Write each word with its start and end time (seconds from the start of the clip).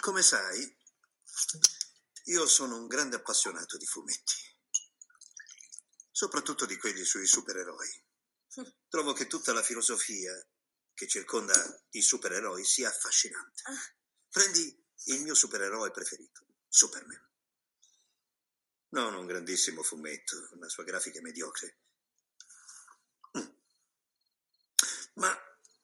Come 0.00 0.22
sai, 0.22 0.78
io 2.24 2.46
sono 2.46 2.76
un 2.76 2.86
grande 2.86 3.16
appassionato 3.16 3.76
di 3.76 3.86
fumetti, 3.86 4.34
soprattutto 6.10 6.66
di 6.66 6.76
quelli 6.76 7.04
sui 7.04 7.26
supereroi. 7.26 8.04
Trovo 8.88 9.12
che 9.12 9.26
tutta 9.26 9.52
la 9.52 9.62
filosofia 9.62 10.32
che 10.94 11.06
circonda 11.06 11.54
i 11.90 12.02
supereroi 12.02 12.64
sia 12.64 12.88
affascinante. 12.88 13.62
Prendi 14.28 14.86
il 15.04 15.22
mio 15.22 15.34
supereroe 15.34 15.90
preferito, 15.90 16.46
Superman. 16.68 17.28
Non 18.90 19.14
un 19.14 19.26
grandissimo 19.26 19.82
fumetto, 19.82 20.48
la 20.58 20.68
sua 20.68 20.84
grafica 20.84 21.18
è 21.18 21.22
mediocre. 21.22 21.78
Mm. 23.38 23.48
Ma 25.14 25.34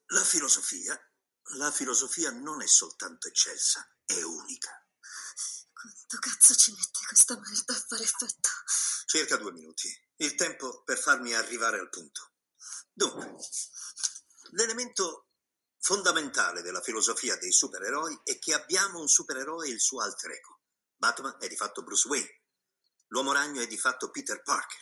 la 0.07 0.25
filosofia, 0.25 1.05
la 1.55 1.71
filosofia 1.71 2.31
non 2.31 2.63
è 2.63 2.67
soltanto 2.67 3.29
eccelsa, 3.29 3.89
è 4.05 4.21
unica. 4.23 4.85
Quanto 5.73 6.19
cazzo 6.19 6.55
ci 6.55 6.73
mette 6.73 6.99
questa 7.07 7.38
merda 7.38 7.75
a 7.75 7.85
fare 7.87 8.03
effetto? 8.03 8.49
Circa 9.07 9.37
due 9.37 9.53
minuti. 9.53 9.88
Il 10.16 10.35
tempo 10.35 10.83
per 10.83 10.99
farmi 10.99 11.35
arrivare 11.35 11.79
al 11.79 11.88
punto. 11.88 12.33
Dunque, 12.93 13.37
l'elemento 14.53 15.29
fondamentale 15.79 16.63
della 16.63 16.80
filosofia 16.80 17.37
dei 17.37 17.53
supereroi 17.53 18.21
è 18.25 18.38
che 18.38 18.55
abbiamo 18.55 18.99
un 18.99 19.09
supereroe 19.09 19.69
e 19.69 19.71
il 19.71 19.81
suo 19.81 20.01
alter 20.01 20.33
ego. 20.33 20.60
Batman 20.97 21.37
è 21.38 21.47
di 21.47 21.57
fatto 21.57 21.85
Bruce 21.85 22.09
Wayne. 22.09 22.41
L'uomo 23.09 23.33
ragno 23.33 23.60
è 23.60 23.66
di 23.66 23.79
fatto 23.79 24.10
Peter 24.10 24.43
Parker. 24.43 24.81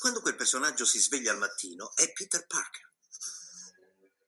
Quando 0.00 0.20
quel 0.20 0.36
personaggio 0.36 0.84
si 0.84 1.00
sveglia 1.00 1.30
al 1.30 1.38
mattino 1.38 1.94
è 1.94 2.12
Peter 2.12 2.46
Parker. 2.46 2.91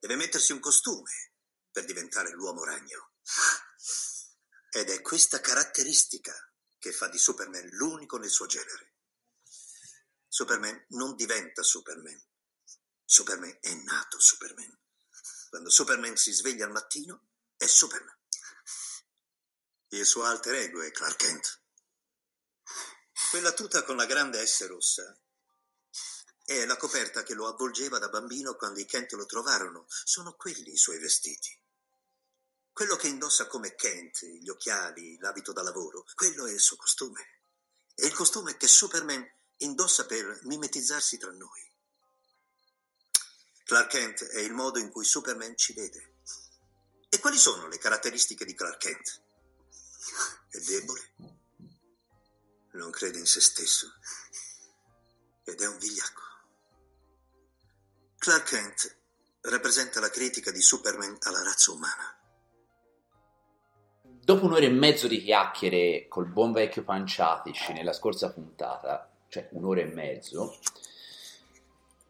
Deve 0.05 0.17
mettersi 0.17 0.53
un 0.53 0.61
costume 0.61 1.33
per 1.71 1.87
diventare 1.87 2.31
l'uomo 2.33 2.63
ragno. 2.63 3.13
Ed 4.69 4.91
è 4.91 5.01
questa 5.01 5.41
caratteristica 5.41 6.35
che 6.79 6.93
fa 6.93 7.09
di 7.09 7.17
Superman 7.17 7.67
l'unico 7.71 8.19
nel 8.19 8.29
suo 8.29 8.45
genere. 8.45 8.97
Superman 10.29 10.85
non 10.89 11.17
diventa 11.17 11.63
Superman. 11.63 12.23
Superman 13.03 13.57
è 13.63 13.73
nato 13.77 14.21
Superman. 14.21 14.79
Quando 15.49 15.71
Superman 15.71 16.19
si 16.19 16.33
sveglia 16.33 16.67
al 16.67 16.73
mattino, 16.73 17.29
è 17.57 17.65
Superman. 17.65 18.19
Il 19.89 20.05
suo 20.05 20.25
alter 20.25 20.57
ego 20.57 20.83
è 20.83 20.91
Clark 20.91 21.17
Kent. 21.17 21.63
Quella 23.31 23.55
tuta 23.55 23.83
con 23.85 23.97
la 23.97 24.05
grande 24.05 24.47
S 24.47 24.67
rossa 24.67 25.19
è 26.45 26.67
la 26.67 26.77
coperta 26.77 27.23
che 27.23 27.35
lo 27.35 27.47
avvolgeva 27.47 27.99
da 27.99 28.09
bambino 28.09 28.55
quando 28.55 28.79
i 28.79 28.85
Kent 28.85 29.13
lo 29.13 29.25
trovarono. 29.25 29.87
Sono 29.89 30.35
quelli 30.35 30.73
i 30.73 30.77
suoi 30.77 30.99
vestiti. 30.99 31.59
Quello 32.73 32.97
che 32.97 33.09
indossa 33.09 33.47
come 33.47 33.75
Kent, 33.75 34.25
gli 34.25 34.49
occhiali, 34.49 35.17
l'abito 35.19 35.53
da 35.53 35.63
lavoro, 35.63 36.05
quello 36.15 36.47
è 36.47 36.53
il 36.53 36.61
suo 36.61 36.77
costume. 36.77 37.41
È 37.95 38.05
il 38.05 38.13
costume 38.13 38.57
che 38.57 38.67
Superman 38.67 39.27
indossa 39.59 40.05
per 40.07 40.41
mimetizzarsi 40.43 41.17
tra 41.17 41.31
noi. 41.31 41.73
Clark 43.65 43.89
Kent 43.89 44.25
è 44.25 44.41
il 44.41 44.53
modo 44.53 44.79
in 44.79 44.91
cui 44.91 45.05
Superman 45.05 45.57
ci 45.57 45.73
vede. 45.73 46.17
E 47.09 47.19
quali 47.21 47.39
sono 47.39 47.69
le 47.69 47.79
caratteristiche 47.79 48.45
di 48.45 48.55
Clark 48.55 48.79
Kent? 48.79 49.23
È 50.51 50.59
debole, 50.59 51.13
non 52.73 52.91
crede 52.91 53.19
in 53.19 53.27
se 53.27 53.41
stesso 53.41 53.91
ed 55.45 55.61
è 55.61 55.67
un 55.67 55.79
vigliacco. 55.79 56.24
Clark 58.25 58.49
Kent 58.49 58.97
rappresenta 59.43 60.01
la 60.01 60.09
critica 60.09 60.51
di 60.51 60.63
Superman 60.63 61.19
alla 61.25 61.43
razza 61.43 61.73
umana. 61.73 62.17
Dopo 64.25 64.47
un'ora 64.47 64.65
e 64.65 64.71
mezzo 64.71 65.09
di 65.09 65.23
chiacchiere 65.23 66.07
col 66.09 66.29
buon 66.29 66.53
vecchio 66.53 66.85
Panciatici 66.85 67.75
nella 67.75 67.93
scorsa 67.93 68.33
puntata, 68.33 69.13
cioè 69.29 69.49
un'ora 69.51 69.83
e 69.83 69.93
mezzo, 69.93 70.57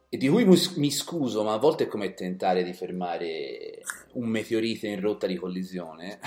e 0.08 0.16
di 0.16 0.28
cui 0.28 0.44
mi 0.44 0.92
scuso, 0.92 1.42
ma 1.42 1.54
a 1.54 1.58
volte 1.58 1.84
è 1.84 1.88
come 1.88 2.14
tentare 2.14 2.62
di 2.62 2.74
fermare 2.74 3.82
un 4.12 4.28
meteorite 4.28 4.86
in 4.86 5.00
rotta 5.00 5.26
di 5.26 5.34
collisione. 5.34 6.20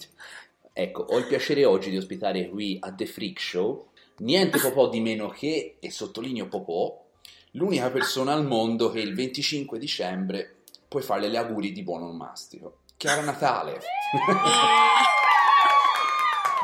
ecco, 0.72 1.02
ho 1.02 1.18
il 1.18 1.26
piacere 1.26 1.66
oggi 1.66 1.90
di 1.90 1.98
ospitare 1.98 2.48
qui 2.48 2.78
a 2.80 2.94
The 2.94 3.04
Freak 3.04 3.38
Show 3.38 3.90
niente 4.20 4.58
po' 4.72 4.88
di 4.88 5.00
meno 5.00 5.28
che, 5.28 5.76
e 5.78 5.90
sottolineo 5.90 6.48
Popò, 6.48 7.07
l'unica 7.58 7.90
persona 7.90 8.32
al 8.32 8.46
mondo 8.46 8.88
che 8.88 9.00
il 9.00 9.16
25 9.16 9.80
dicembre 9.80 10.58
puoi 10.86 11.02
farle 11.02 11.28
gli 11.28 11.34
auguri 11.34 11.72
di 11.72 11.82
buon 11.82 12.04
onomastico. 12.04 12.78
Chiara 12.96 13.22
Natale! 13.22 13.80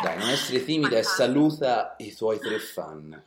Dai, 0.03 0.19
non 0.19 0.29
essere 0.29 0.65
timida 0.65 0.97
e 0.97 1.03
saluta 1.03 1.97
i 1.99 2.15
tuoi 2.15 2.39
tre 2.39 2.61
fan. 2.61 3.23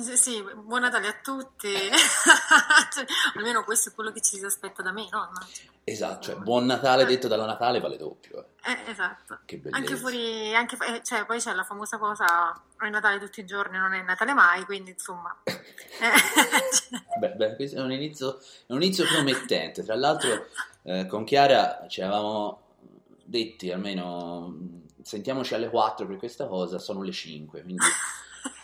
Sì, 0.00 0.16
sì, 0.16 0.44
buon 0.54 0.82
Natale 0.82 1.08
a 1.08 1.14
tutti. 1.22 1.72
Cioè, 1.72 3.04
almeno 3.36 3.64
questo 3.64 3.90
è 3.90 3.94
quello 3.94 4.12
che 4.12 4.20
ci 4.20 4.36
si 4.36 4.44
aspetta 4.44 4.82
da 4.82 4.92
me, 4.92 5.08
no? 5.10 5.28
Immagino. 5.30 5.72
Esatto, 5.84 6.26
cioè 6.26 6.36
buon 6.36 6.66
Natale 6.66 7.04
detto 7.06 7.28
dalla 7.28 7.46
Natale 7.46 7.80
vale 7.80 7.96
doppio. 7.96 8.48
eh. 8.62 8.72
Eh, 8.72 8.90
esatto. 8.90 9.38
Che 9.44 9.56
bellezza. 9.56 9.76
Anche 9.78 9.96
fuori, 9.96 10.54
anche, 10.54 10.76
eh, 10.76 11.02
cioè, 11.02 11.24
poi 11.24 11.38
c'è 11.38 11.54
la 11.54 11.64
famosa 11.64 11.96
cosa, 11.98 12.60
è 12.78 12.88
Natale 12.90 13.18
tutti 13.18 13.40
i 13.40 13.46
giorni, 13.46 13.78
non 13.78 13.94
è 13.94 14.02
Natale 14.02 14.34
mai, 14.34 14.64
quindi 14.64 14.90
insomma... 14.90 15.34
eh, 15.44 15.56
Beh, 17.18 17.30
beh, 17.30 17.56
questo 17.56 17.78
è 17.78 17.80
un 17.80 17.90
inizio, 17.90 18.38
è 18.66 18.72
un 18.72 18.82
inizio 18.82 19.04
promettente. 19.06 19.82
Tra 19.82 19.96
l'altro, 19.96 20.46
eh, 20.82 21.06
con 21.06 21.24
Chiara 21.24 21.86
ci 21.88 22.00
avevamo 22.02 22.76
detti 23.24 23.72
almeno 23.72 24.54
sentiamoci 25.02 25.54
alle 25.54 25.70
4 25.70 26.06
per 26.06 26.16
questa 26.16 26.46
cosa, 26.46 26.78
sono 26.78 27.02
le 27.02 27.12
5. 27.12 27.62
Quindi, 27.62 27.84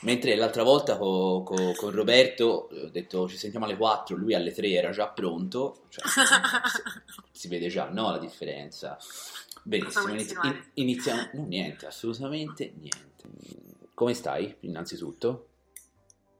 mentre 0.00 0.34
l'altra 0.36 0.62
volta 0.62 0.96
co- 0.96 1.42
co- 1.44 1.72
con 1.76 1.90
Roberto 1.90 2.68
eh, 2.70 2.82
ho 2.84 2.88
detto 2.90 3.28
ci 3.28 3.36
sentiamo 3.36 3.64
alle 3.66 3.76
4, 3.76 4.16
lui 4.16 4.34
alle 4.34 4.52
3 4.52 4.70
era 4.70 4.90
già 4.90 5.08
pronto. 5.08 5.84
Cioè, 5.88 6.04
si, 7.32 7.48
vede 7.48 7.68
già, 7.68 7.88
no, 7.88 8.10
la 8.10 8.18
differenza. 8.18 8.98
Benissimo, 9.62 10.04
vuoi 10.04 10.16
inizi- 10.16 10.32
insinuare? 10.34 10.64
in- 10.74 10.88
iniziamo. 10.88 11.28
No, 11.34 11.44
niente, 11.46 11.86
assolutamente 11.86 12.72
niente. 12.78 13.12
Come 13.94 14.14
stai, 14.14 14.56
innanzitutto? 14.60 15.48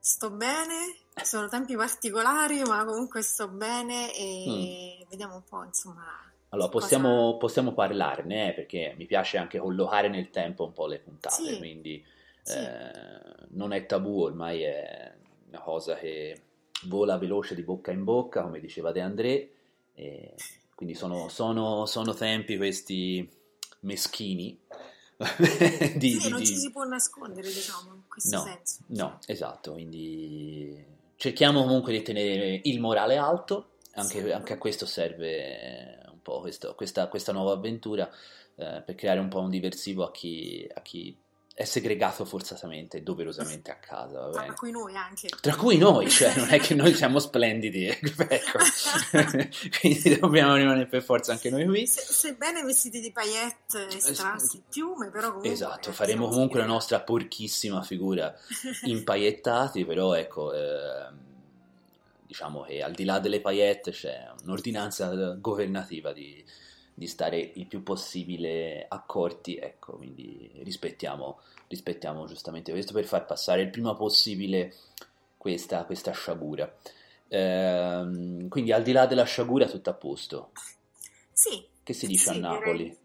sto 0.05 0.29
bene, 0.29 0.97
sono 1.23 1.47
tempi 1.47 1.75
particolari, 1.75 2.61
ma 2.61 2.85
comunque 2.85 3.23
sto 3.23 3.47
bene 3.47 4.15
e 4.15 5.03
vediamo 5.09 5.33
un 5.37 5.43
po', 5.43 5.63
insomma... 5.63 6.03
Allora, 6.49 6.69
cosa- 6.69 6.79
possiamo, 6.85 7.37
possiamo 7.37 7.73
parlarne, 7.73 8.49
eh, 8.49 8.53
perché 8.53 8.93
mi 8.99 9.07
piace 9.07 9.37
anche 9.39 9.57
collocare 9.57 10.07
nel 10.07 10.29
tempo 10.29 10.63
un 10.63 10.73
po' 10.73 10.85
le 10.85 10.99
puntate, 10.99 11.53
Sì. 11.53 11.57
quindi 11.57 12.05
Sì. 12.45 12.57
eh, 12.59 13.47
non 13.49 13.73
è 13.73 13.85
tabù, 13.87 14.21
ormai 14.21 14.61
è 14.61 15.13
una 15.47 15.59
cosa 15.61 15.95
che 15.95 16.41
vola 16.83 17.17
veloce 17.17 17.55
di 17.55 17.63
bocca 17.63 17.91
in 17.91 18.03
bocca, 18.03 18.43
come 18.43 18.59
diceva 18.59 18.91
De 18.91 19.01
André, 19.01 19.51
e 19.95 20.35
quindi 20.75 20.93
sono, 20.93 21.27
sono- 21.29 21.85
sono 21.87 22.13
tempi 22.13 22.57
questi 22.57 23.27
meschini 23.81 24.59
di, 25.95 26.09
Sì, 26.11 26.17
di- 26.19 26.29
non 26.29 26.45
ci 26.45 26.55
si 26.57 26.71
può 26.71 26.83
nascondere, 26.83 27.47
diciamo, 27.47 27.93
in 27.93 28.01
questo 28.07 28.35
No, 28.35 28.43
senso. 28.43 28.83
no, 28.87 29.19
esatto, 29.25 29.71
quindi 29.71 30.85
cerchiamo 31.15 31.63
comunque 31.63 31.93
di 31.93 32.01
tenere 32.03 32.59
il 32.63 32.79
morale 32.79 33.15
alto, 33.17 33.77
anche, 33.93 34.21
Sì. 34.23 34.31
anche 34.31 34.53
a 34.53 34.57
questo 34.57 34.85
serve 34.85 35.99
un 36.11 36.21
po' 36.21 36.41
questo- 36.41 36.75
questa, 36.75 37.07
questa 37.07 37.31
nuova 37.31 37.53
avventura, 37.53 38.07
eh, 38.55 38.83
per 38.85 38.93
creare 38.95 39.19
un 39.19 39.29
po' 39.29 39.39
un 39.39 39.49
diversivo 39.49 40.03
a 40.03 40.11
chi, 40.11 40.69
a 40.71 40.81
chi 40.81 41.17
è 41.57 41.63
segregato 41.63 42.25
forzatamente 42.25 43.01
doverosamente 43.01 43.71
a 43.71 43.77
casa, 43.77 44.29
Tra 44.29 44.53
cui 44.53 44.71
noi 44.71 44.93
anche. 44.97 45.29
Tra 45.39 45.55
cui 45.55 45.77
noi, 45.77 46.09
cioè 46.09 46.35
non 46.35 46.49
è 46.49 46.59
che 46.59 46.75
noi 46.75 46.93
siamo 46.93 47.17
splendidi, 47.17 47.85
ecco. 47.87 48.59
quindi 49.79 50.19
dobbiamo 50.19 50.55
rimanere 50.55 50.85
per 50.85 51.01
forza 51.01 51.31
anche 51.31 51.49
noi 51.49 51.65
qui. 51.65 51.87
Se- 51.87 52.01
sebbene 52.01 52.61
vestiti 52.61 52.99
di 52.99 53.09
paillette 53.09 53.87
e 53.87 54.01
strassi, 54.01 54.63
piume, 54.69 55.09
però 55.09 55.27
comunque... 55.27 55.51
Esatto, 55.51 55.91
eh, 55.91 55.93
faremo 55.93 56.27
comunque 56.27 56.59
la 56.59 56.65
nostra 56.65 56.99
porchissima 56.99 57.81
figura 57.83 58.35
impaiettati, 58.83 59.85
però 59.85 60.13
ecco, 60.13 60.51
ehm, 60.51 61.17
diciamo 62.27 62.63
che 62.63 62.83
al 62.83 62.91
di 62.91 63.05
là 63.05 63.19
delle 63.19 63.39
paillette 63.39 63.91
c'è 63.91 64.29
un'ordinanza 64.43 65.37
governativa 65.39 66.11
di, 66.11 66.43
di 66.97 67.07
stare 67.07 67.37
il 67.37 67.67
più 67.67 67.83
possibile 67.83 68.85
accorti, 68.87 69.57
ecco, 69.57 69.97
quindi 69.97 70.49
rispettiamo, 70.63 71.41
rispettiamo 71.67 72.25
giustamente 72.25 72.71
questo 72.71 72.93
per 72.93 73.03
far 73.03 73.25
passare 73.25 73.61
il 73.61 73.69
prima 73.69 73.93
possibile 73.95 74.73
questa, 75.37 75.83
questa 75.83 76.11
sciagura. 76.13 76.73
Ehm, 77.27 78.47
quindi 78.47 78.71
al 78.71 78.81
di 78.81 78.93
là 78.93 79.05
della 79.05 79.25
sciagura 79.25 79.67
tutto 79.67 79.89
a 79.89 79.93
posto. 79.93 80.51
Sì. 81.33 81.67
Che 81.83 81.93
si 81.93 82.07
dice 82.07 82.31
sì, 82.31 82.37
a 82.37 82.39
Napoli? 82.39 82.97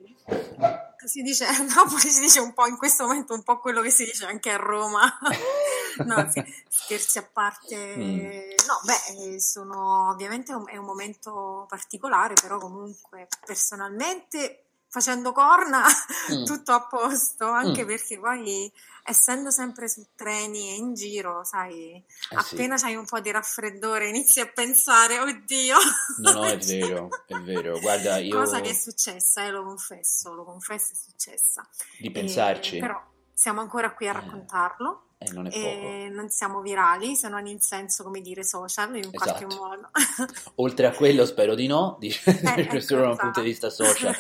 Si 1.04 1.22
dice 1.22 1.44
a 1.44 1.58
Napoli 1.62 2.08
si 2.08 2.20
dice 2.20 2.38
un 2.38 2.54
po' 2.54 2.66
in 2.66 2.76
questo 2.76 3.06
momento 3.06 3.34
un 3.34 3.42
po' 3.42 3.58
quello 3.58 3.82
che 3.82 3.90
si 3.90 4.04
dice 4.04 4.24
anche 4.24 4.50
a 4.50 4.56
Roma. 4.56 5.18
no, 6.04 6.30
sì, 6.30 6.44
scherzi 6.68 7.18
a 7.18 7.28
parte. 7.32 7.96
Mm. 7.96 8.18
No, 8.66 8.80
beh, 8.84 9.40
sono 9.40 10.10
ovviamente 10.10 10.52
è 10.66 10.76
un 10.76 10.84
momento 10.84 11.64
particolare, 11.68 12.34
però 12.34 12.58
comunque 12.58 13.28
personalmente 13.44 14.64
facendo 14.92 15.30
corna 15.32 15.84
Mm. 16.32 16.44
tutto 16.44 16.72
a 16.72 16.84
posto, 16.86 17.46
anche 17.48 17.84
Mm. 17.84 17.86
perché 17.86 18.18
poi 18.18 18.72
essendo 19.04 19.50
sempre 19.50 19.88
su 19.88 20.04
treni 20.16 20.70
e 20.70 20.74
in 20.74 20.94
giro, 20.94 21.42
sai, 21.44 21.94
Eh 21.94 22.04
sì. 22.28 22.34
appena 22.54 22.76
c'hai 22.76 22.96
un 22.96 23.04
po' 23.04 23.20
di 23.20 23.30
raffreddore 23.30 24.08
inizi 24.08 24.40
a 24.40 24.46
pensare, 24.46 25.18
oddio. 25.20 25.76
No, 26.18 26.32
no, 26.32 26.44
è 26.46 26.58
vero, 26.66 27.08
è 27.26 27.34
vero. 27.36 27.78
Guarda, 27.78 28.18
io 28.18 28.36
Cosa 28.36 28.60
che 28.60 28.70
è 28.70 28.74
successa, 28.74 29.44
eh, 29.44 29.50
lo 29.50 29.62
confesso, 29.64 30.32
lo 30.34 30.44
confesso, 30.44 30.92
è 30.92 30.96
successa. 30.96 31.66
di 31.98 32.10
pensarci, 32.10 32.76
Eh, 32.76 32.80
però 32.80 33.00
siamo 33.32 33.60
ancora 33.60 33.92
qui 33.94 34.08
a 34.08 34.10
Eh, 34.10 34.14
raccontarlo. 34.14 35.04
Eh, 35.22 35.32
non 35.32 35.46
è 35.46 35.50
poco. 35.50 35.62
E 35.62 36.08
non 36.10 36.30
siamo 36.30 36.62
virali, 36.62 37.14
se 37.14 37.28
non 37.28 37.46
in 37.46 37.60
senso, 37.60 38.02
come 38.02 38.22
dire, 38.22 38.42
social 38.42 38.96
in 38.96 39.10
qualche 39.12 39.44
Esatto. 39.44 39.54
modo. 39.54 39.90
Oltre 40.56 40.86
a 40.86 40.92
quello 40.92 41.26
spero 41.26 41.54
di 41.54 41.66
no, 41.66 41.96
dice, 42.00 42.30
Eh, 42.30 42.60
ecco, 42.72 42.94
da 42.96 43.10
un 43.10 43.16
punto 43.16 43.40
di 43.40 43.46
vista 43.46 43.68
social. 43.68 44.14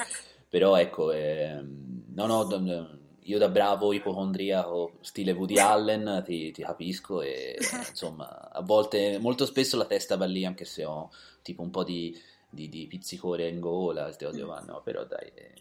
Però 0.46 0.76
ecco, 0.76 1.10
ehm, 1.10 2.04
no, 2.14 2.26
no, 2.26 2.98
io 3.22 3.38
da 3.38 3.48
bravo 3.48 3.94
ipocondriaco 3.94 4.98
stile 5.00 5.32
Woody 5.32 5.58
Allen 5.58 6.22
ti, 6.26 6.50
ti 6.50 6.62
capisco 6.62 7.22
e 7.22 7.56
insomma 7.88 8.50
a 8.50 8.60
volte, 8.60 9.18
molto 9.18 9.46
spesso 9.46 9.76
la 9.76 9.84
testa 9.86 10.16
va 10.16 10.24
lì 10.24 10.44
anche 10.44 10.64
se 10.64 10.84
ho 10.84 11.10
tipo 11.40 11.62
un 11.62 11.70
po' 11.70 11.84
di, 11.84 12.14
di, 12.48 12.68
di 12.68 12.86
pizzicore 12.88 13.48
in 13.48 13.60
gola, 13.60 14.04
queste 14.04 14.26
cose 14.26 14.42
qua, 14.42 14.60
no, 14.66 14.80
però 14.82 15.04
dai, 15.04 15.30
eh, 15.34 15.52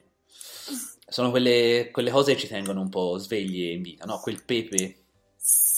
sono 1.07 1.29
quelle, 1.29 1.89
quelle 1.91 2.11
cose 2.11 2.33
che 2.33 2.39
ci 2.39 2.47
tengono 2.47 2.81
un 2.81 2.89
po' 2.89 3.17
svegli 3.17 3.71
in 3.71 3.83
vita, 3.83 4.05
no? 4.05 4.19
Quel 4.19 4.43
pepe 4.43 4.98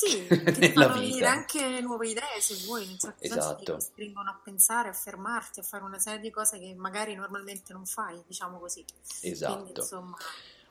Sì, 0.03 0.27
che 0.27 0.51
ti 0.51 0.71
fanno 0.71 0.93
venire 0.99 1.27
anche 1.27 1.79
nuove 1.81 2.07
idee, 2.09 2.39
se 2.39 2.55
vuoi, 2.65 2.89
in 2.89 2.97
certo 2.97 3.17
senso 3.19 3.55
ti 3.55 3.63
Esatto. 3.63 3.73
costringono 3.73 4.29
a 4.31 4.39
pensare, 4.43 4.89
a 4.89 4.93
fermarti, 4.93 5.59
a 5.59 5.63
fare 5.63 5.83
una 5.83 5.99
serie 5.99 6.19
di 6.19 6.31
cose 6.31 6.57
che 6.57 6.73
magari 6.75 7.13
normalmente 7.13 7.71
non 7.73 7.85
fai, 7.85 8.19
diciamo 8.25 8.57
così. 8.57 8.83
Quindi, 9.19 9.35
Esatto. 9.35 9.81
insomma, 9.81 10.17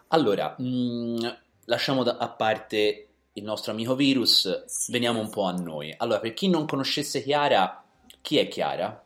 Allora, 0.09 0.57
mh, 0.59 1.39
lasciamo 1.67 2.03
da- 2.03 2.17
a 2.17 2.29
parte 2.29 3.07
il 3.35 3.45
nostro 3.45 3.71
amico 3.71 3.95
virus, 3.95 4.65
Sì. 4.65 4.91
veniamo 4.91 5.21
un 5.21 5.31
po' 5.31 5.45
a 5.45 5.53
noi. 5.53 5.95
Allora, 5.97 6.19
per 6.19 6.35
chi 6.35 6.49
non 6.49 6.67
conoscesse 6.67 7.23
Chiara, 7.23 7.85
chi 8.21 8.39
è 8.39 8.49
Chiara? 8.49 9.05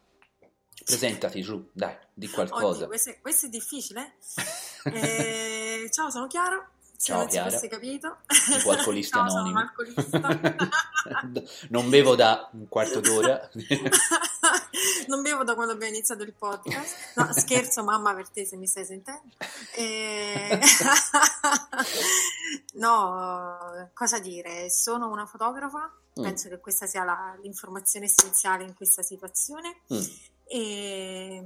Presentati 0.84 1.42
giù, 1.42 1.68
dai, 1.72 1.96
di 2.12 2.28
qualcosa. 2.28 2.66
Oddio, 2.66 2.86
questo, 2.86 3.10
è, 3.10 3.20
questo 3.20 3.46
è 3.46 3.48
difficile. 3.50 4.14
Eh, 4.86 5.88
ciao, 5.90 6.10
sono 6.10 6.26
Chiara. 6.26 6.70
Se 6.96 7.12
Ciao, 7.12 7.18
non 7.18 7.26
si 7.28 7.32
Chiara. 7.34 7.50
fosse 7.50 7.68
capito. 7.68 8.16
Tipo 8.56 8.70
alcolista 8.70 9.18
Ciao, 9.26 9.28
sono 9.28 9.40
anonimo. 9.40 9.60
un'alcolista. 9.60 10.68
non 11.70 11.90
bevo 11.90 12.14
da 12.14 12.48
un 12.52 12.68
quarto 12.68 13.00
d'ora. 13.00 13.50
non 15.08 15.20
bevo 15.22 15.44
da 15.44 15.54
quando 15.54 15.72
abbiamo 15.72 15.92
iniziato 15.92 16.22
il 16.22 16.32
podcast. 16.32 16.94
No, 17.16 17.30
scherzo, 17.32 17.84
mamma, 17.84 18.14
per 18.14 18.28
te 18.30 18.46
se 18.46 18.56
mi 18.56 18.66
stai 18.66 18.84
sentendo. 18.86 19.34
Eh, 19.76 20.58
No, 22.74 23.90
cosa 23.92 24.18
dire? 24.18 24.70
Sono 24.70 25.10
una 25.10 25.26
fotografa. 25.26 25.92
Mm. 26.18 26.22
Penso 26.22 26.48
che 26.48 26.58
questa 26.60 26.86
sia 26.86 27.04
la- 27.04 27.36
l'informazione 27.42 28.06
essenziale 28.06 28.64
in 28.64 28.74
questa 28.74 29.02
situazione. 29.02 29.80
Mm. 29.92 30.00
E... 30.46 31.44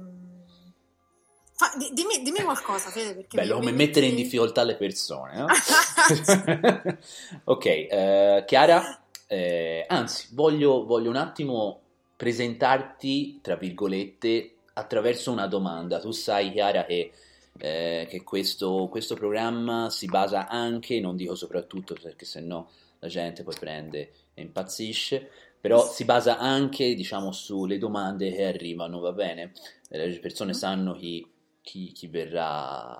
fa- 1.59 1.73
di- 1.77 1.89
dimmi, 1.91 2.21
dimmi 2.21 2.41
qualcosa, 2.41 2.89
Fede, 2.89 3.15
perché 3.15 3.35
Bello 3.35 3.55
come 3.55 3.71
mi 3.71 3.77
mettere 3.77 4.05
in 4.05 4.13
metti- 4.13 4.23
difficoltà 4.23 4.63
le 4.63 4.75
persone, 4.75 5.37
no? 5.39 5.47
ok, 7.43 7.65
eh, 7.65 8.43
Chiara, 8.47 9.01
eh, 9.27 9.83
anzi, 9.87 10.29
voglio, 10.31 10.85
voglio 10.85 11.09
un 11.09 11.17
attimo 11.17 11.81
presentarti, 12.15 13.39
tra 13.41 13.55
virgolette, 13.57 14.53
attraverso 14.73 15.31
una 15.33 15.47
domanda. 15.47 15.99
Tu 15.99 16.11
sai, 16.11 16.51
Chiara, 16.53 16.85
che, 16.85 17.11
eh, 17.57 18.07
che 18.09 18.23
questo, 18.23 18.87
questo 18.89 19.15
programma 19.15 19.89
si 19.89 20.05
basa 20.05 20.47
anche, 20.47 21.01
non 21.01 21.17
dico 21.17 21.35
soprattutto 21.35 21.93
perché 22.01 22.23
sennò 22.23 22.65
la 22.99 23.07
gente 23.09 23.43
poi 23.43 23.55
prende 23.59 24.11
e 24.33 24.41
impazzisce, 24.41 25.29
però 25.59 25.85
si 25.85 26.05
basa 26.05 26.37
anche, 26.37 26.93
diciamo, 26.95 27.33
sulle 27.33 27.77
domande 27.77 28.31
che 28.31 28.45
arrivano, 28.45 28.99
va 28.99 29.11
bene? 29.11 29.51
Eh, 29.89 30.07
Le 30.07 30.19
persone 30.19 30.53
sanno 30.53 30.93
chi, 30.93 31.25
chi, 31.69 31.91
chi 31.91 32.07
verrà 32.07 32.99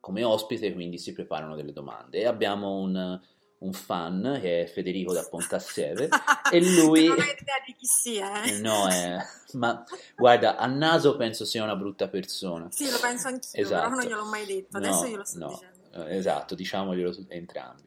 come 0.00 0.22
ospite, 0.22 0.72
quindi 0.74 0.98
si 0.98 1.12
preparano 1.14 1.56
delle 1.56 1.72
domande. 1.72 2.18
E 2.18 2.26
abbiamo 2.26 2.76
un, 2.76 3.20
un 3.58 3.72
fan 3.72 4.38
che 4.42 4.62
è 4.62 4.66
Federico 4.66 5.12
da 5.14 5.26
Pontassieve 5.28 6.08
e 6.52 6.60
lui... 6.60 7.06
Non 7.08 7.18
hai 7.20 7.30
idea 7.38 7.56
di 7.66 7.74
chi 7.74 7.86
sia, 7.86 8.42
eh? 8.42 8.58
No, 8.58 8.88
eh, 8.90 9.16
ma 9.52 9.82
guarda, 10.16 10.56
a 10.56 10.66
naso 10.66 11.16
penso 11.16 11.46
sia 11.46 11.62
una 11.62 11.76
brutta 11.76 12.08
persona. 12.08 12.68
Sì, 12.70 12.90
lo 12.90 12.98
penso 13.00 13.28
anch'io, 13.28 13.60
Esatto. 13.62 13.88
però 13.88 13.94
non 13.96 14.04
gliel'ho 14.06 14.24
mai 14.28 14.44
detto. 14.44 14.76
Adesso 14.76 15.02
No, 15.02 15.08
glielo 15.08 15.24
sto 15.24 15.38
no, 15.38 15.48
dicendo. 15.48 16.08
eh, 16.08 16.16
Esatto, 16.16 16.54
diciamoglielo 16.54 17.16
entrambi. 17.28 17.84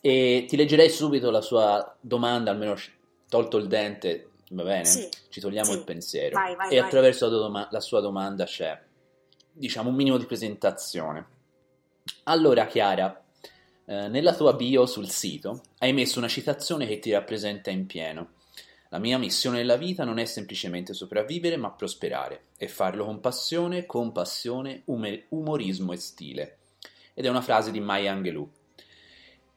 E 0.00 0.44
ti 0.48 0.56
leggerei 0.56 0.88
subito 0.90 1.30
la 1.30 1.40
sua 1.42 1.96
domanda, 2.00 2.50
almeno 2.50 2.74
tolto 3.28 3.56
il 3.58 3.66
dente, 3.68 4.30
va 4.50 4.62
bene? 4.64 4.84
Sì. 4.84 5.08
Ci 5.28 5.40
togliamo 5.40 5.70
Sì. 5.70 5.76
il 5.78 5.84
pensiero. 5.84 6.34
Vai, 6.34 6.54
vai, 6.56 6.70
e 6.70 6.76
vai. 6.78 6.86
attraverso 6.86 7.28
la, 7.28 7.36
doma- 7.36 7.68
la 7.70 7.80
sua 7.80 8.00
domanda 8.00 8.44
c'è, 8.44 8.78
diciamo, 9.54 9.88
un 9.88 9.94
minimo 9.94 10.18
di 10.18 10.26
presentazione. 10.26 11.26
Allora, 12.24 12.66
Chiara, 12.66 13.24
eh, 13.86 14.08
nella 14.08 14.34
tua 14.34 14.54
bio 14.54 14.86
sul 14.86 15.08
sito 15.08 15.62
hai 15.78 15.92
messo 15.92 16.18
una 16.18 16.28
citazione 16.28 16.86
che 16.86 16.98
ti 16.98 17.12
rappresenta 17.12 17.70
in 17.70 17.86
pieno. 17.86 18.32
La 18.88 18.98
mia 18.98 19.18
missione 19.18 19.58
nella 19.58 19.76
vita 19.76 20.04
non 20.04 20.18
è 20.18 20.24
semplicemente 20.24 20.92
sopravvivere, 20.92 21.56
ma 21.56 21.70
prosperare 21.70 22.46
e 22.56 22.68
farlo 22.68 23.04
con 23.04 23.20
passione, 23.20 23.86
compassione, 23.86 24.82
umorismo 24.84 25.92
e 25.92 25.96
stile. 25.96 26.58
Ed 27.14 27.24
è 27.24 27.28
una 27.28 27.40
frase 27.40 27.70
di 27.70 27.80
Maya 27.80 28.12
Angelou. 28.12 28.48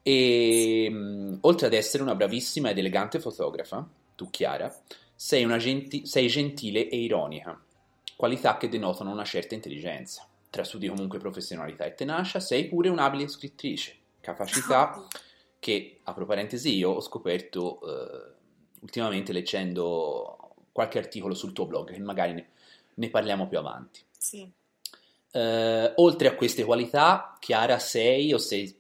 E 0.02 0.90
mh, 0.90 1.38
oltre 1.42 1.68
ad 1.68 1.74
essere 1.74 2.04
una 2.04 2.16
bravissima 2.16 2.70
ed 2.70 2.78
elegante 2.78 3.20
fotografa, 3.20 3.88
tu 4.16 4.30
Chiara, 4.30 4.74
sei, 5.14 5.46
genti- 5.60 6.06
sei 6.06 6.28
gentile 6.28 6.90
e 6.90 6.98
ironica, 6.98 7.60
qualità 8.18 8.58
che 8.58 8.68
denotano 8.68 9.12
una 9.12 9.24
certa 9.24 9.56
intelligenza. 9.56 10.28
Tra 10.50 10.64
studi 10.64 10.88
comunque 10.88 11.20
professionalità 11.20 11.86
e 11.86 11.94
tenacia, 11.94 12.40
sei 12.40 12.66
pure 12.68 12.90
un'abile 12.90 13.28
scrittrice, 13.28 13.96
capacità 14.20 15.08
che, 15.60 16.00
apro 16.04 16.26
parentesi, 16.26 16.76
io 16.76 16.92
ho 16.92 17.02
scoperto 17.02 17.80
eh, 17.82 18.34
ultimamente 18.82 19.32
leggendo 19.32 20.56
qualche 20.72 20.98
articolo 20.98 21.34
sul 21.36 21.54
tuo 21.54 21.66
blog, 21.66 21.92
che 21.92 22.00
magari 22.00 22.34
ne, 22.34 22.50
ne 22.96 23.10
parliamo 23.10 23.48
più 23.48 23.58
avanti. 23.60 24.04
Sì. 24.18 24.50
Eh, 25.32 25.94
oltre 25.98 26.28
a 26.30 26.36
queste 26.36 26.64
qualità, 26.64 27.38
Chiara, 27.40 27.78
sei 27.78 28.34
o, 28.34 28.38
sei, 28.38 28.76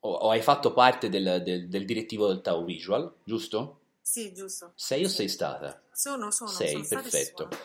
o, 0.00 0.10
o 0.12 0.30
hai 0.30 0.42
fatto 0.42 0.72
parte 0.72 1.08
del, 1.08 1.42
del- 1.44 1.68
del 1.68 1.84
direttivo 1.84 2.28
del 2.28 2.40
Tau 2.40 2.64
Visual, 2.64 3.12
giusto? 3.24 3.80
Sì, 4.00 4.32
giusto. 4.32 4.72
Sei 4.76 5.02
o 5.04 5.08
Sì. 5.08 5.14
sei 5.14 5.28
stata? 5.28 5.82
Sono, 5.90 6.30
sono, 6.30 6.50
sei, 6.50 6.68
sono 6.72 6.84
stata 6.84 7.02
perfetto. 7.02 7.48
sono. 7.50 7.64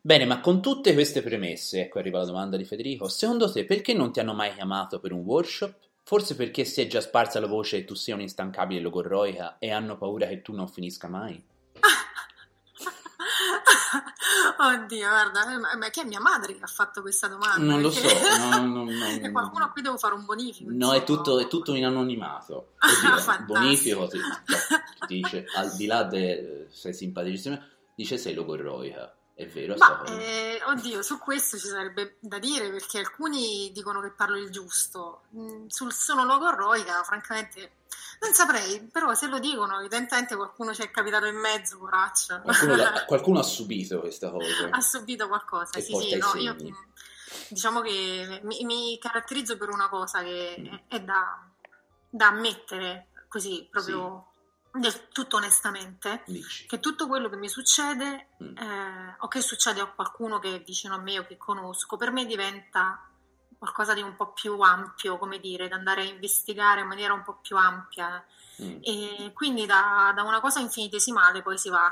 Bene, 0.00 0.24
ma 0.24 0.40
con 0.40 0.62
tutte 0.62 0.94
queste 0.94 1.22
premesse, 1.22 1.82
ecco 1.82 1.98
arriva 1.98 2.18
la 2.18 2.24
domanda 2.24 2.56
di 2.56 2.64
Federico, 2.64 3.08
secondo 3.08 3.50
te 3.50 3.64
perché 3.64 3.94
non 3.94 4.12
ti 4.12 4.20
hanno 4.20 4.32
mai 4.32 4.54
chiamato 4.54 5.00
per 5.00 5.12
un 5.12 5.20
workshop? 5.20 5.74
Forse 6.04 6.36
perché 6.36 6.64
si 6.64 6.80
è 6.80 6.86
già 6.86 7.00
sparsa 7.00 7.40
la 7.40 7.48
voce 7.48 7.80
che 7.80 7.84
tu 7.84 7.94
sia 7.94 8.14
un'instancabile 8.14 8.80
logorroica 8.80 9.58
e 9.58 9.70
hanno 9.70 9.98
paura 9.98 10.26
che 10.26 10.40
tu 10.40 10.54
non 10.54 10.68
finisca 10.68 11.08
mai? 11.08 11.34
Oddio, 14.60 15.08
guarda, 15.08 15.52
eh, 15.52 15.76
ma, 15.76 15.90
che 15.90 16.02
è 16.02 16.04
mia 16.04 16.20
madre 16.20 16.56
che 16.56 16.62
ha 16.62 16.68
fatto 16.68 17.02
questa 17.02 17.26
domanda? 17.26 17.58
Non 17.58 17.80
lo 17.80 17.90
so, 17.90 18.08
no, 18.38 18.66
no, 18.66 18.84
no, 18.88 19.06
E 19.20 19.30
qualcuno 19.30 19.70
qui 19.72 19.82
devo 19.82 19.98
fare 19.98 20.14
un 20.14 20.24
bonifico. 20.24 20.70
No, 20.72 20.94
è 20.94 21.04
tutto, 21.04 21.38
è 21.38 21.48
tutto 21.48 21.74
in 21.74 21.84
anonimato. 21.84 22.74
Oddio, 22.80 23.46
bonifico 23.46 24.06
ti, 24.06 24.18
dice, 25.06 25.44
al 25.56 25.74
di 25.74 25.86
là 25.86 26.04
de 26.04 26.68
sei 26.70 26.94
simpaticissima, 26.94 27.60
dice 27.94 28.16
sei 28.16 28.34
logorroica. 28.34 29.17
È 29.38 29.46
vero 29.46 29.76
Ma, 29.76 30.02
eh, 30.06 30.60
oddio, 30.66 31.00
su 31.00 31.16
questo 31.20 31.56
ci 31.58 31.68
sarebbe 31.68 32.16
da 32.18 32.40
dire 32.40 32.70
perché 32.72 32.98
alcuni 32.98 33.70
dicono 33.72 34.00
che 34.00 34.10
parlo 34.10 34.36
il 34.36 34.50
giusto. 34.50 35.26
Mm, 35.36 35.66
Sul 35.68 35.92
sono 35.92 36.24
logorroica, 36.24 37.04
francamente, 37.04 37.74
non 38.20 38.32
saprei, 38.34 38.80
però 38.90 39.14
se 39.14 39.28
lo 39.28 39.38
dicono, 39.38 39.78
evidentemente 39.78 40.34
qualcuno 40.34 40.74
ci 40.74 40.82
è 40.82 40.90
capitato 40.90 41.26
in 41.26 41.36
mezzo, 41.36 41.78
poraccio. 41.78 42.40
Qualcuno, 42.40 42.74
qualcuno 43.06 43.38
ha 43.38 43.44
subito 43.44 44.00
questa 44.00 44.28
cosa. 44.28 44.70
ha 44.72 44.80
subito 44.80 45.28
qualcosa, 45.28 45.78
E 45.78 45.82
sì, 45.82 45.94
sì, 45.94 46.16
no, 46.16 46.34
io 46.34 46.56
diciamo 47.46 47.80
che 47.80 48.40
mi, 48.42 48.64
mi 48.64 48.98
caratterizzo 48.98 49.56
per 49.56 49.68
una 49.68 49.88
cosa 49.88 50.20
che 50.20 50.56
Mm. 50.58 50.74
è 50.88 51.00
da, 51.00 51.48
da 52.10 52.26
ammettere 52.26 53.10
così, 53.28 53.68
proprio 53.70 54.27
del 54.80 55.08
tutto 55.08 55.36
onestamente, 55.36 56.22
Dici. 56.26 56.66
che 56.66 56.80
tutto 56.80 57.06
quello 57.06 57.28
che 57.28 57.36
mi 57.36 57.48
succede 57.48 58.28
Mm. 58.42 58.56
eh, 58.56 59.16
o 59.18 59.28
che 59.28 59.40
succede 59.40 59.80
a 59.80 59.86
qualcuno 59.86 60.38
che 60.38 60.54
è 60.56 60.62
vicino 60.62 60.94
a 60.94 60.98
me 60.98 61.18
o 61.18 61.26
che 61.26 61.36
conosco, 61.36 61.96
per 61.96 62.10
me 62.12 62.24
diventa 62.24 63.02
qualcosa 63.58 63.92
di 63.94 64.00
un 64.02 64.14
po' 64.14 64.32
più 64.32 64.60
ampio, 64.60 65.18
come 65.18 65.40
dire, 65.40 65.66
da 65.68 65.74
andare 65.76 66.02
a 66.02 66.04
investigare 66.04 66.82
in 66.82 66.86
maniera 66.86 67.12
un 67.12 67.22
po' 67.24 67.38
più 67.42 67.56
ampia. 67.56 68.24
Mm. 68.62 68.78
E 68.82 69.32
quindi 69.34 69.66
da, 69.66 70.12
da 70.14 70.22
una 70.22 70.40
cosa 70.40 70.60
infinitesimale 70.60 71.42
poi 71.42 71.58
si 71.58 71.68
va 71.68 71.86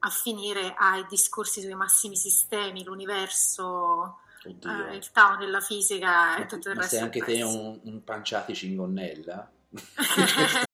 a 0.00 0.10
finire 0.10 0.74
ai 0.76 1.06
discorsi 1.08 1.60
sui 1.60 1.74
massimi 1.74 2.16
sistemi, 2.16 2.82
l'universo, 2.84 4.18
eh, 4.42 4.96
il 4.96 5.10
Tao 5.12 5.36
della 5.36 5.60
fisica 5.60 6.36
e 6.36 6.46
tutto 6.46 6.68
il 6.68 6.74
Ma 6.74 6.80
resto. 6.82 6.96
sei 6.96 7.04
anche 7.04 7.22
te 7.22 7.42
un, 7.42 7.80
un 7.84 8.04
panciati 8.04 8.54
cingonnella? 8.54 9.50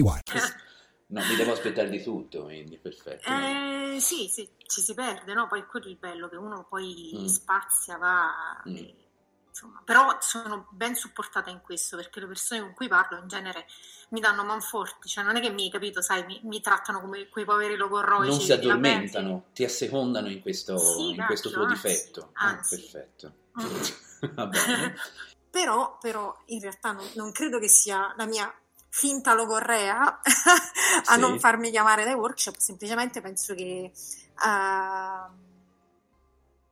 No, 1.07 1.21
mi 1.25 1.35
devo 1.35 1.51
aspettare 1.51 1.89
di 1.89 2.01
tutto, 2.01 2.43
quindi 2.43 2.77
perfetto. 2.77 3.27
Eh, 3.29 3.97
sì, 3.99 4.29
sì, 4.29 4.49
ci 4.65 4.79
si 4.81 4.93
perde, 4.93 5.33
no? 5.33 5.47
Poi 5.47 5.65
quello 5.65 5.87
è 5.87 5.89
il 5.89 5.97
bello, 5.97 6.29
che 6.29 6.37
uno 6.37 6.65
poi 6.69 7.11
Mm. 7.17 7.25
spazia, 7.25 7.97
va... 7.97 8.63
Mm. 8.69 8.75
e, 8.77 8.95
insomma, 9.49 9.81
però 9.83 10.15
sono 10.21 10.67
ben 10.71 10.95
supportata 10.95 11.49
in 11.49 11.59
questo, 11.59 11.97
perché 11.97 12.21
le 12.21 12.27
persone 12.27 12.61
con 12.61 12.73
cui 12.73 12.87
parlo 12.87 13.17
in 13.17 13.27
genere 13.27 13.65
mi 14.11 14.21
danno 14.21 14.45
manforti, 14.45 15.09
cioè 15.09 15.25
non 15.25 15.35
è 15.35 15.41
che 15.41 15.49
mi, 15.49 15.69
capito, 15.69 16.01
sai, 16.01 16.25
mi, 16.25 16.39
mi 16.43 16.61
trattano 16.61 17.01
come 17.01 17.27
quei 17.27 17.43
poveri 17.43 17.75
logorroici. 17.75 18.29
non 18.29 18.39
si 18.39 18.53
addormentano, 18.53 19.47
ti 19.53 19.65
assecondano 19.65 20.29
in 20.29 20.39
questo, 20.41 20.77
Sì, 20.77 21.09
in 21.09 21.25
questo 21.25 21.49
tuo 21.49 21.63
anzi, 21.65 21.73
difetto. 21.73 22.29
Ah, 22.35 22.47
anzi. 22.51 22.79
perfetto. 22.79 23.33
Mm. 23.59 24.29
Va 24.33 24.45
bene. 24.47 24.95
Però, 25.51 25.97
però 25.99 26.33
in 26.45 26.61
realtà 26.61 26.93
non, 26.93 27.05
non 27.15 27.33
credo 27.33 27.59
che 27.59 27.67
sia 27.67 28.13
la 28.15 28.25
mia 28.25 28.49
finta 28.93 29.33
logorrea 29.33 30.19
a 31.05 31.13
Sì. 31.13 31.19
non 31.19 31.39
farmi 31.39 31.71
chiamare 31.71 32.03
dai 32.03 32.13
workshop, 32.13 32.57
semplicemente 32.57 33.21
penso 33.21 33.55
che 33.55 33.63
eh, 33.93 35.29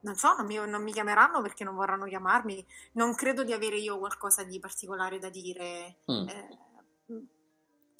non 0.01 0.15
so, 0.15 0.35
non 0.35 0.45
mi, 0.45 0.55
non 0.55 0.83
mi 0.83 0.91
chiameranno 0.91 1.41
perché 1.41 1.63
non 1.63 1.75
vorranno 1.75 2.05
chiamarmi, 2.05 2.65
non 2.93 3.15
credo 3.15 3.43
di 3.43 3.53
avere 3.53 3.77
io 3.77 3.97
qualcosa 3.97 4.43
di 4.43 4.59
particolare 4.59 5.17
da 5.17 5.29
dire. 5.29 5.97
Mm. 6.11 6.27
Eh, 6.27 6.57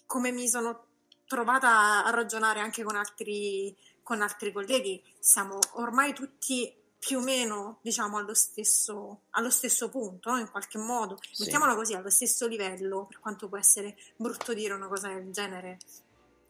come 0.06 0.32
mi 0.32 0.48
sono 0.48 0.86
trovata 1.26 2.04
a 2.04 2.10
ragionare 2.10 2.60
anche 2.60 2.84
con 2.84 2.96
altri, 2.96 3.76
con 4.04 4.22
altri 4.22 4.52
colleghi, 4.52 5.02
siamo 5.20 5.60
ormai 5.74 6.14
tutti 6.14 6.74
più 7.00 7.20
o 7.20 7.22
meno, 7.22 7.80
diciamo, 7.82 8.18
allo 8.18 8.34
stesso, 8.34 9.22
allo 9.32 9.50
stesso 9.50 9.90
punto, 9.90 10.32
no? 10.32 10.38
in 10.38 10.52
qualche 10.52 10.78
modo, 10.78 11.18
Sì. 11.32 11.44
mettiamola 11.44 11.74
così, 11.76 11.94
allo 11.94 12.10
stesso 12.10 12.46
livello, 12.46 13.06
per 13.06 13.20
quanto 13.20 13.48
può 13.48 13.58
essere 13.58 13.96
brutto 14.18 14.54
dire 14.54 14.74
una 14.74 14.88
cosa 14.88 15.08
del 15.08 15.32
genere, 15.32 15.78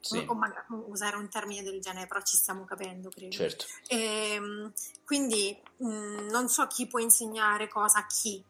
Sì, 0.02 0.24
o 0.28 0.34
magari 0.34 0.66
usare 0.88 1.18
un 1.18 1.30
termine 1.30 1.62
del 1.62 1.80
genere, 1.80 2.08
però 2.08 2.22
ci 2.22 2.36
stiamo 2.36 2.66
capendo, 2.66 3.10
credo. 3.10 3.36
certo. 3.36 3.66
Ehm, 3.88 4.74
quindi 5.06 5.56
mh, 5.78 6.30
non 6.32 6.50
so 6.50 6.66
chi 6.68 6.88
può 6.88 7.00
insegnare 7.00 7.68
cosa 7.68 8.00
a 8.00 8.08
chi. 8.08 8.44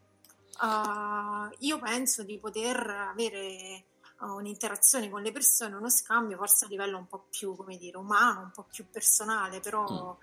Uh, 0.62 1.48
io 1.60 1.78
penso 1.78 2.22
di 2.22 2.38
poter 2.38 2.78
avere 2.88 3.84
uh, 4.20 4.34
un'interazione 4.34 5.08
con 5.08 5.22
le 5.22 5.32
persone, 5.32 5.74
uno 5.74 5.88
scambio, 5.90 6.36
forse 6.36 6.66
a 6.66 6.68
livello 6.68 6.98
un 6.98 7.06
po' 7.06 7.26
più, 7.30 7.56
come 7.56 7.76
dire, 7.78 7.96
umano, 7.96 8.40
un 8.40 8.50
po' 8.52 8.66
più 8.70 8.86
personale, 8.90 9.60
però 9.60 10.16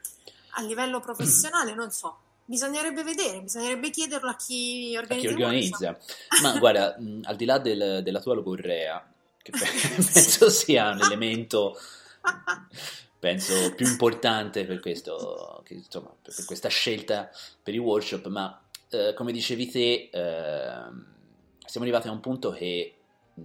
a 0.51 0.61
livello 0.61 0.99
professionale 0.99 1.73
non 1.73 1.91
so. 1.91 2.17
Bisognerebbe 2.45 3.03
vedere, 3.03 3.41
bisognerebbe 3.41 3.89
chiederlo 3.89 4.29
a 4.29 4.35
chi 4.37 4.95
A 4.95 5.01
chi 5.05 5.27
organizza. 5.27 5.35
organizza. 5.35 5.97
Ma 6.41 6.57
guarda, 6.57 6.95
mh, 6.99 7.21
al 7.25 7.35
di 7.35 7.45
là 7.45 7.57
del- 7.57 8.01
della 8.03 8.21
tua 8.21 8.35
logorrea, 8.35 9.05
che 9.41 9.51
pe- 9.51 9.57
penso 10.13 10.49
sia 10.49 10.91
un 10.91 11.01
elemento 11.01 11.77
penso 13.19 13.73
più 13.75 13.87
importante 13.87 14.65
per 14.65 14.79
questo, 14.79 15.61
che, 15.65 15.73
insomma, 15.73 16.13
per 16.21 16.45
questa 16.45 16.69
scelta 16.69 17.29
per 17.61 17.73
i 17.73 17.79
workshop, 17.79 18.27
ma 18.27 18.61
eh, 18.89 19.13
come 19.15 19.31
dicevi 19.31 19.67
te, 19.69 20.09
ehm, 20.11 21.05
siamo 21.65 21.85
arrivati 21.85 22.07
a 22.07 22.11
un 22.11 22.19
punto 22.19 22.51
che 22.51 22.95
mh, 23.33 23.43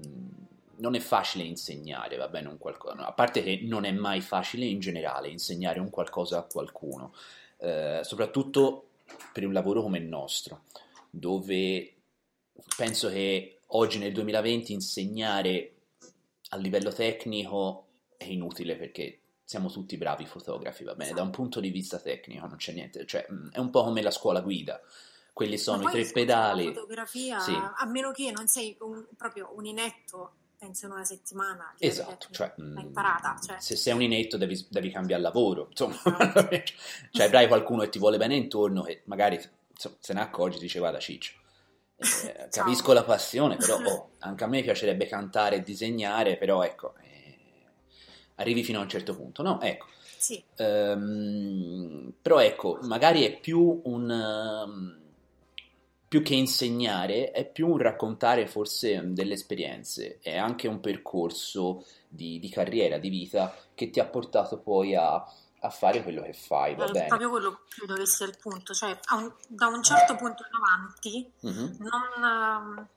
non 0.82 0.96
è 0.96 0.98
facile 1.00 1.44
insegnare, 1.44 2.16
va 2.16 2.26
bene, 2.28 2.48
un 2.48 2.58
qualcosa, 2.58 2.94
no, 2.94 3.04
a 3.04 3.12
parte 3.12 3.42
che 3.44 3.60
non 3.62 3.84
è 3.84 3.92
mai 3.92 4.20
facile 4.20 4.66
in 4.66 4.80
generale 4.80 5.28
insegnare 5.28 5.78
un 5.78 5.90
qualcosa 5.90 6.38
a 6.38 6.42
qualcuno, 6.42 7.14
eh, 7.58 8.00
soprattutto 8.02 8.88
per 9.32 9.46
un 9.46 9.52
lavoro 9.52 9.80
come 9.82 9.98
il 9.98 10.06
nostro, 10.06 10.64
dove 11.08 11.94
penso 12.76 13.08
che 13.08 13.60
oggi 13.68 13.98
nel 13.98 14.12
2020 14.12 14.72
insegnare 14.72 15.74
a 16.50 16.56
livello 16.56 16.92
tecnico 16.92 17.86
è 18.16 18.24
inutile 18.24 18.74
perché 18.76 19.20
siamo 19.44 19.70
tutti 19.70 19.96
bravi 19.96 20.26
fotografi, 20.26 20.82
va 20.82 20.94
bene, 20.96 21.12
da 21.12 21.22
un 21.22 21.30
punto 21.30 21.60
di 21.60 21.70
vista 21.70 21.98
tecnico 21.98 22.46
non 22.46 22.56
c'è 22.56 22.72
niente, 22.72 23.06
cioè 23.06 23.24
mh, 23.28 23.50
è 23.52 23.58
un 23.60 23.70
po' 23.70 23.84
come 23.84 24.02
la 24.02 24.10
scuola 24.10 24.40
guida, 24.40 24.80
quelli 25.32 25.58
sono 25.58 25.88
i 25.88 25.92
tre 25.92 26.04
pedali. 26.10 26.64
La 26.66 26.72
fotografia, 26.72 27.38
Sì. 27.38 27.52
a 27.54 27.86
meno 27.86 28.10
che 28.10 28.32
non 28.32 28.48
sei 28.48 28.76
un- 28.80 29.06
proprio 29.16 29.52
un 29.54 29.64
inetto, 29.64 30.32
penso 30.62 30.86
in 30.86 30.92
una 30.92 31.04
settimana. 31.04 31.74
Esatto, 31.76 32.28
cioè, 32.30 32.52
l'hai 32.54 32.84
mh, 32.84 32.86
imparata. 32.86 33.36
Cioè, 33.44 33.56
se 33.58 33.74
sei 33.74 33.94
un 33.94 34.02
inetto 34.02 34.36
devi, 34.36 34.64
devi 34.70 34.92
cambiare 34.92 35.20
lavoro, 35.20 35.66
insomma, 35.70 35.96
Esatto. 36.04 36.48
cioè 37.10 37.26
avrai 37.26 37.48
qualcuno 37.48 37.82
che 37.82 37.88
ti 37.88 37.98
vuole 37.98 38.16
bene 38.16 38.36
intorno 38.36 38.82
che 38.82 39.02
magari 39.06 39.40
insomma, 39.70 39.96
se 39.98 40.12
ne 40.12 40.20
accorgi 40.20 40.58
e 40.58 40.60
dice 40.60 40.78
guarda 40.78 41.00
Ciccio, 41.00 41.32
eh, 41.96 42.46
capisco 42.52 42.92
la 42.92 43.02
passione, 43.02 43.56
però 43.56 43.76
oh, 43.82 44.10
anche 44.20 44.44
a 44.44 44.46
me 44.46 44.62
piacerebbe 44.62 45.06
cantare 45.06 45.56
e 45.56 45.62
disegnare, 45.62 46.36
però 46.36 46.62
ecco, 46.62 46.94
eh, 47.02 47.38
arrivi 48.36 48.62
fino 48.62 48.78
a 48.78 48.82
un 48.82 48.88
certo 48.88 49.16
punto, 49.16 49.42
no? 49.42 49.60
Ecco, 49.60 49.86
sì, 50.16 50.40
Ehm, 50.58 52.14
però 52.22 52.38
ecco, 52.38 52.78
magari 52.82 53.24
è 53.24 53.40
più 53.40 53.80
un 53.82 54.08
ehm, 54.08 55.01
più 56.12 56.20
che 56.22 56.34
insegnare, 56.34 57.30
è 57.30 57.50
più 57.50 57.68
un 57.70 57.78
raccontare 57.78 58.46
forse 58.46 59.00
delle 59.14 59.32
esperienze, 59.32 60.18
è 60.20 60.36
anche 60.36 60.68
un 60.68 60.78
percorso 60.78 61.86
di, 62.06 62.38
di 62.38 62.50
carriera, 62.50 62.98
di 62.98 63.08
vita 63.08 63.56
che 63.74 63.88
ti 63.88 63.98
ha 63.98 64.04
portato 64.04 64.58
poi 64.58 64.94
a, 64.94 65.14
a 65.14 65.70
fare 65.70 66.02
quello 66.02 66.20
che 66.20 66.34
fai, 66.34 66.74
va 66.74 66.84
è 66.84 66.90
bene? 66.90 67.06
proprio 67.06 67.30
quello 67.30 67.52
che 67.52 67.60
credo 67.78 67.94
che 67.94 68.04
sia 68.04 68.26
il 68.26 68.36
punto. 68.36 68.74
Cioè, 68.74 68.94
un- 69.12 69.32
da 69.46 69.68
un 69.68 69.82
certo 69.82 70.14
punto 70.16 70.44
in 70.50 70.54
avanti 70.62 71.32
Mhm, 71.40 71.76
non, 71.78 72.88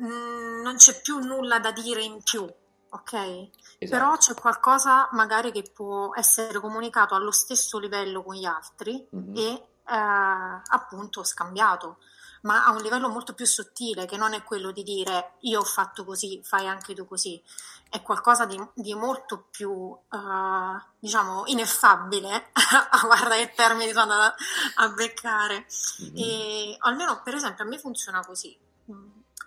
mm, 0.00 0.62
non 0.62 0.74
c'è 0.74 1.00
più 1.00 1.18
nulla 1.20 1.60
da 1.60 1.70
dire 1.70 2.02
in 2.02 2.20
più, 2.20 2.42
ok? 2.42 3.12
esatto. 3.14 3.50
Però 3.78 4.16
c'è 4.16 4.34
qualcosa 4.34 5.08
magari 5.12 5.52
che 5.52 5.62
può 5.72 6.16
essere 6.16 6.58
comunicato 6.58 7.14
allo 7.14 7.30
stesso 7.30 7.78
livello 7.78 8.24
con 8.24 8.34
gli 8.34 8.44
altri 8.44 9.06
Mhm. 9.10 9.36
e 9.36 9.42
eh, 9.52 9.62
appunto 9.84 11.24
scambiato. 11.24 11.98
ma 12.42 12.64
a 12.64 12.72
un 12.72 12.82
livello 12.82 13.08
molto 13.08 13.34
più 13.34 13.46
sottile, 13.46 14.04
che 14.04 14.16
non 14.16 14.34
è 14.34 14.42
quello 14.42 14.72
di 14.72 14.82
dire 14.82 15.34
io 15.42 15.60
ho 15.60 15.64
fatto 15.64 16.04
così, 16.04 16.40
fai 16.42 16.66
anche 16.66 16.92
tu 16.94 17.06
così. 17.06 17.40
È 17.88 18.02
qualcosa 18.02 18.46
di, 18.46 18.60
di 18.74 18.94
molto 18.94 19.46
più, 19.50 19.70
uh, 19.70 20.82
diciamo, 20.98 21.44
ineffabile. 21.46 22.50
Guarda 23.04 23.36
che 23.36 23.52
termini 23.54 23.92
sono 23.92 24.12
andata 24.12 24.34
a 24.76 24.88
beccare. 24.88 25.66
Mm-hmm. 26.02 26.16
E 26.16 26.76
almeno, 26.80 27.20
per 27.22 27.34
esempio, 27.34 27.64
a 27.64 27.68
me 27.68 27.78
funziona 27.78 28.24
così. 28.24 28.58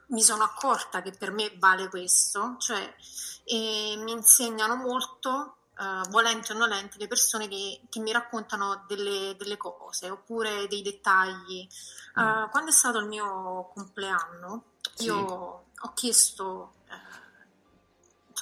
Mi 0.08 0.22
sono 0.22 0.44
accorta 0.44 1.02
che 1.02 1.12
per 1.12 1.32
me 1.32 1.52
vale 1.58 1.90
questo, 1.90 2.56
cioè 2.60 2.96
mi 3.48 4.12
insegnano 4.12 4.76
molto 4.76 5.58
uh, 5.78 6.10
volenti 6.10 6.52
o 6.52 6.56
nolenti, 6.56 6.98
le 6.98 7.08
persone 7.08 7.48
che, 7.48 7.82
che 7.90 8.00
mi 8.00 8.12
raccontano 8.12 8.86
delle, 8.88 9.36
delle, 9.38 9.58
cose 9.58 10.10
oppure 10.10 10.68
dei 10.68 10.82
dettagli. 10.82 11.68
Uh, 12.16 12.50
quando 12.50 12.70
è 12.70 12.74
stato 12.74 13.00
il 13.00 13.08
mio 13.08 13.70
compleanno, 13.74 14.64
sì. 14.94 15.06
io 15.06 15.66
ho 15.78 15.94
chiesto 15.94 16.74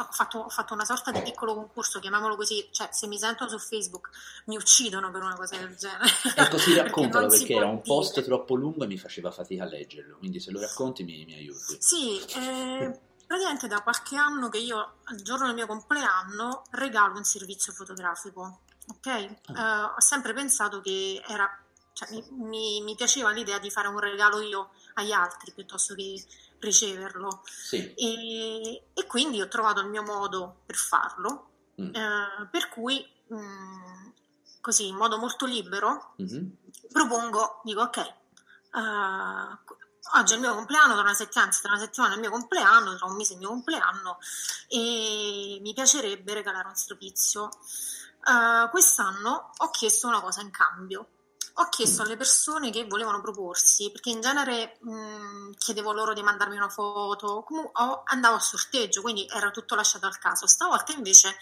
ho 0.02 0.08
fatto, 0.12 0.40
ho 0.40 0.50
fatto, 0.50 0.74
una 0.74 0.86
sorta 0.86 1.12
di 1.12 1.22
piccolo 1.22 1.54
concorso, 1.54 2.00
chiamiamolo 2.00 2.36
così, 2.36 2.68
cioè 2.72 2.90
se 2.92 3.06
mi 3.06 3.20
sentono 3.20 3.50
su 3.50 3.60
Facebook 3.60 4.10
mi 4.46 4.56
uccidono 4.56 5.12
per 5.12 5.22
una 5.22 5.36
cosa 5.36 5.58
del 5.58 5.76
genere. 5.76 6.10
E 6.36 6.50
così 6.50 6.74
raccontalo 6.76 7.28
perché, 7.28 7.46
perché 7.46 7.62
era 7.62 7.70
un 7.70 7.82
post 7.82 8.16
dire. 8.16 8.26
troppo 8.26 8.56
lungo 8.56 8.86
e 8.86 8.88
mi 8.88 8.98
faceva 8.98 9.30
fatica 9.30 9.64
a 9.64 9.68
leggerlo, 9.68 10.18
quindi 10.18 10.40
se 10.40 10.50
lo 10.50 10.60
racconti 10.60 11.04
mi, 11.04 11.24
mi 11.26 11.36
aiuti. 11.36 11.78
Sì, 11.80 12.20
eh, 12.36 13.00
praticamente 13.34 13.68
da 13.68 13.82
qualche 13.82 14.16
anno 14.16 14.48
che 14.48 14.60
io 14.60 14.98
al 15.06 15.20
giorno 15.24 15.48
del 15.48 15.56
mio 15.56 15.66
compleanno 15.66 16.66
regalo 16.70 17.18
un 17.18 17.24
servizio 17.24 17.74
fotografico, 17.74 18.60
ok? 18.88 19.38
Ah. 19.56 19.88
Uh, 19.88 19.96
ho 19.96 20.02
sempre 20.02 20.34
pensato 20.34 20.82
che 20.82 21.20
era, 21.28 21.50
cioè, 21.94 22.12
mi, 22.12 22.24
mi, 22.30 22.82
mi, 22.82 22.96
piaceva 22.96 23.32
l'idea 23.32 23.58
di 23.58 23.72
fare 23.72 23.88
un 23.88 23.98
regalo 23.98 24.40
io 24.40 24.70
agli 24.94 25.12
altri 25.12 25.52
piuttosto 25.52 25.96
che 25.96 26.24
riceverlo. 26.60 27.42
Sì. 27.46 27.92
E, 27.96 28.84
e, 28.94 29.06
quindi 29.08 29.42
ho 29.42 29.48
trovato 29.48 29.80
il 29.80 29.88
mio 29.88 30.04
modo 30.04 30.58
per 30.68 30.76
farlo, 30.76 31.50
mm. 31.82 31.88
uh, 31.88 32.50
per 32.52 32.70
cui 32.70 33.04
mh, 33.30 33.36
mm, 33.36 34.10
così 34.62 34.90
in 34.90 34.96
modo 34.96 35.18
molto 35.18 35.48
libero 35.48 36.14
mm-hmm. 36.22 36.46
propongo, 36.92 37.62
dico 37.64 37.82
ok. 37.82 38.14
Uh, 38.74 39.73
oggi 40.16 40.34
è 40.34 40.36
il 40.36 40.42
mio 40.42 40.54
compleanno, 40.54 40.94
tra 40.94 41.02
una 41.02 41.14
settimana, 41.14 41.52
tra 41.52 41.72
una 41.72 41.80
settimana 41.80 42.12
è 42.14 42.16
il 42.16 42.22
mio 42.22 42.30
compleanno, 42.30 42.96
tra 42.96 43.06
un 43.06 43.16
mese 43.16 43.32
è 43.32 43.34
il 43.34 43.40
mio 43.40 43.50
compleanno 43.50 44.20
e 44.68 45.60
mi 45.62 45.74
piacerebbe 45.74 46.34
regalare 46.34 46.68
un 46.68 46.76
servizio. 46.76 47.50
Uh, 48.26 48.70
quest'anno 48.70 49.52
ho 49.58 49.70
chiesto 49.70 50.08
una 50.08 50.22
cosa 50.22 50.42
in 50.42 50.52
cambio. 50.52 51.08
Ho 51.58 51.70
chiesto 51.70 52.02
alle 52.02 52.18
persone 52.18 52.72
che 52.72 52.86
volevano 52.86 53.22
proporsi, 53.22 53.92
perché 53.92 54.10
in 54.10 54.22
genere 54.22 54.80
mh, 54.82 55.52
chiedevo 55.58 55.92
loro 55.94 56.14
di 56.14 56.24
mandarmi 56.24 56.56
una 56.56 56.70
foto, 56.70 57.44
comunque 57.44 57.80
andavo 58.06 58.38
a 58.38 58.40
sorteggio, 58.40 59.02
quindi 59.02 59.28
era 59.32 59.52
tutto 59.52 59.76
lasciato 59.76 60.08
al 60.08 60.18
caso. 60.18 60.48
Stavolta 60.48 60.94
invece 60.94 61.38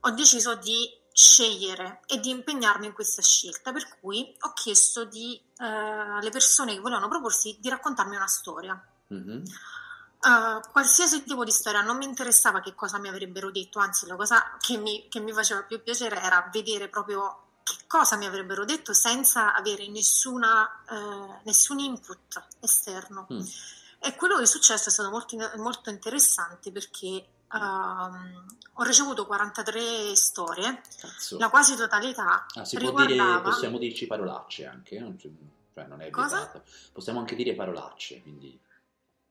ho 0.00 0.10
deciso 0.10 0.54
di 0.56 0.97
scegliere 1.18 2.02
e 2.06 2.20
di 2.20 2.30
impegnarmi 2.30 2.86
in 2.86 2.92
questa 2.92 3.22
scelta, 3.22 3.72
per 3.72 3.98
cui 3.98 4.36
ho 4.38 4.52
chiesto 4.52 5.04
di, 5.04 5.34
eh, 5.58 5.64
alle 5.64 6.30
persone 6.30 6.74
che 6.74 6.80
volevano 6.80 7.08
proporsi 7.08 7.58
di 7.58 7.68
raccontarmi 7.68 8.14
una 8.14 8.28
storia. 8.28 8.80
Mm-hmm. 9.12 9.42
Uh, 10.20 10.60
qualsiasi 10.70 11.24
tipo 11.24 11.42
di 11.42 11.50
storia 11.50 11.80
non 11.80 11.96
mi 11.96 12.04
interessava 12.04 12.60
che 12.60 12.74
cosa 12.76 12.98
mi 12.98 13.08
avrebbero 13.08 13.50
detto, 13.50 13.80
anzi 13.80 14.06
la 14.06 14.14
cosa 14.14 14.56
che 14.60 14.76
mi, 14.76 15.08
che 15.08 15.18
mi 15.18 15.32
faceva 15.32 15.62
più 15.62 15.82
piacere 15.82 16.22
era 16.22 16.48
vedere 16.52 16.88
proprio 16.88 17.46
che 17.64 17.74
cosa 17.88 18.16
mi 18.16 18.26
avrebbero 18.26 18.64
detto 18.64 18.92
senza 18.92 19.54
avere 19.54 19.88
nessuna, 19.88 20.68
uh, 20.88 21.40
nessun 21.42 21.80
input 21.80 22.46
esterno. 22.60 23.26
Mm. 23.32 23.40
E 24.00 24.14
quello 24.14 24.36
che 24.36 24.42
è 24.42 24.46
successo 24.46 24.88
è 24.88 24.92
stato 24.92 25.10
molto, 25.10 25.36
molto 25.56 25.90
interessante 25.90 26.70
perché 26.70 27.26
Um, 27.50 28.46
ho 28.74 28.82
ricevuto 28.82 29.26
43 29.26 30.14
storie, 30.14 30.82
Cazzo. 31.00 31.38
la 31.38 31.48
quasi 31.48 31.76
totalità 31.76 32.46
ah, 32.54 32.64
si 32.64 32.76
riguardava... 32.76 33.06
può 33.06 33.36
dire, 33.36 33.40
possiamo 33.42 33.78
dirci 33.78 34.06
parolacce 34.06 34.66
anche, 34.66 35.14
cioè 35.18 35.86
non 35.86 36.02
è 36.02 36.10
Cosa? 36.10 36.62
Possiamo 36.92 37.20
anche 37.20 37.34
dire 37.34 37.54
parolacce, 37.54 38.20
quindi... 38.22 38.60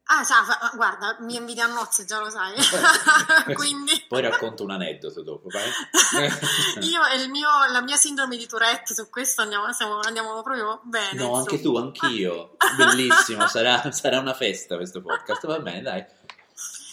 Ah, 0.09 0.23
già, 0.23 0.71
guarda, 0.73 1.17
mi 1.19 1.35
inviti 1.35 1.59
a 1.59 1.67
nozze, 1.67 2.05
già 2.05 2.19
lo 2.19 2.29
sai. 2.29 2.55
Quindi... 3.53 4.05
Poi 4.07 4.21
racconto 4.21 4.63
un 4.63 4.71
aneddoto 4.71 5.21
dopo, 5.21 5.49
vai. 5.49 5.67
Io 6.87 7.05
e 7.07 7.27
mio, 7.27 7.49
la 7.69 7.81
mia 7.81 7.97
sindrome 7.97 8.37
di 8.37 8.47
Tourette 8.47 8.93
su 8.93 9.09
questo 9.09 9.41
andiamo, 9.41 9.73
siamo, 9.73 9.99
andiamo 9.99 10.41
proprio 10.41 10.79
bene. 10.85 11.11
No, 11.11 11.23
insomma. 11.23 11.37
anche 11.39 11.61
tu, 11.61 11.75
anch'io. 11.75 12.55
Bellissimo, 12.77 13.47
sarà, 13.47 13.91
sarà, 13.91 14.19
una 14.19 14.33
festa 14.33 14.77
questo 14.77 15.01
podcast, 15.01 15.45
va 15.45 15.59
bene, 15.59 15.81
dai. 15.81 16.05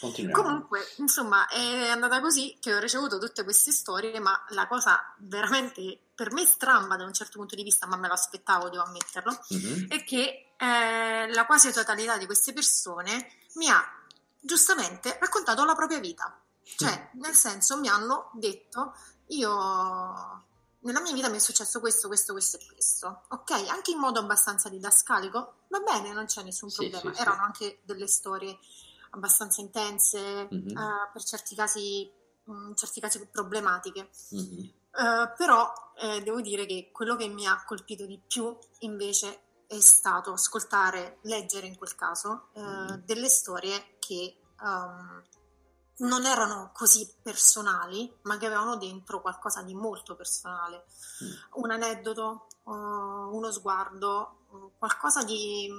Continuiamo. 0.00 0.42
Comunque, 0.42 0.80
insomma, 0.96 1.46
è 1.48 1.88
andata 1.88 2.20
così 2.20 2.56
che 2.60 2.74
ho 2.74 2.78
ricevuto 2.78 3.18
tutte 3.18 3.44
queste 3.44 3.72
storie, 3.72 4.18
ma 4.20 4.38
la 4.50 4.66
cosa 4.66 5.14
veramente 5.18 5.98
per 6.14 6.32
me 6.32 6.44
stramba 6.44 6.96
da 6.96 7.04
un 7.04 7.12
certo 7.12 7.38
punto 7.38 7.54
di 7.54 7.62
vista, 7.62 7.86
ma 7.86 7.96
me 7.96 8.08
lo 8.08 8.14
aspettavo, 8.14 8.68
devo 8.68 8.84
ammetterlo, 8.84 9.38
mm-hmm. 9.54 9.88
è 9.88 10.04
che 10.04 10.54
eh, 10.56 11.32
la 11.32 11.46
quasi 11.46 11.72
totalità 11.72 12.16
di 12.16 12.26
queste 12.26 12.52
persone 12.52 13.28
mi 13.54 13.68
ha 13.68 13.82
giustamente 14.40 15.18
raccontato 15.20 15.64
la 15.64 15.74
propria 15.74 15.98
vita. 15.98 16.38
Cioè, 16.76 17.10
nel 17.14 17.34
senso, 17.34 17.78
mi 17.78 17.88
hanno 17.88 18.30
detto, 18.34 18.96
io 19.28 20.44
nella 20.80 21.00
mia 21.00 21.12
vita 21.12 21.28
mi 21.28 21.36
è 21.36 21.40
successo 21.40 21.80
questo, 21.80 22.08
questo, 22.08 22.32
questo 22.32 22.58
e 22.58 22.66
questo. 22.66 23.24
Ok, 23.28 23.50
anche 23.68 23.90
in 23.90 23.98
modo 23.98 24.20
abbastanza 24.20 24.68
didascalico, 24.68 25.64
va 25.68 25.80
bene, 25.80 26.12
non 26.12 26.26
c'è 26.26 26.42
nessun 26.42 26.70
problema. 26.70 27.10
Sì, 27.10 27.14
sì, 27.14 27.20
Erano 27.20 27.36
sì. 27.36 27.42
anche 27.42 27.80
delle 27.84 28.06
storie 28.06 28.58
abbastanza 29.14 29.60
intense, 29.60 30.48
mm-hmm. 30.52 30.76
uh, 30.76 31.12
per 31.12 31.22
certi 31.22 31.54
casi, 31.54 32.10
in 32.46 32.52
mm, 32.52 32.72
certi 32.74 33.00
casi 33.00 33.26
problematiche. 33.28 34.10
Mm-hmm. 34.34 34.64
Uh, 34.94 35.32
però 35.36 35.72
eh, 35.96 36.22
devo 36.22 36.40
dire 36.40 36.66
che 36.66 36.90
quello 36.92 37.16
che 37.16 37.26
mi 37.26 37.46
ha 37.46 37.64
colpito 37.64 38.06
di 38.06 38.20
più 38.24 38.56
invece 38.80 39.40
è 39.66 39.80
stato 39.80 40.32
ascoltare, 40.32 41.18
leggere 41.22 41.66
in 41.66 41.76
quel 41.76 41.94
caso, 41.94 42.48
uh, 42.52 42.60
mm-hmm. 42.60 42.94
delle 43.04 43.28
storie 43.28 43.96
che 43.98 44.36
um, 44.60 45.22
non 45.96 46.24
erano 46.26 46.70
così 46.74 47.08
personali, 47.22 48.12
ma 48.22 48.36
che 48.36 48.46
avevano 48.46 48.76
dentro 48.76 49.20
qualcosa 49.20 49.62
di 49.62 49.74
molto 49.74 50.16
personale. 50.16 50.84
Mm. 51.22 51.62
Un 51.62 51.70
aneddoto, 51.70 52.46
uno 52.64 53.50
sguardo, 53.52 54.72
qualcosa 54.78 55.22
di 55.22 55.70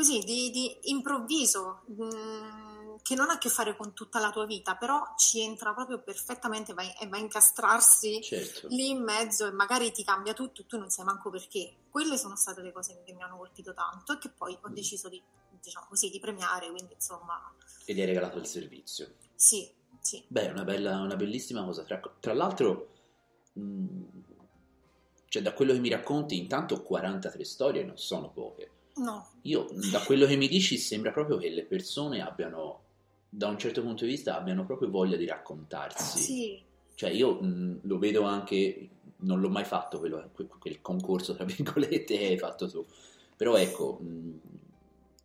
così 0.00 0.20
di, 0.20 0.50
di 0.50 0.78
improvviso, 0.84 1.82
mh, 1.84 2.04
mm, 2.04 2.94
che 3.02 3.14
non 3.14 3.28
ha 3.28 3.34
a 3.34 3.38
che 3.38 3.50
fare 3.50 3.76
con 3.76 3.92
tutta 3.92 4.18
la 4.18 4.30
tua 4.30 4.46
vita, 4.46 4.74
però 4.76 5.14
ci 5.18 5.40
entra 5.40 5.74
proprio 5.74 6.00
perfettamente 6.00 6.72
va, 6.72 6.82
e 6.98 7.06
va 7.06 7.18
a 7.18 7.20
incastrarsi 7.20 8.22
certo. 8.22 8.68
lì 8.68 8.88
in 8.88 9.02
mezzo 9.02 9.46
e 9.46 9.50
magari 9.50 9.92
ti 9.92 10.02
cambia 10.02 10.32
tutto 10.32 10.64
tu 10.64 10.78
non 10.78 10.88
sai 10.88 11.04
manco 11.04 11.28
perché. 11.28 11.74
Quelle 11.90 12.16
sono 12.16 12.34
state 12.34 12.62
le 12.62 12.72
cose 12.72 13.02
che 13.04 13.12
mi 13.12 13.22
hanno 13.22 13.36
colpito 13.36 13.74
tanto 13.74 14.14
e 14.14 14.18
che 14.18 14.30
poi 14.30 14.56
ho 14.58 14.68
deciso 14.70 15.10
di, 15.10 15.20
diciamo 15.60 15.86
così, 15.86 16.08
di 16.08 16.18
premiare, 16.18 16.70
quindi 16.70 16.94
insomma... 16.94 17.54
E 17.84 17.92
gli 17.92 18.00
hai 18.00 18.06
regalato 18.06 18.38
il 18.38 18.46
servizio. 18.46 19.16
Sì, 19.34 19.70
sì. 20.00 20.24
Beh, 20.26 20.48
una, 20.48 20.64
bella, 20.64 20.98
una 21.00 21.16
bellissima 21.16 21.62
cosa. 21.62 21.84
Tra, 21.84 22.00
tra 22.20 22.32
l'altro... 22.32 22.88
Mh, 23.52 23.62
mm, 23.62 24.04
cioè, 25.28 25.42
da 25.42 25.52
quello 25.52 25.72
che 25.74 25.78
mi 25.78 25.90
racconti, 25.90 26.38
intanto 26.38 26.82
43 26.82 27.44
storie 27.44 27.84
non 27.84 27.96
sono 27.98 28.30
poche 28.30 28.78
No. 29.00 29.28
Io, 29.42 29.66
da 29.90 30.00
quello 30.00 30.26
che 30.26 30.36
mi 30.36 30.48
dici, 30.48 30.76
sembra 30.76 31.10
proprio 31.10 31.38
che 31.38 31.48
le 31.48 31.64
persone 31.64 32.20
abbiano, 32.20 32.82
da 33.28 33.48
un 33.48 33.58
certo 33.58 33.82
punto 33.82 34.04
di 34.04 34.10
vista, 34.10 34.36
abbiano 34.36 34.64
proprio 34.64 34.90
voglia 34.90 35.16
di 35.16 35.26
raccontarsi. 35.26 36.18
Sì. 36.18 36.62
Cioè, 36.94 37.10
io 37.10 37.40
mh, 37.40 37.80
lo 37.82 37.98
vedo 37.98 38.22
anche, 38.22 38.88
non 39.18 39.40
l'ho 39.40 39.48
mai 39.48 39.64
fatto 39.64 39.98
quello, 39.98 40.30
quel 40.58 40.80
concorso, 40.82 41.34
tra 41.34 41.44
virgolette, 41.44 42.16
che 42.18 42.26
hai 42.26 42.38
fatto 42.38 42.68
tu. 42.68 42.84
Però 43.36 43.56
ecco, 43.56 43.98
mh, 44.00 44.40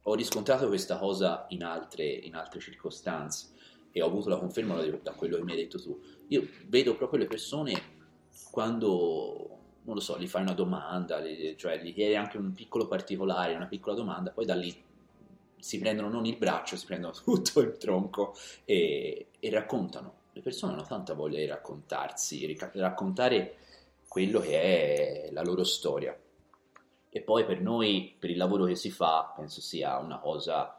ho 0.04 0.16
riscontrato 0.16 0.68
questa 0.68 0.98
cosa 0.98 1.46
in 1.50 1.64
altre, 1.64 2.06
in 2.06 2.36
altre 2.36 2.60
circostanze 2.60 3.50
e 3.92 4.02
ho 4.02 4.08
avuto 4.08 4.30
la 4.30 4.38
conferma 4.38 4.76
da 5.02 5.12
quello 5.14 5.38
che 5.38 5.44
mi 5.44 5.52
hai 5.52 5.58
detto 5.58 5.82
tu. 5.82 6.00
Io 6.28 6.48
vedo 6.68 6.96
proprio 6.96 7.20
le 7.20 7.28
persone 7.28 7.94
quando 8.52 9.65
non 9.86 9.96
lo 9.96 10.02
so, 10.02 10.20
gli 10.20 10.28
fai 10.28 10.42
una 10.42 10.54
domanda, 10.54 11.22
cioè 11.56 11.82
gli 11.82 11.94
chiedi 11.94 12.16
anche 12.16 12.38
un 12.38 12.52
piccolo 12.54 12.88
particolare, 12.88 13.56
una 13.56 13.68
piccola 13.68 13.96
domanda, 13.96 14.32
poi 14.32 14.46
da 14.46 14.56
lì 14.56 14.76
si 15.60 15.80
prendono 15.80 16.10
non 16.10 16.26
il 16.26 16.38
braccio, 16.38 16.76
si 16.76 16.86
prendono 16.86 17.14
tutto 17.24 17.60
il 17.62 17.78
tronco 17.78 18.36
e, 18.66 19.28
e 19.40 19.50
raccontano. 19.50 20.24
Le 20.34 20.42
persone 20.42 20.74
hanno 20.74 20.84
tanta 20.84 21.14
voglia 21.14 21.38
di 21.38 21.46
raccontarsi, 21.46 22.46
di 22.46 22.58
raccontare 22.74 23.58
quello 24.08 24.40
che 24.40 24.62
è 24.62 25.30
la 25.32 25.44
loro 25.44 25.64
storia. 25.64 26.18
E 27.10 27.22
poi 27.22 27.46
per 27.46 27.62
noi, 27.62 28.14
per 28.18 28.30
il 28.30 28.38
lavoro 28.38 28.66
che 28.66 28.76
si 28.76 28.90
fa, 28.90 29.34
penso 29.36 29.62
sia 29.62 29.98
una 29.98 30.20
cosa 30.20 30.78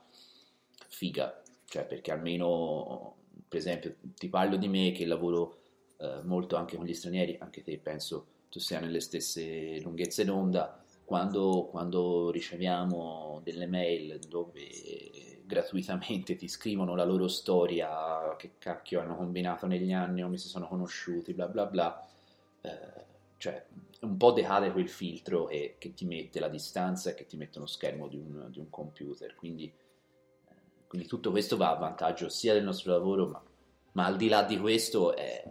figa, 0.89 1.43
cioè 1.65 1.87
perché 1.87 2.11
almeno, 2.11 3.17
per 3.49 3.59
esempio, 3.59 3.97
ti 4.01 4.29
parlo 4.29 4.57
di 4.57 4.69
me 4.69 4.93
che 4.93 5.07
lavoro 5.07 5.59
eh, 5.97 6.21
molto 6.25 6.57
anche 6.57 6.77
con 6.77 6.85
gli 6.85 6.93
stranieri, 6.93 7.39
anche 7.41 7.63
te 7.63 7.79
penso 7.79 8.35
tu 8.57 8.63
sia 8.63 8.81
nelle 8.81 9.01
stesse 9.01 9.81
lunghezze 9.83 10.25
d'onda, 10.25 10.83
quando, 11.05 11.69
quando 11.71 12.31
riceviamo 12.31 13.41
delle 13.45 13.67
mail 13.67 14.19
dove 14.27 15.43
gratuitamente 15.45 16.37
ti 16.37 16.49
scrivono 16.49 16.95
la 16.95 17.05
loro 17.05 17.29
storia, 17.29 18.35
che 18.39 18.53
cacchio 18.59 19.01
hanno 19.01 19.15
combinato 19.15 19.67
negli 19.67 19.93
anni, 19.93 20.23
come 20.23 20.39
si 20.39 20.49
sono 20.49 20.69
conosciuti, 20.69 21.35
bla 21.35 21.49
bla 21.49 21.67
bla, 21.67 22.09
eh, 22.63 23.05
cioè 23.37 23.67
un 24.01 24.17
po' 24.17 24.33
decade 24.33 24.73
quel 24.73 24.89
filtro 24.89 25.45
che, 25.45 25.77
che, 25.79 25.93
ti 25.93 26.07
mette 26.07 26.41
la 26.41 26.49
distanza 26.49 27.11
e 27.11 27.15
che 27.15 27.27
ti 27.27 27.37
mette 27.37 27.59
uno 27.59 27.67
schermo 27.67 28.09
di 28.09 28.17
un, 28.17 28.47
di 28.51 28.59
un 28.59 28.71
computer, 28.71 29.35
quindi, 29.35 29.65
eh, 29.67 30.55
quindi, 30.87 31.07
tutto 31.07 31.31
questo 31.31 31.59
va 31.59 31.73
a 31.73 31.79
vantaggio 31.79 32.31
sia 32.31 32.55
del 32.55 32.65
nostro 32.65 32.93
lavoro, 32.93 33.27
ma, 33.27 33.43
ma 33.93 34.07
al 34.07 34.17
di 34.17 34.29
là 34.29 34.43
di 34.45 34.59
questo 34.59 35.15
è, 35.15 35.45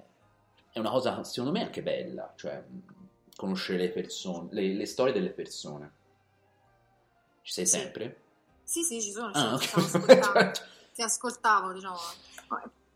è, 0.76 0.80
una 0.80 0.90
cosa 0.90 1.24
secondo 1.24 1.58
me 1.58 1.64
anche 1.64 1.82
bella, 1.82 2.34
cioè 2.36 2.62
conoscere 3.38 3.78
le 3.78 3.90
persone, 3.90 4.50
le, 4.52 4.74
le 4.74 4.86
storie 4.86 5.14
delle 5.14 5.30
persone. 5.30 5.92
Ci 7.44 7.54
sei 7.54 7.66
Sì. 7.66 7.78
sempre? 7.80 8.20
Sì, 8.64 8.82
sì, 8.84 9.02
ci 9.02 9.12
sono, 9.12 9.32
ci 9.32 9.40
Ah, 9.40 9.42
sono, 9.42 9.56
ok. 9.56 9.62
ti 9.62 9.68
stavo 9.68 9.86
ascoltando, 9.88 10.52
ti 10.94 11.02
ascoltavo, 11.02 11.72
diciamo. 11.72 11.98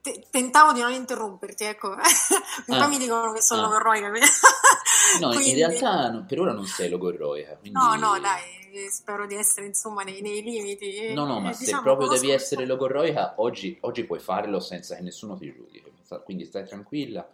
Te- 0.01 0.25
tentavo 0.29 0.73
di 0.73 0.81
non 0.81 0.91
interromperti, 0.91 1.63
ecco. 1.63 1.95
Poi 2.67 2.77
Ah. 2.77 2.87
mi 2.87 2.97
dicono 2.97 3.31
che 3.31 3.41
sono 3.41 3.61
Ah. 3.61 3.63
logorroica. 3.65 4.09
No, 4.09 5.31
in 5.33 5.39
Quindi- 5.39 5.53
realtà 5.55 6.09
no- 6.09 6.25
per 6.25 6.39
ora 6.41 6.51
non 6.51 6.65
sei 6.65 6.89
logorroica, 6.89 7.55
quindi... 7.55 7.77
No, 7.79 7.95
no, 7.95 8.19
dai, 8.19 8.89
spero 8.91 9.25
di 9.25 9.35
essere 9.35 9.67
insomma 9.67 10.03
nei, 10.03 10.21
nei 10.21 10.41
limiti. 10.41 11.13
No, 11.13 11.25
no, 11.25 11.39
ma 11.39 11.51
Eh, 11.51 11.53
se 11.53 11.63
diciamo, 11.65 11.81
proprio 11.83 12.09
devi 12.09 12.29
essere 12.31 12.65
logorroica, 12.65 13.35
oggi, 13.37 13.77
oggi 13.81 14.03
puoi 14.03 14.19
farlo 14.19 14.59
senza 14.59 14.95
che 14.95 15.01
nessuno 15.01 15.37
ti 15.37 15.53
giudichi, 15.53 15.93
quindi 16.25 16.45
stai 16.45 16.65
tranquilla, 16.67 17.27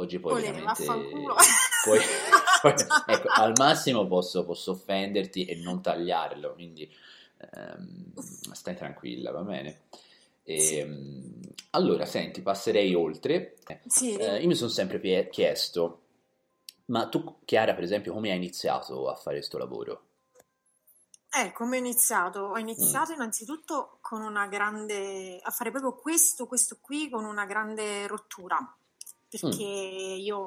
oggi 0.00 0.18
puoi 0.18 0.34
Olè, 0.34 0.52
veramente... 0.52 0.84
puoi- 1.84 2.00
puoi- 2.60 2.74
ecco, 3.06 3.28
al 3.34 3.54
massimo 3.56 4.06
posso, 4.06 4.44
posso 4.44 4.72
offenderti 4.72 5.44
e 5.44 5.56
non 5.56 5.80
tagliarlo, 5.80 6.54
quindi 6.54 6.90
ehm, 7.54 8.12
stai 8.52 8.76
tranquilla, 8.76 9.30
va 9.30 9.42
bene? 9.42 9.80
Ehm, 10.42 11.38
Allora, 11.70 12.04
senti, 12.04 12.42
passerei 12.42 12.94
oltre. 12.94 13.56
Sì, 13.86 14.16
Eh, 14.16 14.40
io 14.40 14.46
mi 14.48 14.56
sono 14.56 14.70
sempre 14.70 14.98
pie- 14.98 15.28
chiesto, 15.28 16.00
ma 16.86 17.08
tu, 17.08 17.36
Chiara, 17.44 17.74
per 17.74 17.84
esempio, 17.84 18.12
come 18.12 18.30
hai 18.30 18.36
iniziato 18.36 19.08
a 19.08 19.14
fare 19.14 19.36
questo 19.36 19.56
lavoro? 19.58 20.02
Eh, 21.32 21.52
come 21.52 21.76
ho 21.76 21.78
iniziato? 21.78 22.40
Ho 22.40 22.56
Mm. 22.56 22.58
iniziato 22.58 23.12
innanzitutto 23.12 23.98
con 24.00 24.20
una 24.20 24.48
grande, 24.48 25.38
a 25.40 25.50
fare 25.52 25.70
proprio 25.70 25.94
questo, 25.94 26.46
questo 26.46 26.78
qui 26.80 27.08
con 27.08 27.24
una 27.24 27.46
grande 27.46 28.06
rottura, 28.08 28.58
perché 29.30 29.62
io 29.64 30.38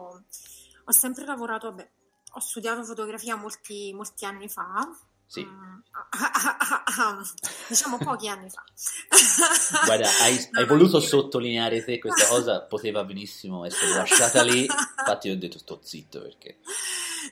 ho 0.86 0.92
sempre 0.92 1.26
lavorato, 1.26 1.70
vabbè, 1.70 1.90
ho 2.36 2.40
studiato 2.40 2.84
fotografia 2.84 3.36
molti, 3.36 3.94
molti 3.94 4.26
anni 4.26 4.50
fa, 4.50 4.90
Sì, 5.26 5.44
Mm, 5.46 5.80
diciamo 7.70 7.98
pochi 7.98 8.28
anni 8.28 8.50
fa. 8.50 8.64
guarda, 9.86 10.10
hai, 10.22 10.36
No, 10.52 10.60
hai 10.60 10.66
voluto 10.66 11.00
sottolineare 11.00 11.84
te 11.84 12.00
questa 12.00 12.28
cosa, 12.28 12.62
poteva 12.64 13.04
benissimo 13.04 13.66
essere 13.66 13.94
lasciata 13.94 14.44
lì, 14.44 14.66
infatti 14.66 15.28
io 15.28 15.34
ho 15.34 15.38
detto 15.38 15.58
sto 15.58 15.80
zitto 15.84 16.22
perché... 16.22 16.60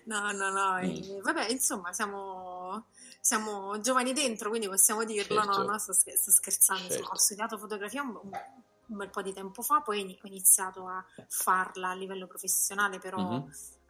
No, 0.06 0.32
no, 0.32 0.50
no, 0.50 0.78
Mm. 0.78 0.84
e 0.84 1.22
vabbè, 1.22 1.50
insomma, 1.50 1.92
siamo, 1.94 2.88
siamo 3.20 3.80
giovani 3.82 4.14
dentro, 4.14 4.50
quindi 4.50 4.68
possiamo 4.68 5.04
dirlo, 5.04 5.36
Certo. 5.44 5.58
no, 5.62 5.64
no, 5.72 5.78
sto, 5.78 5.94
sto 5.94 6.32
scherzando, 6.32 6.84
insomma, 6.84 7.02
Certo. 7.06 7.14
ho 7.14 7.18
studiato 7.20 7.58
fotografia 7.58 8.02
un, 8.02 8.18
un 8.24 8.32
bel 8.98 9.10
po' 9.10 9.22
di 9.22 9.34
tempo 9.34 9.62
fa, 9.62 9.82
poi 9.82 10.02
ho 10.22 10.28
iniziato 10.28 10.88
a 10.88 11.04
farla 11.28 11.90
a 11.90 11.94
livello 11.94 12.28
professionale, 12.28 13.00
però 13.00 13.44
Mhm. 13.44 13.52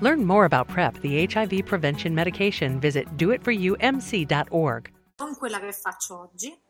Learn 0.00 0.24
more 0.24 0.44
about 0.44 0.68
PrEP, 0.68 1.00
the 1.00 1.26
HIV 1.26 1.64
prevention 1.64 2.12
medication. 2.14 2.78
Visit 2.78 3.08
doitforumc.org. 3.16 4.92
non 5.18 5.34
quella 5.36 5.58
che 5.58 5.72
faccio 5.72 6.16
oggi, 6.20 6.52
eh, 6.52 6.60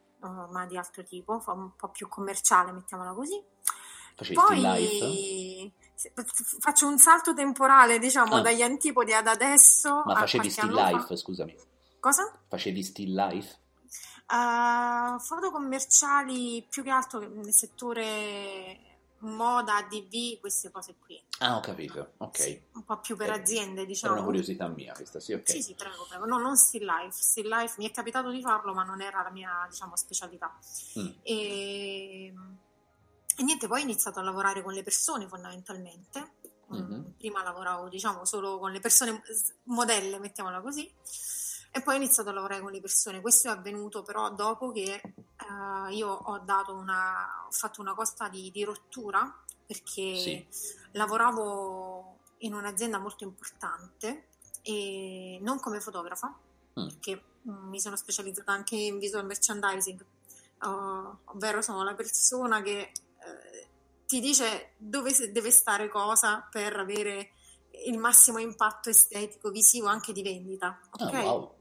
ma 0.50 0.64
di 0.66 0.78
altro 0.78 1.02
tipo, 1.04 1.38
fa 1.38 1.52
un 1.52 1.72
po' 1.76 1.90
più 1.90 2.08
commerciale, 2.08 2.72
mettiamola 2.72 3.12
così. 3.12 3.38
Facesti? 4.16 4.34
Poi 4.40 5.72
se- 5.94 6.12
faccio 6.60 6.86
un 6.86 6.96
salto 6.98 7.34
temporale, 7.34 7.98
diciamo, 7.98 8.36
Ah. 8.36 8.40
dagli 8.40 8.62
antipodi 8.62 9.12
ad 9.12 9.26
adesso. 9.26 10.02
Ma 10.06 10.14
facevi 10.16 10.48
still 10.48 10.70
anno 10.78 10.88
fa. 10.90 10.96
life, 10.96 11.16
scusami. 11.16 11.54
Cosa? 12.00 12.32
Facevi 12.48 12.82
still 12.82 13.14
life? 13.14 13.58
Uh, 14.30 15.18
foto 15.20 15.50
commerciali 15.50 16.66
più 16.68 16.82
che 16.82 16.90
altro 16.90 17.18
nel 17.20 17.52
settore 17.52 18.87
moda, 19.20 19.76
ADV, 19.76 20.38
queste 20.40 20.70
cose 20.70 20.96
qui, 20.98 21.20
Ah, 21.40 21.56
ho 21.56 21.60
capito, 21.60 22.12
ok. 22.18 22.62
un 22.74 22.84
po' 22.84 22.98
più 23.00 23.16
per 23.16 23.30
Eh, 23.30 23.40
aziende, 23.40 23.84
diciamo. 23.86 24.14
una 24.14 24.22
curiosità 24.24 24.66
mia 24.68 24.92
questa, 24.94 25.20
sì, 25.20 25.32
ok. 25.32 25.48
Sì, 25.50 25.62
sì, 25.62 25.74
prego, 25.74 26.04
prego. 26.08 26.24
No, 26.26 26.38
non 26.38 26.56
still 26.56 26.84
life. 26.84 27.12
Still 27.20 27.48
life 27.48 27.74
mi 27.78 27.88
è 27.88 27.92
capitato 27.92 28.30
di 28.30 28.40
farlo, 28.40 28.74
ma 28.74 28.82
non 28.84 29.00
era 29.00 29.22
la 29.22 29.30
mia, 29.30 29.66
diciamo, 29.68 29.96
specialità. 29.96 30.56
Mm. 30.98 31.08
E, 31.22 32.24
e 33.36 33.42
niente, 33.42 33.66
poi 33.68 33.80
ho 33.80 33.84
iniziato 33.84 34.18
a 34.18 34.22
lavorare 34.22 34.62
con 34.62 34.72
le 34.72 34.82
persone 34.82 35.26
fondamentalmente. 35.28 36.32
Mm, 36.72 36.76
Mhm. 36.76 37.14
Prima 37.16 37.42
lavoravo, 37.42 37.88
diciamo, 37.88 38.24
solo 38.24 38.58
con 38.58 38.70
le 38.72 38.80
persone 38.80 39.22
modelle, 39.64 40.18
mettiamola 40.18 40.60
così. 40.60 40.92
E 41.70 41.82
poi 41.82 41.94
ho 41.94 41.96
iniziato 41.98 42.30
a 42.30 42.32
lavorare 42.32 42.60
con 42.60 42.72
le 42.72 42.80
persone. 42.80 43.20
Questo 43.20 43.48
è 43.48 43.50
avvenuto 43.50 44.02
però 44.02 44.30
dopo 44.30 44.72
che 44.72 44.94
eh, 44.94 45.94
io 45.94 46.08
ho 46.08 46.38
dato 46.38 46.74
una, 46.74 47.44
ho 47.46 47.50
fatto 47.52 47.80
una 47.80 47.94
cosa 47.94 48.28
di, 48.28 48.50
di 48.50 48.64
rottura 48.64 49.32
perché 49.66 50.16
Sì. 50.16 50.46
lavoravo 50.92 52.16
in 52.38 52.54
un'azienda 52.54 52.98
molto 52.98 53.24
importante 53.24 54.28
e 54.62 55.38
non 55.42 55.60
come 55.60 55.80
fotografa, 55.80 56.36
Mm. 56.78 56.86
perché 56.86 57.22
mm, 57.48 57.68
mi 57.68 57.80
sono 57.80 57.96
specializzata 57.96 58.52
anche 58.52 58.76
in 58.76 58.98
visual 58.98 59.26
merchandising, 59.26 60.00
uh, 60.62 61.16
ovvero 61.24 61.60
sono 61.60 61.82
la 61.82 61.94
persona 61.94 62.62
che 62.62 62.78
eh, 62.80 63.68
ti 64.06 64.20
dice 64.20 64.74
dove 64.76 65.12
deve 65.32 65.50
stare 65.50 65.88
cosa 65.88 66.46
per 66.50 66.76
avere 66.76 67.32
il 67.86 67.98
massimo 67.98 68.38
impatto 68.38 68.88
estetico, 68.90 69.50
visivo, 69.50 69.86
anche 69.86 70.12
di 70.12 70.22
vendita, 70.22 70.78
Ah, 70.90 71.04
ok? 71.06 71.12
wow. 71.12 71.56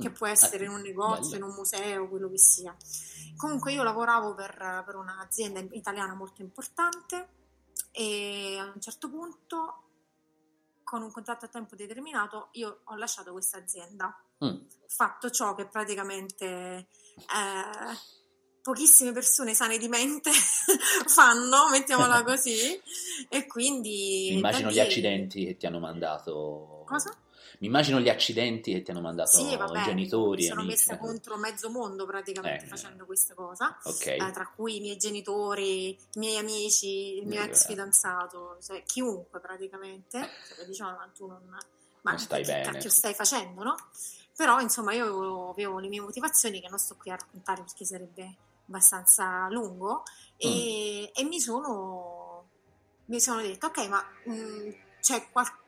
Che 0.00 0.08
Mm. 0.08 0.12
può 0.14 0.26
essere 0.26 0.64
in 0.64 0.70
un 0.70 0.80
negozio, 0.80 1.30
bello. 1.32 1.44
in 1.44 1.50
un 1.50 1.56
museo, 1.56 2.08
quello 2.08 2.30
che 2.30 2.38
sia. 2.38 2.74
Comunque 3.36 3.72
io 3.72 3.82
lavoravo 3.82 4.34
per, 4.34 4.82
per 4.86 4.94
un'azienda 4.96 5.60
italiana 5.72 6.14
molto 6.14 6.40
importante 6.42 7.28
e 7.92 8.56
a 8.58 8.70
un 8.74 8.80
certo 8.80 9.10
punto, 9.10 9.82
con 10.84 11.02
un 11.02 11.10
contratto 11.12 11.44
a 11.44 11.48
tempo 11.48 11.76
determinato, 11.76 12.48
io 12.52 12.80
ho 12.84 12.94
lasciato 12.96 13.32
questa 13.32 13.58
azienda. 13.58 14.16
Mm. 14.44 14.56
Fatto 14.88 15.30
ciò 15.30 15.54
che 15.54 15.66
praticamente 15.66 16.88
eh, 17.16 17.98
pochissime 18.62 19.12
persone 19.12 19.54
sane 19.54 19.78
di 19.78 19.88
mente 19.88 20.30
fanno, 21.06 21.68
mettiamola 21.70 22.22
così, 22.24 22.80
e 23.28 23.46
quindi... 23.46 24.28
Mi 24.30 24.36
immagino 24.36 24.70
gli 24.70 24.80
accidenti 24.80 25.44
che 25.46 25.56
ti 25.56 25.66
hanno 25.66 25.78
mandato. 25.78 26.84
Cosa? 26.86 27.14
Mi 27.60 27.66
immagino 27.66 28.00
gli 28.00 28.08
accidenti 28.08 28.72
che 28.72 28.80
ti 28.82 28.90
hanno 28.90 29.02
mandato 29.02 29.36
Sì, 29.36 29.54
vabbè, 29.54 29.80
i 29.80 29.84
genitori, 29.84 30.42
mi 30.42 30.48
sono 30.48 30.60
amici. 30.62 30.76
messa 30.76 30.96
contro 30.98 31.36
mezzo 31.36 31.68
mondo 31.68 32.06
praticamente 32.06 32.64
Eh. 32.64 32.68
facendo 32.68 33.04
questa 33.04 33.34
cosa, 33.34 33.78
Ok. 33.84 34.06
eh, 34.06 34.30
tra 34.32 34.50
cui 34.54 34.76
i 34.78 34.80
miei 34.80 34.96
genitori, 34.96 35.90
i 35.90 35.98
miei 36.18 36.38
amici, 36.38 37.18
il 37.18 37.26
mio 37.26 37.42
Eh. 37.42 37.44
ex 37.46 37.66
fidanzato, 37.66 38.56
cioè 38.62 38.82
chiunque 38.84 39.40
praticamente, 39.40 40.26
cioè, 40.56 40.64
diciamo, 40.64 40.92
ma 40.92 41.10
tu 41.14 41.26
non, 41.26 41.46
ma 42.02 42.10
Non 42.12 42.18
stai 42.18 42.42
che 42.44 42.50
bene. 42.52 42.64
cacchio 42.72 42.88
stai 42.90 43.12
facendo, 43.14 43.62
no? 43.62 43.74
però 44.34 44.58
insomma 44.60 44.94
io 44.94 45.02
avevo, 45.04 45.50
avevo 45.50 45.78
le 45.80 45.88
mie 45.88 46.00
motivazioni 46.00 46.62
che 46.62 46.68
non 46.70 46.78
sto 46.78 46.96
qui 46.98 47.10
a 47.10 47.16
raccontare 47.16 47.60
perché 47.62 47.84
sarebbe 47.84 48.36
abbastanza 48.70 49.48
lungo 49.50 50.04
e, 50.36 51.10
e 51.14 51.24
mi 51.24 51.40
sono 51.40 52.48
mi 53.06 53.20
sono 53.20 53.42
detto 53.42 53.66
ok 53.66 53.88
ma 53.88 54.02
mh, 54.24 54.74
c'è 55.00 55.28
qualche 55.30 55.58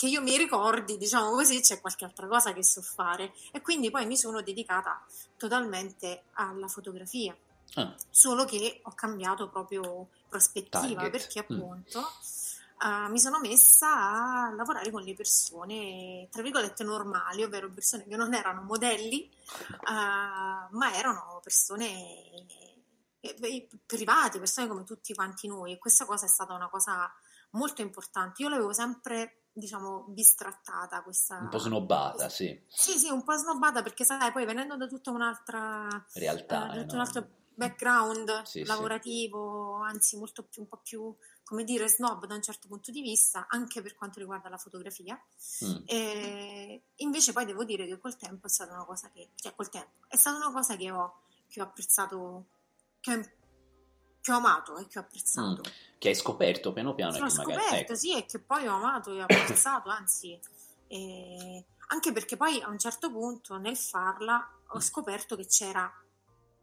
che 0.00 0.06
io 0.06 0.22
mi 0.22 0.34
ricordi, 0.38 0.96
diciamo 0.96 1.32
così, 1.32 1.60
c'è 1.60 1.78
qualche 1.78 2.06
altra 2.06 2.26
cosa 2.26 2.54
che 2.54 2.64
so 2.64 2.80
fare 2.80 3.34
e 3.52 3.60
quindi 3.60 3.90
poi 3.90 4.06
mi 4.06 4.16
sono 4.16 4.40
dedicata 4.40 5.04
totalmente 5.36 6.22
alla 6.32 6.68
fotografia. 6.68 7.36
Ah. 7.74 7.94
Solo 8.08 8.46
che 8.46 8.80
ho 8.82 8.94
cambiato 8.94 9.50
proprio 9.50 10.08
prospettiva 10.26 11.02
Target. 11.02 11.10
perché 11.10 11.46
Mm. 11.52 11.82
Eh, 12.82 13.08
mi 13.10 13.18
sono 13.18 13.38
messa 13.40 14.46
a 14.46 14.54
lavorare 14.54 14.90
con 14.90 15.02
le 15.02 15.14
persone, 15.14 16.28
tra 16.30 16.42
virgolette, 16.42 16.82
normali, 16.82 17.42
ovvero 17.42 17.70
persone 17.70 18.06
che 18.06 18.16
non 18.16 18.32
erano 18.32 18.62
modelli, 18.62 19.24
eh, 19.28 19.30
ma 19.84 20.94
erano 20.94 21.40
persone 21.42 21.86
eh, 23.20 23.36
eh, 23.38 23.68
private, 23.84 24.38
persone 24.38 24.66
come 24.66 24.84
tutti 24.84 25.12
quanti 25.14 25.46
noi. 25.46 25.72
E 25.72 25.78
questa 25.78 26.06
cosa 26.06 26.24
è 26.24 26.28
stata 26.28 26.54
una 26.54 26.70
cosa 26.70 27.12
molto 27.50 27.82
importante. 27.82 28.42
Io 28.42 28.48
l'avevo 28.48 28.72
sempre, 28.72 29.42
diciamo, 29.52 30.04
bistrattata 30.08 31.02
questa... 31.02 31.36
Un 31.38 31.48
po' 31.48 31.58
snobbata, 31.58 32.28
sì, 32.30 32.64
Sì, 32.66 32.98
sì, 32.98 33.10
un 33.10 33.22
po' 33.24 33.36
snobbata 33.36 33.82
perché 33.82 34.04
sai, 34.04 34.32
poi 34.32 34.46
venendo 34.46 34.76
da 34.76 34.86
tutta 34.86 35.10
un'altra 35.10 35.86
realtà. 36.14 36.72
eh, 36.72 36.76
da 36.76 36.80
tutto 36.80 36.94
no? 36.94 37.00
un 37.00 37.06
altro 37.06 37.28
background 37.54 38.42
Sì, 38.42 38.60
sì. 38.60 38.64
lavorativo, 38.64 39.74
anzi 39.82 40.16
molto 40.16 40.44
più, 40.44 40.62
un 40.62 40.68
po' 40.68 40.80
più, 40.82 41.14
come 41.50 41.64
dire, 41.64 41.88
snob 41.88 42.26
da 42.26 42.36
un 42.36 42.42
certo 42.42 42.68
punto 42.68 42.92
di 42.92 43.02
vista, 43.02 43.46
anche 43.48 43.82
per 43.82 43.96
quanto 43.96 44.20
riguarda 44.20 44.48
la 44.48 44.56
fotografia. 44.56 45.20
Mm. 45.64 46.76
Invece 46.98 47.32
poi 47.32 47.44
devo 47.44 47.64
dire 47.64 47.88
che 47.88 47.98
col 47.98 48.14
tempo 48.14 48.46
è 48.46 48.48
stata 48.48 48.72
una 48.72 48.84
cosa 48.84 49.10
che, 49.10 49.30
cioè 49.34 49.52
col 49.56 49.68
tempo, 49.68 50.06
è 50.06 50.16
stata 50.16 50.36
una 50.36 50.52
cosa 50.52 50.76
che 50.76 50.92
ho, 50.92 51.22
che 51.48 51.60
ho 51.60 51.64
apprezzato, 51.64 52.44
che 53.00 53.12
ho, 53.12 53.20
che 54.20 54.30
ho 54.30 54.36
amato 54.36 54.78
e 54.78 54.86
che 54.86 55.00
ho 55.00 55.02
apprezzato. 55.02 55.62
Mm. 55.66 55.72
Che 55.98 56.08
hai 56.08 56.14
scoperto 56.14 56.72
piano 56.72 56.94
piano 56.94 57.14
Che 57.14 57.18
e 57.18 57.22
ho 57.22 57.26
che 57.26 57.34
magari... 57.34 57.52
scoperto, 57.54 57.92
ecco. 57.92 57.94
sì, 57.96 58.16
e 58.16 58.26
che 58.26 58.38
poi 58.38 58.68
ho 58.68 58.74
amato 58.76 59.12
e 59.12 59.20
ho 59.20 59.24
apprezzato, 59.24 59.88
anzi, 59.90 60.38
eh, 60.86 61.64
anche 61.88 62.12
perché 62.12 62.36
poi 62.36 62.60
a 62.60 62.68
un 62.68 62.78
certo 62.78 63.10
punto 63.10 63.58
nel 63.58 63.76
farla 63.76 64.48
ho 64.68 64.78
scoperto 64.78 65.34
che 65.34 65.46
c'era, 65.46 65.92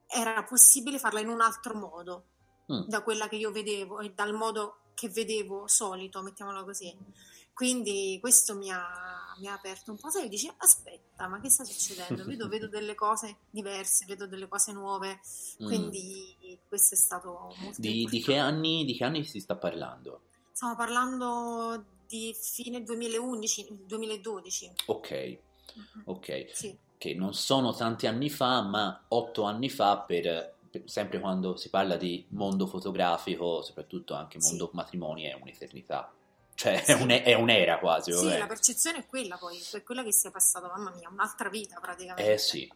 era 0.08 0.42
possibile 0.44 0.98
farla 0.98 1.20
in 1.20 1.28
un 1.28 1.42
altro 1.42 1.76
modo 1.76 2.24
Mm. 2.72 2.82
da 2.88 3.02
quella 3.02 3.28
che 3.30 3.36
io 3.38 3.52
vedevo 3.52 4.00
e 4.00 4.12
dal 4.14 4.34
modo 4.34 4.80
che 4.94 5.10
vedevo 5.10 5.68
solito, 5.68 6.22
mettiamolo 6.22 6.64
così. 6.66 6.96
Quindi 7.54 8.18
questo 8.22 8.56
mi 8.56 8.70
ha, 8.72 8.86
mi 9.40 9.48
ha 9.48 9.54
aperto 9.54 9.90
un 9.92 9.98
po', 9.98 10.10
sai, 10.10 10.30
dici, 10.30 10.52
aspetta, 10.58 11.28
ma 11.28 11.40
che 11.40 11.50
sta 11.50 11.64
succedendo? 11.64 12.24
Vedo, 12.26 12.48
vedo 12.50 12.68
delle 12.68 12.94
cose 12.94 13.38
diverse, 13.50 14.06
vedo 14.06 14.28
delle 14.28 14.48
cose 14.48 14.72
nuove, 14.74 15.20
Mm. 15.62 15.66
quindi 15.66 16.60
questo 16.68 16.94
è 16.94 16.98
stato 16.98 17.54
molto 17.60 17.82
Di, 17.82 18.06
di 18.06 18.22
che 18.22 18.38
anni, 18.38 18.86
di 18.86 18.94
che 18.96 19.04
anni 19.06 19.24
si 19.24 19.40
sta 19.40 19.56
parlando? 19.56 20.22
Stiamo 20.52 20.76
parlando 20.76 21.84
di 22.06 22.36
fine 22.40 22.84
2011, 22.84 23.86
2012. 23.86 24.72
Ok, 24.88 25.38
ok. 26.06 26.50
Sì. 26.54 26.78
Che 26.98 27.14
non 27.16 27.34
sono 27.34 27.74
tanti 27.74 28.06
anni 28.08 28.30
fa, 28.30 28.62
ma 28.62 29.04
otto 29.10 29.44
anni 29.44 29.70
fa 29.70 30.00
per... 30.00 30.56
Sempre 30.86 31.20
quando 31.20 31.56
si 31.56 31.70
parla 31.70 31.96
di 31.98 32.26
mondo 32.30 32.68
fotografico, 32.68 33.62
soprattutto 33.62 34.14
anche 34.14 34.38
mondo 34.40 34.70
matrimoni, 34.74 35.24
è 35.24 35.34
un'eternità. 35.40 36.12
Cioè, 36.58 36.84
è, 36.86 36.94
un- 36.94 37.10
è 37.10 37.34
un'era 37.36 37.78
quasi. 37.78 38.12
Sì, 38.12 38.26
vabbè. 38.26 38.40
la 38.40 38.48
percezione 38.48 38.98
è 39.00 39.06
quella 39.06 39.38
poi, 39.38 39.60
è 39.74 39.84
quella 39.84 40.04
che 40.04 40.12
sia 40.12 40.32
passata, 40.32 40.68
mamma 40.68 40.92
mia, 40.96 41.08
un'altra 41.08 41.50
vita 41.50 41.80
praticamente. 41.80 42.34
Eh 42.34 42.38
sì, 42.40 42.68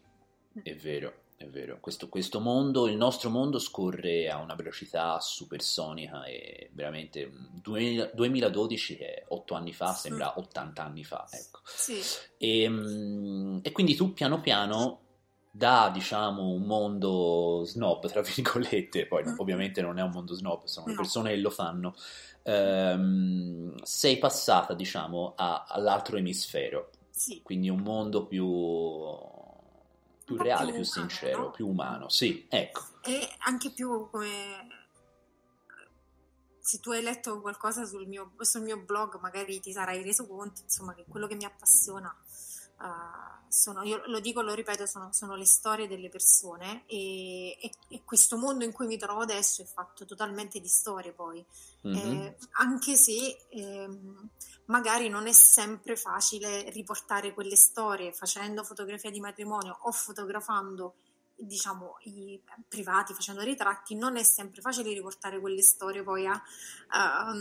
è 0.62 0.76
vero, 0.76 1.24
è 1.36 1.48
vero. 1.48 1.80
Questo, 1.80 2.08
questo 2.08 2.40
mondo, 2.40 2.88
il 2.88 2.96
nostro 2.96 3.32
mondo 3.32 3.58
scorre 3.58 4.30
a 4.30 4.38
una 4.38 4.54
velocità 4.54 5.20
supersonica 5.20 6.26
e 6.26 6.70
veramente 6.74 7.26
mm, 7.26 7.46
2000 7.54 8.12
2012 8.14 8.96
è 8.98 9.26
8 9.28 9.54
anni 9.56 9.74
fa, 9.74 9.94
sembra 9.94 10.38
80 10.38 10.84
anni 10.84 11.04
fa, 11.04 11.28
ecco. 11.32 11.62
Sì. 11.66 12.00
E, 12.38 12.70
mm, 12.70 13.60
e 13.64 13.72
quindi 13.72 13.96
tu 13.96 14.14
piano 14.14 14.42
piano 14.42 15.00
da 15.54 15.90
diciamo 15.94 16.48
un 16.50 16.64
mondo 16.64 17.64
snob, 17.66 18.08
tra 18.08 18.22
virgolette, 18.24 19.06
poi 19.06 19.24
no- 19.26 19.36
ovviamente 19.38 19.82
non 19.82 20.00
è 20.00 20.02
un 20.02 20.12
mondo 20.12 20.34
snob, 20.34 20.64
sono 20.66 20.88
le 20.88 20.96
persone 20.96 21.32
che 21.32 21.38
lo 21.42 21.50
fanno, 21.50 21.94
ehm, 22.44 23.76
sei 23.84 24.18
passata 24.18 24.74
diciamo 24.74 25.34
a- 25.36 25.66
all'altro 25.68 26.18
emisfero, 26.18 26.90
Sì. 27.12 27.42
quindi 27.44 27.70
un 27.70 27.82
mondo 27.82 28.26
più, 28.26 28.48
più 30.24 30.36
po' 30.38 30.44
reale, 30.44 30.72
più 30.74 30.82
più 30.82 30.90
umano, 30.92 31.10
sincero, 31.10 31.42
no? 31.44 31.52
più 31.52 31.68
umano, 31.68 32.10
sì, 32.10 32.46
ecco. 32.50 32.82
E 33.04 33.30
anche 33.40 33.72
più 33.72 34.10
come... 34.10 34.80
Se 36.64 36.80
tu 36.80 36.92
hai 36.92 37.02
letto 37.02 37.42
qualcosa 37.42 37.86
sul 37.86 38.08
mio, 38.08 38.34
sul 38.42 38.62
mio 38.62 38.78
blog, 38.78 39.20
magari 39.20 39.60
ti 39.60 39.74
sarai 39.74 40.04
reso 40.04 40.28
conto, 40.28 40.62
insomma, 40.62 40.94
che 40.94 41.06
quello 41.10 41.26
che 41.28 41.36
mi 41.36 41.44
appassiona 41.44 42.16
eh, 42.82 43.30
sono, 43.50 43.84
io 43.84 44.02
lo 44.06 44.20
dico, 44.22 44.42
lo 44.42 44.54
ripeto, 44.54 44.86
sono, 44.86 45.12
sono 45.12 45.36
le 45.36 45.46
storie 45.46 45.88
delle 45.88 46.08
persone 46.10 46.84
e, 46.88 47.58
e- 47.60 47.72
e 47.90 48.02
questo 48.06 48.38
mondo 48.38 48.64
in 48.64 48.72
cui 48.72 48.88
mi 48.88 48.98
trovo 48.98 49.22
adesso 49.22 49.62
è 49.62 49.66
fatto 49.66 50.06
totalmente 50.06 50.60
di 50.60 50.68
storie 50.70 51.12
poi, 51.12 51.46
Mhm. 51.84 51.96
Eh, 51.96 52.38
anche 52.60 52.96
se 52.96 53.48
ehm, 53.50 54.30
magari 54.66 55.10
non 55.10 55.26
è 55.28 55.32
sempre 55.34 55.96
facile 55.96 56.70
riportare 56.70 57.34
quelle 57.34 57.56
storie 57.56 58.14
facendo 58.14 58.64
fotografia 58.64 59.10
di 59.10 59.20
matrimonio 59.20 59.78
o 59.82 59.92
fotografando 59.92 60.94
diciamo 61.36 61.96
i 62.04 62.40
privati 62.68 63.16
facendo 63.16 63.42
ritratti 63.42 63.96
non 63.96 64.16
è 64.16 64.22
sempre 64.22 64.62
facile 64.62 64.94
riportare 64.94 65.40
quelle 65.40 65.64
storie 65.64 66.04
poi 66.04 66.28
a, 66.28 66.40
a- 66.90 67.34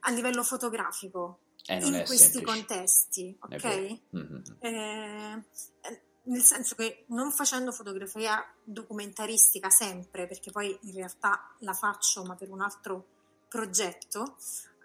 a 0.00 0.10
livello 0.10 0.42
fotografico 0.42 1.38
Eh, 1.66 1.76
in 1.76 2.02
questi 2.04 2.16
semplice. 2.16 2.44
contesti 2.44 3.36
ok? 3.38 3.98
Mhm. 4.10 4.42
Eh, 4.58 5.44
eh, 5.82 6.02
nel 6.24 6.42
senso 6.42 6.74
che 6.74 7.04
non 7.08 7.30
facendo 7.32 7.72
fotografia 7.72 8.44
documentaristica 8.62 9.70
sempre, 9.70 10.26
perché 10.26 10.50
poi 10.50 10.76
in 10.82 10.94
realtà 10.94 11.54
la 11.60 11.72
faccio 11.72 12.24
ma 12.24 12.34
per 12.34 12.50
un 12.50 12.60
altro 12.60 13.06
progetto, 13.48 14.36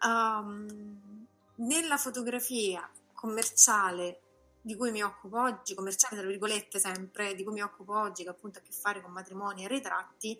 ehm, 0.04 1.26
nella 1.56 1.98
fotografia 1.98 2.90
commerciale 3.14 4.22
di 4.62 4.76
cui 4.76 4.92
mi 4.92 5.02
occupo 5.02 5.40
oggi, 5.42 5.74
commerciale 5.74 6.18
tra 6.18 6.28
virgolette 6.28 6.80
sempre, 6.80 7.34
di 7.36 7.44
cui 7.44 7.54
mi 7.54 7.62
occupo 7.62 7.98
oggi, 7.98 8.24
che 8.24 8.30
appunto 8.30 8.60
ha 8.60 8.62
a 8.62 8.66
che 8.66 8.74
fare 8.74 9.02
con 9.02 9.12
matrimoni 9.12 9.64
e 9.64 9.68
ritratti, 9.68 10.38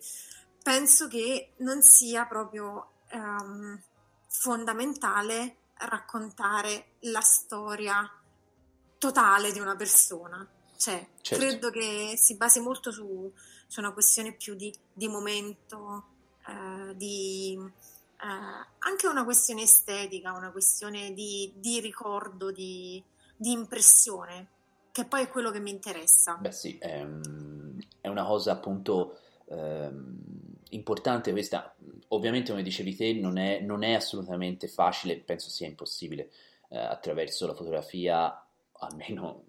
penso 0.62 1.08
che 1.08 1.54
non 1.58 1.80
sia 1.80 2.26
proprio 2.26 2.90
ehm, 3.08 3.80
fondamentale 4.26 5.56
raccontare 5.80 6.92
la 7.00 7.20
storia 7.20 8.10
totale 8.98 9.52
di 9.52 9.60
una 9.60 9.76
persona. 9.76 10.46
Cioè, 10.76 11.08
Certo. 11.20 11.44
credo 11.44 11.70
che 11.70 12.14
si 12.16 12.36
basi 12.36 12.60
molto 12.60 12.90
su, 12.90 13.32
su 13.66 13.80
una 13.80 13.92
questione 13.92 14.32
più 14.32 14.54
di, 14.54 14.72
di 14.92 15.08
momento, 15.08 16.04
eh, 16.46 16.94
di 16.96 17.58
eh, 17.58 18.66
anche 18.78 19.06
una 19.06 19.24
questione 19.24 19.62
estetica, 19.62 20.32
una 20.32 20.50
questione 20.50 21.12
di, 21.12 21.52
di 21.56 21.80
ricordo, 21.80 22.50
di, 22.50 23.02
di 23.36 23.52
impressione, 23.52 24.48
che 24.92 25.04
poi 25.04 25.22
è 25.22 25.28
quello 25.28 25.50
che 25.50 25.60
mi 25.60 25.70
interessa. 25.70 26.34
Beh 26.34 26.52
sì, 26.52 26.78
è, 26.78 27.04
mm, 27.04 27.78
è 28.00 28.08
una 28.08 28.24
cosa 28.24 28.52
appunto 28.52 29.18
ehm, 29.46 30.47
importante 30.70 31.32
questa. 31.32 31.74
Ovviamente, 32.08 32.50
come 32.50 32.62
dicevi 32.62 32.94
te, 32.94 33.12
non 33.14 33.38
è, 33.38 33.60
non 33.60 33.82
è 33.82 33.92
assolutamente 33.92 34.68
facile, 34.68 35.18
penso 35.18 35.50
sia 35.50 35.66
impossibile 35.66 36.30
eh, 36.70 36.78
attraverso 36.78 37.46
la 37.46 37.54
fotografia, 37.54 38.46
almeno 38.72 39.44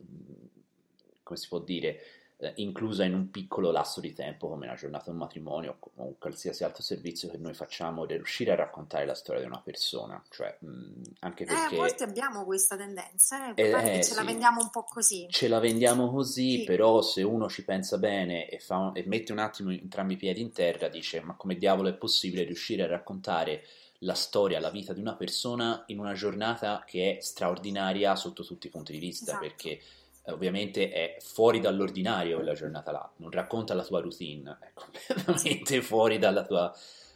come 1.23 1.39
si 1.39 1.47
può 1.47 1.60
dire, 1.60 1.99
eh, 2.41 2.54
inclusa 2.58 3.04
in 3.04 3.13
un 3.13 3.30
piccolo 3.32 3.69
lasso 3.69 3.99
di 3.99 4.13
tempo 4.13 4.47
come 4.47 4.65
una 4.65 4.75
giornata 4.75 5.06
di 5.06 5.12
un 5.12 5.17
matrimonio 5.17 5.78
o 5.95 6.04
un 6.06 6.17
qualsiasi 6.17 6.63
altro 6.63 6.82
servizio 6.82 7.30
che 7.30 7.38
noi 7.38 7.54
facciamo, 7.54 8.06
di 8.06 8.15
riuscire 8.15 8.52
a 8.52 8.56
raccontare 8.56 9.06
la 9.06 9.13
storia 9.13 9.41
di 9.41 9.47
una 9.47 9.60
persona, 9.62 10.23
cioè 10.30 10.58
mm, 10.63 11.04
anche 11.19 11.43
Eh, 11.43 11.52
a 11.54 11.60
perché... 11.62 11.75
volte 11.75 12.04
abbiamo 12.06 12.45
questa 12.45 12.78
tendenza, 12.78 13.54
eh, 13.54 13.62
Eh, 13.62 13.97
eh, 13.97 14.04
ce 14.04 14.13
la 14.15 14.21
sì. 14.21 14.25
vendiamo 14.25 14.62
un 14.62 14.69
po' 14.69 14.84
così. 14.84 15.28
ce 15.30 15.47
la 15.49 15.60
vendiamo 15.60 16.10
così, 16.12 16.60
Sì. 16.60 16.63
però 16.63 17.02
se 17.02 17.23
uno 17.23 17.49
ci 17.49 17.63
pensa 17.65 17.97
bene 17.97 18.47
e, 18.47 18.60
fa- 18.60 18.91
e 18.93 19.04
mette 19.06 19.32
un 19.34 19.39
attimo 19.39 19.71
entrambi 19.71 20.13
i 20.13 20.17
piedi 20.17 20.39
in 20.41 20.52
terra, 20.54 20.88
dice: 20.88 21.19
Ma 21.21 21.34
come 21.36 21.56
diavolo 21.58 21.89
è 21.89 21.93
possibile 21.93 22.43
riuscire 22.43 22.84
a 22.84 22.88
raccontare 22.88 23.63
la 24.04 24.13
storia, 24.13 24.62
la 24.62 24.69
vita 24.69 24.93
di 24.93 25.02
una 25.02 25.15
persona 25.15 25.84
in 25.88 25.99
una 25.99 26.13
giornata 26.13 26.84
che 26.88 27.17
è 27.17 27.21
straordinaria 27.21 28.15
sotto 28.15 28.45
tutti 28.45 28.67
i 28.67 28.69
punti 28.69 28.93
di 28.93 28.99
vista? 28.99 29.32
Esatto. 29.32 29.45
Perché 29.45 29.82
ovviamente 30.31 30.91
è 30.91 31.17
fuori 31.21 31.59
dall'ordinario 31.59 32.35
quella 32.37 32.53
giornata 32.53 32.91
là, 32.91 33.11
non 33.17 33.31
racconta 33.31 33.73
la 33.73 33.83
tua 33.83 34.01
routine, 34.01 34.57
è 34.61 34.71
completamente 34.73 35.81
fuori 35.83 36.17
dalla 36.17 36.43
tua, 36.45 36.73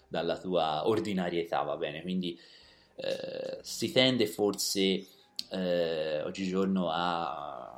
dalla 0.07 0.37
tua 0.37 0.87
ordinarietà, 0.87 1.61
va 1.63 1.77
bene? 1.77 2.01
Quindi 2.01 2.39
eh, 2.95 3.59
si 3.61 3.91
tende 3.91 4.27
forse 4.27 5.07
eh, 5.49 6.21
oggigiorno 6.23 6.89
a 6.91 7.77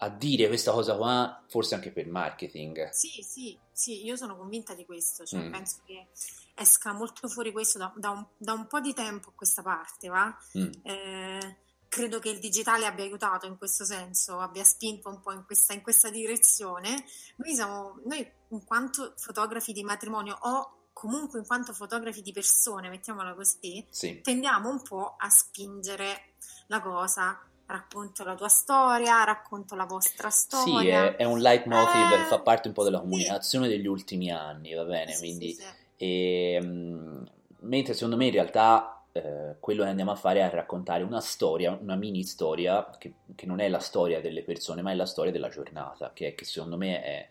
a 0.00 0.10
dire 0.10 0.46
questa 0.48 0.72
cosa 0.72 0.94
qua, 0.94 1.42
forse 1.48 1.74
anche 1.74 1.90
per 1.90 2.06
marketing. 2.06 2.90
Sì, 2.90 3.22
sì, 3.22 3.58
sì, 3.72 4.04
io 4.04 4.14
sono 4.16 4.36
convinta 4.36 4.74
di 4.74 4.84
questo, 4.84 5.24
cioè 5.24 5.40
Mm. 5.40 5.50
penso 5.50 5.78
che 5.86 6.08
esca 6.54 6.92
molto 6.92 7.28
fuori 7.28 7.50
questo 7.50 7.78
da, 7.78 7.90
da 7.96 8.10
un, 8.10 8.26
da 8.36 8.52
un 8.52 8.66
po' 8.66 8.80
di 8.80 8.92
tempo 8.92 9.30
a 9.30 9.32
questa 9.34 9.62
parte, 9.62 10.08
va? 10.08 10.36
Mm. 10.58 10.70
Eh, 10.82 11.56
credo 11.96 12.18
che 12.18 12.28
il 12.28 12.38
digitale 12.40 12.84
abbia 12.84 13.04
aiutato 13.04 13.46
in 13.46 13.56
questo 13.56 13.86
senso, 13.86 14.38
abbia 14.38 14.64
spinto 14.64 15.08
un 15.08 15.20
po' 15.22 15.32
in 15.32 15.44
questa, 15.46 15.72
in 15.72 15.80
questa 15.80 16.10
direzione. 16.10 17.04
Noi 17.36 17.54
siamo, 17.54 17.98
noi 18.04 18.30
in 18.50 18.64
quanto 18.66 19.14
fotografi 19.16 19.72
di 19.72 19.82
matrimonio 19.82 20.36
o 20.38 20.88
comunque 20.92 21.38
in 21.38 21.46
quanto 21.46 21.72
fotografi 21.72 22.20
di 22.20 22.32
persone, 22.32 22.90
mettiamola 22.90 23.34
così, 23.34 23.86
Sì. 23.88 24.20
tendiamo 24.20 24.68
un 24.68 24.82
po' 24.82 25.14
a 25.16 25.30
spingere 25.30 26.34
la 26.66 26.82
cosa. 26.82 27.40
Racconto 27.68 28.22
la 28.24 28.34
tua 28.36 28.48
storia, 28.48 29.24
racconto 29.24 29.74
la 29.74 29.86
vostra 29.86 30.28
Sì, 30.30 30.44
storia. 30.44 31.06
è, 31.06 31.16
è 31.16 31.24
un 31.24 31.38
leitmotiv, 31.40 32.12
Eh, 32.12 32.24
fa 32.28 32.40
parte 32.40 32.68
un 32.68 32.74
po' 32.74 32.84
della 32.84 33.00
comunicazione 33.00 33.66
degli 33.68 33.86
ultimi 33.88 34.30
anni, 34.30 34.74
va 34.74 34.84
bene? 34.84 35.12
Sì, 35.12 35.18
Quindi, 35.18 35.52
sì, 35.54 35.62
sì. 35.62 35.66
ehm, 35.96 37.26
mentre 37.60 37.94
secondo 37.94 38.16
me 38.16 38.26
in 38.26 38.32
realtà 38.32 38.95
eh, 39.16 39.56
quello 39.60 39.82
che 39.84 39.90
andiamo 39.90 40.12
a 40.12 40.16
fare 40.16 40.40
è 40.40 40.50
raccontare 40.50 41.02
una 41.02 41.20
storia, 41.20 41.76
una 41.80 41.96
mini 41.96 42.22
storia, 42.24 42.88
che, 42.98 43.14
che 43.34 43.46
non 43.46 43.60
è 43.60 43.68
la 43.68 43.78
storia 43.78 44.20
delle 44.20 44.42
persone, 44.42 44.82
ma 44.82 44.92
è 44.92 44.94
la 44.94 45.06
storia 45.06 45.32
della 45.32 45.48
giornata, 45.48 46.12
che, 46.12 46.34
che 46.34 46.44
secondo 46.44 46.76
me 46.76 47.02
è, 47.02 47.28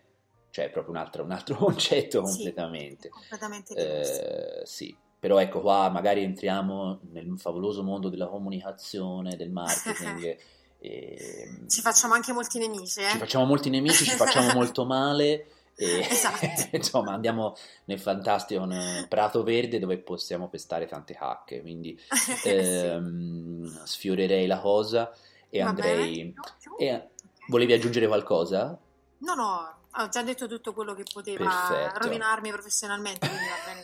cioè, 0.50 0.66
è 0.66 0.70
proprio 0.70 0.94
un 0.94 1.00
altro, 1.00 1.24
un 1.24 1.32
altro 1.32 1.56
concetto 1.58 2.24
Sì, 2.26 2.34
completamente. 2.34 3.08
completamente 3.08 3.74
diverso. 3.74 4.22
Eh, 4.22 4.62
sì, 4.64 4.96
però 5.18 5.38
ecco 5.38 5.60
qua 5.60 5.88
magari 5.88 6.22
entriamo 6.22 7.00
nel 7.10 7.32
favoloso 7.38 7.82
mondo 7.82 8.08
della 8.08 8.26
comunicazione, 8.26 9.36
del 9.36 9.50
marketing. 9.50 10.36
e, 10.78 11.64
Ci 11.66 11.80
facciamo 11.80 12.14
anche 12.14 12.32
molti 12.32 12.58
nemici, 12.58 13.00
eh? 13.00 13.10
ci 13.10 13.18
facciamo 13.18 13.44
molti 13.44 13.70
nemici, 13.70 14.04
ci 14.04 14.16
facciamo 14.16 14.52
molto 14.54 14.84
male 14.84 15.46
e 15.76 16.00
Esatto. 16.10 16.68
insomma 16.76 17.12
andiamo 17.12 17.54
nel 17.84 18.00
fantastico 18.00 18.66
prato 19.08 19.42
verde 19.42 19.78
dove 19.78 19.98
possiamo 19.98 20.48
pestare 20.48 20.86
tante 20.86 21.14
hacche, 21.18 21.60
quindi 21.60 21.98
ehm, 22.44 23.84
sfiorerei 23.84 24.46
la 24.46 24.58
cosa 24.58 25.12
e 25.48 25.62
Va 25.62 25.68
andrei... 25.68 26.34
e- 26.78 27.10
volevi 27.48 27.74
aggiungere 27.74 28.06
qualcosa? 28.06 28.78
No, 29.18 29.34
no, 29.34 29.78
ho 29.98 30.08
già 30.08 30.22
detto 30.22 30.46
tutto 30.46 30.72
quello 30.72 30.94
che 30.94 31.04
poteva 31.10 31.44
Perfetto. 31.44 32.04
rovinarmi 32.04 32.50
professionalmente. 32.50 33.28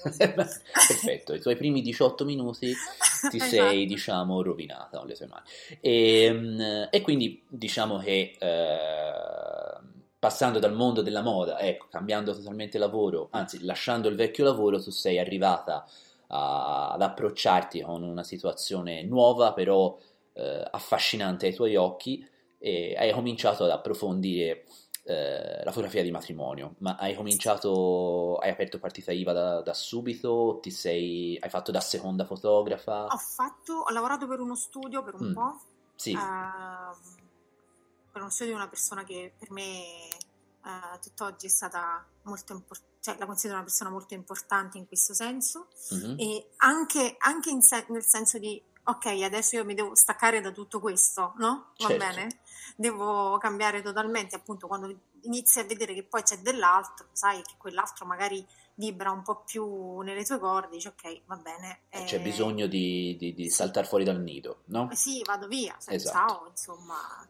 Perfetto, 0.03 1.35
i 1.35 1.41
tuoi 1.41 1.57
primi 1.57 1.81
18 1.81 2.25
minuti 2.25 2.75
ti 3.31 3.37
Esatto. 3.37 3.51
sei, 3.51 3.87
diciamo, 3.87 4.43
rovinata 4.43 4.99
con 4.99 5.07
le 5.07 5.15
tue 5.15 5.27
mani. 5.27 5.49
E, 5.81 6.89
e 6.91 7.01
quindi 7.01 7.43
diciamo 7.49 7.99
che 7.99 8.37
eh, 8.39 10.01
passando 10.23 10.61
dal 10.61 10.73
mondo 10.73 11.03
della 11.03 11.21
moda, 11.23 11.59
ecco, 11.59 11.87
cambiando 11.91 12.33
totalmente 12.35 12.79
lavoro, 12.79 13.27
anzi 13.33 13.65
lasciando 13.65 14.09
il 14.09 14.15
vecchio 14.15 14.45
lavoro, 14.45 14.81
tu 14.81 14.91
sei 14.91 15.19
arrivata 15.19 15.85
a- 16.29 16.93
ad 16.93 17.03
approcciarti 17.03 17.81
con 17.83 18.03
una 18.05 18.23
situazione 18.23 19.03
nuova, 19.03 19.53
però 19.53 19.99
eh, 20.35 20.65
affascinante 20.71 21.47
ai 21.47 21.55
tuoi 21.55 21.77
occhi, 21.77 22.25
e 22.59 22.95
hai 22.97 23.13
cominciato 23.13 23.65
ad 23.65 23.71
approfondire 23.71 24.65
eh, 25.05 25.63
la 25.65 25.71
fotografia 25.73 26.03
di 26.05 26.13
matrimonio, 26.13 26.77
ma 26.79 26.95
hai 26.97 27.15
cominciato, 27.15 28.37
hai 28.39 28.51
aperto 28.51 28.79
partita 28.79 29.11
IVA 29.13 29.33
da, 29.33 29.61
da 29.63 29.75
subito, 29.75 30.59
ti 30.63 30.71
sei, 30.71 31.37
hai 31.41 31.51
fatto 31.51 31.73
da 31.73 31.81
seconda 31.81 32.25
fotografa? 32.25 33.13
Ho 33.13 33.17
fatto, 33.19 33.75
ho 33.75 33.91
lavorato 33.93 34.27
per 34.27 34.41
uno 34.41 34.57
studio 34.57 35.03
per 35.05 35.15
un 35.15 35.25
Mm, 35.25 35.33
po', 35.33 35.61
Sì, 35.97 36.13
ehm, 36.15 37.22
di 38.45 38.51
una 38.53 38.69
persona 38.69 39.05
che 39.05 39.35
per 39.39 39.51
me 39.51 40.09
eh, 40.65 40.99
tutt'oggi 41.01 41.47
è 41.47 41.49
stata 41.49 42.07
molto 42.23 42.53
importante, 42.53 42.97
cioè 43.01 43.19
la 43.19 43.27
considero 43.27 43.57
una 43.59 43.65
persona 43.67 43.91
molto 43.91 44.15
importante 44.15 44.79
in 44.79 44.87
questo 44.87 45.13
senso, 45.15 45.69
Mhm. 45.91 46.15
e 46.19 46.51
anche, 46.59 47.17
anche 47.19 47.61
se- 47.63 47.87
nel 47.89 48.05
senso 48.05 48.39
di, 48.39 48.63
ok, 48.85 49.07
adesso 49.25 49.57
io 49.57 49.65
mi 49.65 49.75
devo 49.75 49.95
staccare 49.97 50.41
da 50.41 50.53
tutto 50.53 50.79
questo, 50.79 51.33
no? 51.39 51.73
Va 51.79 51.89
Certo. 51.89 51.97
bene? 51.97 52.41
Devo 52.77 53.39
cambiare 53.39 53.83
totalmente, 53.83 54.37
appunto, 54.37 54.69
quando 54.69 54.95
inizi 55.23 55.59
a 55.59 55.65
vedere 55.65 55.95
che 55.95 56.05
poi 56.05 56.23
c'è 56.23 56.39
dell'altro, 56.39 57.09
sai 57.13 57.43
che 57.43 57.55
quell'altro 57.59 58.07
magari 58.07 58.47
vibra 58.75 59.11
un 59.11 59.23
po' 59.23 59.43
più 59.45 59.99
nelle 60.01 60.25
tue 60.25 60.39
corde, 60.39 60.69
dici 60.77 60.87
ok, 60.87 61.23
va 61.27 61.37
bene. 61.37 61.83
Eh, 61.91 62.05
c'è 62.05 62.17
eh, 62.17 62.21
bisogno 62.23 62.67
di, 62.69 63.17
di, 63.19 63.35
di 63.35 63.51
saltare 63.51 63.87
fuori 63.87 64.05
dal 64.05 64.21
nido, 64.21 64.63
no? 64.67 64.89
eh 64.91 64.97
sì, 64.97 65.23
vado 65.25 65.47
via, 65.49 65.75
sai, 65.79 65.97
Esatto. 65.97 66.17
ciao, 66.35 66.49
insomma. 66.51 67.29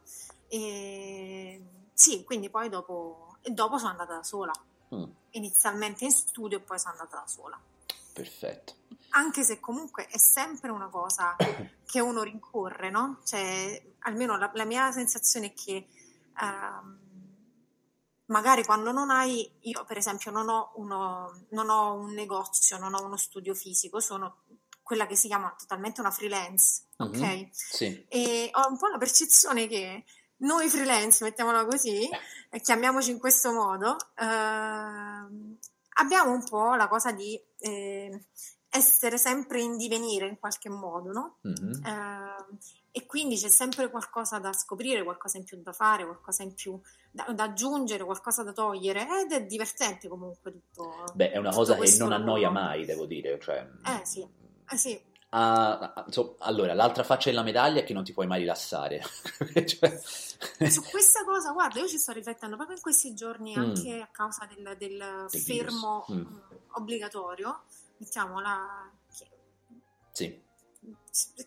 E, 0.53 1.63
sì, 1.95 2.25
quindi 2.25 2.51
poi 2.51 2.69
dopo, 2.69 3.39
dopo 3.43 3.79
sono 3.79 3.91
andata 3.91 4.17
da 4.17 4.23
sola. 4.23 4.53
Mm, 4.95 5.05
Inizialmente 5.31 6.05
in 6.05 6.11
studio 6.11 6.59
e 6.59 6.61
poi 6.61 6.79
sono 6.79 6.93
andata 6.93 7.17
da 7.21 7.27
sola. 7.27 7.59
perfetto. 8.13 8.75
Anche 9.15 9.43
se 9.45 9.61
comunque 9.61 10.07
è 10.09 10.19
sempre 10.19 10.71
una 10.71 10.89
cosa 10.89 11.35
che 11.87 12.01
uno 12.01 12.23
rincorre, 12.23 12.91
no? 12.91 13.21
Cioè, 13.25 13.95
almeno 14.01 14.37
la, 14.37 14.51
la 14.55 14.65
mia 14.67 14.93
sensazione 14.93 15.47
è 15.47 15.53
che 15.55 15.89
ehm, 16.39 17.01
magari 18.27 18.65
quando 18.65 18.93
non 18.93 19.11
hai, 19.11 19.51
io 19.63 19.85
per 19.87 19.97
esempio 19.97 20.31
non 20.31 20.49
ho, 20.51 20.73
uno, 20.77 21.47
non 21.51 21.71
ho 21.71 21.95
un 21.95 22.13
negozio, 22.13 22.77
non 22.77 22.93
ho 22.95 23.03
uno 23.03 23.17
studio 23.17 23.55
fisico, 23.55 24.01
sono 24.01 24.43
quella 24.83 25.07
che 25.07 25.17
si 25.17 25.29
chiama 25.29 25.55
totalmente 25.59 26.01
una 26.01 26.11
freelance, 26.11 26.83
ok? 26.99 27.17
Mhm, 27.17 27.49
Sì, 27.53 28.05
E 28.09 28.51
ho 28.53 28.69
un 28.69 28.77
po' 28.77 28.89
la 28.89 28.99
percezione 28.99 29.67
che 29.67 30.05
noi 30.43 30.69
freelance, 30.69 31.25
mettiamola 31.25 31.65
così, 31.65 32.09
e 32.51 32.61
chiamiamoci 32.61 33.11
in 33.11 33.19
questo 33.19 33.53
modo, 33.53 33.97
ehm, 34.17 35.57
abbiamo 35.95 36.33
un 36.33 36.45
po' 36.49 36.75
la 36.75 36.89
cosa 36.89 37.13
di 37.13 37.41
eh, 37.59 38.27
essere 38.69 39.19
sempre 39.19 39.61
in 39.61 39.77
divenire 39.77 40.27
in 40.27 40.39
qualche 40.39 40.69
modo, 40.69 41.13
no? 41.13 41.39
mhm. 41.43 41.83
Ehm, 41.85 42.59
e 42.95 43.07
quindi 43.07 43.37
c'è 43.37 43.49
sempre 43.49 43.89
qualcosa 43.89 44.39
da 44.39 44.53
scoprire, 44.53 45.03
qualcosa 45.03 45.39
in 45.39 45.45
più 45.45 45.63
da 45.63 45.73
fare, 45.73 46.05
qualcosa 46.05 46.43
in 46.43 46.53
più 46.53 46.79
da, 47.11 47.25
da 47.33 47.45
aggiungere, 47.45 48.05
qualcosa 48.05 48.43
da 48.43 48.53
togliere, 48.53 49.07
ed 49.23 49.33
è 49.33 49.47
divertente 49.47 50.09
comunque 50.09 50.53
tutto. 50.53 51.05
Beh, 51.15 51.31
è 51.31 51.39
una 51.39 51.53
cosa 51.53 51.75
che 51.77 51.97
non 51.97 52.13
annoia 52.13 52.51
mai, 52.51 52.85
devo 52.85 53.07
dire, 53.07 53.39
cioè... 53.41 53.67
Eh 53.87 54.05
sì, 54.05 54.27
eh 54.69 54.77
sì. 54.77 55.11
Ah, 55.35 56.05
insomma, 56.07 56.35
allora, 56.39 56.73
l'altra 56.75 57.05
faccia 57.05 57.29
della 57.31 57.43
medaglia 57.43 57.81
è 57.81 57.85
che 57.85 57.93
non 57.93 58.05
ti 58.05 58.13
puoi 58.13 58.27
mai 58.27 58.41
rilassare. 58.41 59.03
Cioè- 59.67 60.01
Su 60.69 60.83
questa 60.91 61.25
cosa, 61.25 61.53
guarda, 61.53 61.79
io 61.81 61.89
ci 61.89 61.99
sto 61.99 62.13
riflettendo 62.13 62.57
proprio 62.57 62.77
in 62.77 62.83
questi 62.83 63.15
giorni, 63.15 63.57
Mm. 63.57 63.61
anche 63.63 64.01
a 64.01 64.09
causa 64.11 64.47
del, 64.55 64.77
del 64.77 65.29
fermo. 65.31 66.07
Mm. 66.11 66.17
mm, 66.21 66.37
obbligatorio, 66.73 67.63
mettiamola 67.99 68.91
Sì, 70.13 70.43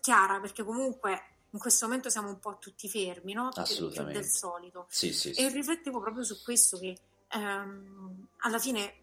chiara, 0.00 0.40
perché 0.40 0.62
comunque 0.64 1.22
in 1.50 1.58
questo 1.58 1.86
momento 1.86 2.08
siamo 2.10 2.28
un 2.28 2.38
po' 2.38 2.58
tutti 2.58 2.88
fermi, 2.88 3.32
no? 3.32 3.44
Più- 3.48 3.52
Più 3.52 3.62
Assolutamente. 3.62 4.20
del 4.20 4.28
solito. 4.28 4.86
sì, 4.88 5.12
sì, 5.12 5.30
E 5.30 5.34
sì. 5.34 5.48
riflettevo 5.48 6.00
proprio 6.00 6.22
su 6.24 6.42
questo 6.42 6.78
che 6.78 6.96
ehm, 7.28 8.28
alla 8.38 8.58
fine 8.58 8.94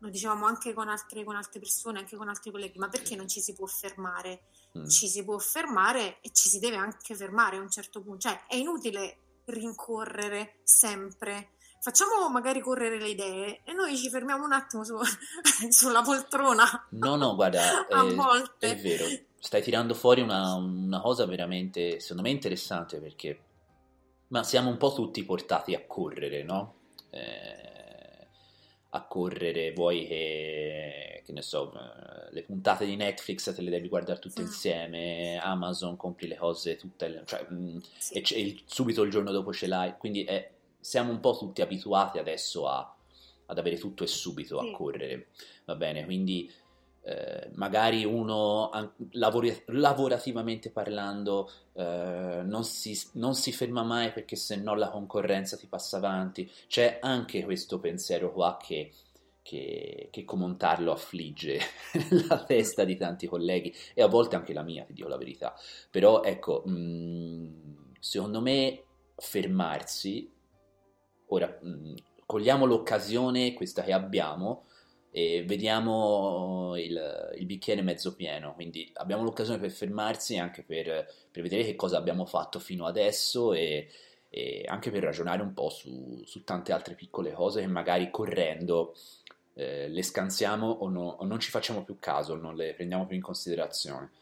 lo 0.00 0.08
dicevamo 0.08 0.46
anche 0.46 0.72
con 0.72 0.88
altre, 0.88 1.24
con 1.24 1.36
altre 1.36 1.60
persone, 1.60 1.98
anche 2.00 2.16
con 2.16 2.28
altri 2.28 2.50
colleghi, 2.50 2.78
ma 2.78 2.88
perché 2.88 3.16
non 3.16 3.28
ci 3.28 3.40
si 3.40 3.54
può 3.54 3.66
fermare? 3.66 4.42
Mm. 4.78 4.86
Ci 4.86 5.08
si 5.08 5.24
può 5.24 5.38
fermare 5.38 6.20
e 6.20 6.30
ci 6.32 6.48
si 6.48 6.58
deve 6.58 6.76
anche 6.76 7.14
fermare 7.14 7.56
a 7.56 7.60
un 7.60 7.70
certo 7.70 8.00
punto, 8.02 8.28
cioè 8.28 8.46
è 8.46 8.56
inutile 8.56 9.40
rincorrere 9.46 10.60
sempre. 10.62 11.50
Facciamo 11.82 12.28
magari 12.28 12.60
correre 12.60 12.98
le 12.98 13.08
idee 13.08 13.60
e 13.64 13.72
noi 13.72 13.96
ci 13.96 14.10
fermiamo 14.10 14.44
un 14.44 14.52
attimo 14.52 14.84
su- 14.84 14.98
sulla 15.70 16.02
poltrona. 16.02 16.86
No, 16.90 17.16
no, 17.16 17.34
guarda, 17.34 17.86
A 17.88 18.04
eh, 18.04 18.14
volte. 18.14 18.76
è 18.76 18.80
vero, 18.80 19.06
stai 19.38 19.62
tirando 19.62 19.94
fuori 19.94 20.20
una, 20.20 20.54
una 20.54 21.00
cosa 21.00 21.24
veramente, 21.26 22.00
secondo 22.00 22.22
me, 22.22 22.30
interessante 22.30 22.98
perché 23.00 23.44
ma 24.28 24.42
siamo 24.44 24.70
un 24.70 24.76
po' 24.76 24.92
tutti 24.92 25.24
portati 25.24 25.74
a 25.74 25.84
correre, 25.86 26.44
no? 26.44 26.74
Eh, 27.10 27.69
a 28.90 29.02
correre, 29.06 29.72
vuoi 29.72 30.06
che, 30.06 31.22
che 31.24 31.32
ne 31.32 31.42
so, 31.42 31.72
eh, 31.72 32.32
le 32.32 32.42
puntate 32.42 32.84
di 32.86 32.96
Netflix 32.96 33.54
te 33.54 33.62
le 33.62 33.70
devi 33.70 33.88
guardare 33.88 34.18
tutte 34.18 34.42
Mm. 34.42 34.44
insieme, 34.46 35.38
Amazon 35.40 35.96
compri 35.96 36.26
le 36.26 36.36
cose 36.36 36.76
tutte, 36.76 37.22
cioè, 37.24 37.46
mm, 37.52 37.78
Sì. 37.98 38.14
e, 38.14 38.40
il- 38.40 38.62
subito 38.66 39.02
il 39.02 39.10
giorno 39.10 39.30
dopo 39.30 39.52
ce 39.52 39.66
l'hai, 39.68 39.94
quindi 39.96 40.24
è- 40.24 40.50
siamo 40.80 41.10
un 41.12 41.20
po' 41.20 41.36
tutti 41.36 41.60
abituati 41.62 42.18
adesso 42.18 42.66
a- 42.66 42.94
ad 43.46 43.58
avere 43.58 43.78
tutto 43.78 44.02
e 44.04 44.06
subito 44.06 44.60
Sì. 44.60 44.68
a 44.68 44.72
correre, 44.76 45.28
va 45.66 45.74
bene? 45.76 46.04
Quindi 46.04 46.50
eh, 47.02 47.50
magari 47.54 48.04
uno 48.04 48.70
lavori- 49.12 49.62
lavorativamente 49.66 50.70
parlando 50.70 51.50
eh, 51.72 52.42
non, 52.44 52.62
si, 52.64 52.98
non 53.12 53.34
si 53.34 53.52
ferma 53.52 53.82
mai 53.82 54.12
perché 54.12 54.36
se 54.36 54.56
no 54.56 54.74
la 54.74 54.90
concorrenza 54.90 55.56
ti 55.56 55.66
passa 55.66 55.96
avanti. 55.96 56.50
C'è 56.68 56.98
anche 57.00 57.44
questo 57.44 57.78
pensiero 57.78 58.32
qua 58.32 58.58
che, 58.62 58.92
che, 59.42 60.08
che 60.10 60.24
commentarlo 60.24 60.92
affligge 60.92 61.58
la 62.28 62.44
testa 62.44 62.84
di 62.84 62.96
tanti 62.96 63.26
colleghi 63.26 63.74
e 63.94 64.02
a 64.02 64.06
volte 64.06 64.36
anche 64.36 64.52
la 64.52 64.62
mia, 64.62 64.84
ti 64.84 64.92
dico 64.92 65.08
la 65.08 65.16
verità. 65.16 65.54
Però 65.90 66.22
ecco, 66.22 66.62
mh, 66.66 67.94
secondo 67.98 68.40
me 68.40 68.84
fermarsi. 69.16 70.30
Ora, 71.32 71.58
mh, 71.60 71.94
cogliamo 72.26 72.64
l'occasione, 72.64 73.54
questa 73.54 73.82
che 73.82 73.92
abbiamo, 73.92 74.64
e 75.12 75.44
vediamo 75.44 76.74
il, 76.76 77.34
il, 77.36 77.46
bicchiere 77.46 77.82
mezzo 77.82 78.14
pieno. 78.14 78.54
Quindi 78.54 78.90
abbiamo 78.94 79.22
l'occasione 79.22 79.58
per 79.58 79.70
fermarsi 79.70 80.38
anche 80.38 80.62
per, 80.62 81.12
per 81.30 81.42
vedere 81.42 81.64
che 81.64 81.76
cosa 81.76 81.98
abbiamo 81.98 82.24
fatto 82.24 82.60
fino 82.60 82.86
adesso 82.86 83.52
e, 83.52 83.90
e 84.28 84.64
anche 84.68 84.90
per 84.90 85.02
ragionare 85.02 85.42
un 85.42 85.52
po' 85.52 85.68
su, 85.68 86.22
su, 86.24 86.44
tante 86.44 86.72
altre 86.72 86.94
piccole 86.94 87.32
cose 87.32 87.60
che 87.60 87.66
magari 87.66 88.10
correndo 88.10 88.94
eh, 89.54 89.88
le 89.88 90.02
scansiamo 90.02 90.68
o, 90.68 90.88
no, 90.88 91.08
o, 91.08 91.24
non 91.24 91.40
ci 91.40 91.50
facciamo 91.50 91.82
più 91.82 91.98
caso, 91.98 92.36
non 92.36 92.54
le 92.54 92.74
prendiamo 92.74 93.06
più 93.06 93.16
in 93.16 93.22
considerazione. 93.22 94.12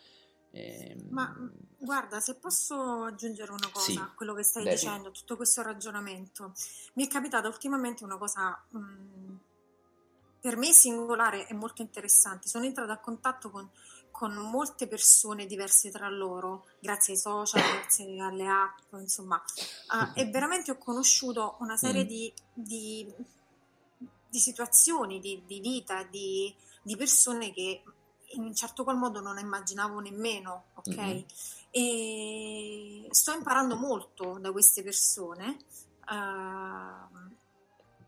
E, 0.51 0.97
ehm, 0.97 1.07
Ma 1.11 1.37
guarda, 1.77 2.19
se 2.21 2.37
posso 2.37 3.05
aggiungere 3.05 3.53
una 3.53 3.69
cosa 3.71 3.91
sì, 3.91 3.99
a 3.99 4.11
quello 4.15 4.33
che 4.33 4.43
stai 4.43 4.65
devi. 4.65 4.75
dicendo, 4.75 5.11
tutto 5.11 5.37
questo 5.37 5.61
ragionamento, 5.61 6.55
mi 6.95 7.05
è 7.05 7.09
capitata 7.09 7.47
ultimamente 7.47 8.05
una 8.05 8.17
cosa 8.17 8.59
mh, 8.71 9.37
per 10.41 10.57
me 10.57 10.73
singolare 10.73 11.47
e 11.49 11.55
molto 11.55 11.83
interessante. 11.83 12.49
Sono 12.49 12.65
entrata 12.65 12.93
a 12.93 12.99
contatto 12.99 13.51
con, 13.51 13.69
con 14.11 14.35
molte 14.35 14.87
persone 14.87 15.47
diverse 15.47 15.91
tra 15.91 16.09
loro, 16.09 16.67
grazie 16.81 17.15
ai 17.15 17.19
social, 17.19 17.63
grazie 17.63 18.21
alle 18.21 18.47
app, 18.49 18.79
insomma, 18.93 19.37
uh, 19.37 20.19
e 20.19 20.27
veramente 20.31 20.71
ho 20.71 20.79
conosciuto 20.79 21.57
una 21.61 21.77
serie 21.77 22.05
Mm. 22.05 22.07
di, 22.07 22.33
di, 22.53 23.15
di 24.29 24.39
situazioni, 24.39 25.21
di, 25.21 25.43
di 25.47 25.61
vita, 25.61 26.03
di, 26.05 26.55
di 26.83 26.97
persone 26.97 27.53
che 27.53 27.83
in 28.33 28.43
un 28.43 28.55
certo 28.55 28.85
qual 28.85 28.97
modo 28.97 29.21
non 29.21 29.39
immaginavo 29.39 30.01
nemmeno, 30.01 30.67
ok? 30.75 30.97
Mhm. 30.97 31.25
E 31.71 33.07
sto 33.11 33.33
imparando 33.33 33.77
molto 33.77 34.39
da 34.39 34.53
queste 34.53 34.83
persone 34.83 35.59
ehm, 36.11 37.37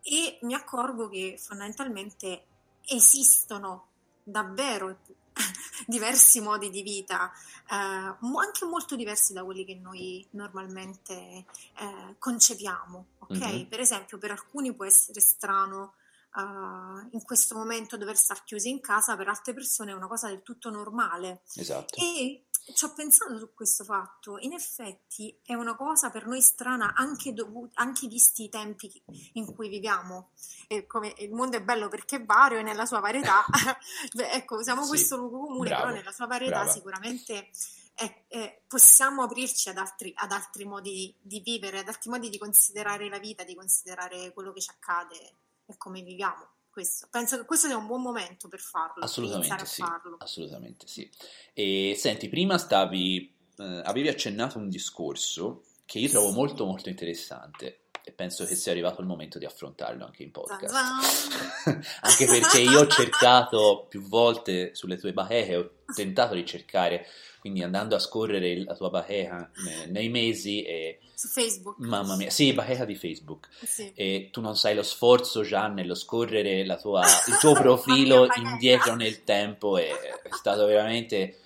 e 0.02 0.38
mi 0.42 0.54
accorgo 0.54 1.08
che 1.08 1.38
fondamentalmente 1.38 2.44
esistono 2.86 3.88
davvero 4.22 4.98
diversi 5.86 6.40
modi 6.40 6.70
di 6.70 6.82
vita, 6.82 7.30
eh, 7.70 7.74
anche 7.74 8.64
molto 8.64 8.96
diversi 8.96 9.32
da 9.32 9.44
quelli 9.44 9.64
che 9.64 9.74
noi 9.74 10.26
normalmente 10.30 11.14
eh, 11.14 12.16
concepiamo, 12.18 13.06
ok? 13.18 13.30
Mhm. 13.30 13.66
Per 13.66 13.80
esempio, 13.80 14.18
per 14.18 14.32
alcuni 14.32 14.74
può 14.74 14.84
essere 14.84 15.20
strano 15.20 15.94
eh, 16.36 17.08
in 17.10 17.22
questo 17.22 17.54
momento 17.54 17.96
dover 17.96 18.16
star 18.16 18.44
chiusi 18.44 18.68
in 18.68 18.80
casa, 18.80 19.16
per 19.16 19.28
altre 19.28 19.54
persone 19.54 19.92
è 19.92 19.94
una 19.94 20.08
cosa 20.08 20.28
del 20.28 20.42
tutto 20.42 20.70
normale. 20.70 21.42
Esatto. 21.54 21.94
E 21.96 22.44
ci 22.74 22.84
ho 22.84 22.92
pensato 22.92 23.38
su 23.38 23.52
questo 23.54 23.84
fatto, 23.84 24.38
in 24.38 24.52
effetti 24.52 25.36
è 25.44 25.54
una 25.54 25.74
cosa 25.76 26.10
per 26.10 26.26
noi 26.26 26.40
strana 26.40 26.92
anche, 26.94 27.32
dovu- 27.32 27.70
anche 27.74 28.06
visti 28.06 28.44
i 28.44 28.48
tempi 28.48 28.90
in 29.34 29.52
cui 29.54 29.68
viviamo. 29.68 30.30
E 30.68 30.86
come 30.86 31.12
il 31.18 31.32
mondo 31.32 31.56
è 31.56 31.62
bello 31.62 31.88
perché 31.88 32.16
è 32.16 32.24
vario 32.24 32.58
e 32.58 32.62
nella 32.62 32.86
sua 32.86 33.00
varietà, 33.00 33.44
ecco, 34.14 34.56
usiamo 34.56 34.82
Sì, 34.82 34.88
questo 34.88 35.16
luogo 35.16 35.40
comune, 35.46 35.68
bravo, 35.68 35.82
però 35.86 35.94
nella 35.96 36.12
sua 36.12 36.26
varietà 36.26 36.56
brava. 36.56 36.70
sicuramente 36.70 37.50
è- 37.94 38.24
è- 38.28 38.62
possiamo 38.66 39.22
aprirci 39.24 39.68
ad 39.68 39.76
altri, 39.76 40.12
ad 40.14 40.32
altri 40.32 40.64
modi 40.64 40.90
di, 40.92 41.16
di 41.20 41.40
vivere, 41.40 41.80
ad 41.80 41.88
altri 41.88 42.08
modi 42.10 42.28
di 42.30 42.38
considerare 42.38 43.08
la 43.08 43.18
vita, 43.18 43.42
di 43.44 43.54
considerare 43.54 44.32
quello 44.32 44.52
che 44.52 44.60
ci 44.60 44.70
accade 44.70 45.34
e 45.66 45.76
come 45.76 46.02
viviamo. 46.02 46.48
Questo. 46.70 47.08
Penso 47.10 47.36
che 47.36 47.44
questo 47.44 47.66
sia 47.66 47.76
un 47.76 47.86
buon 47.86 48.00
momento 48.00 48.48
per 48.48 48.60
farlo, 48.60 49.02
Assolutamente 49.02 49.66
sì, 49.66 49.82
farlo. 49.82 50.16
assolutamente 50.18 50.86
sì. 50.86 51.10
E 51.52 51.94
senti, 51.98 52.28
prima 52.28 52.58
stavi, 52.58 53.34
eh, 53.56 53.82
avevi 53.84 54.08
accennato 54.08 54.58
un 54.58 54.68
discorso 54.68 55.64
che 55.84 55.98
io 55.98 56.08
trovo 56.08 56.30
molto 56.30 56.64
molto 56.64 56.88
interessante 56.88 57.80
e 58.04 58.12
penso 58.12 58.44
che 58.44 58.54
sia 58.54 58.72
arrivato 58.72 59.00
il 59.00 59.06
momento 59.06 59.38
di 59.38 59.44
affrontarlo 59.44 60.04
anche 60.04 60.22
in 60.22 60.30
podcast. 60.30 60.74
Anche 62.00 62.26
perché 62.26 62.60
io 62.60 62.80
ho 62.80 62.86
cercato 62.86 63.86
più 63.88 64.02
volte 64.02 64.74
sulle 64.74 64.96
tue 64.96 65.12
bacheche, 65.12 65.56
ho 65.56 65.70
tentato 65.94 66.34
di 66.34 66.46
cercare, 66.46 67.06
quindi 67.40 67.62
andando 67.62 67.96
a 67.96 67.98
scorrere 67.98 68.62
la 68.62 68.74
tua 68.76 68.90
bacheca 68.90 69.50
nei 69.88 70.08
mesi 70.08 70.62
e 70.62 71.00
su 71.14 71.28
Facebook. 71.28 71.78
Mamma 71.78 72.16
mia, 72.16 72.30
sì, 72.30 72.52
bacheca 72.52 72.84
di 72.84 72.94
Facebook. 72.94 73.48
Sì. 73.64 73.92
E 73.94 74.28
tu 74.30 74.40
non 74.40 74.56
sai 74.56 74.74
lo 74.74 74.82
sforzo 74.82 75.42
già 75.42 75.66
nello 75.68 75.94
scorrere 75.94 76.64
la 76.64 76.76
tua- 76.76 77.02
il 77.26 77.36
tuo 77.40 77.52
profilo 77.60 78.26
indietro 78.36 78.94
nel 78.94 79.24
tempo 79.24 79.76
è, 79.78 79.88
è 79.88 80.28
stato 80.30 80.66
veramente... 80.66 81.38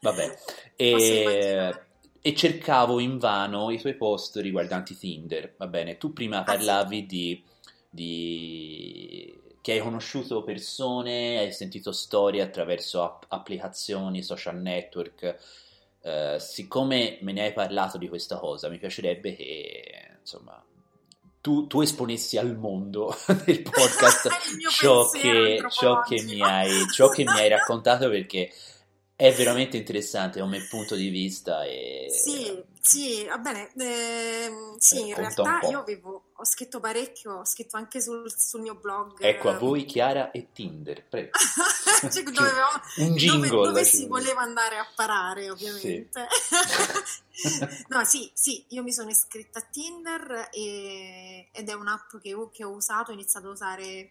Vabbè. 0.00 0.38
E, 0.76 1.74
e 2.20 2.34
cercavo 2.34 2.98
invano 3.00 3.70
i 3.70 3.78
tuoi 3.80 3.94
post 3.96 4.36
riguardanti 4.36 4.96
Tinder, 4.98 5.54
va 5.56 5.66
bene? 5.66 5.96
Tu 5.96 6.12
prima 6.12 6.38
Ah, 6.40 6.42
parlavi 6.44 7.06
di, 7.06 7.42
di- 7.88 9.34
che 9.64 9.72
hai 9.72 9.80
conosciuto 9.80 10.42
persone, 10.44 11.38
hai 11.38 11.50
sentito 11.50 11.90
storie 11.90 12.42
attraverso 12.42 13.02
app- 13.02 13.24
applicazioni, 13.28 14.22
social 14.22 14.60
network. 14.60 15.38
Eh, 16.02 16.36
siccome 16.38 17.16
me 17.22 17.32
ne 17.32 17.44
hai 17.44 17.52
parlato 17.54 17.96
di 17.96 18.06
questa 18.06 18.36
cosa, 18.36 18.68
mi 18.68 18.76
piacerebbe 18.76 19.34
che, 19.34 20.16
insomma, 20.20 20.62
tu, 21.40 21.66
tu 21.66 21.80
esponessi 21.80 22.36
al 22.36 22.58
mondo 22.58 23.16
del 23.46 23.62
podcast 23.62 24.28
ciò 24.70 25.08
che, 25.08 25.64
ciò 25.70 26.02
che 26.02 26.20
mi 26.20 26.42
hai, 26.42 26.86
ciò 26.92 27.08
che 27.08 27.24
mi 27.24 27.30
hai 27.30 27.48
raccontato 27.48 28.10
perché 28.10 28.52
è 29.16 29.32
veramente 29.32 29.78
interessante 29.78 30.40
come 30.40 30.66
punto 30.68 30.94
di 30.94 31.08
vista 31.08 31.64
e 31.64 32.08
Sì, 32.10 32.62
sì, 32.82 33.24
va 33.24 33.38
bene. 33.38 33.72
ehm, 33.78 34.76
sì, 34.76 34.96
Eh, 34.96 35.08
in 35.08 35.14
conta 35.14 35.42
un 35.42 35.48
realtà 35.48 35.68
io 35.70 35.80
avevo, 35.80 36.24
ho 36.44 36.46
scritto 36.46 36.78
parecchio, 36.78 37.36
ho 37.38 37.44
scritto 37.46 37.78
anche 37.78 38.02
sul, 38.02 38.30
sul 38.30 38.60
mio 38.60 38.74
blog. 38.74 39.18
ecco 39.20 39.48
a 39.48 39.54
eh, 39.54 39.58
voi 39.58 39.86
Chiara 39.86 40.30
e 40.30 40.48
Tinder, 40.52 41.02
prego. 41.08 41.30
cioè, 42.12 42.22
dove, 42.22 42.50
Un 42.98 43.06
dove- 43.06 43.18
jingle, 43.18 43.48
dove 43.48 43.84
ci 43.86 43.96
si 43.96 44.06
voleva 44.06 44.42
andare 44.42 44.76
a 44.76 44.86
parare, 44.94 45.48
ovviamente. 45.48 46.28
no, 47.88 48.04
sì, 48.04 48.30
sì, 48.34 48.62
io 48.68 48.82
mi 48.82 48.92
sono 48.92 49.08
iscritta 49.08 49.58
a 49.60 49.62
Tinder 49.62 50.50
e- 50.52 51.48
ed 51.50 51.68
è 51.68 51.72
un'app 51.72 52.18
che, 52.20 52.34
ho- 52.34 52.50
che 52.50 52.62
ho 52.62 52.70
usato, 52.72 53.10
ho 53.10 53.14
iniziato 53.14 53.48
a 53.48 53.52
usare, 53.52 53.82
eh, 53.82 54.10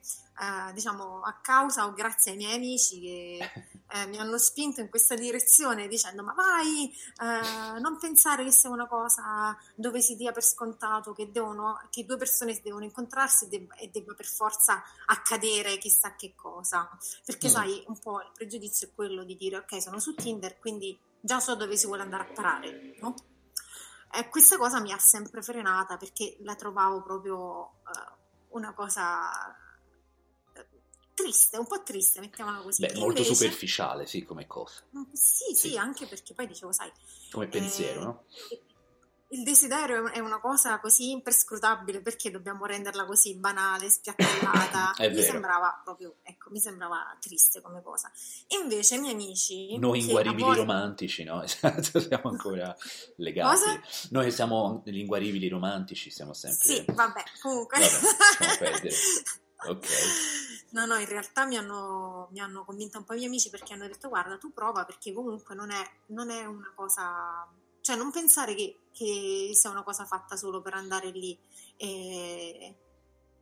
diciamo, 0.73 1.21
a 1.21 1.37
causa 1.39 1.85
o 1.85 1.93
grazie 1.93 2.31
ai 2.31 2.37
miei 2.37 2.55
amici 2.55 2.99
che 2.99 3.51
eh, 3.93 4.07
mi 4.07 4.17
hanno 4.17 4.39
spinto 4.39 4.81
in 4.81 4.89
questa 4.89 5.13
direzione 5.15 5.87
dicendo 5.87 6.23
ma 6.23 6.33
vai, 6.33 6.91
eh, 6.91 7.79
non 7.79 7.97
pensare 7.99 8.43
che 8.43 8.51
sia 8.51 8.69
una 8.69 8.87
cosa 8.87 9.55
dove 9.75 10.01
si 10.01 10.15
dia 10.15 10.31
per 10.31 10.43
scontato 10.43 11.13
che, 11.13 11.31
devono, 11.31 11.79
che 11.91 12.03
due 12.03 12.17
persone 12.17 12.59
devono 12.63 12.85
incontrarsi 12.85 13.45
e 13.45 13.47
debba, 13.49 13.75
e 13.75 13.89
debba 13.89 14.13
per 14.15 14.25
forza 14.25 14.83
accadere 15.05 15.77
chissà 15.77 16.15
che 16.15 16.33
cosa. 16.35 16.89
Perché 17.23 17.47
Mm. 17.47 17.51
sai, 17.51 17.83
un 17.87 17.99
po' 17.99 18.19
il 18.21 18.31
pregiudizio 18.33 18.87
è 18.87 18.91
quello 18.95 19.23
di 19.23 19.35
dire 19.35 19.57
ok, 19.57 19.81
sono 19.81 19.99
su 19.99 20.15
Tinder, 20.15 20.57
quindi 20.57 20.97
già 21.19 21.39
so 21.39 21.55
dove 21.55 21.77
si 21.77 21.85
vuole 21.85 22.01
andare 22.01 22.23
a 22.23 22.33
parare, 22.33 22.95
no? 22.99 23.13
E 24.11 24.29
questa 24.29 24.57
cosa 24.57 24.79
mi 24.79 24.91
ha 24.91 24.97
sempre 24.99 25.41
frenata 25.41 25.97
perché 25.97 26.37
la 26.41 26.55
trovavo 26.55 27.01
proprio 27.01 27.65
eh, 27.87 28.21
una 28.49 28.73
cosa 28.73 29.29
eh, 29.31 29.62
triste, 31.13 31.57
un 31.57 31.67
po' 31.67 31.81
triste, 31.83 32.19
mettiamola 32.19 32.59
così. 32.61 32.81
Beh, 32.85 32.93
molto 32.95 33.21
Invece- 33.21 33.33
superficiale, 33.35 34.05
sì, 34.05 34.23
come 34.23 34.47
cosa, 34.47 34.81
Sì, 35.13 35.53
sì, 35.55 35.69
Sì. 35.69 35.77
anche 35.77 36.07
perché 36.07 36.33
poi 36.33 36.47
dicevo, 36.47 36.71
sai, 36.71 36.91
come 37.31 37.47
pensiero, 37.47 37.99
eh, 37.99 38.03
no? 38.03 38.23
il 39.33 39.41
desiderio 39.41 40.11
è 40.11 40.19
una 40.19 40.39
cosa 40.39 40.79
così 40.79 41.09
imperscrutabile 41.09 42.01
perché 42.03 42.29
dobbiamo 42.29 42.65
renderla 42.65 43.03
così 43.05 43.35
banale, 43.35 43.89
spiattellata. 43.89 44.93
Mi 45.01 45.07
vero. 45.07 45.21
sembrava 45.23 45.81
proprio, 45.83 46.17
ecco, 46.21 46.51
mi 46.51 46.59
sembrava 46.59 47.17
triste 47.19 47.59
come 47.59 47.81
cosa. 47.81 48.11
E 48.47 48.57
invece 48.57 48.93
i 48.93 48.99
miei 48.99 49.13
amici 49.13 49.75
Noi 49.79 50.01
inguaribili 50.01 50.43
volte- 50.43 50.59
romantici, 50.59 51.23
no? 51.23 51.41
Esatto, 51.43 51.99
siamo 51.99 52.29
ancora 52.29 52.75
legati. 53.15 53.55
Cosa? 53.59 53.81
Noi 54.11 54.31
siamo 54.31 54.83
gli 54.85 54.99
inguaribili 54.99 55.47
romantici 55.47 56.11
siamo 56.11 56.33
sempre... 56.33 56.67
Sì, 56.67 56.85
vabbè, 56.93 57.23
comunque. 57.41 57.79
Vabbè. 57.79 58.89
Ok. 59.67 59.87
No, 60.71 60.85
no, 60.85 60.97
in 60.97 61.05
realtà 61.05 61.45
mi 61.45 61.55
hanno, 61.55 62.29
mi 62.31 62.39
hanno 62.39 62.65
convinta 62.65 62.97
un 62.97 63.03
po' 63.03 63.13
i 63.13 63.17
miei 63.17 63.27
amici 63.27 63.49
perché 63.49 63.73
hanno 63.73 63.87
detto 63.87 64.09
guarda, 64.09 64.37
tu 64.37 64.51
prova 64.51 64.85
perché 64.85 65.13
comunque 65.13 65.53
non 65.53 65.69
è, 65.69 65.87
non 66.07 66.31
è 66.31 66.45
una 66.45 66.71
cosa, 66.73 67.47
cioè 67.81 67.95
non 67.95 68.11
pensare 68.11 68.55
che, 68.55 68.79
che 68.91 69.51
sia 69.53 69.69
una 69.69 69.83
cosa 69.83 70.05
fatta 70.05 70.35
solo 70.35 70.61
per 70.61 70.73
andare 70.73 71.11
lì 71.11 71.37
e 71.77 72.75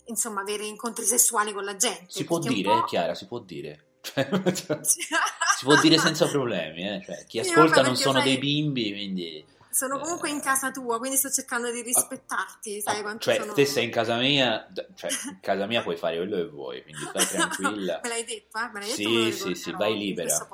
insomma 0.06 0.42
avere 0.42 0.66
incontri 0.66 1.06
sessuali 1.06 1.54
con 1.54 1.64
la 1.64 1.78
gente. 1.78 2.06
Si 2.10 2.26
può 2.26 2.40
dire, 2.40 2.84
Chiara, 2.86 3.16
si 3.16 3.28
può 3.28 3.40
dire. 3.40 3.86
Cioè, 4.02 4.28
si 4.82 5.64
può 5.64 5.80
dire 5.80 6.00
senza 6.00 6.28
problemi, 6.28 6.88
eh? 6.88 7.04
Cioè, 7.06 7.24
chi 7.28 7.40
ascolta 7.40 7.84
non 7.84 7.96
sono 7.96 8.18
sai- 8.18 8.24
dei 8.24 8.38
bimbi, 8.40 8.92
quindi... 8.92 9.46
Sono 9.72 10.00
comunque 10.00 10.30
in 10.30 10.42
casa 10.42 10.70
tua, 10.70 10.98
quindi 11.00 11.16
sto 11.18 11.30
cercando 11.30 11.72
di 11.72 11.82
rispettarti, 11.82 12.82
sai 12.82 13.02
quanto 13.02 13.24
Cioè, 13.24 13.36
sono... 13.40 13.54
te 13.54 13.66
sei 13.66 13.86
in 13.86 13.92
casa 13.92 14.18
mia, 14.18 14.68
cioè, 14.96 15.10
in 15.30 15.40
casa 15.42 15.66
mia 15.66 15.82
puoi 15.82 15.96
fare 15.96 16.18
quello 16.18 16.36
che 16.36 16.48
vuoi, 16.48 16.84
quindi 16.84 17.02
stai 17.04 17.26
tranquilla. 17.28 18.00
Me 18.04 18.10
l'hai 18.10 18.24
detto, 18.26 18.58
eh? 18.58 18.70
Me 18.74 18.80
l'hai 18.82 18.96
detto, 18.96 19.32
Sì, 19.32 19.56
sì, 19.56 19.72
vai 19.72 19.98
libera. 19.98 20.48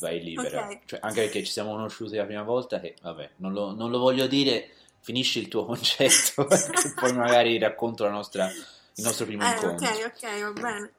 Vai 0.00 0.22
libera. 0.22 0.66
Ok. 0.66 0.78
Cioè, 0.86 1.00
anche 1.02 1.20
perché 1.22 1.44
ci 1.44 1.52
siamo 1.52 1.72
conosciuti 1.72 2.16
la 2.16 2.24
prima 2.24 2.42
volta 2.42 2.80
che, 2.80 2.96
vabbè, 3.02 3.30
non 3.36 3.52
lo, 3.52 3.74
non 3.74 3.90
lo 3.90 3.98
voglio 3.98 4.26
dire 4.26 4.70
finisci 5.00 5.38
il 5.40 5.48
tuo 5.48 5.64
concetto 5.66 6.48
e 6.48 6.92
poi 6.98 7.12
magari 7.12 7.58
racconto 7.58 8.04
la 8.04 8.10
nostra, 8.10 8.46
il 8.48 9.04
nostro 9.04 9.26
primo 9.26 9.44
Eh, 9.44 9.50
incontro. 9.52 9.86
ok, 9.86 10.12
ok, 10.14 10.40
va 10.42 10.50
bene. 10.52 10.92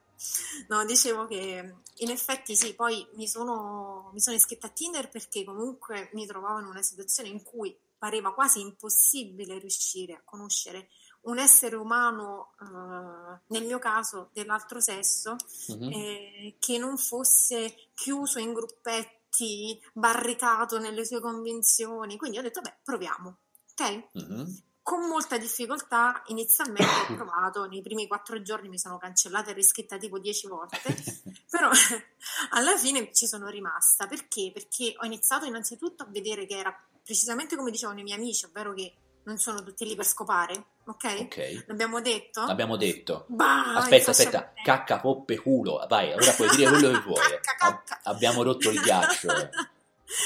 No, 0.67 0.85
dicevo 0.85 1.25
che 1.27 1.75
in 1.97 2.09
effetti 2.09 2.55
sì, 2.55 2.73
poi 2.75 3.05
mi 3.15 3.27
sono, 3.27 4.09
mi 4.13 4.19
sono 4.21 4.35
iscritta 4.35 4.67
a 4.67 4.69
Tinder 4.71 5.09
perché 5.09 5.43
comunque 5.43 6.09
mi 6.13 6.25
trovavo 6.25 6.59
in 6.59 6.65
una 6.65 6.81
situazione 6.81 7.29
in 7.29 7.43
cui 7.43 7.77
pareva 7.97 8.33
quasi 8.33 8.59
impossibile 8.61 9.57
riuscire 9.59 10.13
a 10.13 10.21
conoscere 10.23 10.89
un 11.21 11.39
essere 11.39 11.77
umano, 11.77 12.53
eh, 12.59 13.41
nel 13.47 13.63
mio 13.65 13.79
caso 13.79 14.29
dell'altro 14.33 14.81
sesso, 14.81 15.35
Mhm. 15.69 15.91
eh, 15.93 16.55
che 16.59 16.77
non 16.77 16.97
fosse 16.97 17.89
chiuso 17.93 18.39
in 18.39 18.51
gruppetti, 18.53 19.81
barricato 19.93 20.77
nelle 20.79 21.05
sue 21.05 21.19
convinzioni. 21.21 22.17
Quindi 22.17 22.37
ho 22.37 22.41
detto, 22.41 22.61
beh, 22.61 22.79
proviamo, 22.83 23.37
ok? 23.71 24.09
Mhm. 24.13 24.61
Con 24.83 25.07
molta 25.07 25.37
difficoltà 25.37 26.21
inizialmente 26.27 26.83
ho 27.09 27.15
provato, 27.15 27.65
nei 27.65 27.81
primi 27.81 28.05
quattro 28.05 28.41
giorni 28.41 28.67
mi 28.67 28.77
sono 28.77 28.97
cancellata 28.97 29.51
e 29.51 29.53
riscritta 29.53 29.97
tipo 29.97 30.19
dieci 30.19 30.45
volte, 30.47 30.77
però 31.49 31.69
alla 32.51 32.77
fine 32.77 33.09
ci 33.13 33.25
sono 33.25 33.47
rimasta. 33.47 34.07
Perché? 34.07 34.51
Perché 34.53 34.93
ho 34.97 35.05
iniziato 35.05 35.45
innanzitutto 35.45 36.03
a 36.03 36.07
vedere 36.09 36.45
che 36.45 36.57
era 36.57 36.77
precisamente 37.01 37.55
come 37.55 37.71
dicevano 37.71 37.99
i 37.99 38.03
miei 38.03 38.17
amici, 38.17 38.45
ovvero 38.45 38.73
che 38.73 38.93
non 39.23 39.37
sono 39.37 39.63
tutti 39.63 39.85
lì 39.85 39.95
per 39.95 40.05
scopare, 40.05 40.65
ok? 40.85 41.17
Ok. 41.21 41.63
L'abbiamo 41.67 42.01
detto? 42.01 42.41
Abbiamo 42.41 42.75
detto. 42.75 43.23
Bah, 43.29 43.75
Aspetta, 43.75 44.11
aspetta, 44.11 44.53
cacca, 44.63 44.99
poppe, 44.99 45.37
culo. 45.39 45.85
Vai, 45.87 46.11
ora 46.11 46.31
puoi 46.33 46.49
dire 46.55 46.69
quello 46.69 46.91
che 46.91 46.99
vuoi. 46.99 47.21
Ab- 47.59 47.99
abbiamo 48.03 48.43
rotto 48.43 48.69
il 48.69 48.81
ghiaccio. 48.81 49.27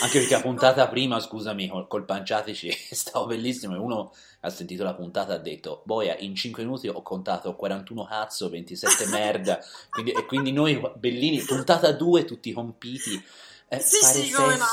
Anche 0.02 0.20
perché 0.20 0.34
la 0.36 0.42
puntata 0.42 0.88
prima, 0.88 1.20
scusami, 1.20 1.68
col, 1.68 1.88
col 1.88 2.06
Panciatici 2.06 2.68
è 2.70 2.76
stato 2.94 3.26
bellissimo 3.26 3.76
e 3.76 3.78
uno 3.80 4.14
ha 4.42 4.50
sentito 4.50 4.84
la 4.84 4.94
puntata 4.94 5.34
e 5.34 5.36
ha 5.36 5.40
detto 5.40 5.82
Boia, 5.86 6.16
in 6.20 6.36
5 6.36 6.64
minuti 6.64 6.88
ho 6.88 7.02
contato 7.02 7.56
41 7.56 8.06
cazzo, 8.06 8.50
27 8.50 9.08
merda 9.10 9.60
quindi, 9.90 10.12
e 10.12 10.26
quindi 10.26 10.52
noi, 10.52 10.80
bellini, 10.96 11.42
puntata 11.42 11.92
2 11.92 12.26
tutti 12.26 12.52
compiti 12.54 13.22
eh, 13.70 13.80
Sì, 13.80 13.98
fare 14.00 14.22
sì, 14.24 14.32
come 14.32 14.56
no. 14.56 14.66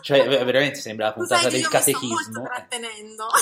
cioè 0.00 0.26
ver- 0.26 0.44
veramente 0.44 0.78
sembra 0.80 1.06
la 1.06 1.12
puntata 1.12 1.48
del 1.48 1.66
catechismo 1.68 2.44
eh. 2.50 2.66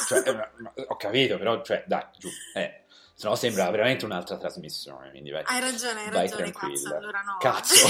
Cioè, 0.09 0.23
eh, 0.29 0.85
ho 0.89 0.97
capito, 0.97 1.37
però, 1.39 1.63
cioè, 1.63 1.85
dai, 1.87 2.05
giù, 2.19 2.29
eh. 2.55 2.83
Se 3.15 3.27
no 3.29 3.35
sembra 3.35 3.69
veramente 3.71 4.05
un'altra 4.05 4.37
trasmissione, 4.39 5.11
quindi 5.11 5.31
vai, 5.31 5.43
Hai 5.45 5.61
ragione, 5.61 6.05
hai 6.05 6.11
vai 6.11 6.29
ragione, 6.29 6.51
tranquilla. 6.53 6.91
cazzo, 6.91 6.97
allora 6.97 7.21
no. 7.23 7.37
Cazzo. 7.41 7.87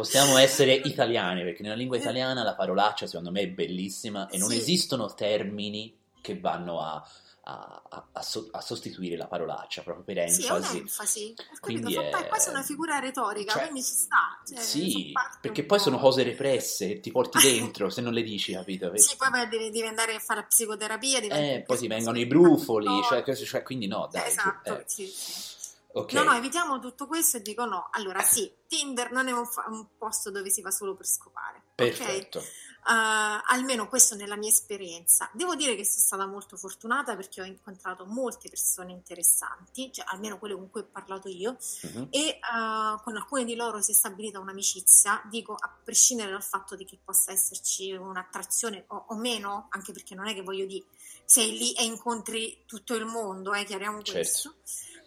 Possiamo 0.00 0.38
essere 0.38 0.72
italiani, 0.72 1.42
perché 1.42 1.62
nella 1.62 1.74
lingua 1.74 1.96
italiana 1.98 2.42
la 2.42 2.54
parolaccia 2.54 3.06
secondo 3.06 3.30
me 3.30 3.40
è 3.42 3.48
bellissima 3.48 4.28
e 4.28 4.38
non 4.38 4.48
Sì. 4.48 4.56
esistono 4.56 5.12
termini 5.12 5.94
che 6.22 6.38
vanno 6.40 6.80
a, 6.80 7.06
a- 7.44 7.82
a- 7.88 8.06
a 8.12 8.22
so- 8.22 8.48
a 8.52 8.60
sostituire 8.62 9.16
la 9.16 9.26
parolaccia, 9.26 9.82
proprio 9.82 10.04
per 10.04 10.28
Sì, 10.30 10.42
è 10.42 10.44
enfasi. 10.52 10.76
un'enfasi. 10.76 11.34
Quindi 11.60 11.92
Fa 11.94 12.00
è- 12.00 12.08
pa- 12.10 12.24
quasi 12.28 12.48
una 12.48 12.62
figura 12.62 12.98
retorica, 12.98 13.52
cioè, 13.52 13.62
quindi 13.64 13.82
ci 13.82 13.92
sta. 13.94 14.40
Cioè, 14.46 14.58
Sì, 14.58 15.10
fa 15.12 15.36
perché 15.40 15.64
poi 15.64 15.76
po'. 15.78 15.84
sono 15.84 15.98
cose 15.98 16.22
represse 16.22 16.86
che 16.88 17.00
ti 17.00 17.10
porti 17.10 17.38
dentro 17.74 17.90
se 17.90 18.00
non 18.00 18.12
le 18.14 18.22
dici, 18.22 18.52
capito? 18.52 18.90
Sì, 18.96 19.16
poi 19.16 19.48
devi, 19.48 19.70
devi 19.70 19.86
andare 19.86 20.14
a 20.14 20.18
fare 20.18 20.46
psicoterapia. 20.46 21.18
Eh, 21.20 21.62
poi 21.66 21.76
ti 21.78 21.86
vengono 21.88 22.18
i 22.18 22.26
brufoli, 22.26 23.02
cioè, 23.02 23.22
cioè, 23.36 23.62
quindi 23.62 23.86
no, 23.86 24.08
dai. 24.10 24.22
giù, 24.22 24.28
Esatto, 24.28 24.78
eh. 24.78 24.84
sì, 24.86 25.06
sì. 25.06 25.58
Ok. 25.92 26.12
No, 26.12 26.22
no, 26.22 26.32
evitiamo 26.34 26.78
tutto 26.78 27.06
questo 27.06 27.38
e 27.38 27.42
dico 27.42 27.64
no. 27.64 27.88
Allora, 27.92 28.22
sì, 28.22 28.50
Tinder 28.68 29.10
non 29.10 29.26
è 29.28 29.32
un, 29.32 29.46
fa- 29.46 29.66
un 29.68 29.86
posto 29.98 30.30
dove 30.30 30.48
si 30.50 30.60
va 30.62 30.70
solo 30.70 30.94
per 30.94 31.06
scopare. 31.06 31.62
Perfetto. 31.74 32.38
Uh, 32.82 33.42
almeno 33.48 33.88
questo 33.88 34.14
nella 34.14 34.36
mia 34.36 34.48
esperienza. 34.48 35.28
Devo 35.34 35.54
dire 35.54 35.74
che 35.76 35.84
sono 35.84 36.00
stata 36.02 36.26
molto 36.26 36.56
fortunata 36.56 37.14
perché 37.14 37.42
ho 37.42 37.44
incontrato 37.44 38.06
molte 38.06 38.48
persone 38.48 38.92
interessanti, 38.92 39.92
cioè 39.92 40.04
almeno 40.08 40.38
quelle 40.38 40.54
con 40.54 40.70
cui 40.70 40.80
ho 40.80 40.88
parlato 40.90 41.28
io, 41.28 41.56
Mhm. 41.82 42.06
e 42.10 42.38
uh, 42.40 43.02
con 43.02 43.16
alcune 43.16 43.44
di 43.44 43.54
loro 43.54 43.82
si 43.82 43.90
è 43.90 43.94
stabilita 43.94 44.38
un'amicizia, 44.38 45.22
dico 45.28 45.54
a 45.58 45.70
prescindere 45.84 46.30
dal 46.30 46.42
fatto 46.42 46.74
di 46.74 46.84
che 46.86 46.98
possa 47.04 47.32
esserci 47.32 47.92
un'attrazione 47.92 48.84
o, 48.88 49.04
o 49.08 49.14
meno, 49.16 49.66
anche 49.70 49.92
perché 49.92 50.14
non 50.14 50.28
è 50.28 50.34
che 50.34 50.42
voglio 50.42 50.64
dire 50.66 50.84
sei 51.24 51.56
lì 51.58 51.72
e 51.74 51.84
incontri 51.84 52.62
tutto 52.66 52.94
il 52.94 53.04
mondo, 53.04 53.52
eh, 53.52 53.64
chiariamo 53.64 54.00
Certo. 54.02 54.12
questo. 54.12 54.54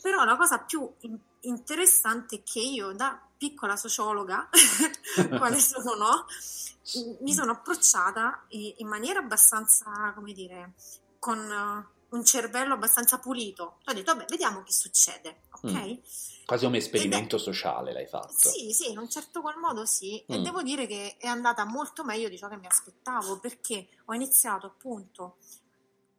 Però 0.04 0.26
la 0.26 0.36
cosa 0.36 0.60
più 0.60 0.94
in- 1.04 1.18
interessante 1.42 2.36
è 2.36 2.44
che 2.44 2.60
io 2.60 2.92
da 2.92 3.26
piccola 3.38 3.78
sociologa, 3.78 4.50
quale 5.40 5.60
sono, 5.64 6.26
mi 7.22 7.34
sono 7.34 7.52
approcciata 7.54 8.46
in 8.50 8.86
maniera 8.88 9.20
abbastanza, 9.20 10.12
come 10.14 10.34
dire, 10.34 10.74
con 11.20 11.40
un 12.10 12.26
cervello 12.26 12.74
abbastanza 12.74 13.18
pulito. 13.20 13.80
Ho 13.86 13.94
detto, 13.94 14.14
vabbè, 14.14 14.26
vediamo 14.28 14.62
che 14.64 14.74
succede, 14.74 15.44
ok? 15.52 15.72
Mm. 15.72 15.94
Quasi 16.46 16.66
come 16.66 16.78
esperimento 16.80 17.38
sociale 17.38 17.94
l'hai 17.94 18.06
fatto. 18.06 18.34
Sì, 18.50 18.74
sì, 18.74 18.92
in 18.92 18.98
un 18.98 19.10
certo 19.10 19.40
qual 19.40 19.58
modo 19.58 19.86
sì. 19.86 20.22
E 20.28 20.38
Mm. 20.38 20.44
devo 20.44 20.62
dire 20.62 20.86
che 20.86 21.16
è 21.18 21.28
andata 21.28 21.64
molto 21.64 22.04
meglio 22.04 22.28
di 22.28 22.38
ciò 22.38 22.50
che 22.50 22.58
mi 22.58 22.68
aspettavo, 22.68 23.40
perché 23.40 23.88
ho 24.06 24.14
iniziato 24.14 24.66
appunto 24.68 25.38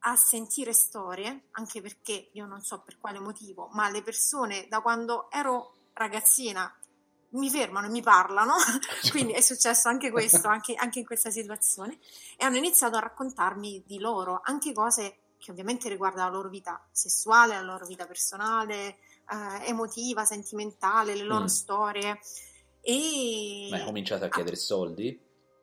a 0.07 0.15
sentire 0.15 0.71
storie, 0.73 1.47
anche 1.51 1.81
perché 1.81 2.29
io 2.33 2.45
non 2.45 2.61
so 2.61 2.81
per 2.81 2.97
quale 2.99 3.19
motivo, 3.19 3.69
ma 3.73 3.89
le 3.89 4.03
persone 4.03 4.67
da 4.69 4.81
quando 4.81 5.31
ero 5.31 5.73
ragazzina 5.93 6.71
mi 7.29 7.49
fermano 7.49 7.87
e 7.87 7.89
mi 7.89 8.01
parlano, 8.01 8.53
quindi 9.09 9.33
è 9.33 9.41
successo 9.41 9.89
anche 9.89 10.11
questo, 10.11 10.47
anche, 10.47 10.75
anche 10.75 10.99
in 10.99 11.05
questa 11.05 11.31
situazione, 11.31 11.97
e 12.37 12.45
hanno 12.45 12.57
iniziato 12.57 12.97
a 12.97 12.99
raccontarmi 12.99 13.83
di 13.85 13.99
loro, 13.99 14.41
anche 14.43 14.73
cose 14.73 15.17
che 15.37 15.51
ovviamente 15.51 15.89
riguardano 15.89 16.29
la 16.29 16.35
loro 16.35 16.49
vita 16.49 16.87
sessuale, 16.91 17.55
la 17.55 17.61
loro 17.61 17.85
vita 17.87 18.05
personale, 18.05 18.97
eh, 19.27 19.65
emotiva, 19.65 20.23
sentimentale, 20.23 21.15
le 21.15 21.23
loro 21.23 21.43
Mm. 21.43 21.47
storie. 21.47 22.19
E 22.81 23.67
Ma 23.71 23.77
hai 23.77 23.83
cominciato 23.85 24.25
a 24.25 24.29
chiedere 24.29 24.55
soldi? 24.55 25.19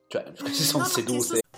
Cioè, 0.07 0.33
si 0.51 0.63
sono 0.63 0.83
No, 0.83 0.89
no, 0.89 0.93
sedute. 0.93 1.42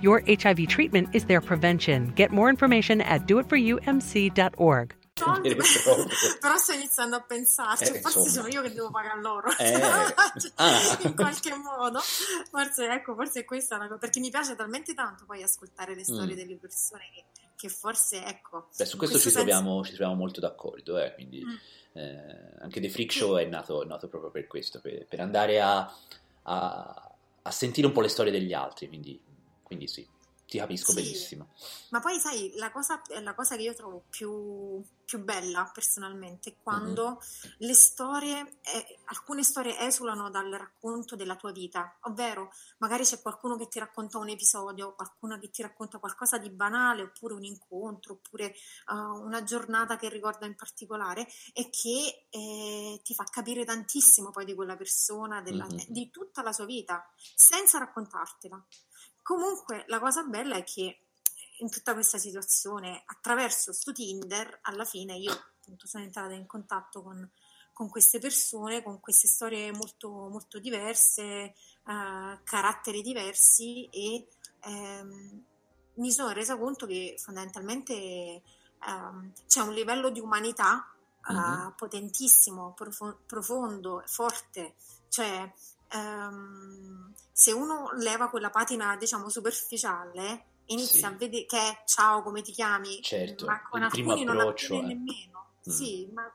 Your 0.00 0.22
HIV 0.26 0.66
treatment 0.66 1.14
is 1.14 1.24
their 1.24 1.40
prevention. 1.40 2.12
Get 2.14 2.30
more 2.30 2.48
information 2.50 3.00
at 3.00 3.22
doitforumc.org. 3.24 4.96
però 6.38 6.56
sto 6.56 6.72
iniziando 6.72 7.16
a 7.16 7.20
pensarci, 7.22 7.82
Eh, 7.92 8.00
forse 8.00 8.18
insomma. 8.20 8.28
sono 8.28 8.46
io 8.48 8.62
che 8.62 8.72
devo 8.72 8.88
pagare 8.90 9.20
loro, 9.20 9.50
Eh, 9.58 9.74
ah. 10.54 10.98
in 11.02 11.14
qualche 11.16 11.52
modo, 11.56 11.98
forse, 11.98 12.86
ecco, 12.88 13.14
forse 13.16 13.44
questa 13.44 13.74
è 13.74 13.78
una 13.78 13.88
cosa, 13.88 13.98
perché 13.98 14.20
mi 14.20 14.30
piace 14.30 14.54
talmente 14.54 14.94
tanto 14.94 15.24
poi 15.26 15.42
ascoltare 15.42 15.96
le 15.96 16.04
storie 16.04 16.34
Mm. 16.34 16.36
delle 16.36 16.54
persone 16.56 17.02
che, 17.12 17.24
che 17.56 17.68
forse, 17.68 18.24
ecco, 18.24 18.68
Beh, 18.76 18.84
su 18.84 18.92
in 18.92 18.98
questo 18.98 19.16
ci 19.16 19.22
senso- 19.30 19.38
troviamo, 19.38 19.82
ci 19.82 19.90
troviamo 19.94 20.14
molto 20.14 20.38
d'accordo, 20.38 20.96
eh, 20.98 21.12
quindi 21.14 21.44
Mm. 21.44 21.54
eh, 21.98 22.54
anche 22.60 22.80
The 22.80 22.88
Freak 22.88 23.10
Show 23.12 23.36
è 23.38 23.44
nato, 23.46 23.82
è 23.82 23.86
nato 23.86 24.06
proprio 24.06 24.30
per 24.30 24.46
questo, 24.46 24.80
per, 24.80 25.04
per 25.04 25.18
andare 25.18 25.60
a, 25.60 25.92
a- 26.42 27.10
a 27.42 27.50
sentire 27.50 27.88
un 27.88 27.92
po' 27.92 28.02
le 28.02 28.08
storie 28.08 28.30
degli 28.30 28.52
altri, 28.52 28.86
quindi, 28.86 29.20
quindi 29.68 29.86
sì. 29.86 30.16
ti 30.48 30.56
capisco 30.56 30.92
Sì. 30.92 31.02
benissimo. 31.02 31.48
Ma 31.90 32.00
poi 32.00 32.18
sai, 32.18 32.52
la 32.56 32.72
cosa, 32.72 33.02
la 33.20 33.34
cosa 33.34 33.54
che 33.54 33.62
io 33.64 33.74
trovo 33.74 34.04
più, 34.08 34.82
più 35.04 35.22
bella 35.22 35.70
personalmente 35.74 36.48
è 36.48 36.56
quando 36.62 37.20
le 37.58 37.74
storie, 37.74 38.58
eh, 38.62 38.98
alcune 39.08 39.42
storie 39.42 39.78
esulano 39.78 40.30
dal 40.30 40.50
racconto 40.50 41.16
della 41.16 41.36
tua 41.36 41.52
vita, 41.52 41.98
ovvero 42.04 42.50
magari 42.78 43.04
c'è 43.04 43.20
qualcuno 43.20 43.56
che 43.58 43.68
ti 43.68 43.78
racconta 43.78 44.16
un 44.16 44.30
episodio, 44.30 44.94
qualcuno 44.94 45.38
che 45.38 45.50
ti 45.50 45.60
racconta 45.60 45.98
qualcosa 45.98 46.38
di 46.38 46.48
banale, 46.48 47.02
oppure 47.02 47.34
un 47.34 47.44
incontro, 47.44 48.14
oppure 48.14 48.46
eh, 48.54 48.94
una 48.94 49.42
giornata 49.44 49.96
che 49.98 50.08
ricorda 50.08 50.46
in 50.46 50.54
particolare 50.54 51.28
e 51.52 51.68
che 51.68 52.26
eh, 52.30 53.00
ti 53.04 53.12
fa 53.12 53.24
capire 53.24 53.66
tantissimo 53.66 54.30
poi 54.30 54.46
di 54.46 54.54
quella 54.54 54.76
persona, 54.78 55.42
della- 55.42 55.66
Mhm. 55.66 55.84
di 55.88 56.08
tutta 56.08 56.40
la 56.42 56.52
sua 56.54 56.64
vita, 56.64 57.06
senza 57.34 57.76
raccontartela. 57.76 58.64
Comunque 59.28 59.84
la 59.88 60.00
cosa 60.00 60.22
bella 60.22 60.56
è 60.56 60.64
che 60.64 61.00
in 61.58 61.68
tutta 61.68 61.92
questa 61.92 62.16
situazione, 62.16 63.02
attraverso 63.04 63.74
sto 63.74 63.92
Tinder, 63.92 64.60
alla 64.62 64.86
fine 64.86 65.18
io 65.18 65.30
appunto 65.32 65.86
sono 65.86 66.02
entrata 66.02 66.32
in 66.32 66.46
contatto 66.46 67.02
con, 67.02 67.30
con 67.74 67.90
queste 67.90 68.20
persone, 68.20 68.82
con 68.82 69.00
queste 69.00 69.28
storie 69.28 69.70
molto, 69.70 70.08
molto 70.08 70.58
diverse, 70.58 71.20
eh, 71.20 71.54
caratteri 72.42 73.02
diversi 73.02 73.86
e 73.92 74.28
ehm, 74.60 75.44
mi 75.96 76.10
sono 76.10 76.30
resa 76.30 76.56
conto 76.56 76.86
che 76.86 77.16
fondamentalmente 77.18 77.92
ehm, 77.92 79.32
c'è 79.46 79.60
un 79.60 79.74
livello 79.74 80.08
di 80.08 80.20
umanità 80.20 80.90
eh, 81.28 81.34
Mhm. 81.34 81.74
potentissimo, 81.76 82.72
profo- 82.72 83.18
profondo, 83.26 84.02
forte, 84.06 84.76
cioè 85.10 85.52
ehm, 85.90 87.12
se 87.32 87.52
uno 87.52 87.90
leva 87.94 88.28
quella 88.28 88.50
patina 88.50 88.96
diciamo 88.96 89.28
superficiale 89.28 90.46
inizia 90.66 91.08
Sì. 91.08 91.14
a 91.14 91.16
vedere 91.16 91.46
che 91.46 91.58
è 91.58 91.82
ciao 91.86 92.22
come 92.22 92.42
ti 92.42 92.52
chiami 92.52 93.00
Certo, 93.02 93.46
ma 93.46 93.62
con 93.62 93.82
alcuni 93.82 94.24
non 94.24 94.36
la 94.36 94.44
vede 94.44 94.66
è- 94.66 94.82
nemmeno 94.82 95.36
Mm. 95.68 95.70
sì 95.70 96.08
ma 96.12 96.32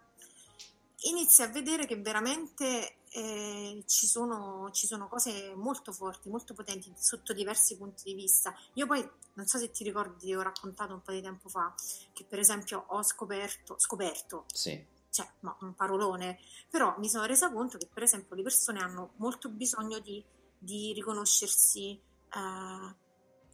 inizia 1.06 1.46
a 1.46 1.50
vedere 1.50 1.86
che 1.86 1.98
veramente 1.98 2.98
eh, 3.10 3.84
ci 3.88 4.08
sono, 4.08 4.70
ci 4.72 4.88
sono 4.88 5.08
cose 5.08 5.54
molto 5.56 5.92
forti, 5.92 6.30
molto 6.30 6.54
potenti 6.54 6.92
sotto 6.98 7.34
diversi 7.34 7.78
punti 7.78 8.04
di 8.06 8.16
vista. 8.16 8.56
Io 8.74 8.88
poi 8.88 9.08
non 9.34 9.46
so 9.46 9.58
se 9.60 9.70
ti 9.72 9.84
ricordi, 9.84 10.26
ti 10.26 10.34
ho 10.34 10.42
raccontato 10.42 10.94
un 10.94 11.02
po' 11.02 11.12
di 11.12 11.22
tempo 11.22 11.48
fa 11.50 11.74
che 12.14 12.24
per 12.26 12.40
esempio 12.40 12.86
ho 12.88 13.04
scoperto, 13.04 13.76
scoperto 13.78 14.46
Sì, 14.52 14.84
cioè, 15.14 15.32
ma 15.42 15.56
un 15.62 15.76
parolone, 15.76 16.40
però 16.70 16.96
mi 16.98 17.08
sono 17.08 17.26
resa 17.26 17.52
conto 17.52 17.78
che 17.78 17.88
per 17.94 18.02
esempio 18.02 18.36
le 18.36 18.42
persone 18.42 18.82
hanno 18.82 19.12
molto 19.18 19.50
bisogno 19.50 20.00
di, 20.00 20.24
di 20.58 20.92
riconoscersi 20.94 21.92
eh, 21.92 22.96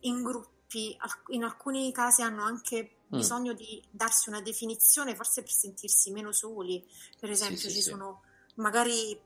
in 0.01 0.24
gruppi, 0.24 0.97
in 1.28 1.43
alcuni 1.43 1.91
casi 1.91 2.22
hanno 2.22 2.43
anche 2.43 2.93
Mm. 3.10 3.18
bisogno 3.18 3.53
di 3.53 3.82
darsi 3.89 4.30
una 4.30 4.39
definizione, 4.41 5.16
forse 5.16 5.41
per 5.41 5.51
sentirsi 5.51 6.12
meno 6.12 6.32
soli. 6.32 6.86
Per 7.20 7.30
esempio, 7.30 7.57
sì, 7.57 7.70
ci 7.70 7.82
sì. 7.82 7.89
sono 7.89 8.22
magari 8.55 9.20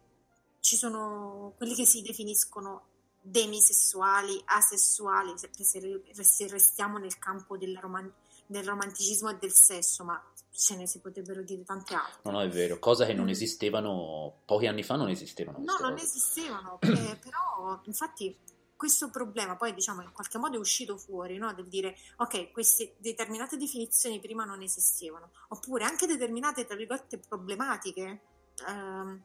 ci 0.61 0.77
sono 0.77 1.53
quelli 1.57 1.75
che 1.75 1.85
si 1.85 2.01
definiscono 2.01 2.87
demisessuali, 3.21 4.41
asessuali, 4.45 5.33
se, 5.37 5.49
se- 5.61 6.47
restiamo 6.47 6.97
nel 6.97 7.17
campo 7.19 7.57
del, 7.57 7.77
roman- 7.77 8.13
del 8.53 8.65
romanticismo 8.65 9.29
e 9.29 9.37
del 9.39 9.51
sesso, 9.53 10.03
ma 10.03 10.21
ce 10.51 10.75
ne 10.77 10.87
si 10.87 10.99
potrebbero 10.99 11.41
dire 11.41 11.63
tante 11.63 11.93
altre. 11.95 12.21
no, 12.23 12.31
no, 12.31 12.41
è 12.41 12.47
vero, 12.49 12.79
cosa 12.79 13.05
che 13.05 13.13
non 13.13 13.25
Mm. 13.25 13.29
esistevano 13.29 14.41
pochi 14.45 14.67
anni 14.67 14.83
fa, 14.83 14.95
non 14.95 15.09
esistevano 15.09 15.57
No, 15.59 15.77
non 15.81 15.93
cose. 15.93 16.05
esistevano, 16.05 16.79
eh, 16.81 17.17
però 17.21 17.81
infatti 17.85 18.37
questo 18.75 19.09
problema 19.09 19.55
poi 19.55 19.73
diciamo 19.73 20.01
in 20.01 20.11
qualche 20.11 20.37
modo 20.37 20.57
è 20.57 20.59
uscito 20.59 20.97
fuori, 20.97 21.37
no? 21.37 21.53
Del 21.53 21.67
dire 21.67 21.95
ok, 22.17 22.51
queste 22.51 22.95
determinate 22.99 23.57
definizioni 23.57 24.19
prima 24.19 24.45
non 24.45 24.61
esistevano, 24.61 25.31
oppure 25.49 25.85
anche 25.85 26.05
determinate, 26.05 26.65
tra 26.65 26.75
virgolette, 26.75 27.17
problematiche, 27.19 28.21
ehm, 28.67 29.23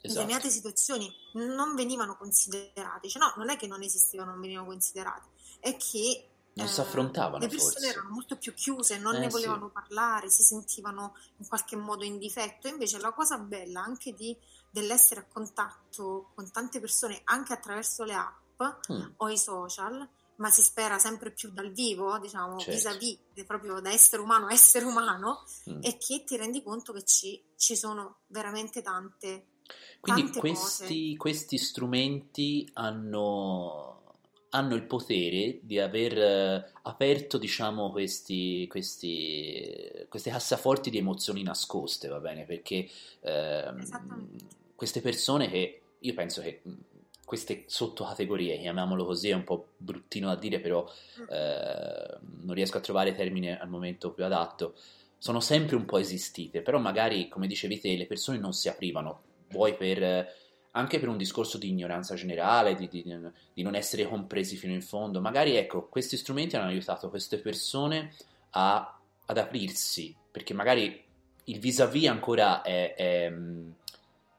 Esatto. 0.00 0.20
determinate 0.20 0.50
situazioni 0.50 1.10
non 1.34 1.74
venivano 1.74 2.16
considerate, 2.16 3.08
cioè 3.08 3.22
no, 3.22 3.32
non 3.36 3.48
è 3.50 3.56
che 3.56 3.66
non 3.66 3.82
esistevano, 3.82 4.32
non 4.32 4.40
venivano 4.40 4.66
considerate, 4.68 5.28
è 5.60 5.76
che 5.76 6.30
Non 6.56 6.66
eh, 6.66 6.70
si 6.70 6.80
affrontavano 6.80 7.38
le 7.38 7.48
persone 7.48 7.72
forse. 7.72 7.88
erano 7.88 8.08
molto 8.10 8.36
più 8.38 8.54
chiuse, 8.54 8.98
non 8.98 9.14
Eh, 9.16 9.18
ne 9.18 9.24
sì. 9.26 9.30
volevano 9.32 9.68
parlare, 9.70 10.30
si 10.30 10.42
sentivano 10.42 11.14
in 11.36 11.46
qualche 11.48 11.76
modo 11.76 12.02
in 12.04 12.18
difetto. 12.18 12.66
Invece 12.68 12.98
la 12.98 13.12
cosa 13.12 13.36
bella 13.38 13.82
anche 13.82 14.14
di, 14.14 14.34
dell'essere 14.70 15.20
a 15.20 15.26
contatto 15.26 16.30
con 16.34 16.50
tante 16.50 16.80
persone, 16.80 17.20
anche 17.24 17.52
attraverso 17.52 18.04
le 18.04 18.14
app 18.14 18.34
Mm. 18.90 19.02
o 19.18 19.28
i 19.28 19.36
social, 19.36 20.08
ma 20.36 20.48
si 20.50 20.62
spera 20.62 20.98
sempre 20.98 21.30
più 21.30 21.50
dal 21.52 21.70
vivo, 21.72 22.18
diciamo, 22.18 22.58
Certo. 22.58 22.70
vis-à-vis, 22.72 23.18
proprio 23.46 23.80
da 23.80 23.90
essere 23.90 24.22
umano 24.22 24.46
a 24.46 24.52
essere 24.54 24.86
umano, 24.86 25.44
Mm. 25.68 25.80
e 25.82 25.98
che 25.98 26.24
ti 26.24 26.36
rendi 26.38 26.62
conto 26.62 26.94
che 26.94 27.04
ci, 27.04 27.42
ci 27.54 27.76
sono 27.76 28.20
veramente 28.28 28.80
tante, 28.80 29.48
Quindi 30.00 30.22
tante 30.22 30.40
questi, 30.40 31.16
questi 31.16 31.58
strumenti 31.58 32.66
hanno, 32.74 33.95
hanno 34.56 34.74
il 34.74 34.82
potere 34.82 35.58
di 35.60 35.78
aver 35.78 36.18
eh, 36.18 36.72
aperto, 36.82 37.38
diciamo, 37.38 37.90
questi, 37.90 38.66
questi, 38.68 40.06
queste 40.08 40.30
cassaforti 40.30 40.90
di 40.90 40.98
emozioni 40.98 41.42
nascoste, 41.42 42.08
va 42.08 42.18
bene? 42.18 42.44
Perché 42.44 42.88
Esattamente. 43.20 44.44
queste 44.74 45.00
persone 45.00 45.48
che 45.48 45.80
io 45.98 46.14
penso 46.14 46.40
che 46.40 46.60
mh, 46.62 46.72
queste 47.24 47.64
sottocategorie, 47.66 48.58
chiamiamolo 48.58 49.04
così, 49.04 49.30
è 49.30 49.34
un 49.34 49.44
po' 49.44 49.68
bruttino 49.76 50.28
da 50.28 50.36
dire, 50.36 50.60
però 50.60 50.88
eh, 51.28 52.18
non 52.42 52.54
riesco 52.54 52.78
a 52.78 52.80
trovare 52.80 53.14
termine 53.14 53.58
al 53.58 53.68
momento 53.68 54.12
più 54.12 54.24
adatto, 54.24 54.74
sono 55.18 55.40
sempre 55.40 55.76
un 55.76 55.84
po' 55.84 55.98
esistite, 55.98 56.62
però 56.62 56.78
magari, 56.78 57.28
come 57.28 57.46
dicevi 57.46 57.80
te, 57.80 57.96
le 57.96 58.06
persone 58.06 58.38
non 58.38 58.52
si 58.52 58.68
aprivano, 58.68 59.22
vuoi 59.48 59.74
per, 59.74 60.02
eh, 60.02 60.34
anche 60.76 60.98
per 60.98 61.08
un 61.08 61.16
discorso 61.16 61.58
di 61.58 61.68
ignoranza 61.68 62.14
generale, 62.14 62.74
di, 62.74 62.88
di- 62.88 63.02
di 63.54 63.62
non 63.62 63.74
essere 63.74 64.06
compresi 64.06 64.56
fino 64.56 64.72
in 64.74 64.82
fondo, 64.82 65.20
magari 65.20 65.56
ecco, 65.56 65.86
questi 65.88 66.16
strumenti 66.16 66.56
hanno 66.56 66.68
aiutato 66.68 67.08
queste 67.08 67.38
persone 67.38 68.12
a- 68.50 68.98
ad 69.26 69.38
aprirsi, 69.38 70.14
perché 70.30 70.52
magari 70.54 71.02
il 71.44 71.58
vis-à-vis 71.58 72.08
ancora 72.08 72.62
è- 72.62 72.94
è, 72.94 73.28
mh, 73.30 73.74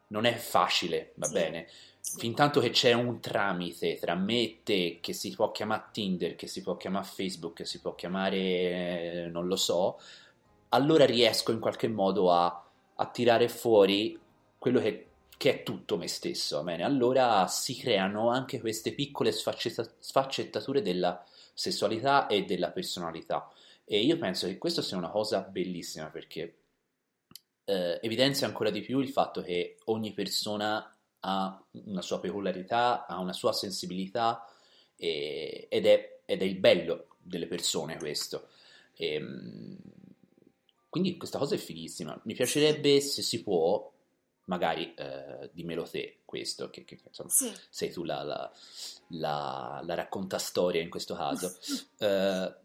non 0.09 0.25
è 0.25 0.33
facile, 0.35 1.11
va 1.15 1.25
Sì. 1.25 1.33
bene? 1.33 1.67
Fin 2.17 2.33
tanto 2.35 2.61
che 2.61 2.69
c'è 2.69 2.93
un 2.93 3.19
tramite 3.19 3.97
tra 3.97 4.15
me 4.15 4.41
e 4.41 4.59
te 4.63 4.99
che 5.01 5.11
si 5.13 5.33
può 5.35 5.51
chiamare 5.51 5.85
Tinder, 5.91 6.35
che 6.35 6.47
si 6.47 6.61
può 6.61 6.77
chiamare 6.77 7.05
Facebook, 7.05 7.55
che 7.55 7.65
si 7.65 7.81
può 7.81 7.95
chiamare 7.95 8.38
eh, 8.38 9.27
non 9.29 9.47
lo 9.47 9.57
so, 9.57 9.99
allora 10.69 11.05
riesco 11.05 11.51
in 11.51 11.59
qualche 11.59 11.88
modo 11.89 12.31
a, 12.31 12.63
a 12.95 13.05
tirare 13.07 13.49
fuori 13.49 14.17
quello 14.57 14.79
che, 14.79 15.07
che 15.38 15.59
è 15.59 15.63
tutto 15.63 15.97
me 15.97 16.07
stesso, 16.07 16.63
bene? 16.63 16.83
Allora 16.83 17.47
si 17.47 17.75
creano 17.77 18.29
anche 18.29 18.59
queste 18.59 18.93
piccole 18.93 19.31
sfaccetta- 19.31 19.89
sfaccettature 19.99 20.81
della 20.81 21.23
sessualità 21.53 22.27
e 22.27 22.43
della 22.43 22.71
personalità. 22.71 23.51
E 23.85 23.99
io 23.99 24.17
penso 24.17 24.47
che 24.47 24.57
questo 24.57 24.81
sia 24.81 24.97
una 24.97 25.09
cosa 25.09 25.41
bellissima 25.41 26.07
perché 26.07 26.57
eh, 27.65 27.99
evidenzia 28.01 28.47
ancora 28.47 28.69
di 28.69 28.81
più 28.81 28.99
il 28.99 29.09
fatto 29.09 29.41
che 29.41 29.77
ogni 29.85 30.13
persona 30.13 30.91
ha 31.19 31.63
una 31.71 32.01
sua 32.01 32.19
peculiarità, 32.19 33.05
ha 33.05 33.19
una 33.19 33.33
sua 33.33 33.53
sensibilità 33.53 34.45
e- 34.95 35.67
ed, 35.69 35.85
è, 35.85 36.19
ed 36.25 36.41
è 36.41 36.45
il 36.45 36.57
bello 36.57 37.07
delle 37.19 37.47
persone 37.47 37.97
questo. 37.97 38.49
Ehm, 38.95 39.77
quindi 40.89 41.17
questa 41.17 41.38
cosa 41.38 41.55
è 41.55 41.57
fighissima. 41.59 42.19
Mi 42.23 42.33
piacerebbe 42.33 42.99
se 43.01 43.21
si 43.21 43.43
può, 43.43 43.91
magari 44.48 44.93
eh, 44.95 45.50
dimmelo 45.54 45.84
te 45.84 46.20
questo, 46.26 46.70
che, 46.70 46.84
che, 46.84 47.00
insomma 47.06 47.30
Sì. 47.30 47.52
sei 47.70 47.91
tu 47.91 48.04
la, 48.04 48.24
la, 48.24 48.52
la, 49.10 49.82
la 49.86 49.93
raccontastoria 49.93 50.82
in 50.82 50.89
questo 50.89 51.16
caso. 51.16 51.56
Eh, 52.00 52.56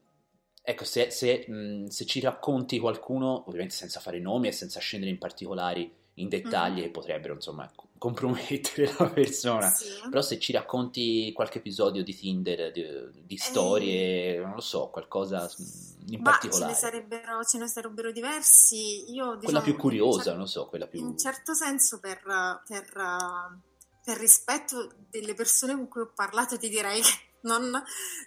ecco, 0.63 0.85
se, 0.85 1.11
se, 1.11 1.45
mh, 1.49 1.87
se 1.87 2.05
ci 2.07 2.21
racconti 2.21 2.79
qualcuno, 2.79 3.45
ovviamente 3.47 3.75
senza 3.75 3.99
fare 4.01 4.19
nomi 4.21 4.49
e 4.49 4.53
senza 4.53 4.79
scendere 4.81 5.11
in 5.11 5.19
particolari, 5.19 5.91
in 6.15 6.29
dettagli 6.29 6.77
Mhm. 6.79 6.83
che 6.83 6.91
potrebbero 6.91 7.35
insomma 7.35 7.71
compromettere 8.03 8.93
la 8.99 9.09
persona, 9.09 9.71
Sì. 9.71 9.87
però 10.11 10.21
se 10.23 10.41
ci 10.41 10.51
racconti 10.51 11.33
qualche 11.33 11.59
episodio 11.59 12.03
di 12.03 12.13
Tinder, 12.17 12.73
di, 12.73 12.85
di 13.25 13.37
storie, 13.37 14.41
non 14.41 14.55
lo 14.55 14.61
so, 14.61 14.89
qualcosa 14.89 15.43
in 15.43 15.47
Ma 15.47 15.53
ce 16.01 16.17
ne 16.17 16.21
particolare, 16.23 16.75
sarebbero, 16.75 17.45
ce 17.45 17.59
ne 17.59 17.69
sarebbero 17.69 18.11
diversi. 18.11 19.13
Io, 19.13 19.37
quella 19.39 19.39
diciamo, 19.39 19.63
più 19.63 19.77
curiosa, 19.77 20.23
cer- 20.25 20.37
non 20.37 20.49
so, 20.49 20.67
quella 20.67 20.89
più... 20.89 20.99
in 20.99 21.17
certo 21.17 21.55
senso, 21.55 22.01
per, 22.01 22.21
per, 22.67 22.83
eh, 22.97 23.59
per 24.05 24.17
rispetto 24.19 24.95
delle 25.09 25.35
persone 25.35 25.75
con 25.75 25.87
cui 25.87 26.01
ho 26.01 26.11
parlato, 26.13 26.59
ti 26.59 26.69
direi 26.69 27.01
che 27.03 27.13
non, 27.43 27.71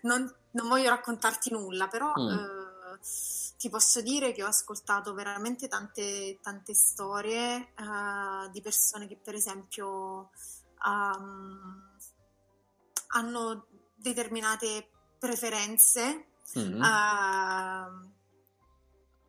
non- 0.03 0.36
non 0.51 0.67
voglio 0.69 0.88
raccontarti 0.88 1.51
nulla, 1.51 1.88
però 1.89 2.13
Mm. 2.17 2.30
eh, 2.30 2.64
ti 3.57 3.69
posso 3.69 4.01
dire 4.01 4.31
che 4.33 4.43
ho 4.43 4.47
ascoltato 4.47 5.13
veramente 5.13 5.67
tante, 5.67 6.39
tante 6.41 6.73
storie 6.73 7.73
eh, 7.75 8.49
di 8.51 8.61
persone 8.61 9.07
che, 9.07 9.17
per 9.17 9.35
esempio, 9.35 10.29
ehm, 10.85 11.97
hanno 13.07 13.67
determinate 13.95 14.89
preferenze 15.19 16.27
Mhm. 16.53 16.83
eh, 16.83 18.13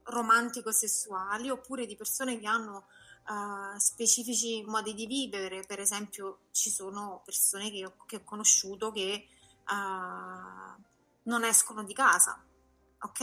romantico-sessuali 0.04 1.50
oppure 1.50 1.86
di 1.86 1.96
persone 1.96 2.38
che 2.38 2.46
hanno 2.46 2.86
eh, 3.28 3.80
specifici 3.80 4.62
modi 4.64 4.94
di 4.94 5.06
vivere. 5.06 5.64
Per 5.64 5.80
esempio, 5.80 6.40
ci 6.52 6.70
sono 6.70 7.22
persone 7.24 7.70
che 7.70 7.84
ho, 7.86 7.96
che 8.06 8.16
ho 8.16 8.22
conosciuto 8.24 8.92
che 8.92 9.00
eh, 9.02 9.26
non 11.22 11.44
escono 11.44 11.82
di 11.82 11.92
casa, 11.92 12.40
ok? 13.06 13.20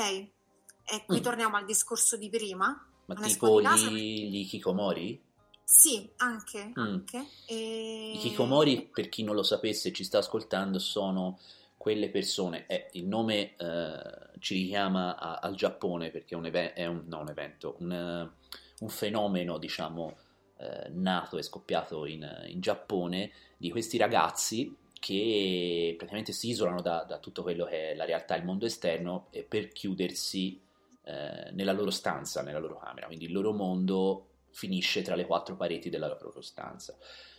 E 0.85 1.05
qui 1.05 1.19
Mm. 1.19 1.21
torniamo 1.21 1.55
al 1.57 1.65
discorso 1.65 2.17
di 2.17 2.29
prima. 2.29 2.67
Ma 3.05 3.13
non 3.15 3.23
tipo 3.27 3.59
di 3.59 3.65
casa 3.65 3.89
gli, 3.89 4.29
gli 4.29 4.37
hikikomori? 4.39 5.21
Sì, 5.63 6.09
anche, 6.17 6.73
Mm. 6.77 6.83
anche. 6.83 7.25
E... 7.45 8.11
I 8.13 8.15
hikikomori, 8.17 8.89
per 8.93 9.09
chi 9.09 9.23
non 9.23 9.35
lo 9.35 9.43
sapesse 9.43 9.89
e 9.89 9.93
ci 9.93 10.03
sta 10.03 10.19
ascoltando, 10.19 10.79
sono 10.79 11.39
quelle 11.77 12.09
persone, 12.09 12.65
eh, 12.67 12.89
il 12.93 13.05
nome 13.05 13.55
eh, 13.57 14.39
ci 14.39 14.55
richiama 14.55 15.17
a- 15.17 15.39
al 15.39 15.55
Giappone 15.55 16.11
perché 16.11 16.33
è 16.35 16.37
un, 16.37 16.45
even- 16.45 16.71
è 16.73 16.85
un, 16.85 17.03
no, 17.07 17.19
un 17.19 17.29
evento, 17.29 17.75
un, 17.79 18.31
un 18.79 18.89
fenomeno, 18.89 19.57
diciamo, 19.57 20.17
eh, 20.59 20.89
nato 20.91 21.37
e 21.37 21.41
scoppiato 21.43 22.05
in, 22.05 22.25
in 22.47 22.61
Giappone 22.61 23.31
di 23.57 23.69
questi 23.69 23.97
ragazzi 23.97 24.73
che 25.03 25.95
praticamente 25.97 26.31
si 26.31 26.47
isolano 26.47 26.81
da, 26.81 27.03
da 27.03 27.17
tutto 27.19 27.41
quello 27.43 27.65
che 27.65 27.91
è 27.91 27.95
la 27.95 28.05
realtà 28.05 28.35
il 28.37 28.45
mondo 28.45 28.65
esterno 28.65 29.27
e 29.31 29.43
per 29.43 29.67
chiudersi 29.73 30.61
eh, 31.03 31.49
nella 31.51 31.73
loro 31.73 31.91
stanza, 31.91 32.41
nella 32.41 32.59
loro 32.59 32.77
camera, 32.77 33.07
quindi 33.07 33.25
il 33.25 33.33
loro 33.33 33.51
mondo 33.51 34.27
finisce 34.51 35.01
tra 35.01 35.15
le 35.15 35.25
quattro 35.25 35.57
pareti 35.57 35.89
della 35.89 36.07
loro 36.07 36.39
stanza. 36.39 36.95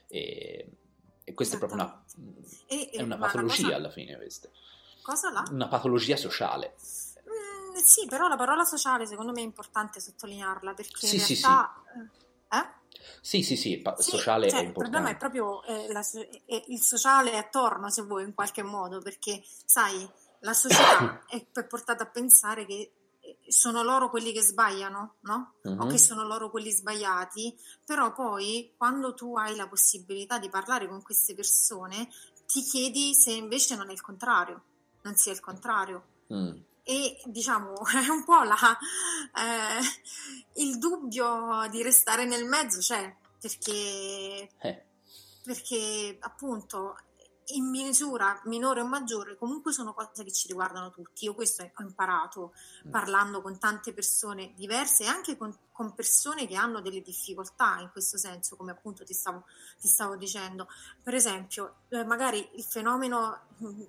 E, 0.09 0.69
e 1.25 1.33
questa 1.33 1.57
è 1.57 1.59
proprio 1.59 1.81
una, 1.81 2.05
E- 2.67 2.91
è 2.91 3.01
una 3.01 3.17
patologia 3.17 3.63
cosa- 3.63 3.77
alla 3.77 3.91
fine 3.91 4.17
questa, 4.17 4.49
Cosa 5.01 5.31
là? 5.31 5.43
una 5.51 5.69
patologia 5.69 6.17
sociale. 6.17 6.75
Mm, 6.77 7.77
sì, 7.77 8.07
però 8.07 8.29
la 8.29 8.37
parola 8.37 8.65
sociale 8.65 9.07
secondo 9.07 9.33
me 9.33 9.41
è 9.41 9.45
importante 9.45 10.01
sottolinearla 10.01 10.75
perché 10.75 11.07
Sì, 11.07 11.17
in 11.17 11.23
sì, 11.25 11.43
realtà 11.43 11.83
eh? 12.51 12.84
Sì, 13.21 13.43
sì, 13.43 13.57
sì, 13.57 13.79
pa- 13.79 13.97
Sì, 13.97 14.11
sociale 14.11 14.49
cioè, 14.49 14.61
è 14.61 14.63
il 14.65 14.73
problema 14.73 15.09
è 15.09 15.13
importante. 15.13 15.39
proprio 15.39 15.87
eh, 15.87 15.93
la 15.93 16.01
è 16.47 16.65
il 16.69 16.81
sociale 16.81 17.37
attorno, 17.37 17.91
se 17.91 18.03
vuoi, 18.03 18.25
in 18.25 18.35
qualche 18.35 18.63
modo, 18.63 19.01
perché 19.01 19.43
sai, 19.65 20.09
la 20.41 20.53
società 20.53 21.25
è 21.29 21.45
portata 21.67 22.05
a 22.05 22.09
pensare 22.09 22.67
che 22.67 22.93
eh, 23.21 23.39
sono 23.49 23.83
loro 23.83 24.11
quelli 24.11 24.33
che 24.33 24.43
sbagliano, 24.43 25.17
no? 25.21 25.55
O 25.63 25.71
Mhm. 25.71 25.89
che 25.89 25.99
sono 25.99 26.25
loro 26.25 26.51
quelli 26.51 26.71
sbagliati, 26.71 27.59
però 27.85 28.13
poi 28.13 28.73
quando 28.77 29.15
tu 29.15 29.37
hai 29.37 29.57
la 29.57 29.67
possibilità 29.69 30.39
di 30.39 30.49
parlare 30.49 30.87
con 30.89 31.03
queste 31.03 31.35
persone, 31.35 32.09
ti 32.47 32.63
chiedi 32.63 33.15
se 33.15 33.33
invece 33.33 33.75
non 33.77 33.89
è 33.89 33.93
il 33.93 34.01
contrario, 34.03 34.63
non 35.03 35.17
sia 35.17 35.33
il 35.33 35.41
contrario. 35.41 36.05
Mm. 36.33 36.57
E 36.85 37.21
diciamo 37.25 37.73
è 38.05 38.09
un 38.09 38.25
po' 38.25 38.43
la, 38.43 38.79
eh, 39.35 40.63
il 40.63 40.79
dubbio 40.79 41.67
di 41.71 41.83
restare 41.83 42.27
nel 42.27 42.45
mezzo 42.45 42.79
c'è, 42.79 43.15
perché, 43.41 44.51
Eh. 44.59 44.85
perché 45.43 46.17
appunto 46.21 46.97
in 47.49 47.69
misura 47.69 48.41
minore 48.45 48.81
o 48.81 48.87
maggiore 48.87 49.37
comunque 49.37 49.73
sono 49.73 49.93
cose 49.93 50.25
che 50.25 50.33
ci 50.33 50.49
riguardano 50.49 50.91
tutti. 50.91 51.25
Io 51.25 51.35
questo 51.35 51.63
ho 51.63 51.83
imparato 51.83 52.55
parlando 52.91 53.43
con 53.43 53.59
tante 53.59 53.93
persone 53.93 54.53
diverse 54.55 55.05
e 55.05 55.09
anche 55.09 55.37
con, 55.37 55.55
con 55.73 55.95
persone 55.95 56.47
che 56.47 56.57
hanno 56.57 56.81
delle 56.81 57.03
difficoltà 57.03 57.79
in 57.81 57.91
questo 57.91 58.17
senso, 58.17 58.57
come 58.57 58.71
appunto 58.71 59.05
ti 59.05 59.13
stavo, 59.13 59.45
ti 59.79 59.89
stavo 59.89 60.17
dicendo. 60.17 60.69
Per 61.03 61.15
esempio, 61.15 61.77
eh, 61.89 62.05
magari 62.05 62.49
il 62.55 62.63
fenomeno, 62.63 63.41
mm, 63.63 63.83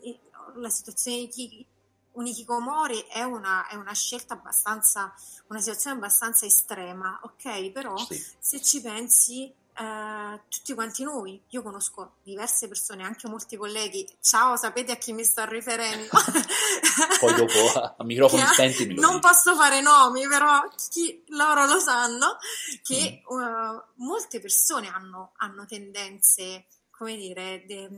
la 0.55 0.69
situazione 0.69 1.19
di 1.19 1.27
chi 1.27 1.67
un 2.15 2.25
hikikomori 2.27 2.99
è 3.09 3.23
una, 3.23 3.67
è 3.67 3.75
una 3.75 3.93
scelta 3.93 4.33
abbastanza, 4.33 5.13
una 5.47 5.59
situazione 5.59 5.95
abbastanza 5.97 6.45
estrema, 6.45 7.19
ok? 7.23 7.71
Però 7.71 7.95
se 8.39 8.61
ci 8.61 8.81
pensi, 8.81 9.53
eh, 9.77 10.41
tutti 10.49 10.73
quanti 10.73 11.03
noi, 11.03 11.41
io 11.49 11.61
conosco 11.61 12.15
diverse 12.23 12.67
persone, 12.67 13.03
anche 13.03 13.27
molti 13.27 13.57
colleghi, 13.57 14.07
ciao, 14.21 14.55
sapete 14.55 14.91
a 14.93 14.95
chi 14.95 15.11
mi 15.13 15.23
sto 15.23 15.43
riferendo? 15.45 16.09
Poi 17.19 17.33
dopo 17.35 17.79
a, 17.79 17.95
microfoni 18.03 18.45
spenti 18.45 18.93
non 18.93 19.19
posso 19.19 19.55
fare 19.55 19.81
nomi, 19.81 20.27
però 20.27 20.61
chi, 20.89 21.23
loro 21.29 21.65
lo 21.65 21.79
sanno, 21.79 22.37
che 22.83 23.21
Mm. 23.29 23.41
eh, 23.41 23.83
molte 23.95 24.39
persone 24.39 24.87
hanno, 24.87 25.33
hanno 25.37 25.65
tendenze, 25.65 26.67
come 26.91 27.15
dire, 27.15 27.63
de- 27.65 27.89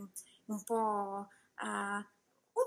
un 0.46 0.64
po'... 0.64 1.28
eh, 1.62 2.16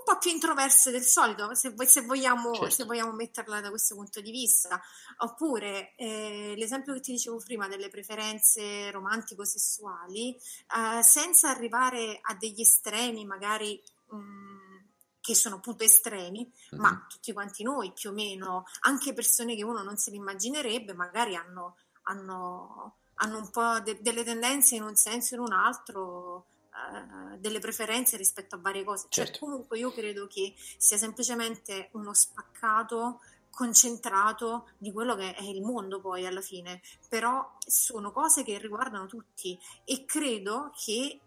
un 0.03 0.13
po' 0.13 0.17
più 0.19 0.31
introverse 0.31 0.89
del 0.91 1.03
solito, 1.03 1.53
se, 1.53 1.73
se 1.85 2.01
vogliamo, 2.01 2.53
Certo. 2.53 2.69
se 2.71 2.83
vogliamo 2.85 3.11
metterla 3.11 3.61
da 3.61 3.69
questo 3.69 3.95
punto 3.95 4.19
di 4.19 4.31
vista. 4.31 4.81
Oppure 5.19 5.93
eh, 5.95 6.55
l'esempio 6.57 6.93
che 6.93 7.01
ti 7.01 7.11
dicevo 7.11 7.37
prima 7.37 7.67
delle 7.67 7.89
preferenze 7.89 8.89
romantico-sessuali, 8.91 10.35
eh, 10.35 11.03
senza 11.03 11.49
arrivare 11.49 12.19
a 12.21 12.33
degli 12.35 12.61
estremi, 12.61 13.25
magari 13.25 13.81
mh, 14.09 14.59
che 15.21 15.35
sono 15.35 15.57
appunto 15.57 15.83
estremi, 15.83 16.51
ma 16.71 17.05
tutti 17.07 17.31
quanti 17.31 17.61
noi 17.63 17.91
più 17.91 18.09
o 18.09 18.13
meno, 18.13 18.65
anche 18.81 19.13
persone 19.13 19.55
che 19.55 19.63
uno 19.63 19.83
non 19.83 19.95
se 19.97 20.09
ne 20.09 20.17
immaginerebbe, 20.17 20.93
magari 20.93 21.35
hanno, 21.35 21.77
hanno, 22.03 22.95
hanno 23.15 23.37
un 23.37 23.49
po' 23.51 23.79
de- 23.81 24.01
delle 24.01 24.23
tendenze 24.23 24.75
in 24.75 24.81
un 24.83 24.95
senso 24.95 25.35
o 25.35 25.37
in 25.37 25.43
un 25.43 25.53
altro. 25.53 26.45
Eh, 27.33 27.37
delle 27.39 27.59
preferenze 27.59 28.17
rispetto 28.17 28.55
a 28.55 28.59
varie 28.59 28.83
cose, 28.83 29.07
cioè 29.09 29.25
Certo. 29.25 29.45
comunque 29.45 29.77
io 29.77 29.91
credo 29.91 30.27
che 30.27 30.53
sia 30.77 30.97
semplicemente 30.97 31.89
uno 31.93 32.13
spaccato 32.13 33.19
concentrato 33.51 34.69
di 34.77 34.91
quello 34.91 35.15
che 35.15 35.35
è 35.35 35.43
il 35.43 35.61
mondo 35.61 35.99
poi 35.99 36.25
alla 36.25 36.41
fine, 36.41 36.81
però 37.07 37.57
sono 37.59 38.11
cose 38.11 38.43
che 38.43 38.57
riguardano 38.57 39.05
tutti 39.05 39.59
e 39.83 40.05
credo 40.05 40.71
che 40.73 41.19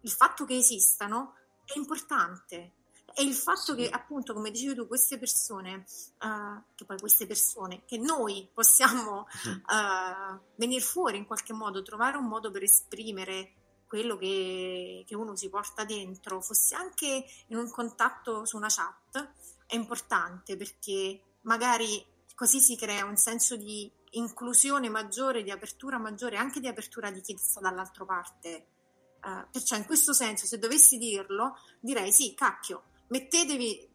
il 0.00 0.10
fatto 0.10 0.44
che 0.44 0.56
esistano 0.56 1.34
è 1.64 1.78
importante. 1.78 2.72
E 3.14 3.22
il 3.22 3.34
fatto 3.34 3.74
che 3.74 3.88
appunto 3.88 4.34
come 4.34 4.50
dicevi 4.50 4.74
tu 4.74 4.86
queste 4.86 5.18
persone 5.18 5.86
eh, 6.20 6.62
che 6.74 6.84
poi 6.84 6.98
queste 6.98 7.26
persone 7.26 7.82
che 7.84 7.96
noi 7.96 8.48
possiamo 8.52 9.26
eh, 9.48 10.38
venire 10.56 10.82
fuori 10.82 11.16
in 11.16 11.26
qualche 11.26 11.52
modo 11.52 11.82
trovare 11.82 12.16
un 12.16 12.26
modo 12.26 12.50
per 12.50 12.62
esprimere 12.62 13.54
quello 13.88 14.16
che, 14.16 15.02
che 15.06 15.16
uno 15.16 15.34
si 15.34 15.48
porta 15.48 15.84
dentro 15.84 16.40
fosse 16.40 16.74
anche 16.76 17.24
in 17.46 17.56
un 17.56 17.70
contatto 17.70 18.44
su 18.44 18.56
una 18.56 18.68
chat 18.68 19.32
è 19.66 19.74
importante 19.74 20.56
perché 20.56 21.20
magari 21.42 22.04
così 22.34 22.60
si 22.60 22.76
crea 22.76 23.04
un 23.04 23.16
senso 23.16 23.56
di 23.56 23.90
inclusione 24.10 24.88
maggiore, 24.88 25.42
di 25.42 25.50
apertura 25.50 25.98
maggiore, 25.98 26.36
anche 26.36 26.60
di 26.60 26.68
apertura 26.68 27.10
di 27.10 27.20
chi 27.20 27.36
sta 27.36 27.60
dall'altra 27.60 28.04
parte. 28.04 28.48
Eh, 28.48 29.46
perciò 29.50 29.76
in 29.76 29.84
questo 29.84 30.12
senso, 30.12 30.46
se 30.46 30.58
dovessi 30.58 30.98
dirlo, 30.98 31.56
direi 31.80 32.12
sì, 32.12 32.34
cacchio, 32.34 32.84
mettetevi, 33.08 33.87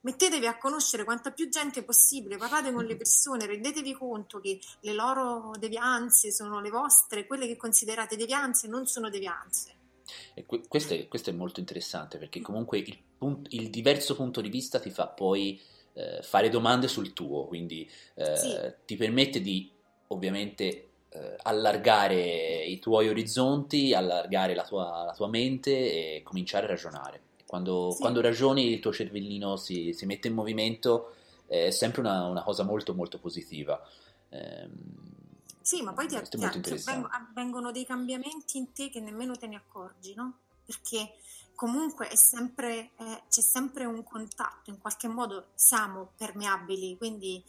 mettetevi 0.00 0.46
a 0.46 0.58
conoscere 0.58 1.04
quanta 1.04 1.30
più 1.30 1.48
gente 1.48 1.82
possibile, 1.82 2.36
parlate 2.36 2.72
con 2.72 2.84
le 2.84 2.96
persone, 2.96 3.46
rendetevi 3.46 3.94
conto 3.94 4.40
che 4.40 4.58
le 4.80 4.92
loro 4.92 5.52
devianze 5.58 6.30
sono 6.32 6.60
le 6.60 6.70
vostre, 6.70 7.26
quelle 7.26 7.46
che 7.46 7.56
considerate 7.56 8.16
devianze 8.16 8.68
non 8.68 8.86
sono 8.86 9.08
devianze. 9.08 9.76
E 10.34 10.46
que- 10.46 10.66
questo, 10.68 10.94
è, 10.94 11.08
questo 11.08 11.30
è 11.30 11.32
molto 11.32 11.60
interessante 11.60 12.18
perché 12.18 12.40
comunque 12.40 12.78
il, 12.78 12.98
pun- 13.16 13.44
il 13.50 13.70
diverso 13.70 14.14
punto 14.14 14.40
di 14.40 14.48
vista 14.48 14.78
ti 14.80 14.90
fa 14.90 15.06
poi 15.06 15.60
eh, 15.94 16.22
fare 16.22 16.48
domande 16.48 16.88
sul 16.88 17.12
tuo, 17.12 17.46
quindi 17.46 17.90
eh, 18.14 18.36
Sì. 18.36 18.56
ti 18.84 18.96
permette 18.96 19.40
di 19.40 19.70
ovviamente 20.08 20.88
eh, 21.10 21.36
allargare 21.42 22.64
i 22.64 22.78
tuoi 22.78 23.08
orizzonti, 23.08 23.94
allargare 23.94 24.54
la 24.54 24.64
tua, 24.64 25.04
la 25.04 25.12
tua 25.14 25.28
mente 25.28 26.16
e 26.16 26.22
cominciare 26.22 26.66
a 26.66 26.68
ragionare. 26.68 27.22
Quando, 27.48 27.92
Sì. 27.92 28.00
quando 28.00 28.20
ragioni 28.20 28.70
il 28.70 28.78
tuo 28.78 28.92
cervellino 28.92 29.56
si, 29.56 29.94
si 29.94 30.04
mette 30.04 30.28
in 30.28 30.34
movimento, 30.34 31.14
è 31.46 31.70
sempre 31.70 32.02
una, 32.02 32.26
una 32.26 32.42
cosa 32.42 32.62
molto 32.62 32.92
molto 32.94 33.18
positiva. 33.18 33.80
Ehm, 34.28 34.72
Sì, 35.62 35.80
ma 35.80 35.94
poi 35.94 36.08
ti, 36.08 36.20
ti- 36.28 36.38
avvengono 37.10 37.72
dei 37.72 37.86
cambiamenti 37.86 38.58
in 38.58 38.70
te 38.74 38.90
che 38.90 39.00
nemmeno 39.00 39.34
te 39.34 39.46
ne 39.46 39.56
accorgi, 39.56 40.12
no? 40.14 40.40
Perché 40.66 41.14
comunque 41.54 42.08
è 42.08 42.16
sempre, 42.16 42.90
eh, 42.98 43.22
c'è 43.30 43.40
sempre 43.40 43.86
un 43.86 44.02
contatto, 44.04 44.68
in 44.68 44.78
qualche 44.78 45.08
modo 45.08 45.46
siamo 45.54 46.12
permeabili, 46.18 46.98
quindi 46.98 47.42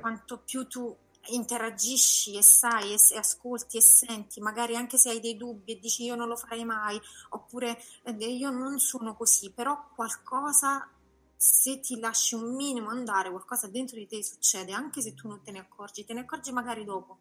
quanto 0.00 0.38
più 0.38 0.66
tu 0.66 0.96
interagisci 1.28 2.36
e 2.36 2.42
sai 2.42 2.92
e, 2.92 2.98
se- 2.98 3.16
ascolti 3.16 3.76
e 3.76 3.80
senti, 3.80 4.40
magari 4.40 4.76
anche 4.76 4.98
se 4.98 5.10
hai 5.10 5.20
dei 5.20 5.36
dubbi 5.36 5.72
e 5.72 5.78
dici 5.78 6.04
io 6.04 6.14
non 6.16 6.28
lo 6.28 6.36
farei 6.36 6.64
mai, 6.64 7.00
oppure 7.30 7.82
eh, 8.04 8.12
io 8.12 8.50
non 8.50 8.78
sono 8.78 9.14
così, 9.14 9.50
però 9.52 9.88
qualcosa, 9.94 10.88
se 11.36 11.80
ti 11.80 11.98
lasci 11.98 12.34
un 12.34 12.54
minimo 12.54 12.88
andare, 12.90 13.30
qualcosa 13.30 13.66
dentro 13.68 13.96
di 13.96 14.06
te 14.06 14.22
succede, 14.22 14.72
anche 14.72 15.00
se 15.00 15.14
tu 15.14 15.28
non 15.28 15.42
te 15.42 15.50
ne 15.50 15.58
accorgi, 15.60 16.04
te 16.04 16.12
ne 16.12 16.20
accorgi 16.20 16.52
magari 16.52 16.84
dopo. 16.84 17.18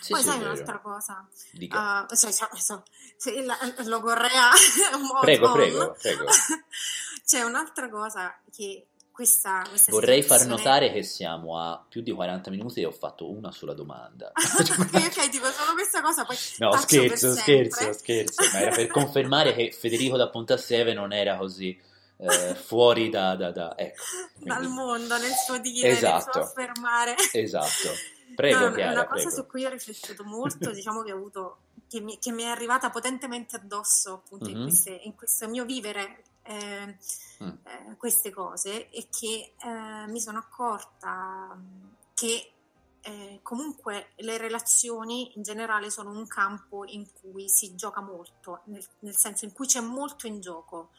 Sì, 0.00 0.12
Poi 0.12 0.22
sì, 0.22 0.28
sai 0.28 0.38
un'altra 0.40 0.78
cosa. 0.80 1.28
Uh, 1.76 2.14
cioè, 2.16 2.32
cioè, 2.32 2.48
so- 2.58 2.84
se 3.16 3.42
la- 3.42 3.58
logorrea 3.84 4.50
Prego, 5.20 5.46
on. 5.48 5.52
prego, 5.54 5.96
prego. 6.00 6.24
C'è 7.26 7.42
un'altra 7.42 7.90
cosa 7.90 8.40
che 8.50 8.86
questa, 9.18 9.64
questa 9.68 9.90
Vorrei 9.90 10.22
far 10.22 10.46
notare 10.46 10.92
che 10.92 11.02
siamo 11.02 11.58
a 11.58 11.84
più 11.88 12.02
di 12.02 12.12
40 12.12 12.50
minuti 12.50 12.80
e 12.80 12.86
ho 12.86 12.92
fatto 12.92 13.28
una 13.28 13.50
sola 13.50 13.72
domanda. 13.74 14.30
ok, 14.38 15.28
tipo 15.28 15.46
solo 15.50 15.72
questa 15.74 16.00
cosa, 16.00 16.24
poi 16.24 16.36
No, 16.58 16.70
scherzo, 16.76 17.34
scherzo, 17.34 17.92
scherzo, 17.94 18.42
ma 18.52 18.60
era 18.60 18.76
per 18.76 18.86
confermare 18.86 19.54
che 19.56 19.72
Federico 19.72 20.16
da 20.16 20.28
Pontasseve 20.28 20.92
non 20.94 21.12
era 21.12 21.36
così 21.36 21.76
eh, 22.18 22.54
fuori 22.54 23.08
da, 23.10 23.34
da- 23.34 23.50
da- 23.50 23.76
ecco, 23.76 24.02
dal 24.38 24.58
quindi- 24.58 24.74
mondo 24.76 25.18
nel 25.18 25.32
suo 25.32 25.58
dire, 25.58 25.88
nel 25.88 25.96
Esatto. 25.96 26.30
suo 26.30 26.40
affermare. 26.42 27.16
esatto. 27.32 27.88
Prego, 28.36 28.68
No, 28.68 28.72
Chiara, 28.72 28.92
una 28.92 29.06
cosa 29.06 29.24
prego. 29.26 29.30
su 29.42 29.46
cui 29.48 29.64
ho 29.64 29.68
riflettuto 29.68 30.22
molto, 30.22 30.70
diciamo 30.70 31.02
che 31.02 31.10
ho 31.10 31.16
avuto, 31.16 31.56
che 31.88 32.00
mi, 32.00 32.18
che 32.20 32.30
mi 32.30 32.44
è 32.44 32.46
arrivata 32.46 32.88
potentemente 32.90 33.56
addosso 33.56 34.12
appunto 34.24 34.48
in, 34.48 34.58
Mhm. 34.58 34.62
queste- 34.62 35.00
in 35.02 35.16
questo 35.16 35.48
mio 35.48 35.64
vivere 35.64 36.22
eh, 36.48 36.96
Mm. 37.40 37.50
eh, 37.62 37.96
queste 37.96 38.30
cose 38.30 38.90
e 38.90 39.06
che 39.10 39.54
eh, 39.62 40.06
mi 40.08 40.20
sono 40.20 40.38
accorta 40.38 41.54
mh, 41.54 41.94
che 42.14 42.52
eh, 43.00 43.38
comunque 43.44 44.08
le 44.16 44.36
relazioni 44.38 45.36
in 45.36 45.42
generale 45.42 45.88
sono 45.88 46.10
un 46.10 46.26
campo 46.26 46.84
in 46.84 47.06
cui 47.12 47.48
si 47.48 47.76
gioca 47.76 48.00
molto, 48.00 48.62
nel, 48.64 48.84
nel 49.00 49.16
senso 49.16 49.44
in 49.44 49.52
cui 49.52 49.68
c'è 49.68 49.80
molto 49.80 50.26
in 50.26 50.40
gioco 50.40 50.90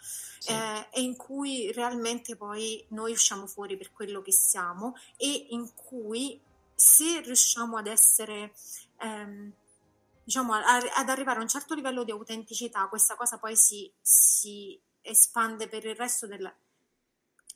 eh, 0.47 0.87
e 0.91 1.01
in 1.01 1.17
cui 1.17 1.73
realmente 1.73 2.37
poi 2.37 2.85
noi 2.91 3.11
usciamo 3.11 3.45
fuori 3.45 3.75
per 3.75 3.91
quello 3.91 4.21
che 4.21 4.31
siamo 4.31 4.95
e 5.17 5.47
in 5.49 5.69
cui 5.75 6.39
se 6.73 7.19
riusciamo 7.19 7.75
ad 7.75 7.87
essere 7.87 8.53
ehm, 8.99 9.51
diciamo 10.23 10.53
ad 10.53 11.09
arrivare 11.09 11.39
a 11.39 11.41
un 11.41 11.49
certo 11.49 11.73
livello 11.73 12.03
di 12.05 12.11
autenticità 12.11 12.87
questa 12.87 13.15
cosa 13.17 13.37
poi 13.39 13.57
si, 13.57 13.91
si 14.01 14.79
espande 15.01 15.67
per 15.67 15.85
il 15.85 15.95
resto 15.95 16.27
del 16.27 16.51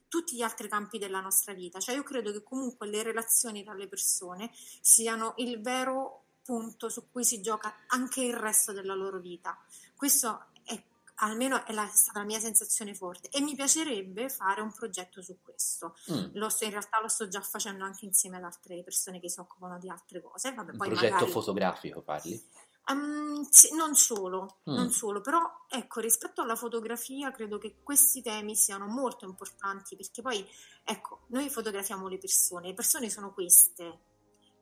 tutti 0.07 0.35
gli 0.35 0.41
altri 0.41 0.67
campi 0.67 0.97
della 0.99 1.21
nostra 1.21 1.53
vita 1.53 1.79
cioè 1.79 1.95
io 1.95 2.03
credo 2.03 2.31
che 2.31 2.43
comunque 2.43 2.87
le 2.87 3.01
relazioni 3.03 3.63
tra 3.63 3.73
le 3.73 3.87
persone 3.87 4.51
siano 4.81 5.33
il 5.37 5.61
vero 5.61 6.25
punto 6.43 6.89
su 6.89 7.09
cui 7.09 7.23
si 7.23 7.41
gioca 7.41 7.85
anche 7.87 8.21
il 8.21 8.35
resto 8.35 8.73
della 8.73 8.93
loro 8.93 9.19
vita 9.19 9.57
questo 9.95 10.47
è 10.63 10.81
almeno 11.15 11.65
è 11.65 11.73
la, 11.73 11.87
stata 11.87 12.19
la 12.19 12.25
mia 12.25 12.39
sensazione 12.39 12.93
forte 12.93 13.29
e 13.29 13.41
mi 13.41 13.55
piacerebbe 13.55 14.29
fare 14.29 14.61
un 14.61 14.71
progetto 14.71 15.21
su 15.21 15.37
questo 15.41 15.95
Mm. 16.11 16.31
lo 16.33 16.49
sto, 16.49 16.65
in 16.65 16.71
realtà 16.71 16.99
lo 17.01 17.07
sto 17.07 17.27
già 17.27 17.41
facendo 17.41 17.83
anche 17.83 18.05
insieme 18.05 18.37
ad 18.37 18.43
altre 18.43 18.83
persone 18.83 19.19
che 19.19 19.29
si 19.29 19.39
occupano 19.39 19.79
di 19.79 19.89
altre 19.89 20.21
cose. 20.21 20.53
Vabbè, 20.53 20.71
Un 20.71 20.77
progetto 20.77 21.13
magari, 21.13 21.31
fotografico 21.31 22.01
parli? 22.01 22.41
Ehm, 22.85 23.47
sì, 23.49 23.73
non 23.75 23.95
solo, 23.95 24.57
Mm. 24.69 24.75
non 24.75 24.91
solo, 24.91 25.21
però 25.21 25.41
ecco, 25.69 25.99
rispetto 26.01 26.41
alla 26.41 26.55
fotografia 26.55 27.31
credo 27.31 27.57
che 27.57 27.77
questi 27.81 28.21
temi 28.21 28.55
siano 28.55 28.87
molto 28.87 29.25
importanti 29.25 29.95
perché 29.95 30.21
poi, 30.21 30.45
ecco, 30.83 31.21
noi 31.27 31.49
fotografiamo 31.49 32.07
le 32.07 32.17
persone, 32.17 32.67
le 32.67 32.73
persone 32.73 33.09
sono 33.09 33.33
queste. 33.33 33.99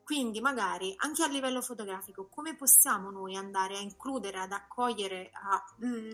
Quindi 0.03 0.41
magari 0.41 0.93
anche 0.97 1.23
a 1.23 1.27
livello 1.27 1.61
fotografico 1.61 2.27
come 2.27 2.55
possiamo 2.55 3.11
noi 3.11 3.35
andare 3.35 3.77
a 3.77 3.79
includere, 3.79 4.39
ad 4.39 4.51
accogliere, 4.51 5.31
a, 5.33 5.63
mm, 5.85 6.11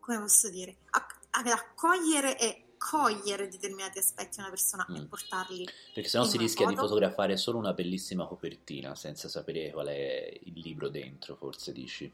come 0.00 0.18
posso 0.20 0.48
dire, 0.50 0.78
a- 0.90 1.06
ad 1.30 1.46
accogliere 1.46 2.38
e 2.38 2.64
cogliere 2.78 3.48
determinati 3.48 3.98
aspetti 3.98 4.36
di 4.36 4.40
una 4.40 4.48
persona 4.50 4.86
e 4.86 5.00
Mm. 5.00 5.04
portarli 5.06 5.68
Perché 5.92 6.08
sennò 6.08 6.24
si 6.24 6.38
rischia 6.38 6.66
di 6.66 6.74
foto. 6.74 6.86
fotografare 6.86 7.36
solo 7.36 7.58
una 7.58 7.72
bellissima 7.74 8.26
copertina 8.26 8.94
senza 8.94 9.28
sapere 9.28 9.70
qual 9.72 9.88
è 9.88 10.38
il 10.44 10.58
libro 10.60 10.88
dentro, 10.88 11.36
forse 11.36 11.72
dici. 11.72 12.10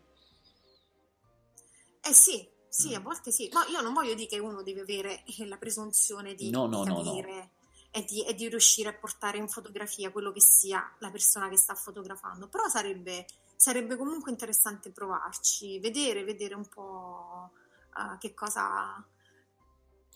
Eh 2.01 2.13
sì, 2.13 2.47
sì, 2.69 2.91
Mm. 2.91 2.95
a 2.97 3.01
volte 3.01 3.31
sì, 3.31 3.49
ma 3.53 3.65
io 3.67 3.81
non 3.81 3.93
voglio 3.93 4.15
dire 4.15 4.27
che 4.27 4.39
uno 4.39 4.63
deve 4.63 4.81
avere 4.83 5.23
eh, 5.25 5.47
la 5.47 5.57
presunzione 5.57 6.35
di, 6.35 6.51
No, 6.51 6.65
di 6.67 6.71
no, 6.73 6.85
no, 6.85 7.03
no. 7.03 7.11
capire 7.15 7.51
E, 7.97 8.03
di, 8.03 8.25
e 8.27 8.35
di 8.35 8.49
riuscire 8.49 8.89
a 8.89 8.93
portare 8.95 9.39
in 9.39 9.49
fotografia 9.49 10.11
quello 10.11 10.33
che 10.33 10.41
sia 10.41 10.83
la 10.99 11.13
persona 11.13 11.49
che 11.49 11.57
sta 11.57 11.77
fotografando, 11.77 12.49
però 12.49 12.67
sarebbe, 12.69 13.25
sarebbe 13.55 13.97
comunque 13.97 14.33
interessante 14.33 14.91
provarci, 14.91 15.79
vedere, 15.79 16.25
vedere 16.25 16.55
un 16.57 16.67
po' 16.69 17.53
eh, 17.97 18.19
che 18.19 18.35
cosa, 18.35 19.01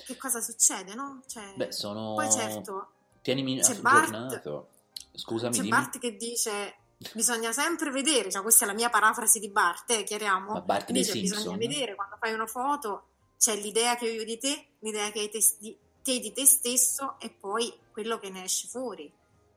che 0.05 0.16
cosa 0.16 0.40
succede, 0.40 0.94
no? 0.94 1.22
Cioè, 1.26 1.55
Beh, 1.57 1.72
sono... 1.72 2.14
Poi 2.14 2.30
certo, 2.30 2.92
Tienimi 3.22 3.61
c'è 3.61 3.76
Bart- 3.80 4.09
aggiornato. 4.09 4.68
Scusami, 5.14 5.53
c'è 5.55 5.61
dimmi. 5.62 5.70
Bart 5.70 5.99
che 5.99 6.16
dice 6.16 6.76
bisogna 7.12 7.53
sempre 7.53 7.90
vedere, 7.90 8.30
cioè 8.30 8.42
questa 8.42 8.64
è 8.64 8.68
la 8.68 8.74
mia 8.74 8.90
parafrasi 8.90 9.38
di 9.38 9.51
Bart, 9.51 9.90
eh, 9.90 10.05
chiariamo. 10.05 10.53
Ma 10.53 10.61
Bart 10.61 10.90
dei 10.90 11.03
dice 11.03 11.18
bisogna 11.18 11.40
Simpson? 11.40 11.59
vedere 11.59 11.94
quando 11.94 12.16
fai 12.18 12.32
una 12.32 12.46
foto, 12.46 13.09
c'è 13.38 13.55
l'idea 13.57 13.96
che 13.96 14.09
ho 14.09 14.12
io 14.12 14.24
di 14.24 14.38
te, 14.38 14.68
l'idea 14.80 15.11
che 15.11 15.20
hai 15.20 15.30
te 15.30 15.38
di, 15.59 15.76
te 16.03 16.18
di 16.18 16.32
te 16.32 16.44
stesso 16.46 17.16
e 17.20 17.30
poi 17.30 17.72
quello 17.92 18.18
che 18.18 18.30
ne 18.30 18.44
esce 18.44 18.66
fuori. 18.66 19.12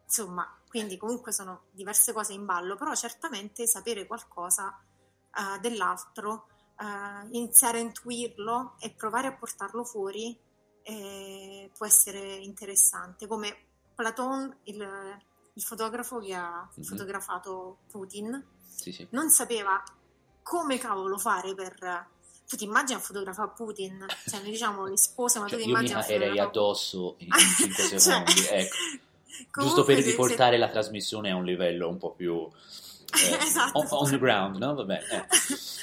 Insomma, 0.05 0.47
quindi 0.67 0.97
comunque 0.97 1.31
sono 1.31 1.63
diverse 1.71 2.13
cose 2.13 2.33
in 2.33 2.45
ballo, 2.45 2.75
però 2.75 2.93
certamente 2.95 3.65
sapere 3.67 4.05
qualcosa 4.05 4.77
eh, 5.33 5.59
dell'altro, 5.59 6.47
eh, 6.81 7.27
iniziare 7.31 7.77
a 7.77 7.81
intuirlo 7.81 8.75
e 8.79 8.89
provare 8.91 9.27
a 9.27 9.33
portarlo 9.33 9.83
fuori 9.83 10.35
eh, 10.83 11.69
può 11.77 11.85
essere 11.85 12.19
interessante, 12.37 13.27
come 13.27 13.55
Platon, 13.93 14.57
il, 14.63 15.17
il 15.53 15.61
fotografo 15.61 16.19
che 16.19 16.33
ha 16.33 16.67
Mhm. 16.75 16.83
fotografato 16.83 17.77
Putin, 17.91 18.43
Sì, 18.75 18.91
sì. 18.91 19.07
non 19.11 19.29
sapeva 19.29 19.81
come 20.41 20.77
cavolo 20.79 21.17
fare 21.19 21.53
per... 21.53 22.09
Tu 22.47 22.57
ti 22.57 22.63
immagini 22.65 22.97
a 22.99 23.01
fotografare 23.01 23.51
Putin? 23.55 24.05
Cioè, 24.27 24.41
noi 24.41 24.49
diciamo 24.51 24.85
le 24.85 24.97
spose, 24.97 25.39
ma 25.39 25.47
Cioè, 25.47 25.57
tu 25.59 25.63
ti 25.65 25.69
immagini 25.69 25.93
a 25.99 26.01
fotografare... 26.01 26.39
addosso 26.41 27.15
in 27.19 27.29
5 27.31 27.83
Cioè, 27.87 27.99
secondi, 27.99 28.45
ecco. 28.49 28.75
Giusto 29.61 29.83
per 29.85 29.95
se- 29.97 30.01
se- 30.03 30.09
riportare 30.09 30.57
la 30.57 30.69
trasmissione 30.69 31.29
a 31.31 31.35
un 31.35 31.45
livello 31.45 31.87
un 31.87 31.97
po' 31.97 32.11
più 32.13 32.49
eh, 33.13 33.37
Esatto. 33.45 33.77
on, 33.77 33.87
on 33.91 34.09
the 34.09 34.17
ground, 34.17 34.57
no? 34.57 34.73
Vabbè, 34.73 34.99
eh. 35.11 35.25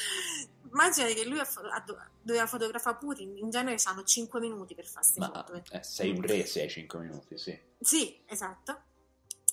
Immagina 0.78 1.08
che 1.08 1.24
lui 1.24 1.40
doveva 2.22 2.46
fotografare 2.46 2.96
Putin, 2.98 3.36
in 3.36 3.50
genere 3.50 3.80
hanno 3.82 4.04
5 4.04 4.38
minuti 4.38 4.76
per 4.76 4.86
fare 4.86 5.00
queste 5.00 5.18
Ma 5.18 5.32
foto. 5.32 5.60
eh, 5.72 5.82
sei 5.82 6.10
un 6.10 6.22
re 6.22 6.46
se 6.46 6.62
hai 6.62 6.70
5 6.70 7.00
minuti, 7.00 7.36
sì. 7.36 7.58
Sì, 7.80 8.20
esatto. 8.26 8.82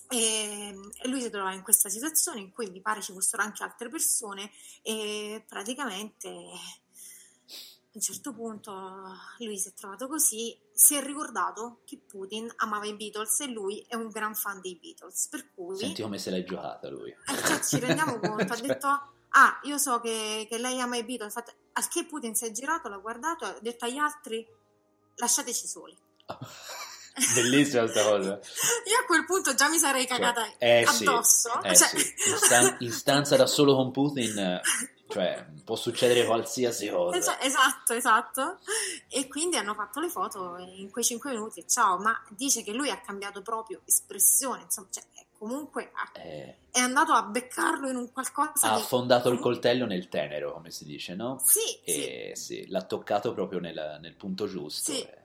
E, 0.08 0.72
e 1.02 1.08
lui 1.08 1.20
si 1.20 1.28
trovava 1.28 1.52
in 1.52 1.62
questa 1.62 1.88
situazione 1.88 2.38
in 2.38 2.52
cui 2.52 2.70
mi 2.70 2.80
pare 2.80 3.02
ci 3.02 3.12
fossero 3.12 3.42
anche 3.42 3.64
altre 3.64 3.88
persone 3.88 4.52
e 4.82 5.44
praticamente 5.48 6.28
a 6.28 7.90
un 7.90 8.00
certo 8.00 8.32
punto 8.32 8.72
lui 9.38 9.58
si 9.58 9.70
è 9.70 9.72
trovato 9.72 10.06
così, 10.06 10.56
si 10.72 10.94
è 10.94 11.02
ricordato 11.02 11.80
che 11.84 11.98
Putin 12.06 12.48
amava 12.58 12.86
i 12.86 12.94
Beatles 12.94 13.40
e 13.40 13.46
lui 13.48 13.84
è 13.88 13.96
un 13.96 14.10
gran 14.10 14.36
fan 14.36 14.60
dei 14.60 14.78
Beatles, 14.80 15.26
per 15.26 15.50
cui 15.52 15.76
Senti 15.76 16.02
come 16.02 16.18
se 16.18 16.30
l'hai 16.30 16.44
giocata 16.44 16.88
lui. 16.88 17.10
eh, 17.10 17.46
cioè, 17.46 17.58
ci 17.64 17.80
rendiamo 17.80 18.20
conto, 18.20 18.52
ha 18.52 18.60
detto 18.60 19.14
ah 19.30 19.58
io 19.64 19.78
so 19.78 20.00
che, 20.00 20.46
che 20.48 20.58
lei 20.58 20.80
ama 20.80 20.96
i 20.96 21.04
Beatles, 21.04 21.34
Infatti, 21.34 21.52
al 21.72 21.88
che 21.88 22.04
Putin 22.06 22.34
si 22.34 22.46
è 22.46 22.50
girato, 22.52 22.88
l'ha 22.88 22.98
guardato 22.98 23.44
ha 23.44 23.56
detto 23.60 23.84
agli 23.84 23.98
altri 23.98 24.46
lasciateci 25.16 25.66
soli. 25.66 25.96
Bellissima 27.34 27.86
sta 27.86 28.02
cosa. 28.02 28.38
Io 28.86 28.98
a 29.00 29.04
quel 29.06 29.24
punto 29.24 29.54
già 29.54 29.68
mi 29.68 29.78
sarei 29.78 30.06
cagata 30.06 30.46
Eh 30.58 30.86
sì, 30.86 31.04
addosso. 31.04 31.62
eh 31.62 31.74
cioè- 31.74 31.88
sì. 31.88 32.14
In, 32.30 32.36
stan- 32.36 32.76
in 32.80 32.92
stanza 32.92 33.36
da 33.36 33.46
solo 33.46 33.74
con 33.74 33.90
Putin, 33.90 34.38
eh, 34.38 34.60
cioè, 35.08 35.46
può 35.64 35.76
succedere 35.76 36.26
qualsiasi 36.26 36.88
cosa. 36.90 37.18
Cioè, 37.20 37.38
esatto, 37.46 37.94
esatto. 37.94 38.58
E 39.08 39.28
quindi 39.28 39.56
hanno 39.56 39.72
fatto 39.72 40.00
le 40.00 40.10
foto 40.10 40.58
in 40.58 40.90
quei 40.90 41.04
5 41.04 41.30
minuti 41.30 41.66
ciao, 41.66 41.96
ma 41.96 42.22
dice 42.28 42.62
che 42.62 42.72
lui 42.72 42.90
ha 42.90 43.00
cambiato 43.00 43.40
proprio 43.40 43.80
espressione, 43.86 44.62
insomma, 44.64 44.88
cioè, 44.90 45.04
comunque 45.38 45.92
Eh, 46.14 46.56
è 46.70 46.78
andato 46.78 47.12
a 47.12 47.22
beccarlo 47.22 47.88
in 47.88 47.96
un 47.96 48.12
qualcosa 48.12 48.70
ha 48.70 48.76
di... 48.76 48.82
affondato 48.82 49.28
il 49.30 49.38
coltello 49.40 49.86
nel 49.86 50.08
tenero, 50.08 50.52
come 50.52 50.70
si 50.70 50.84
dice, 50.84 51.14
no? 51.14 51.40
Sì, 51.44 51.80
E 51.84 52.32
sì, 52.34 52.66
l'ha 52.68 52.82
toccato 52.82 53.32
proprio 53.34 53.58
nel, 53.60 53.98
nel 54.00 54.14
punto 54.14 54.46
giusto. 54.46 54.92
Sì. 54.92 55.00
eh. 55.02 55.24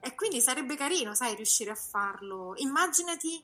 E 0.00 0.14
quindi 0.16 0.40
sarebbe 0.40 0.74
carino, 0.74 1.14
sai, 1.14 1.34
riuscire 1.36 1.70
a 1.70 1.74
farlo. 1.76 2.54
Immaginati 2.56 3.42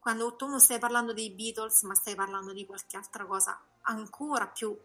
quando 0.00 0.34
tu 0.34 0.46
non 0.48 0.58
stai 0.60 0.80
parlando 0.80 1.12
dei 1.12 1.30
Beatles, 1.30 1.82
ma 1.82 1.94
stai 1.94 2.16
parlando 2.16 2.52
di 2.52 2.66
qualche 2.66 2.96
altra 2.96 3.24
cosa 3.24 3.60
ancora 3.82 4.48
più 4.48 4.76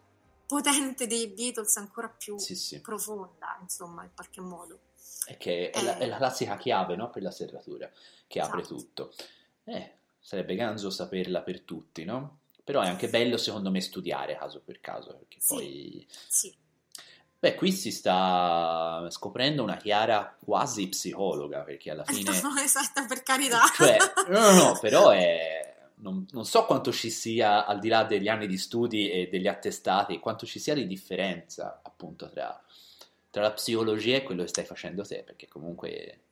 potente 0.45 1.07
dei 1.07 1.28
Beatles, 1.30 1.76
ancora 1.78 2.07
più 2.07 2.38
Sì, 2.38 2.55
sì. 2.55 2.80
profonda, 2.82 3.57
insomma, 3.61 4.03
in 4.03 4.11
qualche 4.13 4.41
modo. 4.41 4.80
È 5.26 5.36
che 5.38 5.72
è, 5.72 5.82
la, 5.84 5.97
Eh. 5.97 6.01
è 6.01 6.05
la 6.05 6.18
classica 6.18 6.55
chiave, 6.55 6.95
no? 6.95 7.09
Per 7.09 7.22
la 7.24 7.32
serratura, 7.32 7.89
che 8.28 8.39
apre 8.39 8.61
Esatto. 8.61 8.76
tutto. 8.76 9.13
Eh, 9.65 9.97
sarebbe 10.28 10.55
ganzo 10.55 10.89
saperla 10.89 11.41
per 11.41 11.61
tutti, 11.61 12.03
no? 12.03 12.39
Però 12.61 12.82
è 12.82 12.88
anche 12.88 13.07
bello, 13.07 13.38
secondo 13.38 13.71
me, 13.71 13.80
studiare 13.80 14.36
caso 14.36 14.61
per 14.61 14.82
caso, 14.82 15.15
perché 15.15 15.38
Sì. 15.39 15.53
poi... 15.53 16.07
Sì. 16.28 16.53
Beh, 17.39 17.55
qui 17.55 17.71
si 17.71 17.91
sta 17.91 19.07
scoprendo 19.09 19.63
una 19.63 19.78
Chiara 19.78 20.36
quasi 20.38 20.89
psicologa, 20.89 21.61
perché 21.61 21.91
alla 21.91 22.03
fine... 22.03 22.30
No, 22.43 22.53
esatto, 22.61 23.05
per 23.07 23.23
carità. 23.23 23.61
Cioè, 23.73 23.95
no, 24.28 24.39
no, 24.39 24.51
no, 24.51 24.78
però 24.84 25.11
è... 25.11 25.73
Non, 25.99 26.25
non 26.32 26.43
so 26.43 26.65
quanto 26.65 26.91
ci 26.91 27.09
sia, 27.09 27.65
al 27.65 27.80
di 27.80 27.88
là 27.88 28.03
degli 28.03 28.28
anni 28.28 28.47
di 28.47 28.57
studi 28.57 29.09
e 29.09 29.30
degli 29.30 29.47
attestati, 29.47 30.19
quanto 30.19 30.45
ci 30.45 30.59
sia 30.59 30.73
di 30.73 30.86
differenza, 30.88 31.80
appunto, 31.82 32.30
tra, 32.30 32.61
tra 33.30 33.43
la 33.43 33.53
psicologia 33.53 34.17
e 34.17 34.23
quello 34.23 34.41
che 34.41 34.49
stai 34.49 34.65
facendo 34.65 35.03
te, 35.03 35.23
perché 35.23 35.47
comunque, 35.47 36.23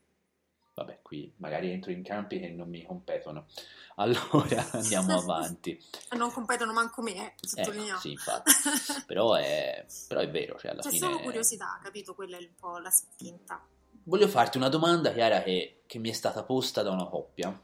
vabbè, 0.75 0.99
qui 1.01 1.33
magari 1.37 1.71
entro 1.71 1.89
in 1.91 2.03
campi 2.03 2.39
che 2.39 2.49
non 2.49 2.69
mi 2.69 2.83
competono. 2.85 3.47
Allora 3.97 4.71
andiamo 4.71 5.15
avanti. 5.19 5.81
non 6.17 6.29
competono 6.29 6.73
manco 6.73 7.01
me, 7.01 7.13
eh, 7.15 7.25
Eh, 7.39 7.47
sottolineiamo. 7.47 7.99
sì, 7.99 8.11
infatti. 8.11 8.51
però, 9.07 9.33
è, 9.35 9.85
però 10.07 10.19
è 10.19 10.29
vero, 10.29 10.59
cioè 10.59 10.71
alla 10.71 10.81
C'è 10.81 10.89
fine... 10.89 11.05
solo 11.05 11.19
curiosità, 11.21 11.79
capito? 11.81 12.13
Quella 12.13 12.35
è 12.37 12.41
un 12.41 12.55
po' 12.59 12.77
la 12.77 12.89
spinta. 12.89 13.65
Voglio 14.03 14.27
farti 14.27 14.57
una 14.57 14.67
domanda, 14.67 15.13
Chiara, 15.13 15.41
che, 15.43 15.83
che 15.87 15.97
mi 15.99 16.09
è 16.09 16.13
stata 16.13 16.43
posta 16.43 16.83
da 16.83 16.91
una 16.91 17.05
coppia 17.05 17.57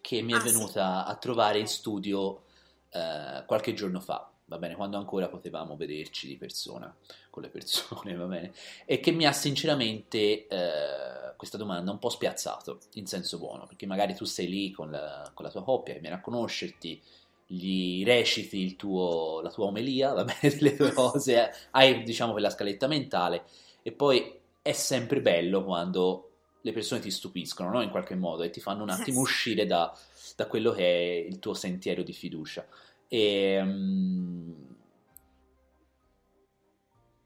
che 0.00 0.20
mi 0.20 0.32
è 0.32 0.36
Ah, 0.36 0.40
sì. 0.40 0.52
venuta 0.52 1.06
a 1.06 1.16
trovare 1.16 1.58
in 1.60 1.66
studio 1.66 2.42
eh, 2.90 3.42
qualche 3.46 3.72
giorno 3.72 4.00
fa, 4.00 4.30
va 4.46 4.58
bene, 4.58 4.74
quando 4.74 4.96
ancora 4.98 5.28
potevamo 5.28 5.76
vederci 5.76 6.26
di 6.26 6.36
persona 6.36 6.94
con 7.30 7.42
le 7.42 7.48
persone, 7.48 8.14
va 8.16 8.26
bene, 8.26 8.52
e 8.84 9.00
che 9.00 9.10
mi 9.10 9.26
ha 9.26 9.32
sinceramente 9.32 10.46
eh, 10.46 11.34
questa 11.36 11.56
domanda 11.56 11.90
un 11.90 11.98
po' 11.98 12.10
spiazzato, 12.10 12.80
in 12.94 13.06
senso 13.06 13.38
buono, 13.38 13.66
perché 13.66 13.86
magari 13.86 14.14
tu 14.14 14.24
sei 14.24 14.48
lì 14.48 14.70
con 14.70 14.90
la, 14.90 15.30
con 15.34 15.44
la 15.44 15.50
tua 15.50 15.62
coppia, 15.64 15.94
che 15.94 16.00
viene 16.00 16.16
a 16.16 16.20
conoscerti, 16.20 17.00
gli 17.46 18.02
reciti 18.04 18.60
il 18.60 18.76
tuo- 18.76 19.40
la 19.42 19.50
tua 19.50 19.66
omelia, 19.66 20.12
va 20.12 20.24
bene, 20.40 20.56
le 20.60 20.76
tue 20.76 20.92
cose, 20.92 21.48
eh, 21.48 21.54
hai 21.72 22.02
diciamo 22.02 22.32
quella 22.32 22.50
scaletta 22.50 22.86
mentale, 22.86 23.44
e 23.82 23.92
poi 23.92 24.40
è 24.62 24.72
sempre 24.72 25.20
bello 25.20 25.62
quando 25.64 26.30
le 26.62 26.72
persone 26.72 27.00
ti 27.00 27.10
stupiscono, 27.10 27.70
no? 27.70 27.82
In 27.82 27.90
qualche 27.90 28.14
modo, 28.14 28.42
e 28.42 28.50
ti 28.50 28.60
fanno 28.60 28.82
un 28.82 28.88
attimo 28.88 29.20
uscire 29.20 29.66
da, 29.66 29.94
da 30.34 30.46
quello 30.46 30.72
che 30.72 30.82
è 30.82 31.26
il 31.26 31.38
tuo 31.38 31.52
sentiero 31.52 32.02
di 32.02 32.14
fiducia. 32.14 32.66
E, 33.14 33.62
mm, 33.62 34.52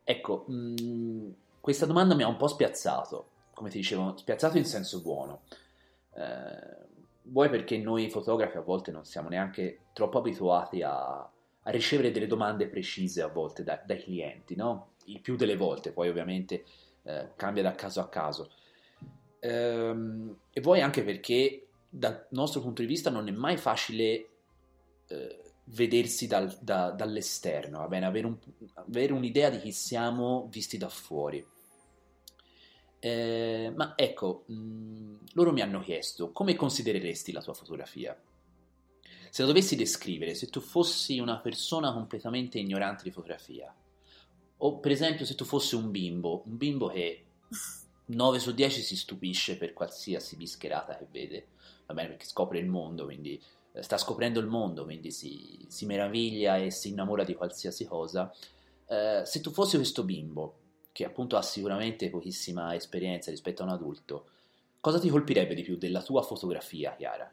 ecco, 0.05 0.45
mm, 0.51 1.30
questa 1.61 1.86
domanda 1.86 2.14
mi 2.14 2.22
ha 2.22 2.28
un 2.28 2.36
po' 2.36 2.47
spiazzato, 2.47 3.30
come 3.55 3.70
ti 3.70 3.78
dicevo, 3.78 4.14
spiazzato 4.14 4.59
in 4.59 4.66
senso 4.66 5.01
buono. 5.01 5.45
Eh, 6.14 6.86
vuoi 7.22 7.49
perché 7.49 7.78
noi 7.78 8.11
fotografi 8.11 8.59
a 8.59 8.61
volte 8.61 8.91
non 8.91 9.07
siamo 9.07 9.30
neanche 9.30 9.78
troppo 9.95 10.18
abituati 10.18 10.82
a, 10.82 11.20
a 11.20 11.70
ricevere 11.70 12.11
delle 12.11 12.26
domande 12.26 12.68
precise 12.68 13.22
a 13.22 13.28
volte 13.28 13.64
da- 13.64 13.82
dai 13.82 14.03
clienti, 14.03 14.57
no? 14.57 14.91
Il 15.07 15.20
più 15.22 15.36
delle 15.36 15.57
volte, 15.57 15.93
poi 15.93 16.11
ovviamente 16.11 16.64
eh, 17.05 17.30
cambia 17.34 17.62
da 17.62 17.72
caso 17.72 18.01
a 18.01 18.09
caso. 18.11 18.51
Ehm, 19.41 20.36
e 20.53 20.61
vuoi 20.61 20.82
anche 20.82 21.03
perché 21.03 21.68
dal 21.89 22.26
nostro 22.32 22.61
punto 22.61 22.82
di 22.82 22.89
vista 22.89 23.09
non 23.09 23.26
è 23.26 23.30
mai 23.30 23.57
facile 23.57 24.28
eh, 25.07 25.47
vedersi 25.71 26.27
dal- 26.27 26.57
da- 26.61 26.91
dall'esterno, 26.91 27.87
bene? 27.89 28.07
Avere, 28.07 28.27
un- 28.27 28.39
avere 28.75 29.12
un'idea 29.12 29.51
di 29.51 29.59
chi 29.59 29.73
siamo 29.73 30.49
visti 30.51 30.79
da 30.79 30.89
fuori. 30.89 31.45
Eh, 33.01 33.73
ma 33.77 33.93
ecco, 33.97 34.45
mh, 34.49 35.19
loro 35.35 35.53
mi 35.53 35.61
hanno 35.61 35.81
chiesto 35.81 36.33
come 36.33 36.57
considereresti 36.57 37.31
la 37.33 37.43
tua 37.43 37.55
fotografia? 37.55 38.21
Se 39.31 39.43
la 39.43 39.49
dovessi 39.49 39.77
descrivere, 39.77 40.35
se 40.35 40.49
tu 40.49 40.61
fossi 40.61 41.19
una 41.19 41.39
persona 41.39 41.93
completamente 41.93 42.59
ignorante 42.59 43.05
di 43.05 43.11
fotografia, 43.11 43.73
o 44.61 44.79
per 44.81 44.91
esempio 44.91 45.25
se 45.25 45.35
tu 45.35 45.45
fossi 45.45 45.75
un 45.75 45.91
bimbo, 45.91 46.43
un 46.47 46.57
bimbo 46.57 46.89
che 46.89 47.25
9 48.07 48.39
su 48.41 48.53
10 48.53 48.81
si 48.83 48.97
stupisce 48.97 49.57
per 49.59 49.75
qualsiasi 49.75 50.37
bischerata 50.37 50.97
che 50.97 51.07
vede, 51.11 51.49
va 51.87 51.95
bene, 51.95 52.09
perché 52.09 52.25
scopre 52.25 52.59
il 52.59 52.66
mondo, 52.66 53.05
quindi 53.05 53.41
sta 53.83 53.99
scoprendo 53.99 54.41
il 54.41 54.47
mondo, 54.47 54.85
quindi 54.85 55.11
si, 55.11 55.64
si 55.68 55.87
meraviglia 55.87 56.57
e 56.57 56.70
si 56.70 56.89
innamora 56.89 57.24
di 57.24 57.35
qualsiasi 57.35 57.85
cosa. 57.85 58.33
Eh, 58.87 59.22
se 59.24 59.41
tu 59.41 59.51
fossi 59.51 59.76
questo 59.76 60.05
bimbo, 60.05 60.59
che 60.93 61.05
appunto 61.05 61.37
ha 61.37 61.43
sicuramente 61.43 62.11
pochissima 62.11 62.74
esperienza 62.74 63.31
rispetto 63.31 63.62
a 63.62 63.66
un 63.66 63.72
adulto, 63.72 64.26
cosa 64.81 64.99
ti 64.99 65.09
colpirebbe 65.09 65.55
di 65.55 65.62
più 65.62 65.76
della 65.76 66.03
tua 66.03 66.22
fotografia, 66.22 66.95
Chiara? 66.97 67.31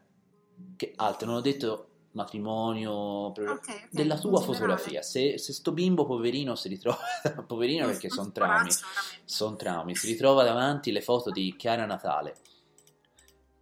Che 0.76 0.92
altro, 0.96 1.26
non 1.26 1.36
ho 1.36 1.40
detto 1.40 1.88
matrimonio, 2.12 3.30
però- 3.32 3.52
Ok, 3.52 3.68
ok, 3.68 3.88
della 3.90 4.18
tua 4.18 4.40
fotografia. 4.40 5.02
Se, 5.02 5.36
se 5.38 5.52
sto 5.52 5.72
bimbo 5.72 6.06
poverino 6.06 6.54
si 6.54 6.68
ritrova, 6.68 6.98
poverino 7.46 7.86
perché 7.86 8.08
sono 8.08 8.32
traumi, 8.32 8.70
sono 9.24 9.56
traumi, 9.56 9.94
si 9.94 10.06
ritrova 10.06 10.42
davanti 10.42 10.92
le 10.92 11.02
foto 11.02 11.30
di 11.30 11.54
Chiara 11.56 11.84
Natale. 11.84 12.36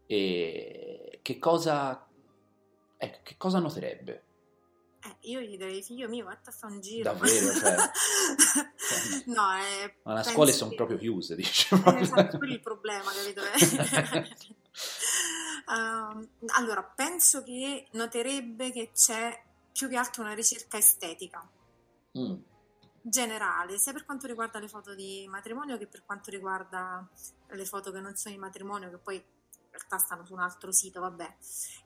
E 0.07 1.19
che 1.23 1.39
cosa, 1.39 2.04
che 3.25 3.35
cosa 3.37 3.59
noterebbe? 3.59 4.25
Eh, 5.05 5.17
io 5.31 5.41
gli 5.41 5.57
direi, 5.57 5.83
figlio 5.83 6.09
mio, 6.09 6.25
vattene 6.25 6.49
a 6.49 6.53
fare 6.53 6.73
un 6.73 6.81
giro. 6.81 7.13
Davvero, 7.13 7.53
cioè, 7.53 7.77
no, 9.27 9.57
eh, 9.57 9.97
Ma 10.05 10.15
le 10.15 10.23
scuole 10.23 10.53
sono 10.53 10.71
che- 10.71 10.77
proprio 10.77 10.97
chiuse, 10.99 11.35
dice. 11.35 11.75
Eh, 11.75 12.01
esatto, 12.01 12.39
quello 12.39 12.53
è 12.53 12.57
il 12.57 12.63
problema, 12.63 13.11
capito? 13.13 13.43
Ehm, 15.67 16.29
allora, 16.57 16.83
penso 16.83 17.43
che 17.43 17.87
noterebbe 17.93 18.71
che 18.71 18.91
c'è 18.93 19.43
più 19.73 19.89
che 19.89 19.97
altro 19.97 20.23
una 20.23 20.35
ricerca 20.35 20.77
estetica 20.77 21.49
Mm. 22.19 22.35
generale, 23.01 23.79
sia 23.79 23.93
per 23.93 24.05
quanto 24.05 24.27
riguarda 24.27 24.59
le 24.61 24.69
foto 24.69 24.95
di 24.95 25.27
matrimonio 25.29 25.77
che 25.79 25.87
per 25.89 26.05
quanto 26.05 26.31
riguarda 26.31 27.09
le 27.49 27.65
foto 27.65 27.91
che 27.91 27.99
non 28.01 28.15
sono 28.15 28.35
di 28.35 28.41
matrimonio, 28.41 28.91
che 28.91 28.99
poi 28.99 29.25
realtà 29.77 29.99
stanno 29.99 30.25
su 30.25 30.33
un 30.33 30.41
altro 30.41 30.73
sito, 30.73 31.01
vabbè. 31.01 31.35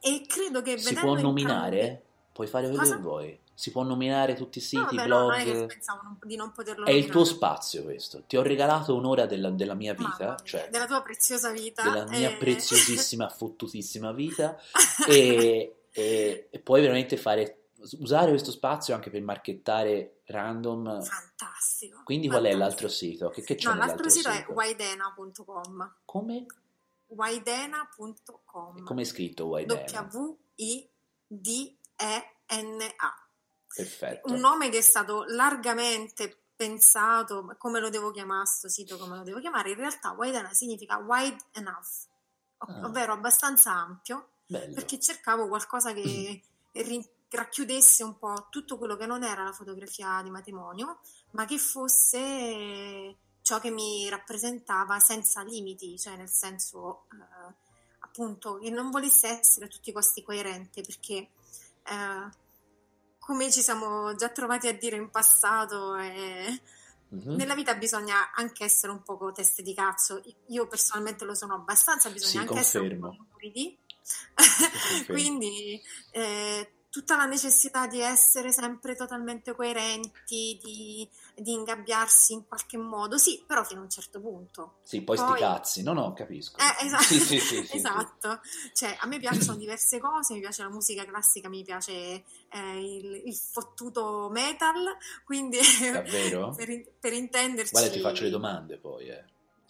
E 0.00 0.24
credo 0.26 0.62
che 0.62 0.78
Si 0.78 0.94
può 0.94 1.14
nominare? 1.14 1.78
entrambi- 1.80 2.06
Puoi 2.38 2.46
fare 2.46 2.66
quello 2.66 2.82
Cosa? 2.82 2.94
che 2.94 3.00
vuoi. 3.02 3.40
Si 3.52 3.72
può 3.72 3.82
nominare 3.82 4.34
tutti 4.34 4.58
i 4.58 4.60
No, 4.60 4.82
siti, 4.84 4.94
vabbè, 4.96 5.08
no, 5.08 5.18
non 5.22 5.32
è 5.32 5.42
che 5.42 5.50
blog. 5.52 5.66
pensavo 5.66 6.00
non- 6.04 6.18
di 6.22 6.36
non 6.36 6.52
poterlo 6.52 6.84
È 6.86 6.90
il 6.92 7.06
tuo 7.06 7.14
nominare. 7.22 7.36
spazio 7.36 7.82
questo. 7.82 8.22
Ti 8.28 8.36
ho 8.36 8.42
regalato 8.42 8.94
un'ora 8.94 9.26
della, 9.26 9.50
della 9.50 9.74
mia 9.74 9.92
vita, 9.94 10.36
cioè 10.44 10.68
della 10.70 10.86
tua 10.86 11.02
preziosa 11.02 11.50
vita 11.50 11.82
della 11.82 12.04
mia 12.06 12.30
eh, 12.30 12.36
preziosissima, 12.36 13.28
fottutissima 13.34 14.12
vita 14.12 14.56
e, 15.08 15.78
e- 15.90 16.46
e 16.48 16.58
puoi 16.60 16.80
veramente 16.80 17.16
fare, 17.16 17.70
usare 17.98 18.28
questo 18.30 18.52
spazio 18.52 18.94
anche 18.94 19.10
per 19.10 19.20
marchettare 19.22 20.20
random. 20.26 21.02
fantastico 21.02 22.02
Quindi 22.04 22.28
qual 22.28 22.44
è 22.44 22.54
l'altro 22.54 22.86
sito? 22.86 23.30
Che, 23.30 23.42
che 23.42 23.56
c'è 23.56 23.68
no, 23.68 23.74
l'altro 23.74 24.08
sito, 24.08 24.30
sito? 24.30 24.50
è 24.50 24.54
waidena.com 24.54 25.94
Come? 26.04 26.46
waidena.com 27.08 28.84
Come 28.84 29.02
è 29.02 29.04
scritto 29.04 29.46
Waidena? 29.46 30.08
W-I-D-E-N-A 31.98 33.28
Perfetto. 33.74 34.32
un 34.32 34.38
nome 34.40 34.70
che 34.70 34.78
è 34.78 34.82
stato 34.82 35.24
largamente 35.28 36.44
pensato 36.56 37.54
come 37.58 37.78
lo 37.80 37.88
devo 37.90 38.10
chiamare 38.10 38.46
sto 38.46 38.68
sito 38.68 38.96
come 38.98 39.16
lo 39.16 39.22
devo 39.22 39.38
chiamare 39.40 39.70
in 39.70 39.76
realtà 39.76 40.12
Waidena 40.12 40.52
significa 40.52 40.96
wide 40.98 41.36
enough 41.52 42.06
ov- 42.58 42.70
Ah. 42.70 42.86
ovvero 42.86 43.12
abbastanza 43.12 43.70
ampio 43.72 44.30
Bello. 44.46 44.74
perché 44.74 44.98
cercavo 44.98 45.46
qualcosa 45.46 45.92
che 45.92 46.42
racchiudesse 47.30 48.02
un 48.02 48.18
po' 48.18 48.46
tutto 48.50 48.78
quello 48.78 48.96
che 48.96 49.06
non 49.06 49.22
era 49.22 49.44
la 49.44 49.52
fotografia 49.52 50.20
di 50.22 50.30
matrimonio, 50.30 51.00
ma 51.32 51.44
che 51.44 51.58
fosse 51.58 53.16
ciò 53.42 53.60
che 53.60 53.70
mi 53.70 54.08
rappresentava 54.08 54.98
senza 54.98 55.42
limiti, 55.42 55.98
cioè 55.98 56.16
nel 56.16 56.30
senso 56.30 57.04
eh, 57.12 57.54
appunto 58.00 58.58
che 58.58 58.70
non 58.70 58.90
volesse 58.90 59.28
essere 59.40 59.66
a 59.66 59.68
tutti 59.68 59.90
i 59.90 59.92
costi 59.92 60.22
coerente, 60.22 60.82
perché 60.82 61.14
eh, 61.82 62.28
come 63.18 63.50
ci 63.50 63.62
siamo 63.62 64.14
già 64.14 64.28
trovati 64.30 64.68
a 64.68 64.72
dire 64.76 64.96
in 64.96 65.10
passato, 65.10 65.96
eh, 65.96 66.62
Mhm. 67.10 67.36
nella 67.36 67.54
vita 67.54 67.74
bisogna 67.74 68.32
anche 68.34 68.64
essere 68.64 68.92
un 68.92 69.02
poco 69.02 69.32
teste 69.32 69.62
di 69.62 69.72
cazzo. 69.72 70.22
Io 70.48 70.66
personalmente 70.68 71.24
lo 71.24 71.34
sono 71.34 71.54
abbastanza, 71.54 72.10
bisogna 72.10 72.30
Sì, 72.30 72.36
anche 72.38 72.58
essere 72.58 72.84
un 72.84 73.00
confermo. 73.00 73.16
po'. 73.16 73.38
Confermo. 73.40 73.76
Quindi 75.06 75.80
eh, 76.10 76.72
tutta 76.90 77.16
la 77.16 77.26
necessità 77.26 77.86
di 77.86 78.00
essere 78.00 78.50
sempre 78.50 78.94
totalmente 78.96 79.54
coerenti, 79.54 80.58
di, 80.62 81.08
di 81.34 81.52
ingabbiarsi 81.52 82.32
in 82.32 82.46
qualche 82.48 82.76
modo, 82.78 83.18
sì, 83.18 83.42
però 83.46 83.62
fino 83.64 83.80
a 83.80 83.84
un 83.84 83.90
certo 83.90 84.20
punto. 84.20 84.78
Sì, 84.82 85.02
poi 85.02 85.16
sti 85.16 85.26
Poi- 85.26 85.38
cazzi. 85.38 85.82
No, 85.82 85.92
no, 85.92 86.12
capisco. 86.14 86.56
Eh, 86.58 86.86
esatto, 86.86 87.02
Sì, 87.04 87.20
sì, 87.38 87.38
sì, 87.40 87.68
esatto. 87.76 88.40
Cioè, 88.72 88.96
a 89.00 89.06
me 89.06 89.18
piacciono 89.18 89.56
diverse 89.56 89.98
cose, 90.00 90.34
mi 90.34 90.40
piace 90.40 90.62
la 90.62 90.70
musica 90.70 91.04
classica, 91.04 91.48
mi 91.48 91.62
piace 91.62 91.92
eh, 92.48 92.96
il, 92.96 93.22
il 93.26 93.34
fottuto 93.36 94.28
metal, 94.30 94.96
quindi 95.24 95.58
Davvero? 95.92 96.54
per, 96.56 96.68
per 96.98 97.12
intenderci... 97.12 97.70
Guarda, 97.72 97.90
ti 97.90 98.00
faccio 98.00 98.22
le 98.24 98.30
domande 98.30 98.78
poi, 98.78 99.08
eh. 99.08 99.24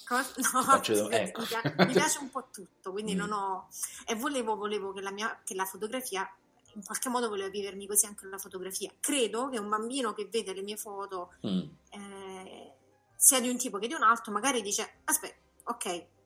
No, 0.09 0.63
faccio 0.63 1.11
ecco. 1.11 1.41
mi, 1.41 1.47
piace, 1.47 1.75
mi 1.79 1.93
piace 1.93 2.19
un 2.23 2.31
po' 2.31 2.49
tutto, 2.53 2.93
quindi 2.93 3.15
Mm. 3.15 3.19
non 3.19 3.33
ho... 3.33 3.69
E 4.07 4.15
volevo, 4.15 4.57
volevo 4.57 4.93
che, 4.93 5.01
la 5.01 5.11
mia, 5.11 5.39
che 5.45 5.55
la 5.55 5.65
fotografia, 5.67 6.27
in 6.75 6.85
qualche 6.85 7.09
modo 7.09 7.29
volevo 7.29 7.51
vivermi 7.51 7.87
così 7.87 8.07
anche 8.07 8.27
la 8.27 8.39
fotografia. 8.39 8.93
Credo 9.01 9.49
che 9.49 9.59
un 9.59 9.69
bambino 9.69 10.13
che 10.13 10.29
vede 10.31 10.53
le 10.55 10.63
mie 10.63 10.77
foto 10.77 11.33
Mm. 11.47 11.61
eh, 11.91 12.73
sia 13.17 13.41
di 13.41 13.49
un 13.49 13.57
tipo 13.59 13.79
che 13.79 13.89
di 13.89 13.95
un 13.95 14.03
altro, 14.03 14.33
magari 14.33 14.63
dice, 14.63 15.01
aspetta, 15.05 15.37
ok, 15.65 16.07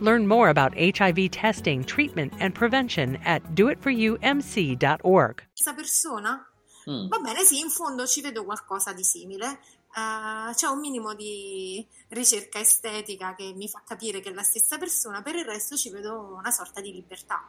Learn 0.00 0.26
more 0.26 0.48
about 0.48 0.74
HIV 0.74 1.30
testing, 1.30 1.84
treatment, 1.84 2.32
and 2.40 2.54
prevention 2.54 3.18
at 3.24 3.42
doitforyoumc.org. 3.54 5.42
stessa 5.52 5.74
persona? 5.74 6.46
Mm. 6.88 7.08
Va 7.08 7.18
bene, 7.18 7.44
sì, 7.44 7.60
in 7.60 7.68
fondo 7.68 8.06
ci 8.06 8.22
vedo 8.22 8.44
qualcosa 8.44 8.92
di 8.92 9.04
simile. 9.04 9.60
Eh, 9.94 10.54
c'è 10.54 10.66
un 10.66 10.78
minimo 10.78 11.14
di 11.14 11.86
ricerca 12.08 12.58
estetica 12.58 13.34
che 13.34 13.52
mi 13.54 13.68
fa 13.68 13.82
capire 13.86 14.20
che 14.20 14.30
è 14.30 14.32
la 14.32 14.42
stessa 14.42 14.78
persona, 14.78 15.20
per 15.20 15.34
il 15.34 15.44
resto 15.44 15.76
ci 15.76 15.90
vedo 15.90 16.34
una 16.38 16.50
sorta 16.50 16.80
di 16.80 16.92
libertà. 16.92 17.46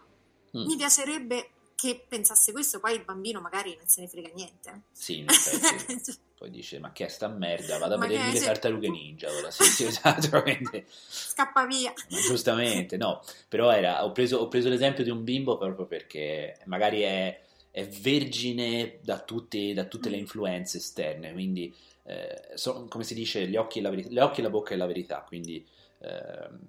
Mm. 0.57 0.65
Mi 0.65 0.75
piacerebbe 0.75 1.51
che 1.75 2.05
pensasse 2.07 2.51
questo, 2.51 2.79
poi 2.79 2.95
il 2.95 3.03
bambino 3.03 3.39
magari 3.39 3.75
non 3.77 3.87
se 3.87 4.01
ne 4.01 4.07
frega 4.07 4.29
niente. 4.35 4.81
Sì, 4.91 5.19
in 5.19 5.29
effetti. 5.29 6.17
Poi 6.41 6.49
dice, 6.49 6.79
ma 6.79 6.91
che 6.91 7.05
è 7.05 7.07
sta 7.07 7.27
merda? 7.27 7.77
Vado 7.77 7.93
a 7.93 7.97
Ma 7.99 8.07
vedermi 8.07 8.31
le 8.33 8.39
sì. 8.39 8.45
tartarughe 8.45 8.89
ninja 8.89 9.29
ora. 9.31 9.51
Sì, 9.51 9.63
sì, 9.65 9.83
esatto. 9.85 10.41
quindi- 10.41 10.83
Scappa 10.87 11.67
via. 11.67 11.93
Ma 12.09 12.17
giustamente, 12.19 12.97
no. 12.97 13.21
Però 13.47 13.69
era, 13.71 14.03
ho, 14.03 14.11
preso, 14.11 14.37
ho 14.37 14.47
preso 14.47 14.67
l'esempio 14.67 15.03
di 15.03 15.11
un 15.11 15.23
bimbo 15.23 15.59
proprio 15.59 15.85
perché 15.85 16.57
magari 16.65 17.01
è, 17.01 17.39
è 17.69 17.85
vergine 17.87 18.97
da 19.03 19.19
tutte, 19.19 19.71
da 19.75 19.85
tutte 19.85 20.09
le 20.09 20.17
influenze 20.17 20.77
esterne, 20.77 21.31
quindi 21.31 21.71
eh, 22.05 22.49
so- 22.55 22.87
come 22.89 23.03
si 23.03 23.13
dice, 23.13 23.45
gli 23.47 23.55
occhi, 23.55 23.77
e 23.77 23.81
la 23.83 23.89
veri- 23.91 24.09
gli 24.09 24.17
occhi 24.17 24.39
e 24.39 24.43
la 24.43 24.49
bocca 24.49 24.73
è 24.73 24.77
la 24.77 24.87
verità, 24.87 25.23
quindi 25.27 25.63
ehm, 25.99 26.59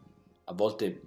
a 0.44 0.52
volte 0.52 1.00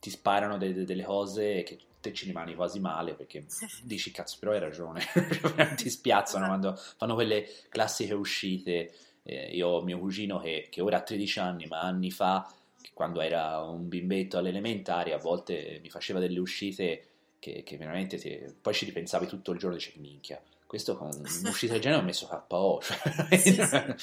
ti 0.00 0.10
sparano 0.10 0.58
de- 0.58 0.74
de- 0.74 0.84
delle 0.84 1.04
cose 1.04 1.62
che 1.62 1.78
te 2.04 2.12
ci 2.12 2.26
rimani 2.26 2.54
quasi 2.54 2.80
male 2.80 3.14
perché 3.14 3.46
dici 3.82 4.10
cazzo 4.10 4.36
però 4.38 4.52
hai 4.52 4.58
ragione. 4.60 5.02
Ti 5.76 5.88
spiazzano 5.88 6.46
quando 6.46 6.74
fanno 6.76 7.14
quelle 7.14 7.48
classiche 7.70 8.12
uscite. 8.12 8.92
Eh, 9.22 9.56
io 9.56 9.68
ho 9.68 9.82
mio 9.82 9.98
cugino 9.98 10.38
che, 10.38 10.66
che 10.70 10.82
ora 10.82 10.98
ha 10.98 11.00
13 11.00 11.38
anni 11.38 11.64
ma 11.66 11.80
anni 11.80 12.10
fa 12.10 12.46
quando 12.92 13.22
era 13.22 13.62
un 13.62 13.88
bimbetto 13.88 14.36
alle 14.36 14.50
elementari 14.50 15.12
a 15.12 15.16
volte 15.16 15.78
mi 15.82 15.88
faceva 15.88 16.20
delle 16.20 16.38
uscite 16.38 17.06
che, 17.38 17.62
che 17.64 17.78
veramente 17.78 18.18
ti- 18.18 18.38
poi 18.60 18.74
ci 18.74 18.84
ripensavi 18.84 19.26
tutto 19.26 19.52
il 19.52 19.58
giorno 19.58 19.76
e 19.76 19.78
dicevi 19.78 19.98
minchia 19.98 20.38
questo 20.66 20.94
con 20.98 21.08
un'uscita 21.40 21.72
del 21.72 21.80
genere 21.80 22.02
ho 22.02 22.04
messo 22.04 22.26
KO 22.26 22.80
cioè, 22.82 23.94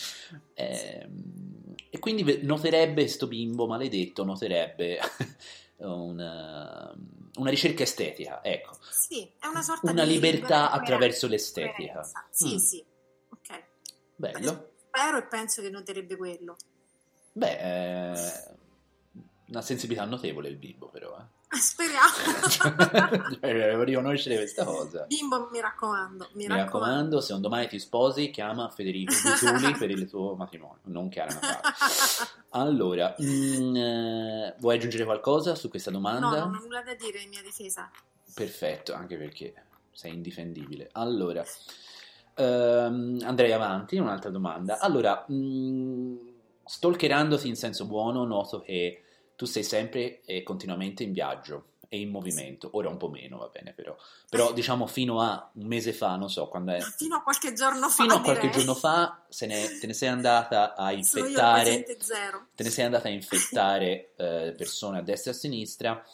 Ehm, 0.56 1.76
e 1.90 2.00
quindi 2.00 2.40
noterebbe 2.42 3.08
sto 3.08 3.28
bimbo 3.28 3.68
maledetto 3.68 4.24
noterebbe 4.26 5.00
una, 5.88 6.94
una 7.38 7.50
ricerca 7.50 7.84
estetica 7.84 8.44
ecco 8.44 8.78
Sì, 8.90 9.32
è 9.40 9.48
una 9.48 9.62
sorta 9.62 9.92
una 9.92 10.04
di 10.04 10.12
libertà 10.12 10.72
attraverso 10.72 11.28
l'estetica 11.28 12.04
Sì, 12.30 12.54
Mm, 12.54 12.58
sì, 12.58 12.86
ok. 13.30 13.64
bello 14.16 14.70
Spero 14.88 15.18
e 15.18 15.24
penso 15.28 15.62
che 15.62 15.70
noterebbe 15.70 16.18
quello. 16.18 16.56
beh 17.34 18.14
eh, 18.14 18.56
una 19.48 19.62
sensibilità 19.62 20.06
notevole 20.06 20.50
il 20.50 20.58
bimbo 20.58 20.88
però 20.90 21.18
eh. 21.18 21.40
Speriamo. 21.60 23.36
Devo 23.42 23.84
riconoscere 23.84 24.36
questa 24.38 24.64
cosa 24.64 25.06
Bimbo, 25.08 25.50
mi 25.52 25.60
raccomando, 25.60 26.30
mi, 26.34 26.44
Mi 26.44 26.48
raccomando. 26.48 26.64
raccomando, 26.64 27.22
se 27.22 27.34
un 27.34 27.42
domani 27.42 27.68
ti 27.68 27.78
sposi, 27.80 28.30
chiama 28.30 28.70
Federico 28.70 29.14
Gutuli 29.22 29.74
per 29.78 29.90
il 29.90 30.10
tuo 30.10 30.36
matrimonio, 30.36 30.80
non 30.84 31.10
Chiara 31.10 31.34
Natale. 31.34 31.62
Allora, 32.54 33.16
mm, 33.22 33.76
eh, 33.78 34.56
vuoi 34.60 34.76
aggiungere 34.76 35.06
qualcosa 35.06 35.56
su 35.56 35.70
questa 35.70 35.90
No, 35.92 35.98
domanda? 35.98 36.40
non 36.40 36.56
ho 36.56 36.60
nulla 36.60 36.82
da 36.82 36.94
dire 36.96 37.22
in 37.22 37.30
mia 37.30 37.42
difesa. 37.42 37.90
Perfetto, 38.34 38.94
anche 38.94 39.18
perché 39.18 39.54
sei 39.94 40.14
indifendibile. 40.14 40.90
Allora, 40.94 41.44
ehm, 42.36 43.20
andrei 43.24 43.52
avanti, 43.54 43.98
un'altra 43.98 44.30
domanda. 44.30 44.80
Allora, 44.80 45.26
mm, 45.32 46.16
stalkerandoti 46.66 47.48
in 47.48 47.56
senso 47.56 47.86
buono, 47.86 48.26
noto 48.26 48.60
che 48.60 49.04
tu 49.42 49.48
sei 49.48 49.64
sempre 49.64 50.22
e 50.24 50.44
continuamente 50.44 51.02
in 51.02 51.14
viaggio 51.14 51.70
e 51.90 52.00
in 52.00 52.12
movimento. 52.12 52.70
Ora 52.74 52.90
un 52.90 52.98
po' 52.98 53.10
meno, 53.10 53.40
va 53.40 53.48
bene, 53.48 53.74
però. 53.74 53.98
Però 54.30 54.54
diciamo 54.54 54.86
fino 54.86 55.20
a 55.20 55.50
un 55.54 55.66
mese 55.66 55.94
fa, 55.94 56.16
non 56.16 56.30
so, 56.30 56.48
quando 56.48 56.74
è... 56.74 56.80
Fino 56.96 57.16
a 57.16 57.24
qualche 57.24 57.54
giorno 57.54 57.90
fa. 57.90 58.04
Fino 58.04 58.14
a 58.14 58.22
qualche 58.22 58.50
direi. 58.50 58.60
giorno 58.60 58.76
fa 58.76 59.26
se 59.30 59.48
ne- 59.48 59.80
te 59.80 59.88
ne 59.88 59.94
sei 59.94 60.10
andata 60.10 60.76
a 60.76 60.92
infettare 60.92 61.84
te 61.84 62.64
ne 62.64 62.70
sei 62.70 62.86
andata 62.86 63.08
a 63.08 63.12
infettare 63.12 64.14
eh, 64.16 64.54
persone 64.56 65.00
a 65.00 65.02
destra 65.02 65.32
e 65.32 65.34
a 65.34 65.38
sinistra. 65.38 66.06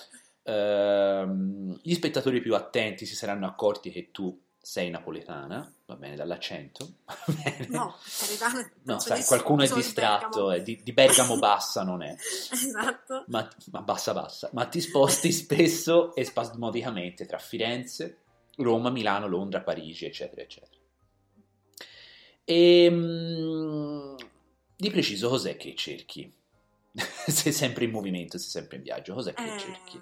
Ehm, 0.43 1.79
gli 1.81 1.95
spettatori 1.95 2.39
più 2.39 2.55
attenti 2.55 3.05
si 3.05 3.13
saranno 3.13 3.45
accorti 3.45 3.91
che 3.91 4.07
tu 4.13 4.41
sei 4.57 4.89
napoletana, 4.89 5.69
va 5.87 5.95
bene, 5.95 6.15
dall'accento. 6.15 6.87
bene. 7.27 7.67
No, 7.69 7.95
carità. 8.19 8.69
No, 8.83 8.99
sai, 8.99 9.23
qualcuno 9.23 9.63
è 9.63 9.67
sono 9.67 9.79
di 9.79 9.85
distratto, 9.85 10.27
Bergamo. 10.27 10.51
eh, 10.51 10.61
di, 10.63 10.81
di 10.83 10.93
Bergamo 10.93 11.39
bassa 11.39 11.83
non 11.83 12.03
è, 12.03 12.13
Esatto. 12.51 13.23
ma, 13.27 13.49
ma 13.71 13.81
bassa 13.81 14.13
bassa, 14.13 14.49
ma 14.53 14.65
ti 14.67 14.81
sposti 14.81 15.31
spesso 15.31 16.13
e 16.13 16.23
spasmodicamente 16.25 17.25
tra 17.25 17.39
Firenze, 17.39 18.19
Roma, 18.57 18.89
Milano, 18.89 19.27
Londra, 19.27 19.61
Parigi, 19.61 20.05
eccetera, 20.05 20.41
eccetera. 20.41 20.75
E 22.43 22.89
di 24.75 24.89
preciso 24.91 25.29
cos'è 25.29 25.57
che 25.57 25.75
cerchi? 25.75 26.31
sei 27.27 27.51
sempre 27.51 27.85
in 27.85 27.91
movimento, 27.91 28.37
sei 28.37 28.49
sempre 28.49 28.77
in 28.77 28.83
viaggio, 28.83 29.13
cos'è 29.13 29.33
che 29.33 29.55
Eh, 29.55 29.59
cerchi? 29.59 30.01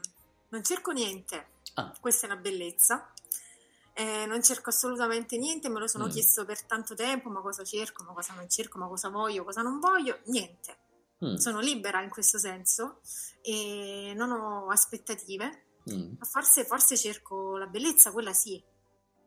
non 0.50 0.64
cerco 0.64 0.92
niente. 0.92 1.46
Ah. 1.76 1.94
Questa 2.00 2.26
è 2.26 2.30
la 2.30 2.36
bellezza. 2.38 3.12
Eh, 3.98 4.26
non 4.26 4.44
cerco 4.44 4.72
assolutamente 4.72 5.38
niente, 5.38 5.70
me 5.70 5.80
lo 5.80 5.88
sono 5.88 6.08
Mm. 6.08 6.10
chiesto 6.10 6.44
per 6.44 6.64
tanto 6.64 6.96
tempo, 6.96 7.30
ma 7.30 7.40
cosa 7.40 7.64
cerco, 7.64 8.04
ma 8.04 8.12
cosa 8.14 8.34
non 8.34 8.50
cerco, 8.50 8.78
ma 8.78 8.88
cosa 8.88 9.08
voglio, 9.08 9.46
cosa 9.46 9.62
non 9.62 9.80
voglio, 9.80 10.20
niente. 10.26 10.78
Mm. 11.24 11.36
Sono 11.36 11.60
libera 11.62 12.02
in 12.02 12.10
questo 12.10 12.38
senso 12.38 13.00
e 13.42 14.12
non 14.16 14.32
ho 14.32 14.70
aspettative. 14.70 15.64
Mm. 15.90 16.16
Ma 16.20 16.26
forse, 16.26 16.66
forse 16.66 16.98
cerco 16.98 17.56
la 17.58 17.68
bellezza, 17.68 18.12
quella 18.12 18.34
sì, 18.34 18.62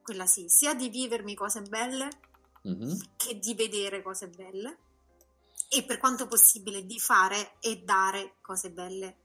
quella 0.03 0.27
sì, 0.27 0.49
sia 0.51 0.75
di 0.75 0.91
vivermi 0.91 1.35
cose 1.35 1.62
belle 1.62 2.09
Mhm. 2.64 3.12
che 3.16 3.39
di 3.39 3.55
vedere 3.55 4.03
cose 4.03 4.29
belle 4.29 4.79
e 5.71 5.83
per 5.85 5.97
quanto 5.99 6.27
possibile 6.27 6.85
di 6.85 6.99
fare 6.99 7.55
e 7.61 7.77
dare 7.85 8.35
cose 8.43 8.71
belle 8.71 9.16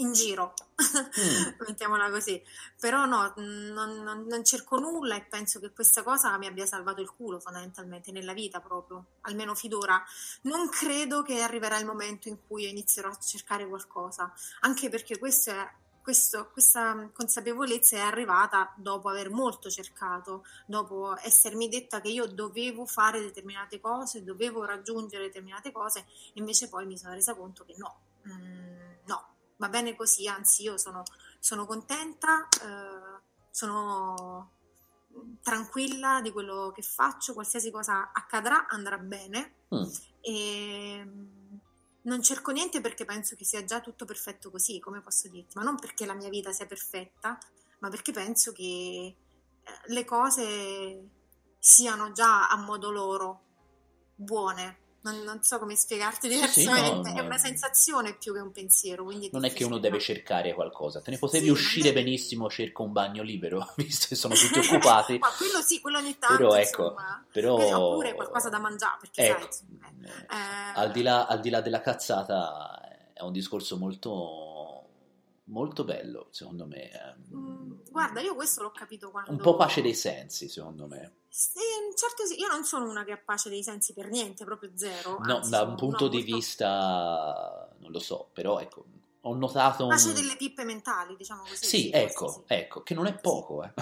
in 0.00 0.12
giro, 0.12 0.54
Mm. 0.78 0.78
mettiamola 1.68 2.10
così. 2.10 2.42
Però 2.78 3.04
no, 3.04 3.32
non, 3.36 4.02
non- 4.02 4.24
non 4.26 4.44
cerco 4.44 4.78
nulla 4.78 5.14
e 5.16 5.24
penso 5.24 5.60
che 5.60 5.72
questa 5.72 6.02
cosa 6.02 6.36
mi 6.38 6.46
abbia 6.46 6.64
salvato 6.66 7.00
il 7.02 7.10
culo 7.10 7.38
fondamentalmente 7.38 8.10
nella 8.12 8.32
vita 8.32 8.60
proprio, 8.60 9.04
almeno 9.22 9.54
finora. 9.54 10.02
Non 10.42 10.68
credo 10.70 11.22
che 11.22 11.42
arriverà 11.42 11.78
il 11.78 11.84
momento 11.86 12.28
in 12.28 12.38
cui 12.46 12.68
inizierò 12.68 13.10
a 13.10 13.18
cercare 13.18 13.68
qualcosa, 13.68 14.32
anche 14.60 14.88
perché 14.88 15.18
questo 15.18 15.50
è- 15.50 15.70
questo- 16.02 16.48
questa 16.50 17.10
consapevolezza 17.12 17.96
è 17.96 18.00
arrivata 18.00 18.72
dopo 18.78 19.10
aver 19.10 19.28
molto 19.30 19.68
cercato, 19.68 20.44
dopo 20.66 21.14
essermi 21.18 21.68
detta 21.68 22.00
che 22.00 22.08
io 22.08 22.24
dovevo 22.26 22.86
fare 22.86 23.20
determinate 23.20 23.80
cose, 23.80 24.24
dovevo 24.24 24.64
raggiungere 24.64 25.24
determinate 25.24 25.70
cose, 25.72 26.06
invece 26.34 26.70
poi 26.70 26.86
mi 26.86 26.96
sono 26.96 27.12
resa 27.12 27.34
conto 27.34 27.64
che 27.66 27.74
no, 27.76 28.00
mm, 28.26 28.92
no, 29.04 29.34
va 29.60 29.68
bene 29.68 29.94
così, 29.94 30.26
anzi 30.26 30.62
io 30.62 30.76
sono, 30.78 31.02
sono 31.38 31.66
contenta, 31.66 32.48
eh, 32.48 33.20
sono 33.50 34.52
tranquilla 35.42 36.20
di 36.22 36.32
quello 36.32 36.72
che 36.74 36.82
faccio, 36.82 37.34
qualsiasi 37.34 37.70
cosa 37.70 38.10
accadrà 38.12 38.66
andrà 38.68 38.96
bene 38.96 39.58
Mm. 39.72 39.84
e 40.20 41.02
mm, 41.04 41.56
non 42.02 42.22
cerco 42.22 42.50
niente 42.50 42.80
perché 42.80 43.04
penso 43.04 43.36
che 43.36 43.44
sia 43.44 43.62
già 43.64 43.80
tutto 43.80 44.04
perfetto 44.04 44.50
così, 44.50 44.80
come 44.80 45.00
posso 45.00 45.28
dirti, 45.28 45.56
ma 45.56 45.62
non 45.62 45.78
perché 45.78 46.06
la 46.06 46.14
mia 46.14 46.28
vita 46.28 46.50
sia 46.50 46.66
perfetta, 46.66 47.38
ma 47.78 47.88
perché 47.88 48.10
penso 48.10 48.52
che 48.52 48.62
eh, 48.64 49.16
le 49.86 50.04
cose 50.04 51.08
siano 51.58 52.10
già 52.10 52.48
a 52.48 52.56
modo 52.56 52.90
loro 52.90 53.42
buone. 54.16 54.79
Non, 55.02 55.22
non 55.22 55.42
so 55.42 55.58
come 55.58 55.76
spiegarti 55.76 56.28
Sì, 56.28 56.34
diversamente, 56.34 57.10
no, 57.12 57.16
è 57.16 57.20
una 57.24 57.38
sensazione 57.38 58.16
più 58.18 58.34
che 58.34 58.40
un 58.40 58.52
pensiero. 58.52 59.08
Non 59.32 59.44
è 59.46 59.52
che 59.52 59.64
uno 59.64 59.78
deve 59.78 59.98
cercare 59.98 60.52
qualcosa, 60.52 61.00
te 61.00 61.10
ne 61.10 61.16
potevi 61.16 61.46
Sì, 61.46 61.50
uscire 61.50 61.92
benissimo, 61.94 62.50
cerca 62.50 62.82
un 62.82 62.92
bagno 62.92 63.22
libero, 63.22 63.66
visto 63.76 64.08
che 64.08 64.14
sono 64.14 64.34
tutti 64.34 64.58
occupati. 64.60 65.16
Ma 65.18 65.30
quello 65.36 65.62
sì, 65.62 65.80
quello 65.80 65.98
ogni 65.98 66.18
tanto, 66.18 66.36
Però 66.36 66.54
ecco, 66.54 66.94
però- 67.32 67.54
Oppure 67.92 68.14
qualcosa 68.14 68.50
da 68.50 68.58
mangiare, 68.58 68.98
perché 69.00 69.26
Ecco, 69.26 69.38
sai, 69.38 69.46
insomma, 69.46 69.88
eh, 70.28 70.72
al 70.74 70.90
di 70.90 71.02
là, 71.02 71.26
al 71.26 71.40
di 71.40 71.48
là 71.48 71.60
della 71.62 71.80
cazzata 71.80 73.12
è 73.14 73.22
un 73.22 73.32
discorso 73.32 73.78
molto, 73.78 74.59
molto 75.50 75.84
bello, 75.84 76.28
secondo 76.30 76.66
me. 76.66 76.90
ehm, 76.90 77.36
mm, 77.36 77.72
guarda, 77.90 78.20
io 78.20 78.34
questo 78.34 78.62
l'ho 78.62 78.70
capito 78.70 79.10
quando... 79.10 79.30
Un 79.30 79.38
po' 79.38 79.56
pace 79.56 79.82
dei 79.82 79.94
sensi, 79.94 80.48
secondo 80.48 80.86
me. 80.86 81.18
Sì, 81.28 81.58
certo 81.96 82.24
sì, 82.24 82.38
io 82.40 82.48
non 82.48 82.64
sono 82.64 82.88
una 82.88 83.04
che 83.04 83.12
ha 83.12 83.20
pace 83.22 83.48
dei 83.48 83.62
sensi 83.62 83.92
per 83.92 84.08
niente, 84.08 84.44
proprio 84.44 84.70
zero. 84.74 85.18
No, 85.22 85.36
anzi, 85.36 85.50
da 85.50 85.62
un 85.62 85.76
punto 85.76 86.04
una 86.06 86.10
di 86.12 86.18
molto- 86.20 86.34
vista, 86.34 87.68
non 87.78 87.90
lo 87.90 87.98
so, 87.98 88.30
però 88.32 88.58
ecco, 88.58 88.84
ho 89.22 89.34
notato 89.34 89.84
un... 89.84 89.90
Pace 89.90 90.12
delle 90.12 90.36
pippe 90.36 90.64
mentali, 90.64 91.14
diciamo 91.16 91.42
così. 91.42 91.66
Sì, 91.66 91.90
forse 91.90 92.04
ecco, 92.06 92.28
sì. 92.30 92.40
ecco, 92.46 92.82
che 92.82 92.94
non 92.94 93.06
è 93.06 93.14
poco, 93.14 93.62
eh. 93.64 93.72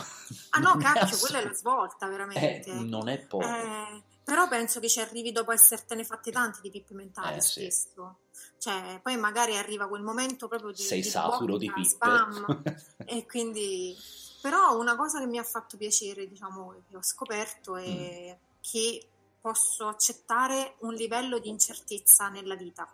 Ah 0.50 0.58
no, 0.58 0.76
cacchio, 0.80 1.16
quella 1.18 1.38
è 1.38 1.44
la 1.44 1.54
svolta, 1.54 2.06
Eh, 2.06 2.10
veramente. 2.10 2.72
non 2.72 3.08
è 3.08 3.18
poco. 3.18 3.44
Eh, 3.46 4.02
però 4.28 4.46
penso 4.46 4.78
che 4.78 4.90
ci 4.90 5.00
arrivi 5.00 5.32
dopo 5.32 5.52
essertene 5.52 6.04
fatte 6.04 6.30
tanti 6.30 6.60
di 6.60 6.70
pippe 6.70 6.92
mentali 6.92 7.38
Eh, 7.38 7.40
sì. 7.40 7.60
spesso. 7.70 8.18
Cioè, 8.58 9.00
poi 9.02 9.16
magari 9.16 9.56
arriva 9.56 9.88
quel 9.88 10.02
momento 10.02 10.48
proprio 10.48 10.70
di, 10.70 10.82
Sei 10.82 11.00
di 11.00 11.08
saturo 11.08 11.56
di 11.56 11.66
botta, 11.68 11.80
pippe. 11.80 11.88
spam, 11.88 12.62
e 13.06 13.24
quindi... 13.26 13.96
Però 14.42 14.78
una 14.78 14.96
cosa 14.96 15.18
che 15.18 15.26
mi 15.26 15.38
ha 15.38 15.42
fatto 15.44 15.78
piacere, 15.78 16.28
diciamo, 16.28 16.74
che 16.90 16.96
ho 16.96 17.02
scoperto 17.02 17.76
è 17.76 18.36
Mm. 18.38 18.46
che 18.60 19.08
posso 19.40 19.88
accettare 19.88 20.76
un 20.80 20.92
livello 20.92 21.38
di 21.38 21.48
incertezza 21.48 22.28
nella 22.28 22.54
vita 22.54 22.86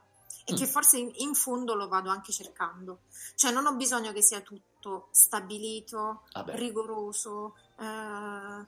e 0.44 0.52
Mm. 0.52 0.56
che 0.56 0.66
forse 0.68 0.98
in, 0.98 1.10
in 1.16 1.34
fondo 1.34 1.74
lo 1.74 1.88
vado 1.88 2.10
anche 2.10 2.30
cercando. 2.32 3.00
Cioè 3.34 3.50
non 3.50 3.66
ho 3.66 3.74
bisogno 3.74 4.12
che 4.12 4.22
sia 4.22 4.40
tutto 4.40 5.08
stabilito, 5.10 6.22
Vabbè. 6.32 6.54
rigoroso, 6.56 7.56
eh, 7.78 8.66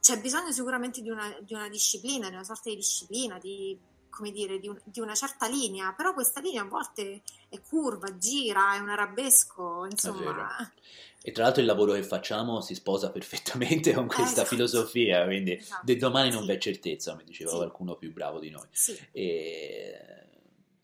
c'è 0.00 0.20
bisogno 0.20 0.52
sicuramente 0.52 1.00
di 1.02 1.10
una, 1.10 1.36
di 1.40 1.54
una 1.54 1.68
disciplina, 1.68 2.28
di 2.28 2.34
una 2.34 2.44
sorta 2.44 2.70
di 2.70 2.76
disciplina, 2.76 3.38
di, 3.38 3.78
come 4.10 4.30
dire, 4.30 4.58
di, 4.58 4.68
un- 4.68 4.80
di 4.84 5.00
una 5.00 5.14
certa 5.14 5.46
linea, 5.48 5.92
però 5.92 6.14
questa 6.14 6.40
linea 6.40 6.62
a 6.62 6.66
volte 6.66 7.22
è 7.48 7.60
curva, 7.60 8.16
gira, 8.18 8.74
è 8.74 8.78
un 8.78 8.88
arabesco, 8.90 9.86
insomma... 9.90 10.72
E 11.20 11.32
tra 11.32 11.42
l'altro 11.44 11.60
il 11.60 11.66
lavoro 11.66 11.92
che 11.92 12.04
facciamo 12.04 12.60
si 12.60 12.74
sposa 12.74 13.10
perfettamente 13.10 13.92
con 13.92 14.06
questa 14.06 14.24
esatto. 14.42 14.46
filosofia, 14.48 15.24
quindi 15.24 15.56
Esatto. 15.56 15.82
di 15.84 15.96
domani 15.96 16.30
non 16.30 16.42
Sì. 16.42 16.48
c'è 16.48 16.58
certezza, 16.58 17.10
come 17.12 17.24
diceva 17.24 17.50
Sì. 17.50 17.56
qualcuno 17.56 17.96
più 17.96 18.12
bravo 18.12 18.38
di 18.38 18.50
noi. 18.50 18.66
Sì. 18.70 18.96
E, 19.12 20.26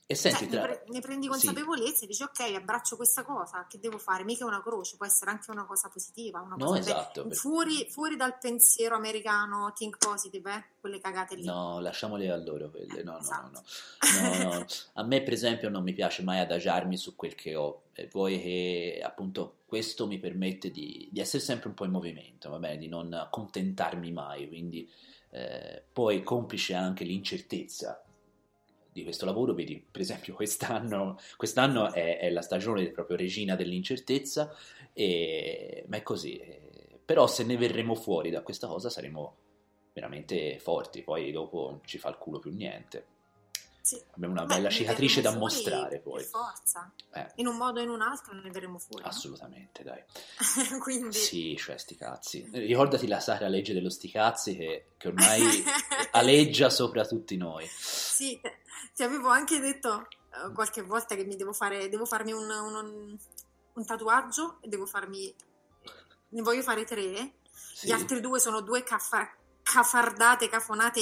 e 0.07 0.15
Cioè, 0.15 0.33
senti, 0.33 0.45
ne, 0.45 0.51
tra... 0.51 0.61
pre- 0.63 0.85
ne 0.89 1.01
prendi 1.01 1.25
sì. 1.25 1.31
consapevolezza 1.31 2.05
e 2.05 2.07
dici 2.07 2.23
ok, 2.23 2.41
abbraccio 2.57 2.97
questa 2.97 3.25
cosa, 3.25 3.67
che 3.67 3.79
devo 3.79 3.97
fare? 3.97 4.23
Mica 4.25 4.45
è 4.45 4.47
una 4.47 4.61
croce, 4.63 4.97
può 4.99 5.07
essere 5.07 5.31
anche 5.31 5.51
una 5.51 5.65
cosa 5.65 5.89
positiva, 5.89 6.41
una 6.41 6.57
No, 6.57 6.67
cosa 6.67 6.79
esatto, 6.81 7.23
be- 7.23 7.29
perché- 7.29 7.35
fuori, 7.37 7.87
fuori 7.89 8.17
dal 8.17 8.37
pensiero 8.39 8.97
americano, 8.97 9.73
think 9.75 9.97
positive, 9.97 10.53
eh? 10.55 10.65
quelle 10.79 10.99
cagate 11.01 11.37
lì. 11.37 11.45
No, 11.45 11.81
lasciamole 11.81 12.31
a 12.31 12.37
loro 12.37 12.69
quelle. 12.71 13.03
No, 13.03 13.13
no, 13.13 13.19
Esatto. 13.21 13.63
no, 14.21 14.29
no. 14.29 14.45
No, 14.45 14.59
no. 14.59 14.67
A 14.93 15.03
me, 15.05 15.23
per 15.23 15.33
esempio, 15.33 15.71
non 15.71 15.83
mi 15.83 15.95
piace 15.95 16.23
mai 16.23 16.39
adagiarmi 16.41 16.97
su 16.99 17.17
quel 17.17 17.35
che 17.35 17.55
ho. 17.57 17.85
E 17.95 18.07
vuoi 18.13 18.39
che 18.43 19.01
appunto 19.03 19.61
questo 19.65 20.07
mi 20.07 20.19
permette 20.19 20.71
di, 20.71 21.09
di 21.11 21.21
essere 21.21 21.43
sempre 21.43 21.69
un 21.69 21.75
po' 21.75 21.87
in 21.87 21.93
movimento, 21.93 22.51
va 22.51 22.59
bene? 22.59 22.77
Di 22.77 22.89
non 22.89 23.11
accontentarmi 23.15 24.13
mai. 24.13 24.47
Quindi, 24.49 24.87
eh, 25.31 25.83
poi 25.91 26.23
complice 26.23 26.75
anche 26.75 27.05
l'incertezza 27.05 28.04
di 28.95 29.03
questo 29.03 29.27
lavoro, 29.27 29.53
vedi, 29.53 29.85
per 29.91 30.01
esempio, 30.01 30.33
quest'anno, 30.37 31.19
quest'anno 31.37 31.93
è, 31.93 32.19
è 32.19 32.31
la 32.31 32.41
stagione 32.41 32.89
proprio 32.91 33.17
regina 33.17 33.57
dell'incertezza, 33.57 34.55
e, 34.93 35.85
ma 35.89 35.97
è 35.97 36.03
così. 36.03 36.39
eh. 36.39 36.61
Però 37.05 37.27
se 37.27 37.45
ne 37.45 37.59
verremo 37.59 37.95
fuori 37.95 38.31
da 38.31 38.43
questa 38.43 38.67
cosa 38.67 38.89
saremo 38.89 39.37
veramente 39.93 40.59
forti, 40.59 41.03
poi 41.03 41.31
dopo 41.33 41.81
ci 41.85 41.99
fa 41.99 42.09
il 42.09 42.17
culo 42.17 42.39
più 42.39 42.51
niente. 42.55 43.07
Sì. 43.85 44.03
Abbiamo 44.13 44.33
una 44.33 44.47
Beh, 44.47 44.55
bella 44.55 44.71
cicatrice 44.71 45.21
da 45.21 45.37
mostrare 45.37 46.01
Per 46.01 46.03
poi. 46.03 46.25
forza. 46.25 46.91
Eh, 47.13 47.33
In 47.37 47.47
un 47.49 47.57
modo 47.59 47.81
o 47.81 47.83
in 47.83 47.91
un 47.91 48.01
altro 48.01 48.33
ne 48.33 48.51
verremo 48.51 48.79
fuori. 48.79 49.03
no? 49.03 49.11
assolutamente, 49.11 49.83
dai. 49.83 50.03
Quindi... 50.81 51.13
Sì, 51.19 51.55
cioè 51.59 51.77
sti 51.77 51.95
cazzi. 51.95 52.49
Ricordati 52.51 53.07
la 53.07 53.21
sacra 53.21 53.47
legge 53.47 53.75
dello 53.75 53.91
sti 53.91 54.11
cazzi 54.11 54.57
che, 54.57 54.93
che 54.97 55.09
ormai 55.09 55.63
aleggia 56.13 56.71
sopra 56.71 57.05
tutti 57.05 57.37
noi. 57.37 57.67
Sì, 57.69 58.41
ti 58.95 59.03
avevo 59.03 59.29
anche 59.29 59.61
detto 59.61 60.09
eh, 60.31 60.51
qualche 60.55 60.81
volta 60.81 61.15
che 61.15 61.25
mi 61.27 61.37
devo 61.37 61.53
fare, 61.53 61.91
devo 61.91 62.07
farmi 62.07 62.33
un, 62.33 62.49
un- 62.49 63.19
un 63.75 63.85
tatuaggio 63.85 64.61
e 64.63 64.69
devo 64.69 64.87
farmi, 64.87 65.35
ne 66.31 66.41
voglio 66.41 66.63
fare 66.63 66.85
tre. 66.85 67.35
Sì. 67.75 67.89
Gli 67.89 67.91
altri 67.93 68.21
due 68.23 68.41
sono 68.41 68.63
due 68.63 68.83
caffa- 68.83 69.31
cafardate, 69.65 70.49
cafonate 70.49 71.01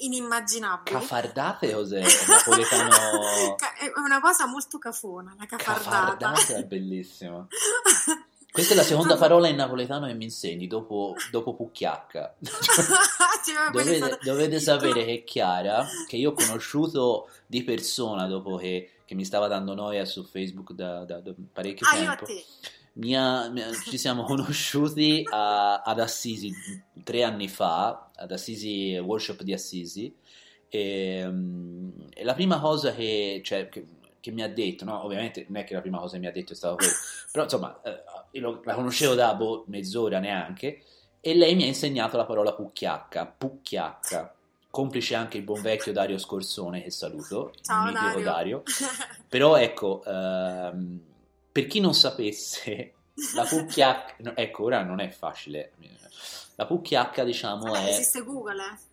inimmaginabili. 0.00 0.94
Cafardate 0.96 1.72
cos'è? 1.72 2.02
Napoletano 2.28 2.90
È 3.56 3.90
una 3.96 4.20
cosa 4.20 4.46
molto 4.46 4.78
cafona, 4.78 5.34
la 5.38 5.46
cafardata. 5.46 6.16
cafardate 6.32 6.54
è 6.56 6.64
bellissimo. 6.64 7.48
Questa 8.52 8.74
è 8.74 8.76
la 8.76 8.82
seconda 8.82 9.16
parola 9.16 9.48
in 9.48 9.56
napoletano 9.56 10.06
che 10.06 10.12
mi 10.12 10.24
insegni 10.24 10.66
dopo, 10.66 11.14
dopo 11.30 11.54
pucchiacca. 11.54 12.34
Cioè, 13.44 13.70
Dovete, 13.72 13.96
stato- 13.96 14.18
dovete 14.22 14.60
sapere 14.60 15.04
che 15.04 15.24
Chiara, 15.24 15.84
che 16.06 16.14
io 16.16 16.30
ho 16.30 16.32
conosciuto 16.32 17.28
di 17.46 17.64
persona 17.64 18.26
dopo 18.26 18.54
che, 18.56 18.90
che 19.04 19.14
mi 19.16 19.24
stava 19.24 19.48
dando 19.48 19.74
noia 19.74 20.04
su 20.04 20.22
Facebook 20.22 20.72
da, 20.72 21.04
da- 21.04 21.18
da 21.18 21.32
parecchio 21.52 21.84
Ah, 21.90 21.96
io 21.96 22.10
a 22.10 22.14
tempo, 22.14 22.24
te. 22.26 22.44
Mi 22.94 23.16
ha- 23.16 23.48
mi 23.50 23.62
ha- 23.62 23.72
ci 23.72 23.98
siamo 23.98 24.24
conosciuti 24.24 25.22
a- 25.30 25.82
ad 25.82 26.00
Assisi 26.00 26.52
tre 27.02 27.22
anni 27.22 27.48
fa, 27.48 28.10
ad 28.14 28.30
Assisi, 28.32 28.96
workshop 28.98 29.42
di 29.42 29.52
Assisi, 29.52 30.14
e, 30.68 31.24
mm, 31.26 31.90
e 32.14 32.24
la 32.24 32.34
prima 32.34 32.60
cosa 32.60 32.92
che, 32.94 33.40
cioè, 33.44 33.68
che, 33.68 33.86
che 34.20 34.30
mi 34.30 34.42
ha 34.42 34.48
detto, 34.48 34.84
no? 34.84 35.04
ovviamente 35.04 35.44
non 35.48 35.60
è 35.60 35.64
che 35.64 35.74
la 35.74 35.80
prima 35.80 35.98
cosa 35.98 36.14
che 36.14 36.20
mi 36.20 36.26
ha 36.26 36.32
detto 36.32 36.52
è 36.52 36.56
stata 36.56 36.76
quella, 36.76 36.92
però 37.30 37.44
insomma 37.44 37.80
eh, 37.82 38.40
lo- 38.40 38.60
la 38.64 38.74
conoscevo 38.74 39.14
da 39.14 39.34
boh, 39.34 39.64
mezz'ora 39.66 40.18
neanche, 40.18 40.82
e 41.20 41.34
lei 41.34 41.54
mi 41.54 41.64
ha 41.64 41.66
insegnato 41.66 42.16
la 42.16 42.24
parola 42.24 42.52
pucchiacca, 42.54 43.26
pucchiacca. 43.26 44.34
Complice 44.70 45.14
anche 45.14 45.36
il 45.36 45.42
buon 45.42 45.60
vecchio 45.60 45.92
Dario 45.92 46.16
Scorsone, 46.16 46.82
che 46.82 46.90
saluto, 46.90 47.52
Ciao, 47.60 47.88
il 47.88 47.92
mitico 47.92 48.20
Dario. 48.20 48.24
Dario. 48.24 48.62
Però 49.28 49.56
ecco, 49.56 50.02
ehm, 50.06 51.00
per 51.52 51.66
chi 51.66 51.80
non 51.80 51.94
sapesse, 51.94 52.94
la 53.34 53.44
pucchiacca, 53.44 54.14
no, 54.18 54.36
ecco, 54.36 54.64
ora 54.64 54.82
non 54.82 55.00
è 55.00 55.10
facile. 55.10 55.72
La 56.56 56.66
pucchiacca, 56.66 57.24
diciamo, 57.24 57.74
è... 57.74 57.88
esiste 57.88 58.24
Google, 58.24 58.62
eh. 58.62 58.90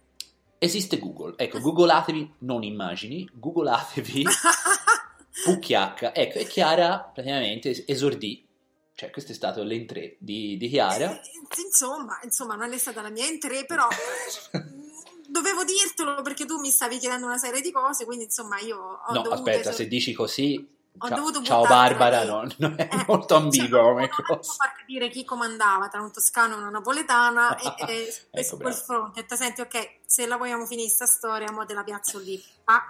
Esiste 0.61 0.99
Google, 0.99 1.35
ecco, 1.37 1.59
googolatevi, 1.59 2.33
non 2.39 2.63
immagini, 2.63 3.29
googolatevi 3.31 4.25
pucchiacca. 5.45 6.13
Ecco, 6.13 6.37
e 6.37 6.45
Chiara 6.47 6.99
praticamente 6.99 7.85
esordì, 7.87 8.45
cioè 8.93 9.09
questo 9.09 9.31
è 9.31 9.35
stato 9.35 9.63
l'entrée 9.63 10.17
di, 10.19 10.57
di 10.57 10.67
Chiara. 10.67 11.17
Eh, 11.17 11.21
Insomma, 11.65 12.19
insomma, 12.23 12.55
non 12.55 12.73
è 12.73 12.77
stata 12.77 13.01
la 13.01 13.09
mia 13.09 13.25
entrée, 13.25 13.65
però 13.65 13.87
dovevo 15.27 15.63
dirtelo 15.63 16.21
perché 16.21 16.45
tu 16.45 16.59
mi 16.59 16.69
stavi 16.69 16.97
chiedendo 16.97 17.25
una 17.25 17.37
serie 17.37 17.61
di 17.61 17.71
cose, 17.71 18.05
quindi 18.05 18.25
insomma 18.25 18.59
io 18.59 18.77
ho 18.77 19.13
No, 19.13 19.21
aspetta, 19.21 19.59
esor- 19.59 19.75
se 19.75 19.87
dici 19.87 20.13
così, 20.13 20.67
ciao, 20.97 21.43
ciao 21.43 21.65
Barbara, 21.65 22.25
no, 22.25 22.47
non 22.57 22.75
è 22.77 22.89
Eh, 22.91 23.03
molto 23.07 23.35
ambigua 23.35 23.81
come 23.81 24.01
non 24.07 24.25
cosa. 24.25 24.53
far 24.53 24.73
capire 24.75 25.09
chi 25.09 25.23
comandava 25.23 25.87
tra 25.87 26.01
un 26.01 26.11
toscano 26.11 26.55
e 26.55 26.57
una 26.57 26.69
napoletana 26.69 27.55
e, 27.57 27.73
e- 27.87 27.93
e 28.31 28.39
Ecco, 28.39 28.47
su 28.49 28.57
quel 28.57 28.73
fronte 28.73 29.19
ho 29.19 29.21
detto, 29.21 29.35
senti 29.35 29.61
ok 29.61 29.99
se 30.05 30.25
la 30.27 30.37
vogliamo 30.37 30.65
finire 30.65 30.89
sta 30.89 31.05
storia 31.05 31.51
mo 31.51 31.65
te 31.65 31.73
la 31.73 31.83
piazzo 31.83 32.19
lì 32.19 32.41
ah, 32.65 32.83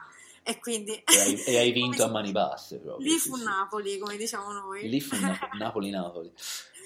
e 0.43 0.59
quindi 0.59 0.91
E 0.93 1.19
hai, 1.19 1.43
e 1.43 1.57
hai 1.57 1.71
vinto 1.73 2.03
a 2.03 2.07
mani 2.07 2.31
basse 2.31 2.79
proprio. 2.79 3.05
lì 3.07 3.17
fu 3.19 3.35
sì. 3.35 3.43
Napoli 3.43 3.97
come 3.99 4.17
diciamo 4.17 4.51
noi 4.51 4.87
Lì 4.89 5.01
fu 5.01 5.15
Nap- 5.19 5.53
Napoli-Napoli. 5.59 6.33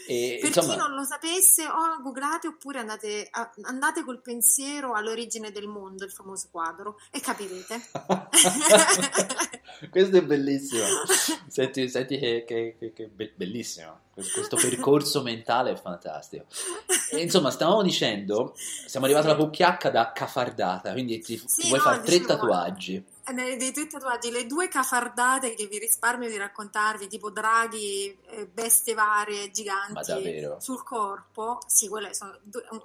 E, 0.07 0.37
per 0.41 0.49
insomma, 0.49 0.73
chi 0.73 0.79
non 0.79 0.93
lo 0.93 1.03
sapesse 1.03 1.65
o 1.65 2.01
googlate 2.01 2.47
oppure 2.47 2.79
andate, 2.79 3.27
a- 3.31 3.51
andate 3.63 4.03
col 4.03 4.21
pensiero 4.21 4.93
all'origine 4.93 5.51
del 5.51 5.67
mondo 5.67 6.03
il 6.03 6.11
famoso 6.11 6.47
quadro 6.51 6.97
e 7.11 7.19
capirete 7.19 7.81
questo 9.89 10.17
è 10.17 10.21
bellissimo. 10.23 10.85
Senti, 11.47 11.87
senti 11.89 12.17
che, 12.17 12.43
che- 12.45 12.75
che- 12.79 12.93
che 12.93 13.07
be- 13.07 13.33
bellissimo. 13.35 13.99
Questo 14.13 14.55
percorso 14.57 15.21
mentale 15.23 15.71
è 15.71 15.75
fantastico. 15.75 16.45
E, 17.11 17.21
insomma, 17.21 17.49
stavamo 17.49 17.81
dicendo, 17.81 18.53
siamo 18.85 19.05
arrivati 19.05 19.27
alla 19.27 19.35
pucchiacca 19.35 19.89
da 19.89 20.11
cafardata, 20.11 20.91
quindi 20.91 21.19
ti, 21.19 21.39
ti 21.39 21.43
Sì, 21.47 21.67
vuoi 21.67 21.79
no, 21.79 21.83
fare 21.85 22.01
tre 22.03 22.19
dicevo, 22.19 22.27
tatuaggi. 22.27 23.03
Nei- 23.31 23.55
dei 23.57 23.71
tuoi 23.71 23.87
tatuaggi, 23.87 24.31
le 24.31 24.45
due 24.45 24.67
cafardate 24.67 25.53
che 25.53 25.67
vi 25.67 25.77
risparmio 25.79 26.27
di 26.29 26.37
raccontarvi, 26.37 27.07
tipo 27.07 27.29
draghi, 27.29 28.17
eh, 28.27 28.45
bestie 28.47 28.93
varie, 28.93 29.49
giganti 29.51 30.45
sul 30.59 30.83
corpo, 30.83 31.59
sì, 31.67 31.87
quello 31.87 32.07
è 32.07 32.11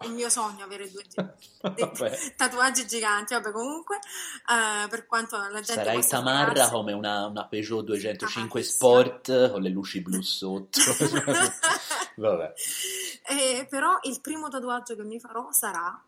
un 0.06 0.12
mio 0.15 0.28
sogno 0.31 0.65
avere 0.65 0.89
due 0.90 1.05
tatuaggi 2.36 2.86
giganti, 2.86 3.35
vabbè 3.35 3.51
comunque, 3.51 3.97
eh, 3.97 4.89
per 4.89 5.06
quanto 5.06 5.36
la 5.36 5.48
gente 5.60 5.73
Sarai 5.74 6.06
tamarra 6.06 6.47
figurarsi- 6.47 6.73
come 6.73 6.93
una, 6.93 7.27
una 7.27 7.44
Peugeot 7.47 7.85
205 7.85 8.60
Ah, 8.60 8.65
Sport 8.65 9.51
con 9.51 9.60
le 9.62 9.69
luci 9.70 10.01
blu 10.01 10.20
sotto. 10.23 10.78
Vabbè. 12.16 12.52
Eh, 13.28 13.66
però 13.69 13.98
il 14.02 14.20
primo 14.20 14.48
tatuaggio 14.48 14.97
che 14.97 15.02
mi 15.05 15.20
farò 15.20 15.48
sarà 15.52 16.01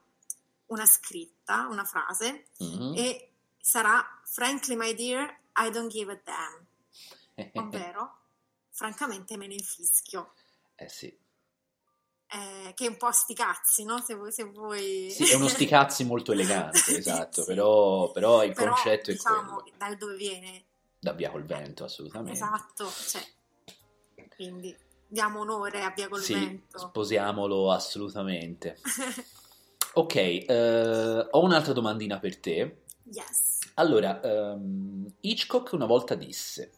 una 0.67 0.87
scritta, 0.87 1.67
una 1.71 1.85
frase, 1.85 2.47
Mhm. 2.59 2.95
e 2.97 3.31
sarà 3.61 4.20
Frankly, 4.33 4.77
my 4.77 4.93
dear, 4.95 5.41
I 5.57 5.71
don't 5.71 5.91
give 5.93 6.11
a 6.13 6.21
damn. 6.25 6.67
Ovvero, 7.67 8.19
francamente 8.71 9.37
me 9.37 9.47
ne 9.47 9.55
infischio. 9.55 10.33
Eh 10.77 10.89
sì. 10.89 11.07
Eh, 12.33 12.73
che 12.75 12.85
è 12.87 12.89
un 12.89 12.97
po' 12.97 13.11
sti 13.11 13.35
cazzi, 13.35 13.85
no? 13.85 13.99
Se 14.01 14.15
vuoi... 14.15 14.31
Se 14.31 14.45
vuoi... 14.45 15.11
Sì, 15.11 15.25
è 15.31 15.35
uno 15.35 15.49
sticazzi 15.49 16.05
molto 16.07 16.31
elegante, 16.33 16.97
esatto, 16.97 17.45
però, 17.45 18.13
però 18.13 18.45
il 18.45 18.53
Però, 18.55 18.73
concetto 18.73 19.11
è 19.11 19.15
diciamo, 19.15 19.57
quello. 19.57 19.77
da 19.77 19.95
dove 19.97 20.15
viene, 20.15 20.65
Da 21.01 21.13
via 21.13 21.31
col 21.31 21.45
vento, 21.45 21.83
assolutamente. 21.83 22.33
esatto, 22.33 22.89
cioè, 23.09 23.27
quindi 24.37 24.77
diamo 25.09 25.41
onore 25.41 25.83
a 25.83 25.91
Via 25.91 26.09
col 26.09 26.23
Sì, 26.23 26.35
Vento. 26.35 26.79
sposiamolo 26.79 27.73
assolutamente. 27.73 28.79
Ok, 29.93 30.15
eh, 30.15 31.27
ho 31.33 31.43
un'altra 31.43 31.73
domandina 31.73 32.21
per 32.21 32.39
te. 32.39 32.83
yes. 33.11 33.50
Allora, 33.75 34.21
ehm, 34.21 35.07
Hitchcock 35.21 35.73
una 35.73 35.87
volta 35.87 36.15
disse, 36.15 36.73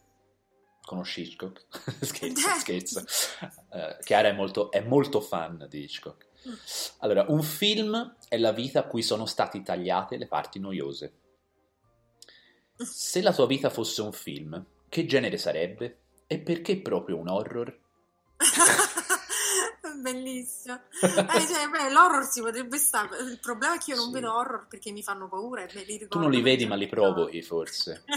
conosci 0.81 1.21
Hitchcock? 1.21 1.65
scherzo, 2.03 2.49
scherzo. 2.59 3.03
Eh, 3.71 3.97
Chiara 4.03 4.29
è 4.29 4.33
molto, 4.33 4.71
è 4.71 4.81
molto 4.81 5.21
fan 5.21 5.65
di 5.69 5.83
Hitchcock. 5.83 6.31
Allora, 6.99 7.25
un 7.29 7.41
film 7.41 8.17
è 8.27 8.37
la 8.37 8.51
vita 8.51 8.79
a 8.79 8.83
cui 8.83 9.01
sono 9.01 9.25
state 9.25 9.61
tagliate 9.61 10.17
le 10.17 10.27
parti 10.27 10.59
noiose. 10.59 11.13
Se 12.75 13.21
la 13.21 13.33
tua 13.33 13.45
vita 13.45 13.69
fosse 13.69 14.01
un 14.01 14.11
film, 14.11 14.65
che 14.89 15.05
genere 15.05 15.37
sarebbe? 15.37 15.99
E 16.27 16.39
perché 16.39 16.81
proprio 16.81 17.17
un 17.17 17.29
horror? 17.29 17.79
Bellissimo. 20.03 20.81
Eh, 21.01 21.47
cioè, 21.47 21.69
beh, 21.69 21.91
l'horror 21.91 22.25
si 22.25 22.41
potrebbe 22.41 22.77
stare. 22.77 23.17
Il 23.19 23.39
problema 23.39 23.75
è 23.75 23.77
che 23.77 23.91
io 23.91 23.97
non 23.97 24.11
vedo 24.11 24.33
horror 24.33 24.67
perché 24.67 24.91
mi 24.91 25.01
fanno 25.01 25.29
paura 25.29 25.63
e 25.63 25.69
me 25.73 25.83
li. 25.83 26.07
Tu 26.07 26.19
non 26.19 26.29
li 26.29 26.41
vedi, 26.41 26.65
ma 26.65 26.75
li 26.75 26.87
provochi, 26.87 27.41
forse. 27.41 28.03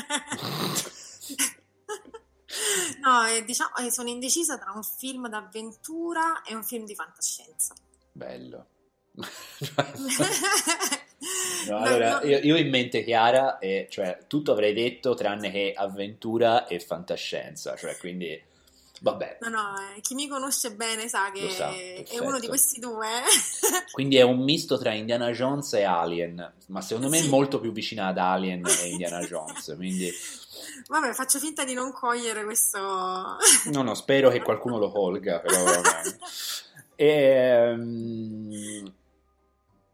No, 3.02 3.24
eh, 3.26 3.44
diciamo, 3.44 3.74
eh, 3.76 3.90
sono 3.92 4.08
indecisa 4.08 4.56
tra 4.56 4.72
un 4.72 4.82
film 4.82 5.28
d'avventura 5.28 6.42
e 6.42 6.54
un 6.54 6.64
film 6.64 6.84
di 6.84 6.94
fantascienza. 6.94 7.74
Bello. 8.12 8.66
No, 11.68 11.78
allora, 11.78 12.22
io, 12.22 12.38
io 12.40 12.56
in 12.56 12.68
mente 12.68 13.02
Chiara, 13.02 13.58
e 13.58 13.88
cioè 13.90 14.18
tutto 14.28 14.52
avrei 14.52 14.74
detto 14.74 15.14
tranne 15.14 15.50
che 15.50 15.72
avventura 15.74 16.66
e 16.66 16.78
fantascienza, 16.78 17.74
cioè 17.74 17.96
quindi 17.96 18.40
vabbè, 19.10 19.38
No, 19.42 19.48
no, 19.48 19.74
eh, 19.94 20.00
chi 20.00 20.14
mi 20.14 20.26
conosce 20.26 20.72
bene 20.72 21.06
sa 21.08 21.30
che 21.30 21.48
sa, 21.50 21.70
è 21.70 22.18
uno 22.18 22.40
di 22.40 22.48
questi 22.48 22.80
due. 22.80 23.06
quindi 23.92 24.16
è 24.16 24.22
un 24.22 24.42
misto 24.42 24.76
tra 24.78 24.92
Indiana 24.92 25.30
Jones 25.30 25.72
e 25.74 25.84
Alien, 25.84 26.52
ma 26.68 26.80
secondo 26.80 27.08
me 27.08 27.18
è 27.18 27.22
Sì. 27.22 27.28
molto 27.28 27.60
più 27.60 27.70
vicina 27.72 28.08
ad 28.08 28.18
Alien 28.18 28.64
e 28.82 28.88
Indiana 28.88 29.20
Jones, 29.20 29.72
quindi 29.76 30.10
Vabbè, 30.88 31.12
faccio 31.12 31.38
finta 31.38 31.64
di 31.64 31.74
non 31.74 31.92
cogliere 31.92 32.44
questo. 32.44 32.78
no, 33.72 33.82
no, 33.82 33.94
spero 33.94 34.28
che 34.30 34.42
qualcuno 34.42 34.78
lo 34.78 34.90
colga, 34.90 35.38
però 35.40 35.62
vabbè. 35.64 36.16
Ehm, 36.96 38.92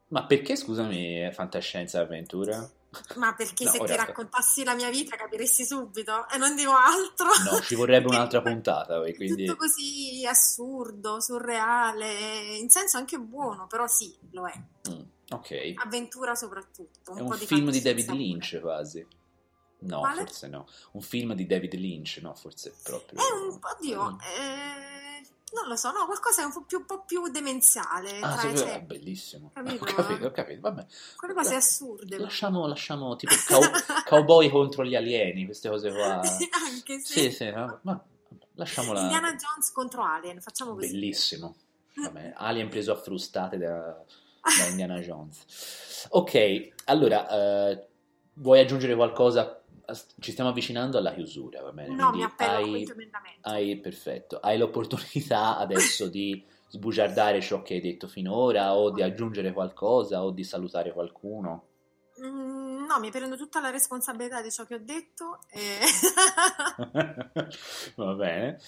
Ma 0.09 0.25
perché, 0.27 0.57
scusami, 0.57 1.31
fantascienza 1.33 1.99
e 1.99 2.03
avventura? 2.03 2.71
Ma 3.17 3.35
perché 3.35 3.65
No, 3.65 3.71
se 3.71 3.79
ti 3.79 3.97
raccontassi 3.97 4.65
la 4.65 4.75
mia 4.75 4.91
vita 4.91 5.17
capiresti 5.17 5.65
subito 5.65 6.29
e 6.29 6.37
non 6.37 6.55
dico 6.55 6.73
altro. 6.73 7.27
No, 7.51 7.61
ci 7.63 7.75
vorrebbe 7.75 8.09
un'altra 8.09 8.41
puntata, 8.43 9.01
quindi... 9.15 9.47
Tutto 9.47 9.57
così 9.57 10.27
assurdo, 10.27 11.21
surreale, 11.21 12.57
in 12.57 12.69
senso 12.69 12.99
anche 12.99 13.19
buono, 13.19 13.67
però 13.67 13.87
sì, 13.87 14.15
lo 14.33 14.47
è. 14.47 14.55
Mm, 14.91 15.01
ok. 15.31 15.73
Avventura 15.77 16.35
soprattutto. 16.35 17.13
Un 17.13 17.21
un 17.23 17.39
di 17.39 17.47
film 17.47 17.71
di. 17.71 17.81
David 17.81 18.11
Lynch 18.11 18.61
quasi. 18.61 19.07
No, 19.85 19.99
Quale? 20.01 20.19
forse 20.21 20.47
no. 20.47 20.67
Un 20.93 21.01
film 21.01 21.35
di 21.35 21.45
David 21.47 21.75
Lynch, 21.75 22.19
no, 22.23 22.35
forse 22.35 22.73
proprio. 22.85 23.19
È 23.19 23.33
un 23.49 23.59
oddio, 23.61 24.11
Mm. 24.13 24.19
eh, 24.21 25.02
non 25.53 25.69
lo 25.69 25.77
so, 25.77 25.91
no, 25.93 26.07
qualcosa 26.07 26.43
è 26.43 26.45
un 26.45 26.53
po' 26.53 26.63
più, 26.63 26.79
un 26.79 26.87
po' 26.87 27.05
più 27.05 27.29
demenziale. 27.29 28.21
Ah, 28.21 28.37
tra- 28.37 28.55
cioè, 28.55 28.75
è 28.77 28.83
bellissimo. 28.83 29.51
capito? 29.53 29.85
Ho 29.85 29.87
capito, 29.87 30.27
ho 30.27 30.31
capito, 30.31 30.61
vabbè. 30.61 30.87
quelle 31.17 31.35
cose 31.35 31.55
assurde. 31.55 32.19
Lasciamo, 32.19 32.67
lasciamo 32.67 33.17
tipo 33.17 33.35
cow- 33.47 34.05
cowboy 34.05 34.49
contro 34.49 34.85
gli 34.85 34.95
alieni, 34.95 35.45
queste 35.45 35.69
cose 35.69 35.91
qua. 35.93 36.21
Anche 36.65 37.01
sì. 37.01 37.21
Sì, 37.21 37.31
sì, 37.31 37.51
no, 37.51 37.81
ma 37.83 38.03
lasciamola. 38.55 39.01
Indiana 39.01 39.35
Jones 39.35 39.71
contro 39.73 40.05
Alien, 40.05 40.41
facciamo 40.41 40.75
così. 40.75 40.91
Bellissimo. 40.91 41.57
Vabbè, 41.95 42.33
Alien 42.37 42.69
preso 42.69 42.93
a 42.93 42.97
frustate 42.97 43.59
da, 43.59 44.03
da 44.59 44.67
Indiana 44.69 44.99
Jones. 44.99 46.07
Ok, 46.11 46.69
allora, 46.87 47.71
eh, 47.71 47.87
vuoi 48.35 48.61
aggiungere 48.61 48.95
qualcosa? 48.95 49.62
Ci 50.19 50.31
stiamo 50.33 50.51
avvicinando 50.51 50.99
alla 50.99 51.13
chiusura, 51.13 51.63
va 51.63 51.73
bene? 51.73 51.95
No, 51.95 52.11
Quindi 52.11 52.19
mi 52.19 52.25
appello 52.25 52.51
hai, 52.59 52.83
emendamento. 52.83 53.49
hai- 53.49 53.81
perfetto. 53.81 54.39
Hai 54.39 54.59
l'opportunità 54.59 55.59
adesso 55.59 56.09
di 56.09 56.45
sbugiardare 56.69 57.41
ciò 57.41 57.63
che 57.63 57.75
hai 57.75 57.81
detto 57.81 58.09
finora 58.09 58.75
o 58.75 58.91
di 58.91 59.03
aggiungere 59.03 59.53
qualcosa 59.53 60.25
o 60.25 60.31
di 60.31 60.45
salutare 60.45 60.93
qualcuno. 60.93 61.67
Mm, 62.25 62.85
no, 62.87 62.99
mi 63.01 63.11
prendo 63.11 63.37
tutta 63.37 63.61
la 63.61 63.71
responsabilità 63.71 64.41
di 64.41 64.51
ciò 64.51 64.65
che 64.65 64.77
ho 64.77 64.81
detto. 64.83 65.41
E... 65.51 65.81
Va 67.97 68.15
bene. 68.15 68.59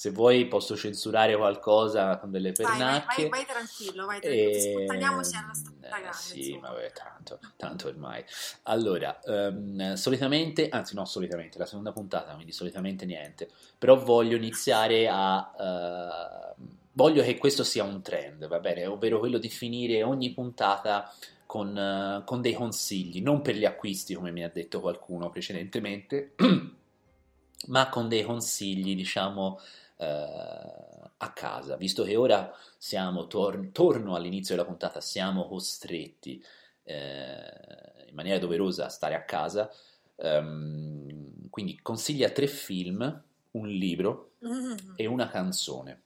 Se 0.00 0.12
vuoi 0.12 0.48
posso 0.48 0.78
censurare 0.78 1.36
qualcosa 1.36 2.16
con 2.16 2.30
delle 2.30 2.52
vai, 2.52 2.78
vai, 2.78 3.02
vai, 3.04 3.28
vai 3.28 3.44
tranquillo, 3.44 4.06
vai 4.06 4.18
tranquillo. 4.18 4.48
E- 4.48 4.70
Sputtaniamoci 4.70 5.36
alla 5.36 5.52
strada 5.52 5.98
grande. 6.00 6.08
Eh, 6.08 6.42
sì, 6.42 6.58
ma 6.58 6.70
vabbè, 6.70 6.92
tanto, 6.92 7.38
tanto 7.56 7.88
ormai. 7.88 8.24
Allora, 8.62 9.20
ehm, 9.20 9.92
solitamente, 9.92 10.70
anzi 10.70 10.94
no, 10.94 11.04
solitamente, 11.04 11.58
la 11.58 11.66
seconda 11.66 11.92
puntata, 11.92 12.32
quindi 12.32 12.50
solitamente 12.50 13.04
niente, 13.04 13.50
però 13.76 14.02
voglio 14.02 14.36
iniziare 14.36 15.06
a... 15.06 15.52
eh, 15.60 16.54
voglio 16.92 17.22
che 17.22 17.36
questo 17.36 17.62
sia 17.62 17.84
un 17.84 18.00
trend, 18.00 18.48
va 18.48 18.58
bene? 18.58 18.86
Ovvero 18.86 19.18
quello 19.18 19.36
di 19.36 19.50
finire 19.50 20.02
ogni 20.02 20.32
puntata 20.32 21.12
con, 21.44 21.76
eh, 21.76 22.22
con 22.24 22.40
dei 22.40 22.54
consigli, 22.54 23.20
non 23.20 23.42
per 23.42 23.54
gli 23.54 23.66
acquisti, 23.66 24.14
come 24.14 24.30
mi 24.30 24.44
ha 24.44 24.48
detto 24.48 24.80
qualcuno 24.80 25.28
precedentemente, 25.28 26.32
ma 27.68 27.88
con 27.90 28.08
dei 28.08 28.22
consigli, 28.22 28.94
diciamo, 28.94 29.60
eh, 29.60 29.88
a 30.02 31.32
casa, 31.32 31.76
visto 31.76 32.02
che 32.04 32.16
ora 32.16 32.52
siamo, 32.78 33.26
tor- 33.26 33.70
torno 33.72 34.14
all'inizio 34.14 34.54
della 34.54 34.66
puntata, 34.66 35.00
siamo 35.00 35.46
costretti 35.46 36.42
eh, 36.82 38.06
in 38.06 38.14
maniera 38.14 38.38
doverosa 38.38 38.86
a 38.86 38.88
stare 38.88 39.14
a 39.14 39.24
casa, 39.24 39.70
ehm, 40.16 41.48
quindi 41.50 41.78
consiglia 41.82 42.30
tre 42.30 42.46
film, 42.46 43.22
un 43.52 43.68
libro 43.68 44.26
Mm. 44.44 44.72
e 44.96 45.04
una 45.06 45.28
canzone, 45.28 46.02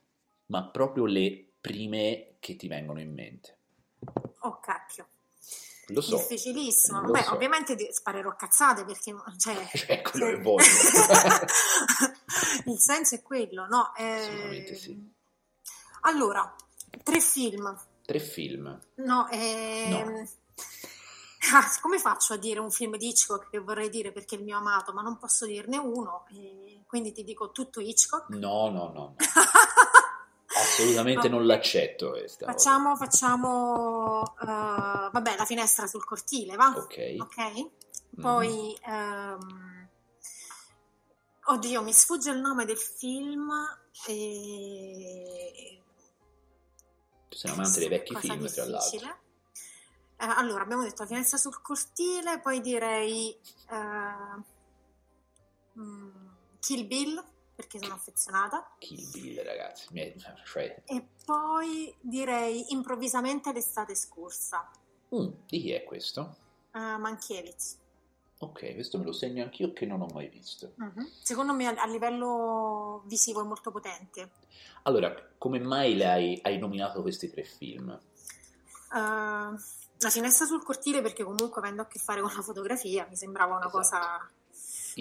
ma 0.47 0.65
proprio 0.67 1.05
le 1.05 1.53
prime 1.61 2.35
che 2.39 2.57
ti 2.57 2.67
vengono 2.67 2.99
in 2.99 3.13
mente. 3.13 3.57
Oh 4.41 4.59
cacchio, 4.59 5.07
Lo 5.87 6.01
so, 6.01 6.17
difficilissimo. 6.17 7.01
lo 7.01 7.11
Beh, 7.11 7.23
so. 7.23 7.33
ovviamente 7.33 7.91
sparerò 7.91 8.35
cazzate 8.35 8.85
perché 8.85 9.13
cioè, 9.37 9.69
Cioè, 9.73 10.01
quello 10.01 10.25
che 10.27 10.41
voglio. 10.41 10.65
il 12.65 12.79
senso 12.79 13.15
è 13.15 13.21
quello, 13.21 13.67
no? 13.67 13.93
eh, 13.95 14.75
sì. 14.75 15.13
Allora, 16.01 16.53
tre 17.03 17.19
film. 17.19 17.75
Tre 18.03 18.19
film. 18.19 18.79
No, 18.95 19.27
ehm, 19.29 19.89
No. 19.89 20.27
ah, 21.53 21.79
come 21.81 21.99
faccio 21.99 22.33
a 22.33 22.37
dire 22.37 22.59
un 22.59 22.71
film 22.71 22.97
di 22.97 23.09
Hitchcock 23.09 23.49
che 23.49 23.59
vorrei 23.59 23.89
dire 23.89 24.11
perché 24.11 24.35
è 24.35 24.39
il 24.39 24.43
mio 24.43 24.57
amato, 24.57 24.93
ma 24.93 25.01
non 25.01 25.17
posso 25.17 25.45
dirne 25.45 25.77
uno, 25.77 26.25
e 26.31 26.83
quindi 26.87 27.11
ti 27.11 27.23
dico 27.23 27.51
tutto 27.51 27.79
Hitchcock. 27.79 28.29
No, 28.29 28.69
no, 28.69 28.69
no, 28.69 28.91
no. 28.93 29.15
Assolutamente 30.57 31.27
non 31.27 31.45
l'accetto 31.45 32.11
questa. 32.11 32.45
Facciamo, 32.45 32.95
facciamo, 32.95 34.23
eh, 34.41 35.09
vabbè, 35.11 35.35
la 35.37 35.45
finestra 35.45 35.85
sul 35.85 36.05
cortile, 36.05 36.55
va? 36.55 36.73
Ok. 36.75 37.15
Ok? 37.19 37.69
Poi, 38.21 38.77
ehm, 38.87 39.89
oddio, 41.45 41.83
mi 41.83 41.91
sfugge 41.91 42.31
il 42.31 42.39
nome 42.39 42.63
del 42.63 42.77
film. 42.77 43.51
E... 44.07 45.83
Tu 47.27 47.37
sei 47.37 47.51
un 47.51 47.59
amante 47.59 47.79
dei 47.79 47.89
vecchi 47.89 48.15
film, 48.15 48.47
tra 48.47 48.65
l'altro. 48.65 48.89
difficile. 48.91 49.23
Eh, 50.17 50.25
allora, 50.25 50.63
abbiamo 50.63 50.83
detto 50.83 51.01
la 51.01 51.09
finestra 51.09 51.37
sul 51.37 51.61
cortile, 51.61 52.39
poi 52.39 52.61
direi 52.61 53.37
mm, 55.77 56.27
Kill 56.59 56.87
Bill, 56.87 57.23
perché 57.55 57.79
sono 57.79 57.93
affezionata, 57.93 58.75
Kill 58.77 59.11
Bill, 59.11 59.43
ragazzi. 59.43 59.87
Cioè, 60.45 60.83
e 60.85 61.07
poi 61.23 61.95
direi 62.01 62.65
improvvisamente 62.73 63.51
l'estate 63.53 63.95
scorsa, 63.95 64.69
mm, 65.15 65.27
di 65.47 65.61
chi 65.61 65.71
è 65.71 65.83
questo? 65.83 66.35
eh, 66.73 66.97
Mankiewicz. 66.97 67.77
Ok, 68.39 68.73
questo 68.73 68.97
me 68.97 69.05
lo 69.05 69.13
segno 69.13 69.43
anch'io 69.43 69.71
che 69.71 69.85
non 69.85 70.01
ho 70.01 70.07
mai 70.13 70.27
visto. 70.27 70.73
Mhm. 70.75 71.09
Secondo 71.21 71.53
me 71.53 71.67
a, 71.67 71.81
a 71.81 71.87
livello 71.87 73.01
visivo 73.05 73.41
è 73.41 73.45
molto 73.45 73.71
potente. 73.71 74.31
Allora, 74.83 75.13
come 75.37 75.59
mai 75.59 76.01
hai, 76.03 76.39
hai 76.43 76.57
nominato 76.59 77.01
questi 77.01 77.29
tre 77.29 77.43
film? 77.45 77.89
Eh, 77.89 77.99
la 79.97 80.09
finestra 80.09 80.45
sul 80.45 80.63
cortile, 80.63 81.01
perché 81.01 81.23
comunque 81.23 81.61
avendo 81.61 81.83
a 81.83 81.87
che 81.87 81.97
fare 81.97 82.21
con 82.21 82.31
la 82.35 82.41
fotografia, 82.41 83.07
mi 83.09 83.15
sembrava 83.15 83.55
una 83.55 83.69
cosa... 83.69 84.29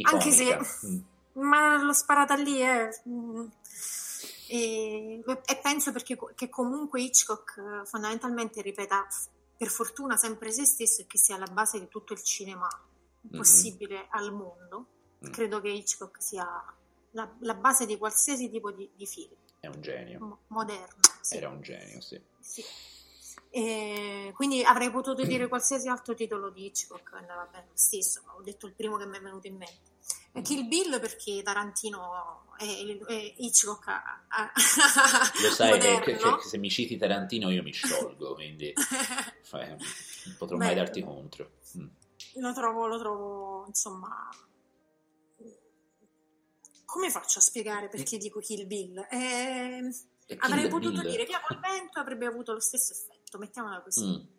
Anche 0.02 0.30
se... 0.30 0.44
Iconica. 0.44 0.66
Mm. 0.86 0.98
Ma 1.34 1.82
l'ho 1.82 1.92
sparata 1.92 2.34
lì, 2.34 2.60
eh. 2.62 2.88
Mm. 3.08 3.46
E, 4.48 5.22
e 5.44 5.56
penso 5.62 5.90
perché, 5.92 6.16
che 6.34 6.48
comunque 6.48 7.00
Hitchcock 7.00 7.56
eh, 7.58 7.86
fondamentalmente 7.86 8.60
ripeta 8.62 9.06
per 9.56 9.68
fortuna 9.68 10.16
sempre 10.16 10.52
se 10.52 10.64
stesso 10.64 11.00
e 11.02 11.06
che 11.06 11.18
sia 11.18 11.36
alla 11.36 11.46
base 11.46 11.78
di 11.80 11.88
tutto 11.88 12.12
il 12.12 12.22
cinema 12.22 12.68
Mhm. 13.22 13.38
possibile 13.38 14.06
al 14.10 14.32
mondo. 14.34 14.86
Mm. 15.26 15.32
Credo 15.32 15.60
che 15.62 15.70
Hitchcock 15.70 16.22
sia 16.22 16.46
la, 17.12 17.34
la 17.40 17.54
base 17.54 17.86
di 17.86 17.96
qualsiasi 17.96 18.50
tipo 18.50 18.70
di, 18.70 18.90
di 18.94 19.06
film 19.06 19.32
È 19.60 19.66
un 19.66 19.80
genio. 19.80 20.18
mo- 20.20 20.38
moderno. 20.48 21.00
sì. 21.22 21.36
Era 21.38 21.48
un 21.48 21.62
genio, 21.62 22.02
sì. 22.02 22.20
Sì. 22.38 22.62
E 23.48 24.30
quindi 24.34 24.62
avrei 24.62 24.90
potuto 24.90 25.24
dire 25.24 25.48
qualsiasi 25.48 25.88
altro 25.88 26.12
titolo 26.14 26.50
di 26.50 26.66
Hitchcock, 26.66 27.14
andava 27.14 27.46
bene 27.46 27.68
lo 27.70 27.76
stesso, 27.76 28.20
ma 28.26 28.34
ho 28.34 28.42
detto 28.42 28.66
il 28.66 28.74
primo 28.74 28.96
che 28.98 29.06
mi 29.06 29.16
è 29.16 29.20
venuto 29.22 29.46
in 29.46 29.56
mente. 29.56 29.92
E 30.36 30.42
Kill 30.42 30.66
Bill 30.66 30.98
perché 31.00 31.42
Tarantino 31.44 32.44
è, 32.56 32.64
è 33.06 33.34
Hitchcock 33.36 33.86
a- 33.88 34.24
a- 34.28 34.52
Lo 35.42 35.50
sai 35.50 35.78
che, 35.78 36.00
che- 36.00 36.16
che 36.16 36.40
se 36.42 36.58
mi 36.58 36.68
citi 36.70 36.96
Tarantino 36.96 37.50
io 37.50 37.62
mi 37.62 37.72
sciolgo, 37.72 38.34
quindi 38.34 38.72
cioè, 39.44 39.68
non 39.68 40.34
potrò 40.36 40.56
mai 40.56 40.68
Beh. 40.70 40.74
darti 40.74 41.02
contro. 41.04 41.52
Mm. 41.78 41.86
lo 42.40 42.52
trovo, 42.52 42.86
lo 42.88 42.98
trovo, 42.98 43.64
insomma... 43.68 44.28
Come 46.84 47.10
faccio 47.10 47.38
a 47.38 47.42
spiegare 47.42 47.88
perché 47.88 48.18
dico 48.18 48.40
Kill 48.40 48.66
Bill? 48.66 48.98
Eh, 49.10 49.88
E 50.26 50.36
avrei 50.40 50.62
Kill 50.62 50.70
potuto 50.70 51.00
Bill? 51.00 51.10
dire 51.10 51.24
Via 51.26 51.40
col 51.46 51.58
vento 51.60 51.98
e 51.98 52.00
avrebbe 52.02 52.26
avuto 52.26 52.52
lo 52.52 52.60
stesso 52.60 52.92
effetto, 52.92 53.38
mettiamola 53.38 53.80
così. 53.82 54.06
Mm. 54.06 54.32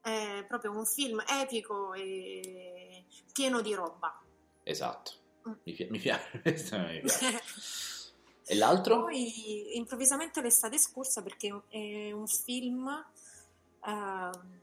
È 0.00 0.44
proprio 0.48 0.70
un 0.72 0.86
film 0.86 1.22
epico 1.28 1.92
e 1.92 3.04
pieno 3.32 3.60
di 3.60 3.74
roba. 3.74 4.22
Esatto. 4.70 5.12
Mm. 5.48 5.52
Mi, 5.64 5.72
pi- 5.72 5.88
mi 5.90 5.98
piace, 5.98 6.30
mi 6.44 7.00
piace. 7.00 7.42
E 8.50 8.54
l'altro? 8.54 9.02
Poi 9.02 9.76
improvvisamente 9.76 10.40
l'estate 10.40 10.78
scorsa 10.78 11.22
perché 11.22 11.48
è 11.68 12.12
un 12.12 12.26
film 12.26 12.88
ehm, 13.84 14.60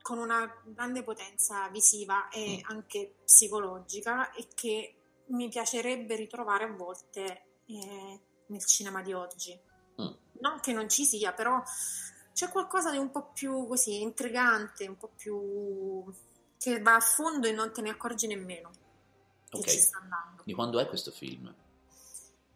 con 0.00 0.16
una 0.16 0.50
grande 0.64 1.02
potenza 1.02 1.68
visiva 1.68 2.30
e 2.30 2.56
Mm. 2.62 2.70
anche 2.70 3.16
psicologica 3.22 4.32
e 4.32 4.48
che 4.54 4.94
mi 5.26 5.50
piacerebbe 5.50 6.14
ritrovare 6.16 6.64
a 6.64 6.72
volte 6.72 7.42
eh, 7.66 8.20
nel 8.46 8.64
cinema 8.64 9.02
di 9.02 9.12
oggi. 9.12 9.52
Mm. 10.00 10.08
Non 10.40 10.60
che 10.62 10.72
non 10.72 10.88
ci 10.88 11.04
sia, 11.04 11.34
però 11.34 11.62
c'è 12.32 12.48
qualcosa 12.48 12.90
di 12.90 12.96
un 12.96 13.10
po' 13.10 13.30
più 13.34 13.66
così 13.66 14.00
intrigante, 14.00 14.88
un 14.88 14.96
po' 14.96 15.10
più 15.14 16.04
che 16.56 16.80
va 16.80 16.94
a 16.94 17.00
fondo 17.00 17.46
e 17.46 17.52
non 17.52 17.74
te 17.74 17.82
ne 17.82 17.90
accorgi 17.90 18.26
nemmeno 18.26 18.70
che 19.50 19.56
Ok. 19.58 19.68
ci 19.68 19.78
sta 19.78 19.98
andando. 19.98 20.42
Di 20.44 20.52
quando 20.54 20.78
è 20.80 20.86
questo 20.86 21.10
film? 21.10 21.52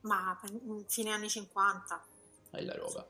Ma 0.03 0.39
pen- 0.41 0.85
fine 0.89 1.11
anni 1.11 1.29
50. 1.29 2.05
È 2.51 2.61
la 2.62 2.75
roba. 2.77 3.07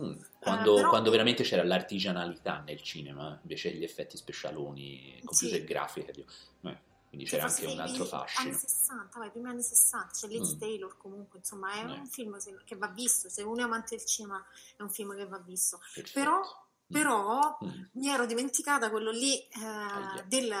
Mm. 0.00 0.14
Quando, 0.38 0.74
però- 0.76 0.88
quando 0.90 1.10
veramente 1.10 1.42
c'era 1.42 1.64
l'artigianalità 1.64 2.60
nel 2.60 2.80
cinema, 2.82 3.36
invece 3.42 3.72
gli 3.72 3.82
effetti 3.82 4.16
specialoni, 4.16 5.20
computer 5.24 5.58
Sì. 5.58 5.64
grafiche. 5.64 6.10
Eh, 6.12 6.78
quindi 7.08 7.24
Che 7.26 7.30
c'era 7.36 7.46
anche 7.46 7.66
un 7.66 7.78
altro 7.80 8.02
Anni 8.02 8.08
fascino. 8.08 8.56
60, 8.58 9.18
vai, 9.18 9.30
primi 9.30 9.48
anni 9.48 9.62
60, 9.62 10.10
c'è 10.12 10.26
Liz 10.28 10.54
Mm. 10.54 10.58
Taylor 10.58 10.96
comunque, 10.96 11.38
insomma 11.40 11.72
è 11.72 11.78
Eh. 11.80 11.82
un 11.98 12.06
film 12.06 12.36
che 12.64 12.76
va 12.76 12.88
visto, 12.88 13.28
se 13.28 13.42
uno 13.42 13.60
è 13.60 13.64
amante 13.64 13.96
del 13.96 14.04
cinema 14.06 14.44
è 14.76 14.82
un 14.82 14.90
film 14.90 15.16
che 15.16 15.26
va 15.26 15.38
visto. 15.38 15.80
Perfetto. 15.94 16.12
Però, 16.20 16.66
però 16.86 17.58
Mm. 17.64 17.82
mi 17.92 18.08
ero 18.08 18.24
dimenticata 18.24 18.90
quello 18.90 19.10
lì, 19.10 19.36
eh, 19.40 20.22
del, 20.26 20.54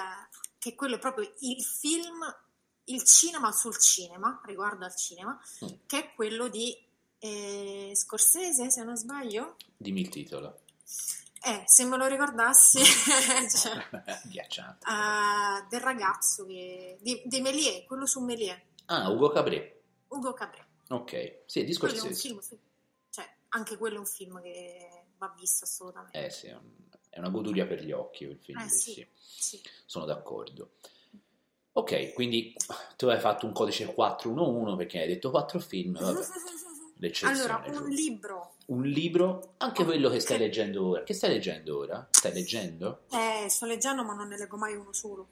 che 0.58 0.74
quello 0.74 0.96
è 0.96 0.98
proprio 0.98 1.32
il 1.40 1.62
film, 1.64 2.22
il 2.84 3.02
cinema 3.04 3.52
sul 3.52 3.78
cinema, 3.78 4.40
riguardo 4.44 4.84
al 4.84 4.94
cinema, 4.96 5.38
Mm. 5.64 5.68
che 5.86 5.98
è 5.98 6.14
quello 6.14 6.48
di 6.48 6.76
eh, 7.20 7.92
Scorsese, 7.94 8.70
se 8.70 8.82
non 8.84 8.96
sbaglio. 8.96 9.56
Dimmi 9.76 10.00
il 10.02 10.08
titolo. 10.08 10.60
Eh, 11.44 11.62
se 11.66 11.84
me 11.84 11.96
lo 11.96 12.06
ricordassi, 12.06 12.80
cioè, 13.50 13.86
ah, 14.84 15.66
del 15.68 15.80
ragazzo 15.80 16.44
che, 16.46 16.98
di, 17.00 17.22
di 17.24 17.40
Méliès, 17.40 17.84
quello 17.86 18.06
su 18.06 18.20
Méliès, 18.20 18.60
Ah, 18.86 19.10
Ugo 19.10 19.28
Cabré. 19.30 19.82
Ugo 20.08 20.32
Cabré. 20.32 20.66
Ok, 20.88 21.40
sì, 21.44 21.64
di 21.64 21.74
Quello 21.76 21.94
è 21.94 21.96
un 21.98 22.02
Scorsese. 22.14 22.28
film, 22.28 22.40
su- 22.40 22.58
cioè, 23.10 23.30
anche 23.50 23.76
quello 23.76 23.96
è 23.96 23.98
un 23.98 24.06
film 24.06 24.40
che 24.40 25.04
va 25.18 25.34
visto 25.38 25.64
assolutamente. 25.64 26.24
Eh 26.24 26.30
sì, 26.30 26.46
è 26.46 26.54
un- 26.54 26.72
è 27.18 27.20
una 27.20 27.30
goduria 27.30 27.66
per 27.66 27.82
gli 27.82 27.90
occhi 27.92 28.24
il 28.24 28.38
film, 28.38 28.58
Eh, 28.60 28.68
sì. 28.68 29.06
sì. 29.20 29.60
Sono 29.84 30.04
d'accordo. 30.04 30.70
Ok, 31.72 32.12
quindi 32.14 32.54
tu 32.96 33.06
hai 33.06 33.18
fatto 33.20 33.46
un 33.46 33.52
codice 33.52 33.86
411 33.92 34.76
perché 34.76 35.00
hai 35.00 35.06
detto 35.08 35.30
quattro 35.30 35.58
film, 35.60 35.98
vabbè, 35.98 36.18
l'eccezione. 36.98 37.34
Allora, 37.34 37.56
un 37.66 37.72
giusto. 37.72 37.86
libro, 37.88 38.54
Un 38.66 38.82
libro, 38.82 39.54
anche 39.58 39.84
quello 39.84 40.08
che 40.10 40.18
stai 40.20 40.38
leggendo 40.38 40.86
ora. 40.88 41.02
Che 41.04 41.14
stai 41.14 41.30
leggendo 41.30 41.78
ora? 41.78 42.06
Stai 42.10 42.32
leggendo? 42.32 43.02
eh, 43.10 43.48
sto 43.48 43.66
leggendo 43.66 44.02
ma 44.04 44.14
non 44.14 44.28
ne 44.28 44.36
leggo 44.38 44.56
mai 44.56 44.74
uno 44.74 44.92
solo. 44.92 45.28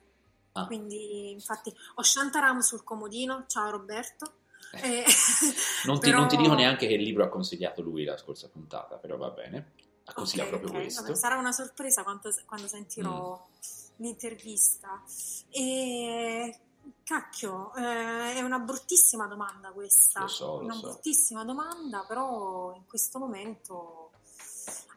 Ah. 0.52 0.66
Quindi, 0.66 1.30
infatti, 1.32 1.74
ho 1.96 2.02
Shantaram 2.02 2.60
sul 2.60 2.82
comodino, 2.84 3.44
ciao 3.48 3.70
Roberto. 3.70 4.32
Eh, 4.72 5.04
Non 5.86 5.98
ti, 6.00 6.06
però- 6.10 6.18
non 6.20 6.28
ti 6.28 6.36
dico 6.36 6.54
neanche 6.54 6.86
che 6.86 6.96
libro 6.96 7.24
ha 7.24 7.28
consigliato 7.28 7.82
lui 7.82 8.04
la 8.04 8.16
scorsa 8.16 8.48
puntata, 8.48 8.96
però 8.96 9.16
va 9.16 9.30
bene. 9.30 9.72
Ha 10.08 10.10
Ok, 10.10 10.14
consigliato 10.14 10.50
proprio 10.50 10.70
ok, 10.70 10.76
questo. 10.76 11.14
sarà 11.14 11.36
una 11.36 11.52
sorpresa 11.52 12.02
quando, 12.02 12.32
quando 12.46 12.68
sentirò 12.68 13.44
Mm. 13.48 14.02
l'intervista. 14.02 15.02
E 15.50 16.58
cacchio, 17.02 17.74
eh, 17.74 18.34
è 18.34 18.40
una 18.42 18.58
bruttissima 18.58 19.26
domanda 19.26 19.70
questa. 19.72 20.20
Lo 20.20 20.28
so, 20.28 20.46
lo 20.58 20.64
una 20.64 20.74
so. 20.74 20.80
bruttissima 20.82 21.44
domanda, 21.44 22.04
però 22.06 22.74
in 22.74 22.86
questo 22.86 23.18
momento. 23.18 24.10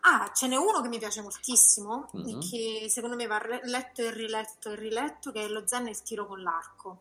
Ah, 0.01 0.31
ce 0.33 0.47
n'è 0.47 0.55
uno 0.55 0.81
che 0.81 0.87
mi 0.87 0.97
piace 0.99 1.21
moltissimo 1.21 2.09
Mhm. 2.13 2.27
e 2.27 2.37
che 2.49 2.85
secondo 2.89 3.15
me 3.15 3.25
va 3.27 3.41
letto 3.63 4.01
e 4.01 4.11
riletto 4.11 4.71
e 4.71 4.75
riletto, 4.75 5.31
che 5.31 5.43
è 5.43 5.47
Lo 5.47 5.67
zen 5.67 5.87
e 5.87 5.89
il 5.91 6.01
tiro 6.03 6.25
con 6.27 6.41
l'arco. 6.41 6.99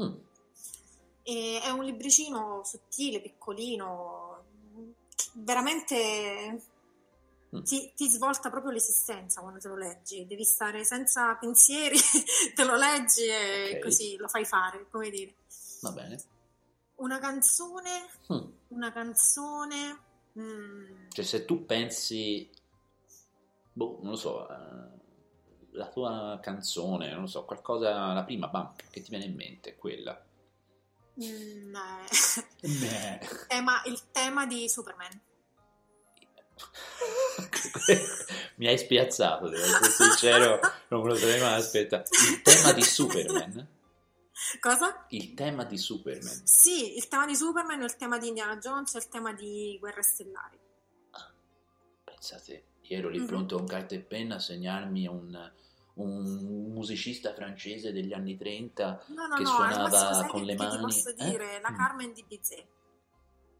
Mm. 0.00 0.14
È 1.24 1.68
un 1.70 1.84
libricino 1.84 2.62
sottile, 2.64 3.20
piccolino, 3.20 4.44
veramente. 5.34 6.62
Ti, 7.62 7.92
ti 7.94 8.08
svolta 8.08 8.48
proprio 8.50 8.72
l'esistenza 8.72 9.40
quando 9.42 9.58
te 9.60 9.68
lo 9.68 9.76
leggi. 9.76 10.26
Devi 10.26 10.44
stare 10.44 10.84
senza 10.84 11.34
pensieri, 11.34 11.98
te 12.54 12.64
lo 12.64 12.76
leggi 12.76 13.24
e 13.26 13.74
Ok. 13.76 13.82
così 13.82 14.16
lo 14.16 14.28
fai 14.28 14.44
fare, 14.46 14.86
come 14.90 15.10
dire. 15.10 15.34
Va 15.82 15.90
bene. 15.92 16.20
Una 16.96 17.18
canzone, 17.18 18.08
Mm. 18.32 18.50
una 18.68 18.92
canzone. 18.92 19.98
mm, 20.38 21.08
Cioè, 21.10 21.24
se 21.24 21.44
tu 21.44 21.66
pensi, 21.66 22.48
boh, 23.72 23.98
non 24.02 24.12
lo 24.12 24.16
so, 24.16 24.48
eh, 24.48 25.00
la 25.72 25.88
tua 25.88 26.38
canzone, 26.42 27.10
non 27.12 27.22
lo 27.22 27.26
so, 27.26 27.44
qualcosa, 27.44 28.12
la 28.12 28.24
prima, 28.24 28.46
bam, 28.48 28.74
che 28.90 29.02
ti 29.02 29.10
viene 29.10 29.24
in 29.26 29.34
mente, 29.34 29.70
è 29.70 29.76
quella. 29.76 30.12
mm, 31.22 31.74
eh, 31.74 32.68
Beh. 32.78 33.20
tema- 33.48 33.82
il 33.86 34.00
tema 34.12 34.46
di 34.46 34.68
Superman. 34.68 35.20
Mi 38.56 38.66
hai 38.68 38.78
spiazzato, 38.78 39.48
devo 39.48 39.64
essere 39.64 39.90
sincero, 39.90 40.60
non 40.88 41.02
me 41.02 41.08
lo 41.08 41.14
sarei 41.16 41.40
mai 41.40 41.54
aspettato. 41.54 42.10
Il 42.30 42.42
tema 42.42 42.72
di 42.72 42.82
Superman? 42.82 43.68
Cosa? 44.60 45.06
Il 45.10 45.34
tema 45.34 45.64
di 45.64 45.78
Superman. 45.78 46.40
Sì, 46.44 46.96
il 46.96 47.08
tema 47.08 47.26
di 47.26 47.34
Superman, 47.34 47.82
il 47.82 47.96
tema 47.96 48.18
di 48.18 48.28
Indiana 48.28 48.56
Jones 48.58 48.92
il 48.94 49.08
tema 49.08 49.32
di 49.32 49.76
Guerre 49.80 50.02
Stellari. 50.02 50.58
Pensate, 52.04 52.64
io 52.82 52.98
ero 52.98 53.08
lì 53.08 53.18
Mhm. 53.20 53.26
pronto 53.26 53.56
con 53.56 53.66
carta 53.66 53.94
e 53.94 54.00
penna 54.00 54.36
a 54.36 54.40
segnarmi 54.40 55.06
un, 55.06 55.52
un 55.94 56.70
musicista 56.72 57.34
francese 57.34 57.92
degli 57.92 58.12
anni 58.12 58.36
30 58.36 59.04
No, 59.08 59.26
no, 59.26 59.36
che 59.36 59.42
no, 59.42 59.48
suonava 59.48 60.26
con 60.26 60.42
le 60.44 60.54
mani. 60.54 60.76
ti 60.76 60.82
posso 60.82 61.08
eh? 61.10 61.14
dire? 61.14 61.60
La 61.60 61.70
Mm. 61.70 61.76
Carmen 61.76 62.12
di 62.12 62.24
Bizet. 62.26 62.66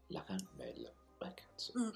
La 0.07 0.23
can- 0.23 0.47
bella. 0.51 0.91
beh, 1.17 1.33
cazzo. 1.33 1.73
Mm. 1.77 1.89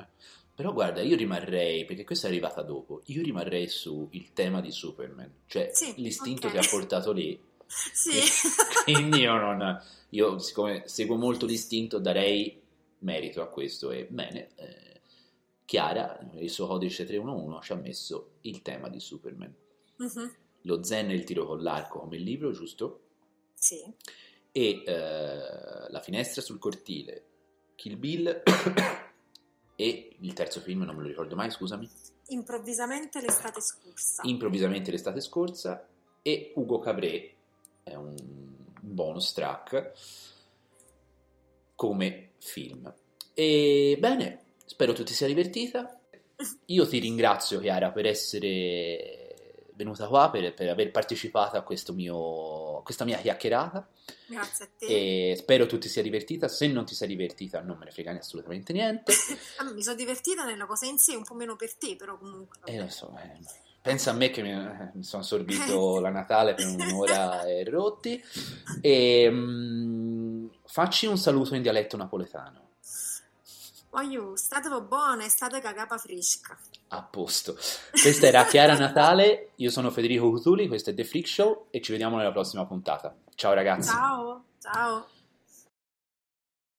Però 0.58 0.74
guarda, 0.74 1.04
io 1.04 1.16
rimarrei, 1.16 1.86
perché 1.86 2.04
questa 2.04 2.26
è 2.26 2.32
arrivata 2.32 2.64
dopo, 2.64 3.04
io 3.06 3.22
rimarrei 3.22 3.68
su 3.68 4.08
il 4.14 4.34
tema 4.34 4.60
di 4.60 4.72
Superman, 4.72 5.32
cioè 5.46 5.70
sì, 5.72 5.94
l'istinto 5.98 6.48
okay. 6.48 6.60
che 6.60 6.66
ha 6.66 6.70
portato 6.72 7.12
lì. 7.12 7.40
Sì. 7.68 8.20
quindi 8.84 9.20
io 9.20 9.36
non... 9.36 9.80
Io, 10.12 10.40
siccome 10.40 10.88
seguo 10.88 11.16
molto 11.16 11.46
l'istinto, 11.46 12.00
darei 12.00 12.60
merito 13.00 13.44
a 13.44 13.50
questo 13.50 13.92
e 13.92 14.08
bene, 14.10 14.50
eh, 14.56 15.02
Chiara, 15.64 16.18
il 16.38 16.50
suo 16.50 16.66
codice 16.66 17.06
311, 17.06 17.64
ci 17.64 17.72
ha 17.74 17.76
messo 17.76 18.38
il 18.42 18.64
tema 18.64 18.90
di 18.90 19.00
Superman. 19.00 19.54
Uh-huh. 19.98 20.32
Lo 20.62 20.84
zen 20.84 21.12
e 21.12 21.14
il 21.14 21.24
tiro 21.24 21.46
con 21.46 21.62
l'arco 21.62 22.00
come 22.00 22.18
libro, 22.18 22.52
giusto? 22.52 23.02
Sì. 23.54 23.84
E 24.52 24.84
eh, 24.84 25.92
La 25.92 26.02
finestra 26.02 26.42
sul 26.42 26.58
cortile, 26.58 27.26
Kill 27.76 28.00
Bill 28.00 28.42
e 29.80 30.16
il 30.20 30.34
terzo 30.34 30.60
film, 30.60 30.82
non 30.82 30.96
me 30.96 31.04
lo 31.04 31.08
ricordo 31.08 31.36
mai, 31.36 31.52
scusami. 31.52 31.88
Improvvisamente 32.30 33.22
l'estate 33.22 33.62
scorsa. 33.62 34.24
Improvvisamente 34.26 34.90
l'estate 34.90 35.22
scorsa 35.22 35.88
e 36.24 36.52
Ugo 36.56 36.80
Cabré 36.80 37.34
è 37.84 37.94
un 37.94 38.16
bonus 38.82 39.34
track 39.34 39.92
come 41.76 42.32
film. 42.40 42.92
E 43.36 43.98
bene, 44.00 44.46
spero 44.66 44.94
tu 44.94 45.04
ti 45.04 45.14
sia 45.14 45.28
divertita. 45.28 46.00
Io 46.66 46.88
ti 46.88 46.98
ringrazio 46.98 47.60
Chiara 47.60 47.92
per 47.92 48.08
essere 48.08 49.27
venuta 49.78 50.08
qua, 50.08 50.30
per, 50.32 50.54
per 50.54 50.68
aver 50.70 50.90
partecipato 50.92 51.56
a 51.56 51.94
mio, 51.94 52.82
questa 52.84 53.06
mia 53.06 53.20
chiacchierata. 53.20 53.88
Grazie 54.26 54.66
a 54.66 54.70
te. 54.78 54.86
E 55.32 55.36
spero 55.36 55.68
tu 55.68 55.78
ti 55.78 55.88
sia 55.88 56.02
divertita. 56.02 56.48
Se 56.48 56.68
non 56.68 56.84
ti 56.84 56.96
sei 56.96 57.08
divertita, 57.08 57.62
non 57.62 57.78
me 57.78 57.86
ne 57.86 57.92
frega 57.92 58.12
assolutamente 58.12 58.74
niente. 58.74 59.14
allora, 59.58 59.76
mi 59.76 59.84
sono 59.84 59.96
divertita 59.96 60.44
nella 60.44 60.66
cosa 60.66 60.88
in 60.88 60.98
sé, 60.98 61.16
un 61.16 61.24
po' 61.24 61.36
meno 61.36 61.56
per 61.56 61.76
te, 61.76 61.96
però 61.96 62.18
comunque. 62.18 62.60
Eh, 62.66 62.80
lo 62.80 62.90
so, 62.90 63.16
eh. 63.18 63.66
Pensa 63.80 64.12
a 64.12 64.14
me 64.16 64.32
che 64.32 64.42
mi, 64.42 64.54
mi 64.96 65.04
sono 65.04 65.22
assorbito 65.22 66.00
la 66.02 66.10
Natale 66.10 66.56
per 66.56 66.66
un'ora 66.66 67.44
e 67.44 67.64
rotti. 67.64 68.22
E 68.82 69.28
um, 69.28 70.50
facci 70.66 71.06
un 71.06 71.18
saluto 71.18 71.56
in 71.56 71.62
dialetto 71.62 71.96
napoletano. 71.96 72.67
Voglio, 73.98 74.36
state 74.36 74.70
buone, 74.82 75.28
state 75.28 75.60
cagapa 75.60 75.98
fresca. 75.98 76.56
A 76.90 77.02
posto. 77.02 77.56
Questa 77.90 78.28
era 78.28 78.46
Chiara 78.46 78.78
Natale, 78.78 79.54
io 79.56 79.72
sono 79.72 79.90
Federico 79.90 80.30
Cutuli, 80.30 80.68
questo 80.68 80.92
è 80.92 80.94
The 80.94 81.04
Freak 81.04 81.28
Show 81.28 81.66
e 81.72 81.82
ci 81.82 81.94
vediamo 81.94 82.16
nella 82.16 82.32
prossima 82.32 82.64
puntata. 82.68 83.16
Ciao 83.34 83.54
ragazzi. 83.54 83.90
Ciao, 83.90 84.44
ciao. 84.62 85.08